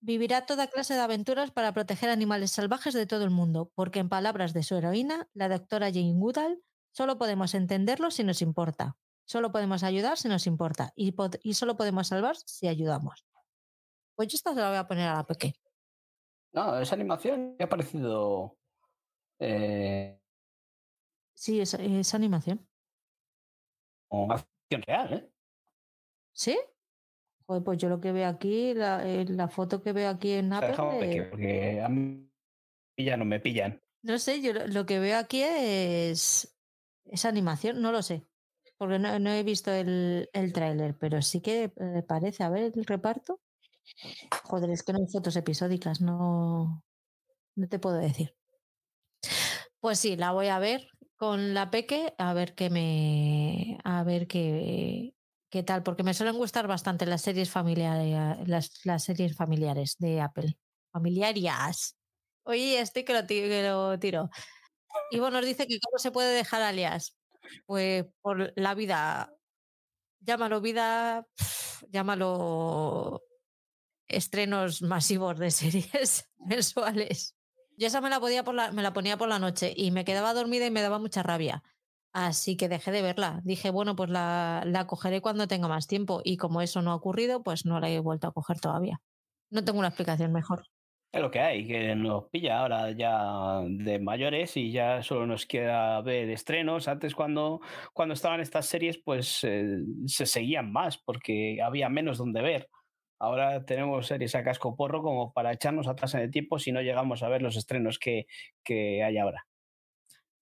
vivirá 0.00 0.46
toda 0.46 0.68
clase 0.68 0.94
de 0.94 1.00
aventuras 1.00 1.50
para 1.50 1.72
proteger 1.72 2.10
animales 2.10 2.52
salvajes 2.52 2.94
de 2.94 3.06
todo 3.06 3.24
el 3.24 3.30
mundo, 3.30 3.70
porque 3.74 3.98
en 3.98 4.08
palabras 4.08 4.52
de 4.52 4.62
su 4.62 4.76
heroína, 4.76 5.28
la 5.34 5.48
doctora 5.48 5.88
Jane 5.92 6.14
Goodall, 6.14 6.62
solo 6.92 7.18
podemos 7.18 7.54
entenderlo 7.54 8.10
si 8.10 8.24
nos 8.24 8.42
importa, 8.42 8.96
solo 9.24 9.52
podemos 9.52 9.82
ayudar 9.82 10.18
si 10.18 10.28
nos 10.28 10.46
importa 10.46 10.92
y, 10.96 11.14
y 11.42 11.54
solo 11.54 11.76
podemos 11.76 12.08
salvar 12.08 12.36
si 12.36 12.68
ayudamos. 12.68 13.24
Pues 14.14 14.28
yo 14.28 14.36
esta 14.36 14.54
se 14.54 14.60
la 14.60 14.68
voy 14.68 14.78
a 14.78 14.88
poner 14.88 15.08
a 15.08 15.14
la 15.14 15.24
peque. 15.24 15.54
No, 16.52 16.78
esa 16.80 16.94
animación 16.94 17.56
me 17.58 17.64
ha 17.64 17.68
parecido... 17.68 18.56
Eh... 19.38 20.20
Sí, 21.34 21.60
es, 21.60 21.74
es 21.74 22.14
animación. 22.14 22.66
O 24.08 24.32
acción 24.32 24.82
real, 24.82 25.12
¿eh? 25.12 25.32
¿Sí? 26.32 26.58
Pues 27.64 27.78
yo 27.78 27.88
lo 27.88 28.00
que 28.00 28.12
veo 28.12 28.28
aquí, 28.28 28.74
la, 28.74 29.08
eh, 29.08 29.24
la 29.26 29.48
foto 29.48 29.82
que 29.82 29.92
veo 29.92 30.10
aquí 30.10 30.32
en 30.32 30.52
Apple. 30.52 31.28
porque 31.30 31.80
a 31.80 31.88
mí 31.88 32.30
ya 32.96 33.16
no 33.16 33.24
me 33.24 33.40
pillan. 33.40 33.80
No 34.02 34.18
sé, 34.18 34.42
yo 34.42 34.52
lo, 34.52 34.86
que 34.86 34.98
veo 34.98 35.18
aquí 35.18 35.42
es, 35.42 36.56
es 37.06 37.24
animación, 37.24 37.80
no 37.80 37.90
lo 37.90 38.02
sé. 38.02 38.26
Porque 38.76 38.98
no, 38.98 39.18
no 39.18 39.30
he 39.30 39.42
visto 39.42 39.72
el, 39.72 40.28
el 40.32 40.52
tráiler, 40.52 40.96
pero 40.98 41.22
sí 41.22 41.40
que 41.40 41.72
eh, 41.74 42.02
parece. 42.06 42.44
A 42.44 42.50
ver 42.50 42.72
el 42.76 42.84
reparto. 42.84 43.40
Joder, 44.44 44.70
es 44.70 44.82
que 44.82 44.92
no 44.92 44.98
hay 44.98 45.06
fotos 45.06 45.34
episódicas, 45.34 46.00
no, 46.00 46.84
no 47.56 47.68
te 47.68 47.78
puedo 47.78 47.96
decir. 47.96 48.36
Pues 49.80 49.98
sí, 49.98 50.16
la 50.16 50.32
voy 50.32 50.48
a 50.48 50.58
ver 50.58 50.86
con 51.16 51.54
la 51.54 51.70
Peque, 51.70 52.14
a 52.18 52.34
ver 52.34 52.54
qué 52.54 52.68
me. 52.68 53.78
A 53.84 54.04
ver 54.04 54.26
qué, 54.26 55.14
qué 55.50 55.62
tal, 55.62 55.82
porque 55.82 56.02
me 56.02 56.14
suelen 56.14 56.36
gustar 56.36 56.66
bastante 56.66 57.06
las 57.06 57.22
series 57.22 57.50
familiares, 57.50 58.46
las, 58.46 58.84
las 58.84 59.04
series 59.04 59.36
familiares 59.36 59.96
de 59.98 60.20
Apple. 60.20 60.56
Familiarias. 60.92 61.96
Oye, 62.44 62.80
estoy 62.80 63.04
que 63.04 63.14
lo, 63.14 63.26
que 63.26 63.62
lo 63.62 63.98
tiro. 63.98 64.30
Ivo 65.10 65.30
nos 65.30 65.44
dice 65.44 65.66
que 65.66 65.78
cómo 65.80 65.98
se 65.98 66.10
puede 66.10 66.34
dejar 66.34 66.62
alias. 66.62 67.16
Pues 67.66 68.04
por 68.20 68.52
la 68.56 68.74
vida. 68.74 69.32
Llámalo 70.20 70.60
vida, 70.60 71.26
llámalo 71.90 73.22
estrenos 74.08 74.82
masivos 74.82 75.38
de 75.38 75.50
series 75.50 76.28
mensuales. 76.38 77.36
Yo 77.76 77.86
esa 77.86 78.00
me 78.00 78.10
la, 78.10 78.18
podía 78.18 78.42
por 78.42 78.54
la, 78.54 78.72
me 78.72 78.82
la 78.82 78.92
ponía 78.92 79.16
por 79.16 79.28
la 79.28 79.38
noche 79.38 79.72
y 79.76 79.92
me 79.92 80.04
quedaba 80.04 80.34
dormida 80.34 80.66
y 80.66 80.70
me 80.70 80.82
daba 80.82 80.98
mucha 80.98 81.22
rabia. 81.22 81.62
Así 82.20 82.56
que 82.56 82.68
dejé 82.68 82.90
de 82.90 83.00
verla. 83.00 83.40
Dije, 83.44 83.70
bueno, 83.70 83.94
pues 83.94 84.10
la, 84.10 84.64
la 84.66 84.88
cogeré 84.88 85.20
cuando 85.20 85.46
tenga 85.46 85.68
más 85.68 85.86
tiempo. 85.86 86.20
Y 86.24 86.36
como 86.36 86.60
eso 86.62 86.82
no 86.82 86.90
ha 86.90 86.96
ocurrido, 86.96 87.44
pues 87.44 87.64
no 87.64 87.78
la 87.78 87.90
he 87.90 88.00
vuelto 88.00 88.26
a 88.26 88.32
coger 88.32 88.58
todavía. 88.58 89.00
No 89.50 89.64
tengo 89.64 89.78
una 89.78 89.86
explicación 89.86 90.32
mejor. 90.32 90.64
Es 91.12 91.22
lo 91.22 91.30
que 91.30 91.38
hay, 91.38 91.64
que 91.68 91.94
nos 91.94 92.24
pilla 92.24 92.58
ahora 92.58 92.90
ya 92.90 93.62
de 93.68 94.00
mayores 94.00 94.56
y 94.56 94.72
ya 94.72 95.00
solo 95.00 95.28
nos 95.28 95.46
queda 95.46 96.00
ver 96.02 96.28
estrenos. 96.30 96.88
Antes 96.88 97.14
cuando, 97.14 97.60
cuando 97.92 98.14
estaban 98.14 98.40
estas 98.40 98.66
series, 98.66 98.98
pues 98.98 99.44
eh, 99.44 99.78
se 100.06 100.26
seguían 100.26 100.72
más 100.72 100.98
porque 100.98 101.62
había 101.62 101.88
menos 101.88 102.18
donde 102.18 102.42
ver. 102.42 102.68
Ahora 103.20 103.64
tenemos 103.64 104.08
series 104.08 104.34
a 104.34 104.42
casco 104.42 104.74
porro 104.74 105.02
como 105.02 105.32
para 105.32 105.52
echarnos 105.52 105.86
atrás 105.86 106.14
en 106.14 106.22
el 106.22 106.32
tiempo 106.32 106.58
si 106.58 106.72
no 106.72 106.82
llegamos 106.82 107.22
a 107.22 107.28
ver 107.28 107.42
los 107.42 107.56
estrenos 107.56 108.00
que, 108.00 108.26
que 108.64 109.04
hay 109.04 109.18
ahora. 109.18 109.46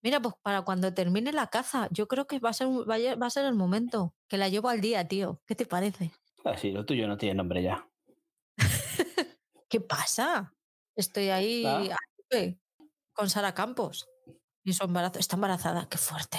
Mira, 0.02 0.20
pues 0.20 0.34
para 0.42 0.62
cuando 0.62 0.92
termine 0.94 1.32
la 1.32 1.48
caza, 1.48 1.88
yo 1.90 2.06
creo 2.06 2.26
que 2.26 2.38
va 2.38 2.50
a 2.50 2.52
ser, 2.52 2.68
va 2.68 3.26
a 3.26 3.30
ser 3.30 3.44
el 3.46 3.54
momento. 3.54 4.14
Que 4.28 4.36
la 4.36 4.48
llevo 4.48 4.68
al 4.68 4.80
día, 4.80 5.06
tío. 5.08 5.40
¿Qué 5.46 5.54
te 5.54 5.66
parece? 5.66 6.12
Ah, 6.44 6.56
sí, 6.56 6.70
lo 6.70 6.84
tuyo 6.84 7.08
no 7.08 7.16
tiene 7.16 7.34
nombre 7.34 7.62
ya. 7.62 7.88
¿Qué 9.68 9.80
pasa? 9.80 10.54
Estoy 10.94 11.30
ahí 11.30 11.64
con 13.12 13.28
Sara 13.28 13.54
Campos. 13.54 14.08
Y 14.62 14.72
su 14.72 14.84
embarazo. 14.84 15.18
Está 15.18 15.36
embarazada. 15.36 15.88
Qué 15.90 15.98
fuerte. 15.98 16.38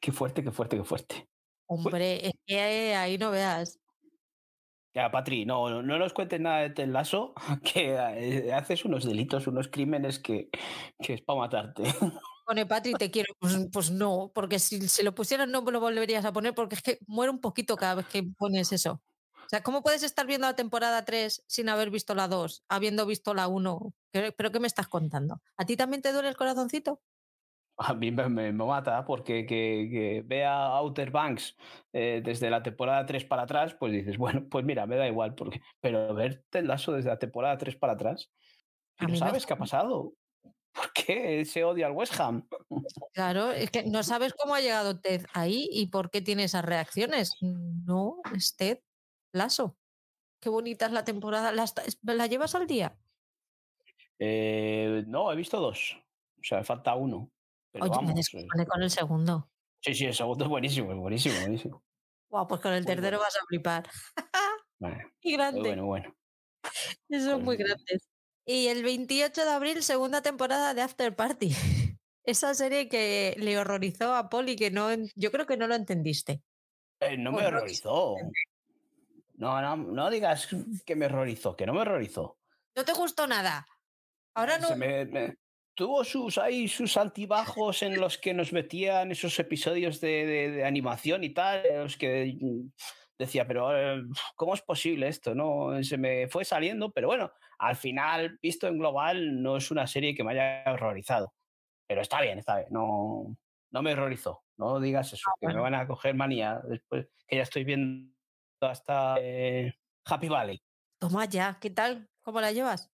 qué 0.00 0.12
fuerte, 0.12 0.42
qué 0.44 0.50
fuerte, 0.52 0.76
qué 0.76 0.84
fuerte. 0.84 1.28
Hombre, 1.68 2.28
es 2.28 2.32
que 2.46 2.94
ahí 2.94 3.18
no 3.18 3.30
veas. 3.30 3.80
Ya, 4.96 5.10
Patri, 5.10 5.44
no, 5.44 5.82
no 5.82 5.98
nos 5.98 6.14
cuentes 6.14 6.40
nada 6.40 6.60
de 6.60 6.70
Ted 6.70 6.88
Lasso, 6.88 7.34
que 7.62 7.92
eh, 7.92 8.54
haces 8.54 8.82
unos 8.86 9.04
delitos, 9.04 9.46
unos 9.46 9.68
crímenes 9.68 10.18
que, 10.18 10.48
que 10.98 11.12
es 11.12 11.20
para 11.20 11.40
matarte. 11.40 11.82
Pone 12.46 12.64
Patri, 12.64 12.94
te 12.94 13.10
quiero. 13.10 13.34
Pues, 13.38 13.58
pues, 13.70 13.90
no, 13.90 14.32
porque 14.34 14.58
si 14.58 14.88
se 14.88 15.02
lo 15.02 15.14
pusieran 15.14 15.50
no 15.50 15.60
lo 15.60 15.80
volverías 15.80 16.24
a 16.24 16.32
poner 16.32 16.54
porque 16.54 16.76
es 16.76 16.82
que 16.82 16.98
muero 17.06 17.30
un 17.30 17.42
poquito 17.42 17.76
cada 17.76 17.96
vez 17.96 18.06
que 18.06 18.22
pones 18.22 18.72
eso. 18.72 19.02
O 19.34 19.48
sea, 19.50 19.62
¿cómo 19.62 19.82
puedes 19.82 20.02
estar 20.02 20.26
viendo 20.26 20.46
la 20.46 20.56
temporada 20.56 21.04
3 21.04 21.44
sin 21.46 21.68
haber 21.68 21.90
visto 21.90 22.14
la 22.14 22.26
2, 22.26 22.64
habiendo 22.70 23.04
visto 23.04 23.34
la 23.34 23.48
1? 23.48 23.92
¿Pero 24.12 24.50
qué 24.50 24.60
me 24.60 24.66
estás 24.66 24.88
contando? 24.88 25.42
¿A 25.58 25.66
ti 25.66 25.76
también 25.76 26.00
te 26.00 26.12
duele 26.12 26.30
el 26.30 26.36
corazoncito? 26.36 27.02
A 27.78 27.92
mí 27.92 28.10
me, 28.10 28.52
mata 28.52 29.04
porque 29.04 29.44
que, 29.44 30.22
vea 30.24 30.66
Outer 30.66 31.10
Banks 31.10 31.56
eh, 31.92 32.22
desde 32.24 32.48
la 32.48 32.62
temporada 32.62 33.04
3 33.04 33.24
para 33.26 33.42
atrás, 33.42 33.74
pues 33.78 33.92
dices, 33.92 34.16
bueno, 34.18 34.46
pues 34.50 34.64
mira, 34.64 34.86
me 34.86 34.96
da 34.96 35.06
igual, 35.06 35.34
porque, 35.34 35.60
pero 35.80 36.14
verte 36.14 36.60
el 36.60 36.68
lazo 36.68 36.92
desde 36.92 37.10
la 37.10 37.18
temporada 37.18 37.58
3 37.58 37.76
para 37.76 37.92
atrás, 37.92 38.30
no 39.00 39.14
sabes 39.16 39.44
qué 39.44 39.52
ha 39.52 39.58
pasado. 39.58 40.14
¿Por 40.76 40.92
qué 40.92 41.44
se 41.46 41.64
odia 41.64 41.86
al 41.86 41.92
West 41.92 42.18
Ham? 42.20 42.46
Claro, 43.12 43.50
es 43.50 43.70
que 43.70 43.84
no 43.84 44.02
sabes 44.02 44.34
cómo 44.34 44.54
ha 44.54 44.60
llegado 44.60 45.00
Ted 45.00 45.24
ahí 45.32 45.68
y 45.72 45.86
por 45.86 46.10
qué 46.10 46.20
tiene 46.20 46.44
esas 46.44 46.64
reacciones. 46.64 47.32
No, 47.40 48.20
es 48.34 48.54
Ted 48.56 48.80
Lasso. 49.32 49.78
Qué 50.40 50.50
bonita 50.50 50.84
es 50.84 50.92
la 50.92 51.04
temporada. 51.04 51.50
¿La, 51.52 51.64
¿la 52.02 52.26
llevas 52.26 52.54
al 52.54 52.66
día? 52.66 52.94
Eh, 54.18 55.04
no, 55.06 55.32
he 55.32 55.36
visto 55.36 55.58
dos. 55.58 55.96
O 56.38 56.44
sea, 56.44 56.62
falta 56.62 56.94
uno. 56.94 57.30
Oye, 57.80 58.12
me 58.12 58.62
eh. 58.62 58.66
con 58.66 58.82
el 58.82 58.90
segundo. 58.90 59.50
Sí, 59.80 59.94
sí, 59.94 60.06
el 60.06 60.14
segundo 60.14 60.44
es 60.44 60.50
buenísimo, 60.50 60.92
es 60.92 60.98
buenísimo, 60.98 61.40
buenísimo. 61.40 61.82
Guau, 62.28 62.46
pues 62.48 62.60
con 62.60 62.72
el 62.72 62.84
tercero 62.84 63.18
vas 63.18 63.36
a 63.36 63.44
flipar. 63.46 63.88
y 65.20 65.32
grande. 65.32 65.60
Bueno, 65.60 65.86
bueno. 65.86 66.16
Son 66.62 67.00
pues 67.08 67.42
muy 67.42 67.56
grandes. 67.56 68.08
Y 68.44 68.68
el 68.68 68.82
28 68.82 69.44
de 69.44 69.50
abril, 69.50 69.82
segunda 69.82 70.22
temporada 70.22 70.74
de 70.74 70.82
After 70.82 71.14
Party. 71.14 71.50
Esa 72.24 72.54
serie 72.54 72.88
que 72.88 73.36
le 73.38 73.58
horrorizó 73.58 74.14
a 74.14 74.28
Paul 74.28 74.48
y 74.48 74.56
que 74.56 74.70
no, 74.70 74.88
yo 75.14 75.30
creo 75.30 75.46
que 75.46 75.56
no 75.56 75.68
lo 75.68 75.74
entendiste. 75.74 76.42
Eh, 77.00 77.16
no 77.16 77.30
me 77.30 77.46
horrorizó. 77.46 78.16
No, 79.34 79.60
no, 79.60 79.76
no 79.76 80.10
digas 80.10 80.48
que 80.84 80.96
me 80.96 81.06
horrorizó, 81.06 81.54
que 81.54 81.66
no 81.66 81.74
me 81.74 81.80
horrorizó. 81.80 82.38
No 82.74 82.84
te 82.84 82.92
gustó 82.92 83.26
nada. 83.26 83.66
Ahora 84.34 84.58
no. 84.58 84.68
Se 84.68 84.76
me, 84.76 85.36
tuvo 85.76 86.02
sus 86.02 86.38
ahí 86.38 86.66
sus 86.66 86.96
altibajos 86.96 87.82
en 87.82 88.00
los 88.00 88.18
que 88.18 88.34
nos 88.34 88.52
metían 88.52 89.12
esos 89.12 89.38
episodios 89.38 90.00
de, 90.00 90.64
animación 90.66 91.22
y 91.22 91.30
tal, 91.30 91.64
en 91.64 91.82
los 91.82 91.96
que 91.96 92.36
mm, 92.40 92.70
decía, 93.18 93.46
pero 93.46 93.76
eh, 93.76 94.02
¿cómo 94.34 94.54
es 94.54 94.62
posible 94.62 95.06
esto? 95.06 95.34
No, 95.34 95.82
se 95.84 95.98
me 95.98 96.28
fue 96.28 96.44
saliendo, 96.44 96.90
pero 96.90 97.08
bueno, 97.08 97.30
al 97.58 97.76
final, 97.76 98.38
visto 98.42 98.66
en 98.66 98.78
global, 98.78 99.42
no 99.42 99.58
es 99.58 99.70
una 99.70 99.86
serie 99.86 100.14
que 100.14 100.24
me 100.24 100.32
haya 100.32 100.64
horrorizado. 100.72 101.34
Pero 101.86 102.00
está 102.00 102.20
bien, 102.20 102.38
está 102.38 102.56
bien, 102.56 102.68
no, 102.70 103.36
no 103.70 103.82
me 103.82 103.92
horrorizó. 103.92 104.42
No 104.56 104.80
digas 104.80 105.12
eso, 105.12 105.28
ah, 105.28 105.34
que 105.38 105.48
me 105.48 105.60
van 105.60 105.74
a 105.74 105.86
coger 105.86 106.14
manía 106.14 106.60
después 106.66 107.06
que 107.28 107.36
ya 107.36 107.42
estoy 107.42 107.64
viendo 107.64 108.10
hasta 108.60 109.16
eh, 109.20 109.74
Happy 110.04 110.28
Valley. 110.28 110.60
Toma 110.98 111.26
ya, 111.26 111.58
¿qué 111.60 111.68
tal? 111.68 112.08
¿Cómo 112.22 112.40
la 112.40 112.52
llevas? 112.52 112.95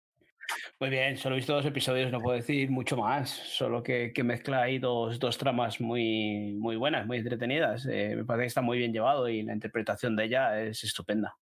Muy 0.81 0.91
bien, 0.91 1.17
solo 1.17 1.35
he 1.35 1.39
visto 1.39 1.55
dos 1.55 1.67
episodios, 1.67 2.11
no 2.11 2.21
puedo 2.21 2.37
decir 2.37 2.71
mucho 2.71 2.97
más, 2.97 3.31
solo 3.31 3.83
que, 3.83 4.13
mezcla 4.25 4.63
ahí 4.63 4.79
dos, 4.79 5.19
dos, 5.19 5.37
tramas 5.39 5.81
muy, 5.81 6.55
muy 6.59 6.77
buenas, 6.77 7.07
muy 7.07 7.19
entretenidas. 7.19 7.87
Eh, 7.87 8.15
me 8.17 8.25
parece 8.25 8.45
que 8.45 8.49
está 8.49 8.63
muy 8.63 8.79
bien 8.79 8.93
llevado 8.93 9.29
y 9.29 9.43
la 9.43 9.55
interpretación 9.55 10.17
de 10.17 10.25
ella 10.25 10.61
es 10.61 10.85
estupenda. 10.85 11.37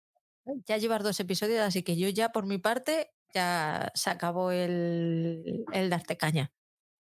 Ya 0.66 0.78
llevas 0.78 1.04
dos 1.04 1.20
episodios, 1.20 1.62
así 1.62 1.84
que 1.84 1.98
yo 1.98 2.10
ya 2.10 2.32
por 2.32 2.46
mi 2.46 2.58
parte 2.58 3.12
ya 3.34 3.92
se 3.94 4.10
acabó 4.10 4.52
el, 4.52 5.66
el 5.74 5.90
darte 5.90 6.18
caña. 6.18 6.52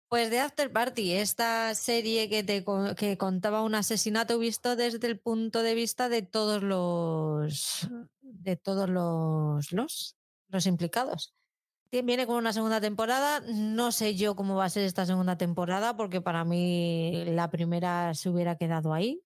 Pues 0.08 0.28
de 0.28 0.40
After 0.40 0.72
Party, 0.72 1.12
esta 1.12 1.72
serie 1.74 2.28
que 2.28 2.42
te 2.42 2.64
que 2.96 3.16
contaba 3.16 3.62
un 3.62 3.76
asesinato 3.76 4.40
visto 4.40 4.74
desde 4.74 5.06
el 5.06 5.20
punto 5.20 5.62
de 5.62 5.74
vista 5.76 6.08
de 6.08 6.22
todos 6.22 6.64
los 6.64 7.88
de 8.20 8.56
todos 8.56 8.88
los, 8.88 9.70
los, 9.70 10.16
los 10.48 10.66
implicados. 10.66 11.32
Viene 11.92 12.26
con 12.26 12.36
una 12.36 12.52
segunda 12.52 12.80
temporada. 12.80 13.40
No 13.48 13.90
sé 13.90 14.14
yo 14.14 14.36
cómo 14.36 14.54
va 14.56 14.64
a 14.66 14.70
ser 14.70 14.84
esta 14.84 15.06
segunda 15.06 15.36
temporada, 15.36 15.96
porque 15.96 16.20
para 16.20 16.44
mí 16.44 17.24
la 17.26 17.50
primera 17.50 18.14
se 18.14 18.28
hubiera 18.30 18.56
quedado 18.56 18.92
ahí. 18.94 19.22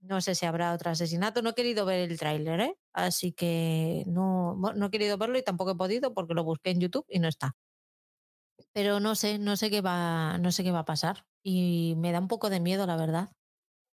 No 0.00 0.20
sé 0.20 0.34
si 0.34 0.46
habrá 0.46 0.72
otro 0.72 0.90
asesinato. 0.90 1.42
No 1.42 1.50
he 1.50 1.54
querido 1.54 1.84
ver 1.84 2.10
el 2.10 2.18
tráiler, 2.18 2.60
¿eh? 2.60 2.78
Así 2.94 3.32
que 3.32 4.04
no, 4.06 4.56
no 4.56 4.86
he 4.86 4.90
querido 4.90 5.18
verlo 5.18 5.36
y 5.38 5.42
tampoco 5.42 5.72
he 5.72 5.76
podido 5.76 6.14
porque 6.14 6.34
lo 6.34 6.44
busqué 6.44 6.70
en 6.70 6.80
YouTube 6.80 7.04
y 7.08 7.18
no 7.18 7.28
está. 7.28 7.54
Pero 8.72 9.00
no 9.00 9.14
sé, 9.14 9.38
no 9.38 9.56
sé 9.56 9.70
qué 9.70 9.80
va, 9.80 10.38
no 10.38 10.52
sé 10.52 10.62
qué 10.64 10.70
va 10.72 10.80
a 10.80 10.84
pasar. 10.84 11.26
Y 11.42 11.94
me 11.98 12.12
da 12.12 12.20
un 12.20 12.28
poco 12.28 12.50
de 12.50 12.60
miedo, 12.60 12.86
la 12.86 12.96
verdad. 12.96 13.30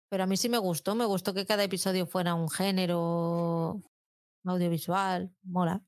Pero 0.09 0.23
a 0.23 0.27
mí 0.27 0.37
sí 0.37 0.49
me 0.49 0.57
gustó, 0.59 0.95
me 0.95 1.05
gustó 1.05 1.33
que 1.33 1.45
cada 1.45 1.63
episodio 1.65 2.07
fuera 2.07 2.35
un 2.35 2.49
género 2.49 3.81
audiovisual, 4.45 5.33
mola. 5.43 5.83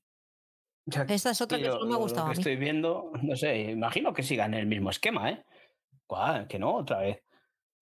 Esta 0.86 1.30
es 1.30 1.40
otra 1.40 1.58
que 1.58 1.68
no 1.68 1.86
me 1.86 1.94
ha 1.94 1.98
gustado. 1.98 2.28
Lo 2.28 2.32
que 2.32 2.40
estoy 2.40 2.56
viendo, 2.56 3.12
no 3.22 3.36
sé, 3.36 3.70
imagino 3.70 4.12
que 4.12 4.22
sigan 4.22 4.54
el 4.54 4.66
mismo 4.66 4.90
esquema, 4.90 5.30
¿eh? 5.30 5.44
¿Cuál? 6.06 6.48
Que 6.48 6.58
no, 6.58 6.74
otra 6.74 6.98
vez. 6.98 7.22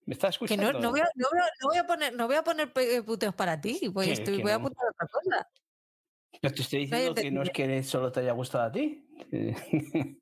¿Me 0.04 0.14
estás 0.14 0.34
escuchando? 0.34 0.66
Que 0.66 0.72
no, 0.72 0.80
no, 0.80 0.90
voy 0.90 1.00
a, 1.00 1.08
no, 1.14 1.28
voy 1.68 1.78
a, 1.78 1.86
poner, 1.86 2.14
no 2.14 2.26
voy 2.26 2.36
a 2.36 2.42
poner 2.42 2.72
puteos 3.04 3.34
para 3.34 3.60
ti, 3.60 3.80
pues 3.92 4.08
estoy, 4.08 4.42
voy 4.42 4.50
a 4.50 4.56
apuntar 4.56 4.84
otra 4.88 5.08
cosa. 5.08 5.48
Yo 6.42 6.52
te 6.52 6.62
estoy 6.62 6.80
diciendo 6.80 7.14
que 7.14 7.30
no 7.30 7.42
es 7.42 7.50
que 7.50 7.82
solo 7.82 8.12
te 8.12 8.20
haya 8.20 8.32
gustado 8.32 8.64
a 8.64 8.72
ti. 8.72 9.06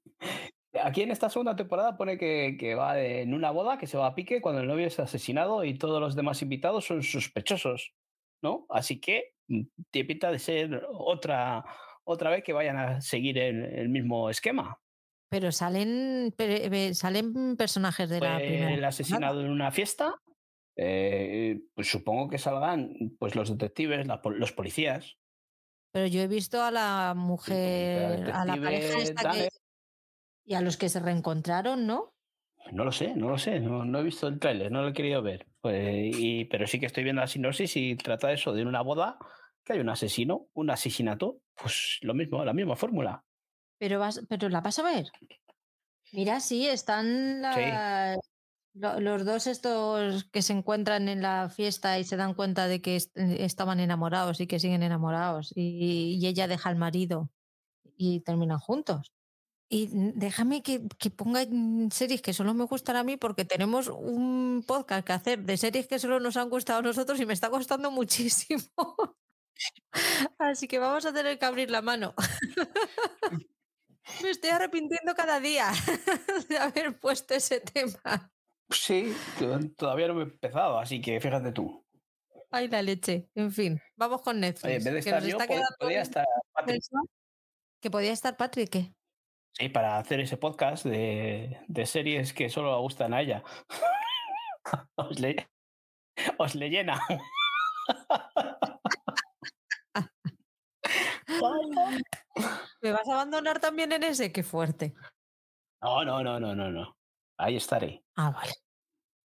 Aquí 0.82 1.02
en 1.02 1.10
esta 1.10 1.30
segunda 1.30 1.56
temporada 1.56 1.96
pone 1.96 2.18
que, 2.18 2.56
que, 2.58 2.74
va 2.74 3.00
en 3.00 3.34
una 3.34 3.50
boda 3.50 3.78
que 3.78 3.86
se 3.86 3.96
va 3.96 4.06
a 4.06 4.14
pique 4.14 4.40
cuando 4.40 4.60
el 4.60 4.68
novio 4.68 4.86
es 4.86 5.00
asesinado 5.00 5.64
y 5.64 5.78
todos 5.78 6.00
los 6.00 6.14
demás 6.14 6.42
invitados 6.42 6.84
son 6.84 7.02
sospechosos, 7.02 7.94
¿no? 8.42 8.66
Así 8.68 9.00
que 9.00 9.34
mm, 9.48 9.62
te 9.90 10.04
pinta 10.04 10.30
de 10.30 10.38
ser 10.38 10.86
otra, 10.92 11.64
otra 12.08 12.30
vez 12.30 12.42
que 12.42 12.54
vayan 12.54 12.78
a 12.78 13.00
seguir 13.00 13.38
el, 13.38 13.88
mismo 13.90 14.30
esquema. 14.30 14.80
Pero 15.30 15.52
salen, 15.52 16.34
salen 16.94 17.56
personajes 17.56 18.08
de 18.08 18.20
la 18.20 18.38
primera. 18.38 18.72
El 18.72 18.84
asesinado 18.84 19.42
en 19.42 19.50
una 19.50 19.70
fiesta. 19.70 20.14
Eh, 20.74 21.60
pues 21.74 21.90
supongo 21.90 22.30
que 22.30 22.38
salgan 22.38 22.94
pues 23.18 23.34
los 23.34 23.50
detectives, 23.50 24.06
los 24.06 24.52
policías. 24.52 25.18
Pero 25.92 26.06
yo 26.06 26.22
he 26.22 26.28
visto 26.28 26.62
a 26.62 26.70
la 26.70 27.14
mujer, 27.14 28.30
a 28.32 28.44
la 28.44 28.56
pareja 28.56 28.98
esta 28.98 29.30
que, 29.30 29.48
y 30.46 30.54
a 30.54 30.60
los 30.60 30.76
que 30.76 30.88
se 30.88 31.00
reencontraron, 31.00 31.86
¿no? 31.86 32.14
No 32.72 32.84
lo 32.84 32.92
sé, 32.92 33.14
no 33.14 33.28
lo 33.28 33.38
sé, 33.38 33.60
no, 33.60 33.98
he 33.98 34.02
visto 34.02 34.28
el 34.28 34.38
tráiler, 34.38 34.70
no 34.70 34.82
lo 34.82 34.88
he 34.88 34.92
querido 34.92 35.22
ver. 35.22 35.46
Pues, 35.60 36.16
y, 36.16 36.44
pero 36.46 36.66
sí 36.66 36.78
que 36.78 36.86
estoy 36.86 37.04
viendo 37.04 37.20
la 37.20 37.26
sinopsis 37.26 37.76
y 37.76 37.96
trata 37.96 38.32
eso 38.32 38.52
de 38.52 38.64
una 38.64 38.82
boda, 38.82 39.18
que 39.68 39.74
hay 39.74 39.80
un 39.80 39.88
asesino, 39.88 40.48
un 40.54 40.70
asesinato, 40.70 41.40
pues 41.54 41.98
lo 42.02 42.14
mismo, 42.14 42.44
la 42.44 42.52
misma 42.52 42.74
fórmula. 42.74 43.24
Pero, 43.78 44.00
vas, 44.00 44.20
pero 44.28 44.48
la 44.48 44.60
vas 44.60 44.78
a 44.80 44.82
ver. 44.82 45.06
Mira, 46.12 46.40
sí, 46.40 46.66
están 46.66 47.42
los 48.74 49.24
dos 49.24 49.46
estos 49.46 50.24
que 50.24 50.42
se 50.42 50.54
encuentran 50.54 51.08
en 51.08 51.22
la 51.22 51.48
fiesta 51.48 51.98
y 51.98 52.04
se 52.04 52.16
dan 52.16 52.34
cuenta 52.34 52.66
de 52.66 52.80
que 52.80 52.96
estaban 53.14 53.78
enamorados 53.78 54.40
y 54.40 54.46
que 54.46 54.58
siguen 54.58 54.82
enamorados 54.82 55.52
y 55.54 56.26
ella 56.26 56.48
deja 56.48 56.70
al 56.70 56.76
marido 56.76 57.30
y 57.96 58.20
terminan 58.20 58.58
juntos. 58.58 59.12
Y 59.70 59.90
déjame 59.92 60.62
que, 60.62 60.88
que, 60.98 61.10
ponga 61.10 61.44
series 61.90 62.22
que 62.22 62.32
solo 62.32 62.54
me 62.54 62.64
gustan 62.64 62.96
a 62.96 63.04
mí 63.04 63.18
porque 63.18 63.44
tenemos 63.44 63.88
un 63.88 64.64
podcast 64.66 65.06
que 65.06 65.12
hacer 65.12 65.44
de 65.44 65.58
series 65.58 65.86
que 65.86 65.98
solo 65.98 66.20
nos 66.20 66.38
han 66.38 66.48
gustado 66.48 66.78
a 66.78 66.82
nosotros 66.82 67.20
y 67.20 67.26
me 67.26 67.34
está 67.34 67.50
costando 67.50 67.90
muchísimo. 68.00 68.62
Así 70.38 70.68
que 70.68 70.78
vamos 70.78 71.04
a 71.06 71.12
tener 71.12 71.38
que 71.38 71.44
abrir 71.44 71.70
la 71.70 71.82
mano. 71.82 72.14
me 74.22 74.30
estoy 74.30 74.50
arrepintiendo 74.50 75.14
cada 75.14 75.40
día 75.40 75.70
de 76.48 76.58
haber 76.58 76.98
puesto 76.98 77.34
ese 77.34 77.60
tema. 77.60 78.32
Sí, 78.70 79.14
todavía 79.76 80.08
no 80.08 80.20
he 80.20 80.24
empezado, 80.24 80.78
así 80.78 81.00
que 81.00 81.20
fíjate 81.20 81.52
tú. 81.52 81.84
Ay, 82.50 82.68
la 82.68 82.82
leche. 82.82 83.28
En 83.34 83.52
fin, 83.52 83.80
vamos 83.96 84.22
con 84.22 84.40
Netflix. 84.40 84.74
en 84.74 84.84
vez 84.84 84.92
de 84.92 84.98
estar 84.98 85.22
yo, 85.24 85.38
podía 85.78 86.02
estar 86.02 86.26
Patrick. 86.52 86.82
¿Que 87.80 87.90
podía 87.90 88.12
estar 88.12 88.36
Patrick? 88.36 88.70
¿qué? 88.70 88.94
Sí, 89.52 89.68
para 89.68 89.98
hacer 89.98 90.20
ese 90.20 90.36
podcast 90.36 90.84
de, 90.84 91.58
de 91.66 91.86
series 91.86 92.32
que 92.32 92.48
solo 92.48 92.72
le 92.72 92.80
gustan 92.80 93.12
a 93.14 93.20
ella. 93.22 93.42
os, 94.96 95.18
le, 95.18 95.48
os 96.38 96.54
le 96.54 96.70
llena. 96.70 97.00
¿Me 102.82 102.92
vas 102.92 103.08
a 103.08 103.14
abandonar 103.14 103.60
también 103.60 103.92
en 103.92 104.02
ese? 104.04 104.32
Qué 104.32 104.42
fuerte. 104.42 104.94
No, 105.82 106.04
no, 106.04 106.22
no, 106.22 106.40
no, 106.40 106.54
no, 106.54 106.70
no. 106.70 106.96
Ahí 107.36 107.56
estaré. 107.56 108.02
Ah, 108.16 108.30
vale. 108.30 108.52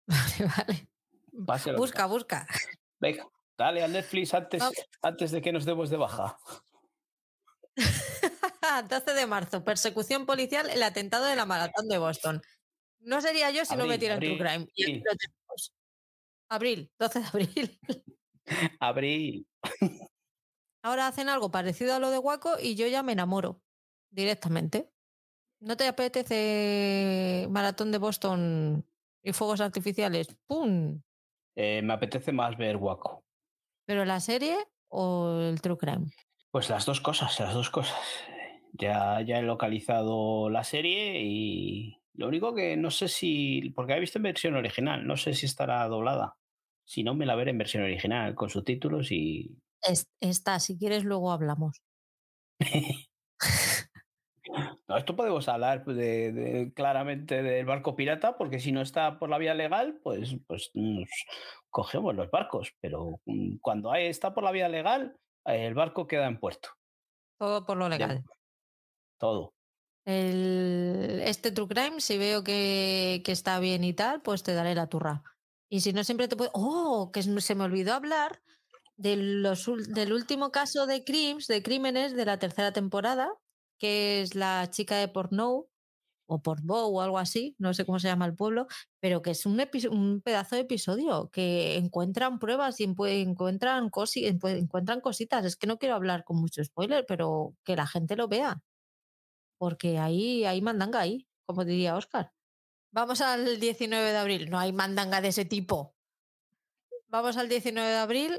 Vale, 1.31 1.59
vale. 1.67 1.77
busca, 1.77 2.07
busca. 2.07 2.47
Venga, 2.99 3.29
dale 3.59 3.85
al 3.85 3.93
Netflix 3.93 4.33
antes, 4.33 4.63
antes 5.03 5.31
de 5.31 5.43
que 5.43 5.53
nos 5.53 5.67
demos 5.67 5.91
de 5.91 5.99
baja. 5.99 6.39
12 8.89 9.13
de 9.13 9.27
marzo, 9.27 9.65
persecución 9.65 10.25
policial, 10.25 10.71
el 10.71 10.83
atentado 10.83 11.27
de 11.27 11.37
la 11.37 11.45
maratón 11.45 11.89
de 11.89 11.99
Boston. 11.99 12.41
No 13.01 13.21
sería 13.21 13.51
yo 13.51 13.65
si 13.65 13.77
no 13.77 13.87
metiera 13.87 14.15
en 14.15 14.21
True 14.21 14.39
Crime. 14.39 15.05
Abril, 16.49 16.91
12 16.99 17.21
de 17.21 17.27
abril. 17.27 17.81
Abril. 18.81 19.47
Ahora 20.83 21.07
hacen 21.07 21.29
algo 21.29 21.51
parecido 21.51 21.95
a 21.95 21.99
lo 21.99 22.11
de 22.11 22.19
Waco 22.19 22.57
y 22.61 22.75
yo 22.77 22.87
ya 22.87 23.03
me 23.03 23.13
enamoro 23.13 23.61
directamente. 24.11 24.91
¿No 25.61 25.77
te 25.77 25.89
apetece 25.89 27.47
Maratón 27.51 27.91
de 27.91 27.99
Boston 27.99 28.87
y 29.23 29.33
fuegos 29.33 29.61
artificiales? 29.61 30.29
¡Pum! 30.47 31.03
Eh, 31.57 31.83
me 31.83 31.93
apetece 31.95 32.31
más 32.31 32.57
ver 32.57 32.77
Waco. 32.77 33.25
¿Pero 33.85 34.05
la 34.05 34.21
serie 34.21 34.57
o 34.89 35.41
el 35.41 35.61
True 35.61 35.77
Crime? 35.77 36.07
Pues 36.51 36.71
las 36.71 36.87
dos 36.87 37.01
cosas, 37.01 37.39
las 37.41 37.55
dos 37.55 37.71
cosas. 37.71 37.99
Ya, 38.73 39.21
ya 39.23 39.39
he 39.39 39.43
localizado 39.43 40.49
la 40.51 40.63
serie 40.63 41.21
y 41.23 42.01
lo 42.15 42.29
único 42.29 42.55
que 42.55 42.77
no 42.77 42.91
sé 42.91 43.09
si, 43.09 43.71
porque 43.75 43.95
he 43.95 44.01
visto 44.01 44.19
en 44.19 44.25
versión 44.25 44.55
original, 44.55 45.07
no 45.07 45.17
sé 45.17 45.35
si 45.35 45.47
estará 45.47 45.87
doblada. 45.89 46.37
Si 46.85 47.03
no, 47.03 47.15
me 47.15 47.27
la 47.27 47.35
veré 47.35 47.51
en 47.51 47.59
versión 47.59 47.83
original 47.83 48.35
con 48.35 48.49
subtítulos 48.49 49.11
y... 49.11 49.59
está, 50.21 50.61
si 50.61 50.79
quieres 50.79 51.05
luego 51.05 51.33
hablamos. 51.33 51.83
no, 54.89 54.97
esto 54.97 55.17
podemos 55.17 55.49
hablar 55.49 55.85
de, 55.85 56.73
claramente 56.75 57.43
del 57.43 57.67
barco 57.67 57.95
pirata, 57.97 58.37
porque 58.37 58.61
si 58.61 58.73
no 58.73 58.83
está 58.83 59.19
por 59.19 59.29
la 59.29 59.39
vía 59.39 59.55
legal, 59.55 60.01
pues, 60.03 60.37
pues 60.47 60.71
nos 60.75 61.09
cogemos 61.71 62.15
los 62.15 62.31
barcos. 62.31 62.75
Pero 62.81 63.21
mm, 63.27 63.57
cuando 63.61 63.95
está 63.95 64.35
por 64.35 64.45
la 64.45 64.53
vía 64.53 64.69
legal, 64.69 65.17
el 65.45 65.75
barco 65.75 66.07
queda 66.07 66.27
en 66.27 66.39
puerto. 66.39 66.71
Todo 67.39 67.65
por 67.65 67.77
lo 67.77 67.89
legal 67.89 68.25
todo. 69.19 69.55
El, 70.07 71.21
este 71.25 71.53
True 71.53 71.69
Crime, 71.69 72.01
si 72.01 72.17
veo 72.17 72.43
que, 72.43 73.21
que, 73.25 73.33
está 73.33 73.61
bien 73.61 73.85
y 73.85 73.93
tal, 73.93 74.23
pues 74.23 74.43
te 74.43 74.55
daré 74.55 74.75
la 74.75 74.87
turra. 74.87 75.23
Y 75.69 75.81
si 75.81 75.93
no, 75.93 76.03
siempre 76.03 76.29
te 76.29 76.37
puedo. 76.37 76.51
¡Oh! 76.55 77.11
Que 77.13 77.23
se 77.23 77.55
me 77.55 77.65
olvidó 77.65 77.93
hablar 77.93 78.41
de 78.99 79.17
los, 79.17 79.67
del 79.89 80.13
último 80.13 80.51
caso 80.51 80.87
de 80.87 81.05
crimes, 81.05 81.47
de 81.47 81.63
crímenes 81.63 82.15
de 82.15 82.27
la 82.27 82.39
tercera 82.39 82.73
temporada, 82.73 83.33
que 83.79 84.21
es 84.21 84.35
la 84.35 84.69
chica 84.71 84.99
de 84.99 85.09
Porno, 85.09 85.67
o 86.31 86.43
Portbo 86.43 86.89
o 86.89 87.01
algo 87.01 87.19
así, 87.19 87.57
no 87.59 87.73
sé 87.73 87.87
cómo 87.87 87.99
se 87.99 88.09
llama 88.09 88.27
el 88.27 88.35
pueblo, 88.35 88.67
pero 89.01 89.23
que 89.23 89.31
es 89.31 89.47
un, 89.47 89.59
un 89.91 90.21
pedazo 90.21 90.57
de 90.57 90.63
episodio, 90.63 91.31
que 91.33 91.77
encuentran 91.79 92.39
pruebas 92.39 92.81
y 92.81 92.85
encuentran, 92.85 93.89
cosi 93.89 94.27
encuentran 94.27 95.01
cositas. 95.01 95.47
Es 95.47 95.57
que 95.57 95.67
no 95.67 95.79
quiero 95.79 95.95
hablar 95.95 96.25
con 96.25 96.39
mucho 96.39 96.63
spoiler, 96.63 97.07
pero 97.09 97.55
que 97.65 97.77
la 97.77 97.87
gente 97.87 98.15
lo 98.15 98.29
vea 98.29 98.63
porque 99.59 99.99
ahí 99.99 100.45
hay 100.45 100.63
mandanga 100.63 101.01
ahí, 101.01 101.29
como 101.45 101.65
diría 101.65 101.97
Oscar. 101.97 102.33
Vamos 102.93 103.21
al 103.21 103.61
19 103.61 104.13
de 104.13 104.17
abril, 104.17 104.51
no 104.51 104.59
hay 104.59 104.73
mandanga 104.73 105.21
de 105.21 105.29
ese 105.29 105.45
tipo. 105.45 105.95
Vamos 107.09 107.37
al 107.37 107.49
19 107.49 107.89
de 107.89 107.97
abril, 107.97 108.33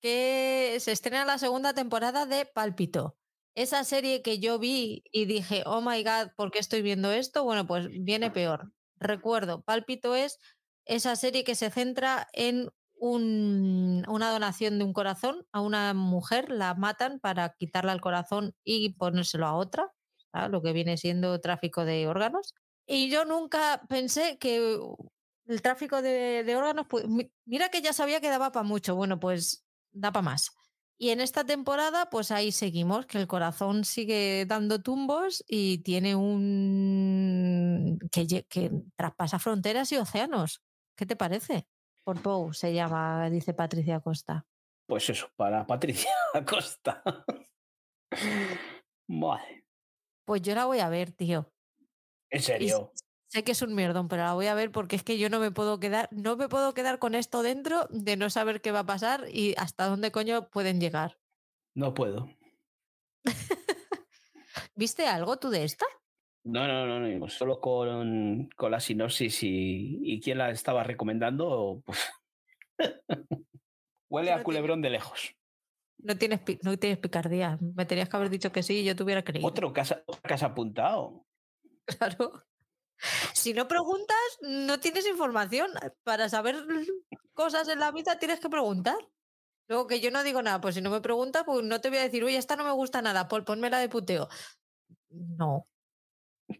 que 0.00 0.76
se 0.80 0.92
estrena 0.92 1.24
la 1.24 1.38
segunda 1.38 1.74
temporada 1.74 2.26
de 2.26 2.46
Pálpito. 2.46 3.16
Esa 3.54 3.84
serie 3.84 4.22
que 4.22 4.38
yo 4.38 4.58
vi 4.58 5.02
y 5.10 5.24
dije, 5.24 5.62
oh 5.66 5.80
my 5.80 6.02
god, 6.04 6.30
¿por 6.36 6.50
qué 6.50 6.58
estoy 6.58 6.82
viendo 6.82 7.10
esto? 7.10 7.44
Bueno, 7.44 7.66
pues 7.66 7.88
viene 7.90 8.30
peor. 8.30 8.72
Recuerdo, 8.96 9.62
Pálpito 9.62 10.14
es 10.14 10.38
esa 10.84 11.16
serie 11.16 11.44
que 11.44 11.54
se 11.54 11.70
centra 11.70 12.28
en 12.32 12.70
una 13.00 14.30
donación 14.32 14.78
de 14.78 14.84
un 14.84 14.92
corazón 14.92 15.46
a 15.52 15.60
una 15.60 15.94
mujer, 15.94 16.50
la 16.50 16.74
matan 16.74 17.20
para 17.20 17.50
quitarle 17.50 17.92
el 17.92 18.00
corazón 18.00 18.54
y 18.64 18.94
ponérselo 18.94 19.46
a 19.46 19.54
otra 19.54 19.92
lo 20.48 20.62
que 20.62 20.72
viene 20.72 20.96
siendo 20.96 21.40
tráfico 21.40 21.84
de 21.84 22.06
órganos. 22.06 22.54
Y 22.86 23.10
yo 23.10 23.24
nunca 23.24 23.82
pensé 23.88 24.38
que 24.38 24.78
el 25.46 25.62
tráfico 25.62 26.00
de, 26.00 26.54
órganos, 26.56 26.86
pues, 26.88 27.04
mira 27.44 27.70
que 27.70 27.82
ya 27.82 27.92
sabía 27.92 28.20
que 28.20 28.28
daba 28.28 28.52
para 28.52 28.62
mucho, 28.62 28.94
bueno, 28.94 29.18
pues 29.18 29.66
da 29.98 30.12
para 30.12 30.22
más. 30.22 30.50
Y 31.00 31.10
en 31.10 31.20
esta 31.20 31.44
temporada, 31.44 32.10
pues 32.10 32.32
ahí 32.32 32.50
seguimos, 32.50 33.06
que 33.06 33.18
el 33.18 33.28
corazón 33.28 33.84
sigue 33.84 34.46
dando 34.46 34.82
tumbos 34.82 35.44
y 35.46 35.78
tiene 35.78 36.16
un... 36.16 37.98
que, 38.10 38.44
que 38.48 38.72
traspasa 38.96 39.38
fronteras 39.38 39.92
y 39.92 39.96
océanos. 39.96 40.60
¿Qué 40.96 41.06
te 41.06 41.14
parece? 41.14 41.68
Por 42.02 42.20
Pou 42.20 42.52
se 42.52 42.74
llama, 42.74 43.30
dice 43.30 43.54
Patricia 43.54 44.00
Costa. 44.00 44.44
Pues 44.88 45.08
eso, 45.10 45.30
para 45.36 45.66
Patricia 45.66 46.10
Costa. 46.48 47.02
Vale. 49.06 49.64
Pues 50.24 50.42
yo 50.42 50.54
la 50.54 50.64
voy 50.64 50.80
a 50.80 50.88
ver, 50.88 51.12
tío. 51.12 51.52
¿En 52.30 52.42
serio? 52.42 52.92
Sé 53.28 53.44
que 53.44 53.52
es 53.52 53.62
un 53.62 53.74
mierdón, 53.74 54.08
pero 54.08 54.24
la 54.24 54.34
voy 54.34 54.46
a 54.46 54.54
ver 54.54 54.70
porque 54.70 54.96
es 54.96 55.02
que 55.02 55.18
yo 55.18 55.30
no 55.30 55.40
me 55.40 55.50
puedo 55.50 55.78
quedar, 55.80 56.08
no 56.10 56.36
me 56.36 56.48
puedo 56.48 56.74
quedar 56.74 56.98
con 56.98 57.14
esto 57.14 57.42
dentro 57.42 57.86
de 57.90 58.16
no 58.16 58.30
saber 58.30 58.60
qué 58.60 58.72
va 58.72 58.80
a 58.80 58.86
pasar 58.86 59.24
y 59.32 59.54
hasta 59.56 59.86
dónde 59.86 60.10
coño 60.10 60.48
pueden 60.48 60.80
llegar. 60.80 61.18
No 61.74 61.94
puedo. 61.94 62.28
¿Viste 64.74 65.06
algo 65.06 65.38
tú 65.38 65.50
de 65.50 65.64
esta? 65.64 65.86
No, 66.44 66.66
no, 66.66 66.86
no, 66.86 67.00
no, 67.00 67.28
solo 67.28 67.60
con, 67.60 68.48
con 68.56 68.70
la 68.70 68.80
sinopsis 68.80 69.42
y, 69.42 69.98
y 70.02 70.20
quién 70.20 70.38
la 70.38 70.50
estaba 70.50 70.82
recomendando, 70.82 71.82
pues 71.84 71.98
huele 74.08 74.32
a 74.32 74.42
culebrón 74.42 74.80
de 74.80 74.90
lejos. 74.90 75.34
No 75.98 76.16
tienes, 76.16 76.40
no 76.62 76.78
tienes 76.78 76.98
picardía. 76.98 77.58
Me 77.60 77.84
tenías 77.84 78.08
que 78.08 78.16
haber 78.16 78.30
dicho 78.30 78.52
que 78.52 78.62
sí 78.62 78.78
y 78.78 78.84
yo 78.84 78.94
te 78.94 79.02
hubiera 79.02 79.24
creído. 79.24 79.46
Otro 79.46 79.72
que 79.72 79.80
has, 79.80 80.42
apuntado. 80.42 81.24
Claro. 81.98 82.44
Si 83.32 83.52
no 83.52 83.68
preguntas, 83.68 84.16
no 84.40 84.80
tienes 84.80 85.06
información. 85.06 85.70
Para 86.02 86.28
saber 86.28 86.56
cosas 87.32 87.68
en 87.68 87.80
la 87.80 87.92
vida 87.92 88.18
tienes 88.18 88.40
que 88.40 88.48
preguntar. 88.48 88.96
Luego 89.68 89.86
que 89.86 90.00
yo 90.00 90.10
no 90.10 90.24
digo 90.24 90.42
nada, 90.42 90.60
pues 90.60 90.74
si 90.74 90.80
no 90.80 90.90
me 90.90 91.00
preguntas, 91.00 91.44
pues 91.44 91.62
no 91.62 91.80
te 91.80 91.90
voy 91.90 91.98
a 91.98 92.02
decir, 92.02 92.24
oye, 92.24 92.38
esta 92.38 92.56
no 92.56 92.64
me 92.64 92.72
gusta 92.72 93.02
nada, 93.02 93.28
Paul, 93.28 93.44
ponmela 93.44 93.78
de 93.78 93.88
puteo. 93.90 94.28
No. 95.10 95.66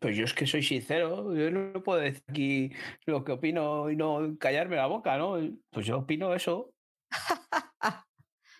Pues 0.00 0.16
yo 0.16 0.24
es 0.24 0.34
que 0.34 0.46
soy 0.46 0.62
sincero, 0.62 1.34
yo 1.34 1.50
no 1.50 1.82
puedo 1.82 2.00
decir 2.00 2.22
aquí 2.28 2.72
lo 3.06 3.24
que 3.24 3.32
opino 3.32 3.90
y 3.90 3.96
no 3.96 4.36
callarme 4.38 4.76
la 4.76 4.86
boca, 4.86 5.16
¿no? 5.16 5.38
Pues 5.70 5.86
yo 5.86 5.98
opino 5.98 6.34
eso. 6.34 6.70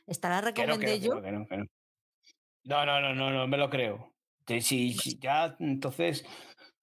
¿Esta 0.07 0.31
la 0.31 0.41
recomendé 0.41 1.01
yo? 1.01 1.21
no, 1.21 2.87
no, 2.87 3.01
no, 3.01 3.15
no, 3.15 3.31
no, 3.31 3.47
me 3.47 3.59
lo 3.59 3.69
creo. 3.69 4.15
Si, 4.61 4.97
ya, 5.21 5.55
entonces 5.61 6.25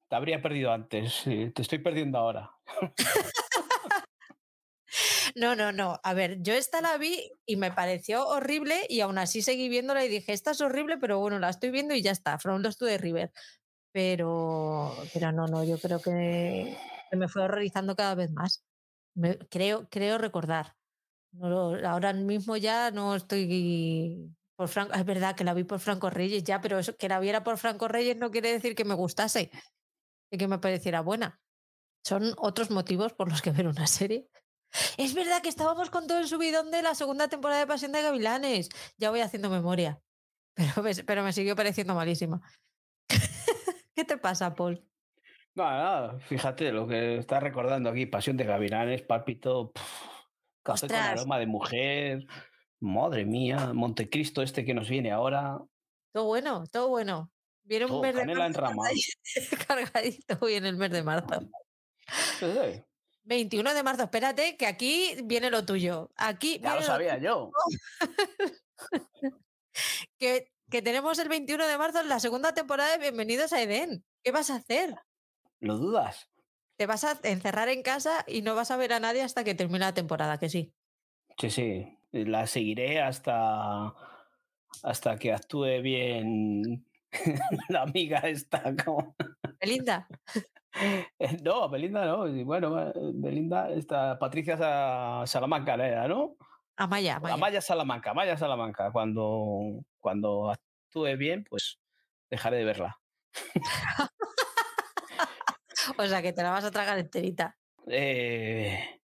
te 0.08 0.16
habría 0.16 0.42
perdido 0.42 0.72
antes. 0.72 1.24
Te 1.24 1.62
estoy 1.62 1.80
perdiendo 1.80 2.18
ahora. 2.18 2.52
No, 5.36 5.54
no, 5.54 5.74
no. 5.74 6.00
A 6.04 6.14
ver, 6.14 6.42
yo 6.42 6.54
esta 6.54 6.80
la 6.80 6.98
vi 6.98 7.30
y 7.46 7.58
me 7.58 7.70
pareció 7.70 8.26
horrible 8.26 8.86
y 8.88 9.02
aún 9.02 9.18
así 9.18 9.42
seguí 9.42 9.68
viéndola 9.68 10.06
y 10.06 10.08
dije, 10.08 10.32
esta 10.32 10.52
es 10.52 10.62
horrible, 10.62 10.98
pero 10.98 11.20
bueno, 11.20 11.40
la 11.40 11.50
estoy 11.50 11.72
viendo 11.72 11.94
y 11.94 12.02
ya 12.02 12.12
está. 12.12 12.40
From 12.40 12.62
Lost 12.62 12.82
River. 12.82 13.34
Pero, 13.92 14.96
pero 15.14 15.34
no, 15.34 15.48
no, 15.48 15.66
yo 15.66 15.78
creo 15.78 16.02
que, 16.02 16.78
me 17.12 17.28
fue 17.28 17.44
horrorizando 17.44 17.98
cada 17.98 18.16
vez 18.16 18.32
más. 18.32 18.64
creo, 19.50 19.90
creo 19.90 20.18
recordar. 20.18 20.76
Ahora 21.84 22.14
mismo 22.14 22.56
ya 22.56 22.92
no 22.92 23.16
estoy 23.16 24.34
por 24.56 24.70
Franco. 24.70 24.94
Es 24.94 25.06
verdad 25.06 25.36
que 25.36 25.44
la 25.44 25.54
vi 25.54 25.66
por 25.66 25.80
Franco 25.80 26.10
Reyes 26.10 26.46
ya, 26.46 26.62
pero 26.62 26.80
que 26.98 27.10
la 27.10 27.20
viera 27.20 27.44
por 27.44 27.58
Franco 27.58 27.90
Reyes 27.90 28.16
no 28.16 28.32
quiere 28.32 28.54
decir 28.54 28.74
que 28.74 28.86
me 28.86 28.94
gustase 28.94 29.52
y 30.32 30.38
que 30.38 30.48
me 30.48 30.60
pareciera 30.60 31.02
buena. 31.02 31.42
Son 32.04 32.34
otros 32.38 32.70
motivos 32.72 33.14
por 33.14 33.30
los 33.30 33.42
que 33.42 33.52
ver 33.52 33.68
una 33.68 33.88
serie. 33.88 34.30
Es 34.98 35.14
verdad 35.14 35.42
que 35.42 35.50
estábamos 35.50 35.90
con 35.90 36.08
todo 36.08 36.20
el 36.20 36.28
subidón 36.28 36.72
de 36.72 36.82
la 36.82 36.96
segunda 36.96 37.28
temporada 37.28 37.62
de 37.62 37.68
Pasión 37.68 37.92
de 37.92 38.02
Gavilanes. 38.02 38.70
Ya 38.98 39.10
voy 39.10 39.22
haciendo 39.22 39.50
memoria. 39.50 40.02
Pero, 40.54 40.72
pero 41.06 41.24
me 41.24 41.34
siguió 41.34 41.56
pareciendo 41.56 41.96
malísima. 41.96 42.42
¿Qué 43.96 44.06
te 44.06 44.18
pasa, 44.18 44.54
Paul? 44.56 44.86
Nada, 45.56 45.78
nada, 45.78 46.20
fíjate 46.20 46.72
lo 46.72 46.86
que 46.86 47.18
está 47.18 47.40
recordando 47.40 47.90
aquí, 47.90 48.06
Pasión 48.06 48.36
de 48.36 48.44
Gavilanes, 48.44 49.04
Pálpito, 49.04 49.72
café 50.64 50.88
con 50.88 50.98
aroma 50.98 51.40
de 51.40 51.48
mujer, 51.48 52.26
madre 52.82 53.24
mía, 53.26 53.72
Montecristo 53.74 54.42
este 54.42 54.66
que 54.66 54.74
nos 54.74 54.90
viene 54.90 55.12
ahora. 55.12 55.60
Todo 56.14 56.26
bueno, 56.26 56.66
todo 56.68 56.90
bueno. 56.90 57.32
Viene 57.66 57.86
un 57.86 58.02
mes 58.02 58.16
de 58.16 58.26
marzo 58.26 58.62
cargadito 59.68 60.38
hoy 60.40 60.54
en 60.56 60.66
el 60.66 60.78
mes 60.78 60.92
de 60.92 61.04
marzo. 61.04 61.50
21 63.24 63.74
de 63.74 63.84
marzo, 63.84 64.04
espérate, 64.04 64.56
que 64.56 64.68
aquí 64.68 65.18
viene 65.24 65.50
lo 65.50 65.66
tuyo. 65.66 66.12
Aquí 66.16 66.60
ya 66.62 66.76
lo 66.76 66.84
sabía 66.84 67.18
yo. 67.18 67.52
que 70.20 70.56
que 70.70 70.82
tenemos 70.82 71.20
el 71.20 71.30
21 71.30 71.68
de 71.68 71.78
marzo 71.78 72.02
en 72.02 72.10
la 72.10 72.20
segunda 72.20 72.54
temporada 72.54 72.92
de 72.92 72.98
Bienvenidos 72.98 73.54
a 73.54 73.62
Edén. 73.62 74.04
¿Qué 74.24 74.32
vas 74.32 74.50
a 74.50 74.56
hacer? 74.56 74.96
¿Lo 75.60 75.78
dudas? 75.78 76.28
Te 76.76 76.88
vas 76.88 77.04
a 77.04 77.20
encerrar 77.24 77.70
en 77.70 77.84
casa 77.84 78.26
y 78.28 78.42
no 78.42 78.56
vas 78.56 78.72
a 78.72 78.78
ver 78.78 78.92
a 78.92 79.00
nadie 79.00 79.22
hasta 79.22 79.44
que 79.44 79.54
termine 79.54 79.80
la 79.80 79.94
temporada, 79.94 80.40
que 80.40 80.50
sí. 80.50 80.74
Sí, 81.38 81.50
sí. 81.52 81.98
La 82.12 82.48
seguiré 82.48 83.00
hasta, 83.00 83.94
hasta 84.84 85.18
que 85.18 85.34
actúe 85.34 85.82
bien 85.82 86.86
la 87.70 87.84
amiga 87.84 88.20
esta. 88.20 88.76
Como... 88.84 89.16
Belinda. 89.62 90.08
No, 91.44 91.70
Belinda 91.70 92.06
no. 92.06 92.28
Bueno, 92.46 92.92
Belinda, 93.14 93.70
esta 93.72 94.20
Patricia 94.20 94.58
Salamanca 95.26 95.76
era, 95.76 96.08
¿no? 96.08 96.36
Amaya, 96.78 97.16
Amaya. 97.16 97.34
Amaya 97.36 97.62
Salamanca, 97.62 98.12
Amaya 98.12 98.38
Salamanca. 98.38 98.92
Cuando, 98.92 99.86
cuando 100.00 100.52
actúe 100.52 101.16
bien, 101.18 101.46
pues 101.50 101.80
dejaré 102.30 102.58
de 102.58 102.66
verla. 102.66 103.00
o 105.98 106.06
sea, 106.06 106.22
que 106.22 106.34
te 106.34 106.44
la 106.44 106.52
vas 106.52 106.66
a 106.66 106.72
tragar 106.72 107.00
enterita. 107.00 107.58
Eh, 107.88 109.02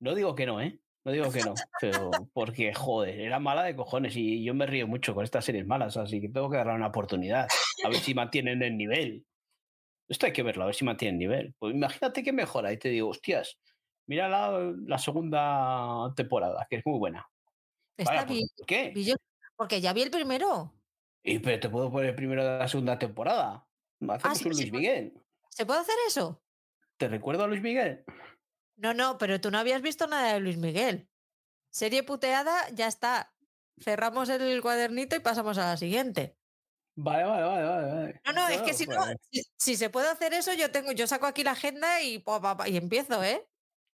no 0.00 0.14
digo 0.14 0.34
que 0.34 0.46
no, 0.46 0.60
¿eh? 0.60 0.78
No 1.06 1.12
digo 1.12 1.30
que 1.30 1.40
no, 1.40 1.54
pero 1.80 2.10
porque, 2.32 2.74
joder, 2.74 3.20
era 3.20 3.38
mala 3.38 3.62
de 3.62 3.76
cojones 3.76 4.16
y 4.16 4.42
yo 4.42 4.54
me 4.54 4.66
río 4.66 4.88
mucho 4.88 5.14
con 5.14 5.22
estas 5.22 5.44
series 5.44 5.64
malas, 5.64 5.96
así 5.96 6.20
que 6.20 6.28
tengo 6.28 6.50
que 6.50 6.56
darle 6.56 6.74
una 6.74 6.88
oportunidad, 6.88 7.46
a 7.84 7.88
ver 7.88 7.98
si 7.98 8.12
mantienen 8.12 8.60
el 8.60 8.76
nivel. 8.76 9.24
Esto 10.08 10.26
hay 10.26 10.32
que 10.32 10.42
verlo, 10.42 10.64
a 10.64 10.66
ver 10.66 10.74
si 10.74 10.84
mantienen 10.84 11.14
el 11.14 11.18
nivel. 11.20 11.54
Pues 11.60 11.76
imagínate 11.76 12.24
que 12.24 12.32
mejora 12.32 12.72
y 12.72 12.78
te 12.78 12.88
digo, 12.88 13.10
hostias, 13.10 13.56
mira 14.08 14.28
la, 14.28 14.98
segunda 14.98 16.12
temporada, 16.16 16.66
que 16.68 16.78
es 16.78 16.82
muy 16.84 16.98
buena. 16.98 17.24
Está 17.96 18.26
pues, 18.26 18.38
bien. 18.38 18.48
¿Por 18.56 18.66
qué? 18.66 19.16
Porque 19.54 19.80
ya 19.80 19.92
vi 19.92 20.02
el 20.02 20.10
primero. 20.10 20.74
Y 21.22 21.38
pero 21.38 21.60
te 21.60 21.68
puedo 21.68 21.88
poner 21.88 22.10
el 22.10 22.16
primero 22.16 22.42
de 22.42 22.58
la 22.58 22.66
segunda 22.66 22.98
temporada. 22.98 23.64
Hacemos 24.00 24.42
ah, 24.42 24.48
un 24.48 24.50
Luis 24.50 24.72
Miguel. 24.72 25.12
¿Se 25.50 25.64
puede 25.64 25.78
hacer 25.82 25.94
eso? 26.08 26.42
¿Te 26.96 27.06
recuerdo 27.06 27.44
a 27.44 27.46
Luis 27.46 27.62
Miguel? 27.62 28.04
No, 28.76 28.94
no, 28.94 29.18
pero 29.18 29.40
tú 29.40 29.50
no 29.50 29.58
habías 29.58 29.82
visto 29.82 30.06
nada 30.06 30.34
de 30.34 30.40
Luis 30.40 30.58
Miguel. 30.58 31.08
Serie 31.70 32.02
puteada, 32.02 32.68
ya 32.72 32.86
está. 32.86 33.34
Cerramos 33.78 34.28
el 34.28 34.62
cuadernito 34.62 35.16
y 35.16 35.20
pasamos 35.20 35.58
a 35.58 35.66
la 35.66 35.76
siguiente. 35.76 36.36
Vale, 36.94 37.24
vale, 37.24 37.42
vale, 37.42 37.64
vale. 37.64 38.20
No, 38.24 38.32
no, 38.32 38.48
es 38.48 38.62
que 38.62 38.72
si 38.72 38.86
no, 38.86 38.96
pues 38.96 39.52
si, 39.58 39.76
se 39.76 39.90
puede 39.90 40.08
hacer 40.08 40.32
eso, 40.32 40.54
yo 40.54 40.70
tengo, 40.70 40.92
yo 40.92 41.06
saco 41.06 41.26
aquí 41.26 41.44
la 41.44 41.50
agenda 41.50 42.00
y, 42.02 42.24
y 42.66 42.76
empiezo, 42.76 43.22
¿eh? 43.22 43.46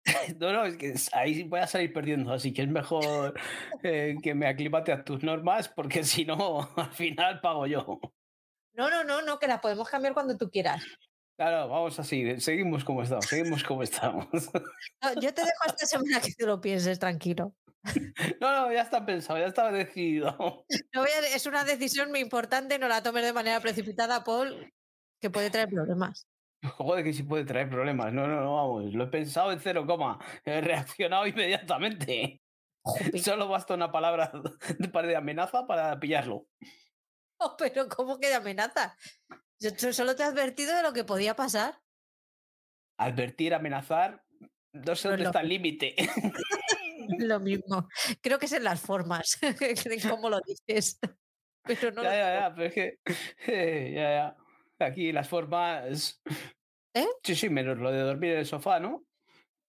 No, 0.40 0.52
no, 0.52 0.66
es 0.66 0.78
que 0.78 0.94
ahí 1.14 1.44
voy 1.44 1.60
a 1.60 1.68
salir 1.68 1.94
perdiendo, 1.94 2.32
así 2.32 2.53
que 2.53 2.64
es 2.64 2.68
mejor 2.68 3.34
eh, 3.84 4.16
que 4.22 4.36
me 4.36 4.48
aclimate 4.48 4.91
a 4.91 5.03
tus 5.03 5.24
normas, 5.24 5.68
porque 5.70 6.03
si 6.03 6.26
no, 6.26 6.70
al 6.76 6.91
final 6.94 7.41
pago 7.41 7.66
yo. 7.66 7.99
No, 8.74 8.90
no, 8.90 9.03
no, 9.03 9.22
no, 9.22 9.40
que 9.40 9.48
las 9.48 9.60
podemos 9.60 9.90
cambiar 9.90 10.14
cuando 10.14 10.38
tú 10.38 10.49
quieras. 10.49 10.84
Claro, 11.41 11.69
vamos 11.69 11.99
así, 11.99 12.39
seguimos 12.39 12.84
como 12.84 13.01
estamos, 13.01 13.26
seguimos 13.26 13.63
como 13.63 13.81
estamos. 13.81 14.27
yo 15.19 15.34
te 15.34 15.41
dejo 15.41 15.65
esta 15.65 15.88
semana 15.88 16.22
que 16.22 16.35
tú 16.38 16.45
lo 16.45 16.61
pienses, 16.61 16.99
tranquilo. 16.99 17.55
No, 18.39 18.51
no, 18.51 18.72
ya 18.72 18.81
está 18.81 19.03
pensado, 19.03 19.39
ya 19.39 19.47
estaba 19.47 19.72
decidido. 19.72 20.38
No 20.93 21.03
es 21.03 21.45
una 21.47 21.63
decisión 21.63 22.11
muy 22.11 22.19
importante, 22.19 22.77
no 22.77 22.88
la 22.88 23.01
tomes 23.01 23.23
de 23.23 23.34
manera 23.34 23.59
precipitada, 23.59 24.23
Paul, 24.23 24.72
que 25.19 25.31
puede 25.31 25.49
traer 25.49 25.69
problemas. 25.69 26.27
Joder, 26.63 27.03
que 27.03 27.11
sí 27.11 27.23
puede 27.23 27.43
traer 27.43 27.72
problemas. 27.72 28.13
No, 28.13 28.27
no, 28.27 28.41
no, 28.41 28.53
vamos. 28.53 28.93
Lo 28.93 29.05
he 29.05 29.07
pensado 29.07 29.51
en 29.51 29.59
cero 29.59 29.88
coma. 29.88 30.19
He 30.45 30.61
reaccionado 30.61 31.26
inmediatamente. 31.26 32.39
Solo 33.19 33.47
basta 33.47 33.73
una 33.73 33.91
palabra 33.91 34.31
de 34.77 35.15
amenaza 35.15 35.65
para 35.65 35.99
pillarlo. 35.99 36.45
Oh, 37.43 37.55
pero 37.57 37.89
¿cómo 37.89 38.19
que 38.19 38.27
de 38.27 38.35
amenaza? 38.35 38.95
Yo 39.61 39.93
solo 39.93 40.15
te 40.15 40.23
he 40.23 40.25
advertido 40.25 40.75
de 40.75 40.81
lo 40.81 40.91
que 40.91 41.03
podía 41.03 41.35
pasar. 41.35 41.79
Advertir, 42.97 43.53
amenazar, 43.53 44.23
no 44.73 44.95
sé 44.95 45.09
dónde 45.09 45.25
está 45.25 45.41
el 45.41 45.49
límite. 45.49 45.95
Lo 47.19 47.39
mismo. 47.39 47.88
Creo 48.21 48.39
que 48.39 48.45
es 48.45 48.53
en 48.53 48.63
las 48.63 48.79
formas, 48.79 49.38
en 49.41 50.09
cómo 50.09 50.29
lo 50.29 50.39
dices. 50.41 50.99
Pero 51.63 51.91
no 51.91 52.03
ya, 52.03 52.13
ya, 52.13 52.39
ya, 52.39 52.55
pero 52.55 52.67
es 52.67 52.73
que. 52.73 52.99
ya, 53.95 54.01
ya. 54.01 54.38
Aquí 54.79 55.11
las 55.11 55.27
formas. 55.27 56.21
¿Eh? 56.93 57.07
Sí, 57.23 57.35
sí, 57.35 57.49
menos 57.49 57.77
lo 57.77 57.91
de 57.91 57.99
dormir 57.99 58.31
en 58.31 58.39
el 58.39 58.45
sofá, 58.45 58.79
¿no? 58.79 59.03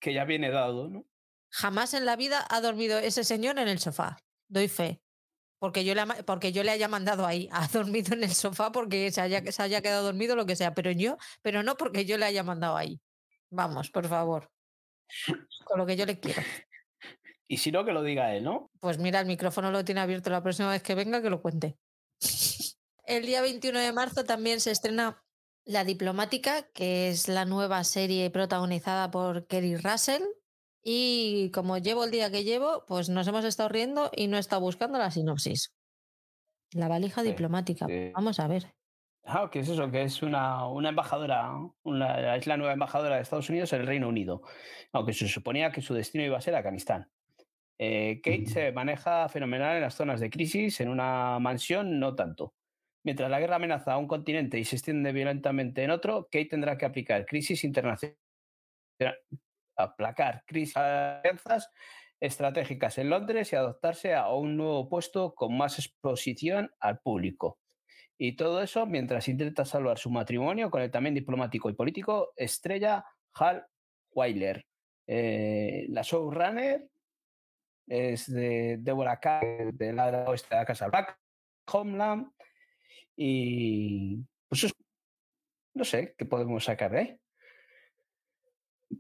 Que 0.01 0.15
ya 0.15 0.25
viene 0.25 0.51
dado, 0.51 0.89
¿no? 0.89 1.05
Jamás 1.51 1.95
en 1.95 2.07
la 2.07 2.17
vida 2.17 2.47
ha 2.49 2.61
dormido 2.61 2.99
ese 2.99 3.25
señor 3.25 3.59
en 3.59 3.69
el 3.69 3.79
sofá. 3.79 4.19
Doy 4.49 4.69
fe. 4.69 5.02
Porque 5.63 5.85
yo, 5.85 5.95
le, 5.95 6.05
porque 6.25 6.51
yo 6.51 6.65
le 6.65 6.73
haya 6.73 6.89
mandado 6.89 7.25
ahí, 7.25 7.49
ha 7.53 7.69
dormido 7.69 8.15
en 8.15 8.25
el 8.25 8.35
sofá 8.35 8.73
porque 8.73 9.13
se 9.13 9.21
haya, 9.21 9.41
se 9.53 9.63
haya 9.63 9.81
quedado 9.81 10.03
dormido, 10.03 10.35
lo 10.35 10.45
que 10.45 10.57
sea, 10.57 10.75
pero 10.75 10.91
yo, 10.91 11.19
pero 11.41 11.63
no 11.63 11.77
porque 11.77 12.05
yo 12.05 12.19
le 12.19 12.25
haya 12.25 12.43
mandado 12.43 12.77
ahí. 12.77 13.01
Vamos, 13.49 13.89
por 13.93 14.09
favor. 14.09 14.51
Con 15.65 15.79
lo 15.79 15.87
que 15.87 15.95
yo 15.95 16.05
le 16.05 16.19
quiero. 16.19 16.43
Y 17.47 17.59
si 17.59 17.71
no, 17.71 17.85
que 17.85 17.93
lo 17.93 18.03
diga 18.03 18.35
él, 18.35 18.43
¿no? 18.43 18.73
Pues 18.81 18.99
mira, 18.99 19.21
el 19.21 19.27
micrófono 19.27 19.71
lo 19.71 19.85
tiene 19.85 20.01
abierto 20.01 20.31
la 20.31 20.43
próxima 20.43 20.69
vez 20.69 20.83
que 20.83 20.97
venga, 20.97 21.23
que 21.23 21.31
lo 21.31 21.41
cuente. 21.41 21.79
El 23.05 23.25
día 23.27 23.41
21 23.41 23.79
de 23.79 23.93
marzo 23.93 24.25
también 24.25 24.59
se 24.59 24.73
estrena 24.73 25.23
La 25.65 25.85
Diplomática, 25.85 26.67
que 26.73 27.09
es 27.09 27.29
la 27.29 27.45
nueva 27.45 27.85
serie 27.85 28.31
protagonizada 28.31 29.13
por 29.13 29.47
Kerry 29.47 29.77
Russell. 29.77 30.23
Y 30.83 31.51
como 31.53 31.79
llevo 31.79 32.05
el 32.05 32.11
día 32.11 32.31
que 32.31 32.45
llevo, 32.45 32.85
pues 32.87 33.09
nos 33.09 33.27
hemos 33.29 33.45
estado 33.45 33.69
riendo 33.69 34.11
y 34.15 34.27
no 34.27 34.37
he 34.37 34.41
estado 34.41 34.61
buscando 34.61 34.99
la 34.99 35.11
sinopsis. 35.11 35.75
La 36.73 36.89
valija 36.89 37.23
diplomática. 37.23 37.87
Vamos 38.15 38.41
a 38.41 38.49
ver. 38.49 38.75
Ah, 39.25 39.49
¿qué 39.53 39.61
es 39.61 39.69
eso? 39.69 39.89
Que 39.91 40.03
es 40.03 40.23
una, 40.23 40.67
una 40.67 40.89
embajadora, 40.89 41.53
es 42.37 42.47
la 42.47 42.57
nueva 42.57 42.73
embajadora 42.73 43.17
de 43.17 43.23
Estados 43.23 43.49
Unidos 43.51 43.73
en 43.73 43.83
el 43.83 43.87
Reino 43.87 44.09
Unido, 44.09 44.43
aunque 44.93 45.13
se 45.13 45.29
suponía 45.29 45.71
que 45.71 45.81
su 45.81 45.95
destino 45.95 46.25
iba 46.25 46.39
a 46.39 46.41
ser 46.41 46.57
Afganistán. 46.57 47.09
Eh, 47.79 48.21
Kate 48.23 48.47
se 48.47 48.73
maneja 48.73 49.29
fenomenal 49.29 49.77
en 49.77 49.83
las 49.83 49.95
zonas 49.95 50.19
de 50.19 50.31
crisis, 50.31 50.81
en 50.81 50.89
una 50.89 51.39
mansión 51.39 52.01
no 52.01 52.17
tanto. 52.17 52.55
Mientras 53.05 53.31
la 53.31 53.41
guerra 53.41 53.57
amenaza 53.57 53.93
a 53.93 53.99
un 53.99 54.09
continente 54.09 54.59
y 54.59 54.65
se 54.65 54.77
extiende 54.77 55.13
violentamente 55.13 55.83
en 55.85 55.91
otro, 55.91 56.25
Kate 56.25 56.47
tendrá 56.47 56.77
que 56.77 56.87
aplicar 56.87 57.27
crisis 57.27 57.65
internacional, 57.65 58.17
aplacar 59.77 60.45
crisis 60.47 60.77
estratégicas 62.21 62.99
en 62.99 63.11
Londres 63.11 63.53
y 63.53 63.57
adoptarse 63.57 64.15
a 64.15 64.33
un 64.33 64.57
nuevo 64.57 64.89
puesto 64.89 65.35
con 65.35 65.57
más 65.57 65.79
exposición 65.79 66.71
al 66.79 67.01
público. 67.01 67.59
Y 68.17 68.37
todo 68.37 68.63
eso 68.63 68.87
mientras 68.87 69.27
intenta 69.27 69.65
salvar 69.65 69.99
su 69.99 70.09
matrimonio 70.11 70.71
con 70.71 70.83
el 70.83 70.91
también 70.91 71.15
diplomático 71.15 71.69
y 71.69 71.75
político 71.75 72.33
estrella 72.37 73.05
Hal 73.35 73.67
Weiler. 74.15 74.65
Eh, 75.09 75.87
la 75.89 76.03
showrunner 76.03 76.87
es 77.89 78.33
de 78.33 78.77
Deborah 78.79 79.19
K, 79.19 79.41
de 79.73 79.93
la 79.93 80.25
oeste 80.29 80.55
de 80.57 80.65
Casa 80.65 80.87
Black, 80.87 81.19
Homeland. 81.73 82.31
Y 83.17 84.19
pues 84.49 84.73
no 85.75 85.85
sé 85.85 86.15
qué 86.17 86.25
podemos 86.25 86.65
sacar 86.65 86.93
de 86.93 86.99
ahí. 86.99 87.22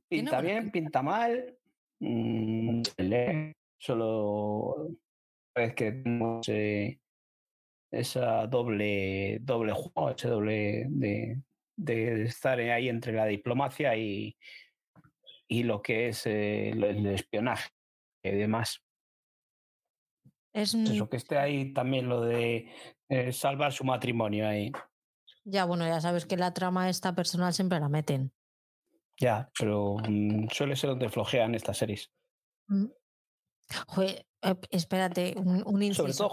Pinta 0.08 0.40
bien, 0.40 0.70
pinta 0.70 1.02
mal. 1.02 1.56
Mm, 2.00 2.82
solo 3.78 4.88
es 5.54 5.74
que 5.74 5.92
tenemos 5.92 6.48
eh, 6.48 6.98
esa 7.90 8.46
doble, 8.46 9.38
doble 9.40 9.72
juego, 9.72 10.10
ese 10.10 10.28
doble 10.28 10.86
de, 10.88 11.42
de 11.76 12.22
estar 12.24 12.58
ahí 12.58 12.88
entre 12.88 13.12
la 13.12 13.26
diplomacia 13.26 13.96
y, 13.96 14.36
y 15.48 15.62
lo 15.64 15.82
que 15.82 16.08
es 16.08 16.26
eh, 16.26 16.70
el 16.70 17.06
espionaje 17.06 17.70
y 18.22 18.30
demás. 18.30 18.82
Es 20.54 20.74
eso, 20.74 21.08
que 21.08 21.16
esté 21.16 21.38
ahí 21.38 21.72
también 21.72 22.08
lo 22.08 22.20
de 22.20 22.70
eh, 23.08 23.32
salvar 23.32 23.72
su 23.72 23.84
matrimonio 23.84 24.46
ahí. 24.46 24.70
Ya, 25.44 25.64
bueno, 25.64 25.86
ya 25.86 26.00
sabes 26.00 26.26
que 26.26 26.36
la 26.36 26.52
trama 26.52 26.88
esta 26.88 27.14
personal 27.14 27.52
siempre 27.52 27.80
la 27.80 27.88
meten. 27.88 28.32
Ya, 29.22 29.48
pero 29.56 29.98
mm, 29.98 30.48
suele 30.50 30.74
ser 30.74 30.90
donde 30.90 31.08
flojean 31.08 31.54
estas 31.54 31.78
series. 31.78 32.10
Mm. 32.66 32.86
Joder, 33.86 34.26
eh, 34.42 34.54
espérate, 34.70 35.34
un, 35.36 35.62
un. 35.64 35.94
Sobre 35.94 36.12
todo 36.12 36.28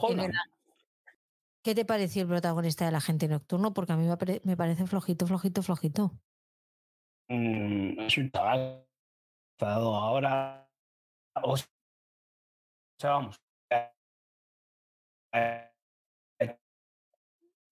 ¿Qué 1.62 1.76
te 1.76 1.86
pareció 1.86 2.24
el 2.24 2.28
protagonista 2.28 2.86
de 2.86 2.92
la 2.92 3.00
gente 3.00 3.28
nocturno? 3.28 3.76
Porque 3.76 3.94
a 3.94 3.96
mí 3.96 4.08
me, 4.44 4.58
parece 4.58 4.88
flojito, 4.88 5.28
flojito, 5.28 5.62
flojito. 5.62 6.20
Mm, 7.28 8.00
es 8.00 8.18
un 8.18 8.32
chaval. 8.32 8.88
Ahora. 9.60 10.68
O 11.44 11.58
sea, 11.58 13.12
vamos. 13.12 13.40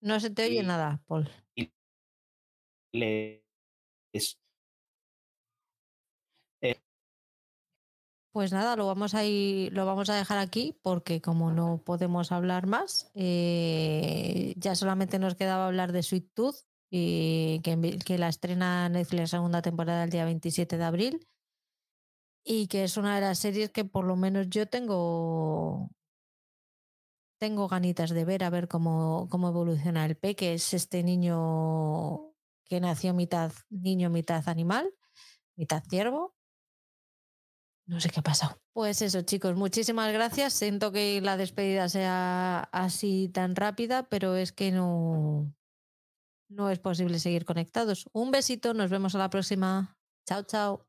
No 0.01 0.19
se 0.19 0.29
te 0.29 0.45
oye 0.45 0.61
nada, 0.61 1.01
Paul. 1.07 1.27
Le, 2.93 3.43
es, 4.13 4.39
Pues 8.37 8.51
nada, 8.51 8.75
lo 8.75 8.85
vamos 8.85 9.15
a 9.15 9.25
ir, 9.25 9.73
lo 9.73 9.87
vamos 9.87 10.11
a 10.11 10.15
dejar 10.15 10.37
aquí 10.37 10.77
porque 10.83 11.21
como 11.21 11.51
no 11.51 11.81
podemos 11.83 12.31
hablar 12.31 12.67
más, 12.67 13.09
eh, 13.15 14.53
ya 14.57 14.75
solamente 14.75 15.17
nos 15.17 15.33
quedaba 15.33 15.65
hablar 15.65 15.91
de 15.91 16.03
Sweet 16.03 16.35
Tooth 16.35 16.57
y 16.91 17.61
que, 17.63 18.17
la 18.19 18.29
estrena 18.29 18.89
Netflix 18.89 19.19
la 19.19 19.25
segunda 19.39 19.63
temporada 19.63 20.03
el 20.03 20.11
día 20.11 20.23
27 20.25 20.77
de 20.77 20.83
abril 20.83 21.27
y 22.43 22.67
que 22.67 22.83
es 22.83 22.95
una 22.97 23.15
de 23.15 23.21
las 23.21 23.39
series 23.39 23.71
que 23.71 23.85
por 23.85 24.05
lo 24.05 24.15
menos 24.15 24.47
yo 24.51 24.67
tengo 24.67 25.89
tengo 27.39 27.67
ganitas 27.67 28.11
de 28.11 28.23
ver 28.23 28.43
a 28.43 28.51
ver 28.51 28.67
cómo, 28.67 29.27
cómo 29.31 29.47
evoluciona 29.47 30.05
el 30.05 30.15
P, 30.15 30.35
que 30.35 30.53
es 30.53 30.75
este 30.75 31.01
niño 31.01 32.35
que 32.65 32.79
nació 32.81 33.15
mitad 33.15 33.51
niño, 33.71 34.11
mitad 34.11 34.47
animal, 34.47 34.93
mitad 35.55 35.81
ciervo 35.89 36.36
no 37.87 37.99
sé 37.99 38.09
qué 38.09 38.19
ha 38.19 38.23
pasado. 38.23 38.57
Pues 38.73 39.01
eso, 39.01 39.21
chicos, 39.21 39.55
muchísimas 39.55 40.13
gracias. 40.13 40.53
Siento 40.53 40.91
que 40.91 41.19
la 41.21 41.37
despedida 41.37 41.89
sea 41.89 42.59
así 42.71 43.29
tan 43.33 43.55
rápida, 43.55 44.07
pero 44.09 44.35
es 44.35 44.51
que 44.51 44.71
no, 44.71 45.51
no 46.49 46.69
es 46.69 46.79
posible 46.79 47.19
seguir 47.19 47.45
conectados. 47.45 48.09
Un 48.13 48.31
besito, 48.31 48.73
nos 48.73 48.91
vemos 48.91 49.15
a 49.15 49.19
la 49.19 49.29
próxima. 49.29 49.97
Chao, 50.27 50.43
chao. 50.43 50.86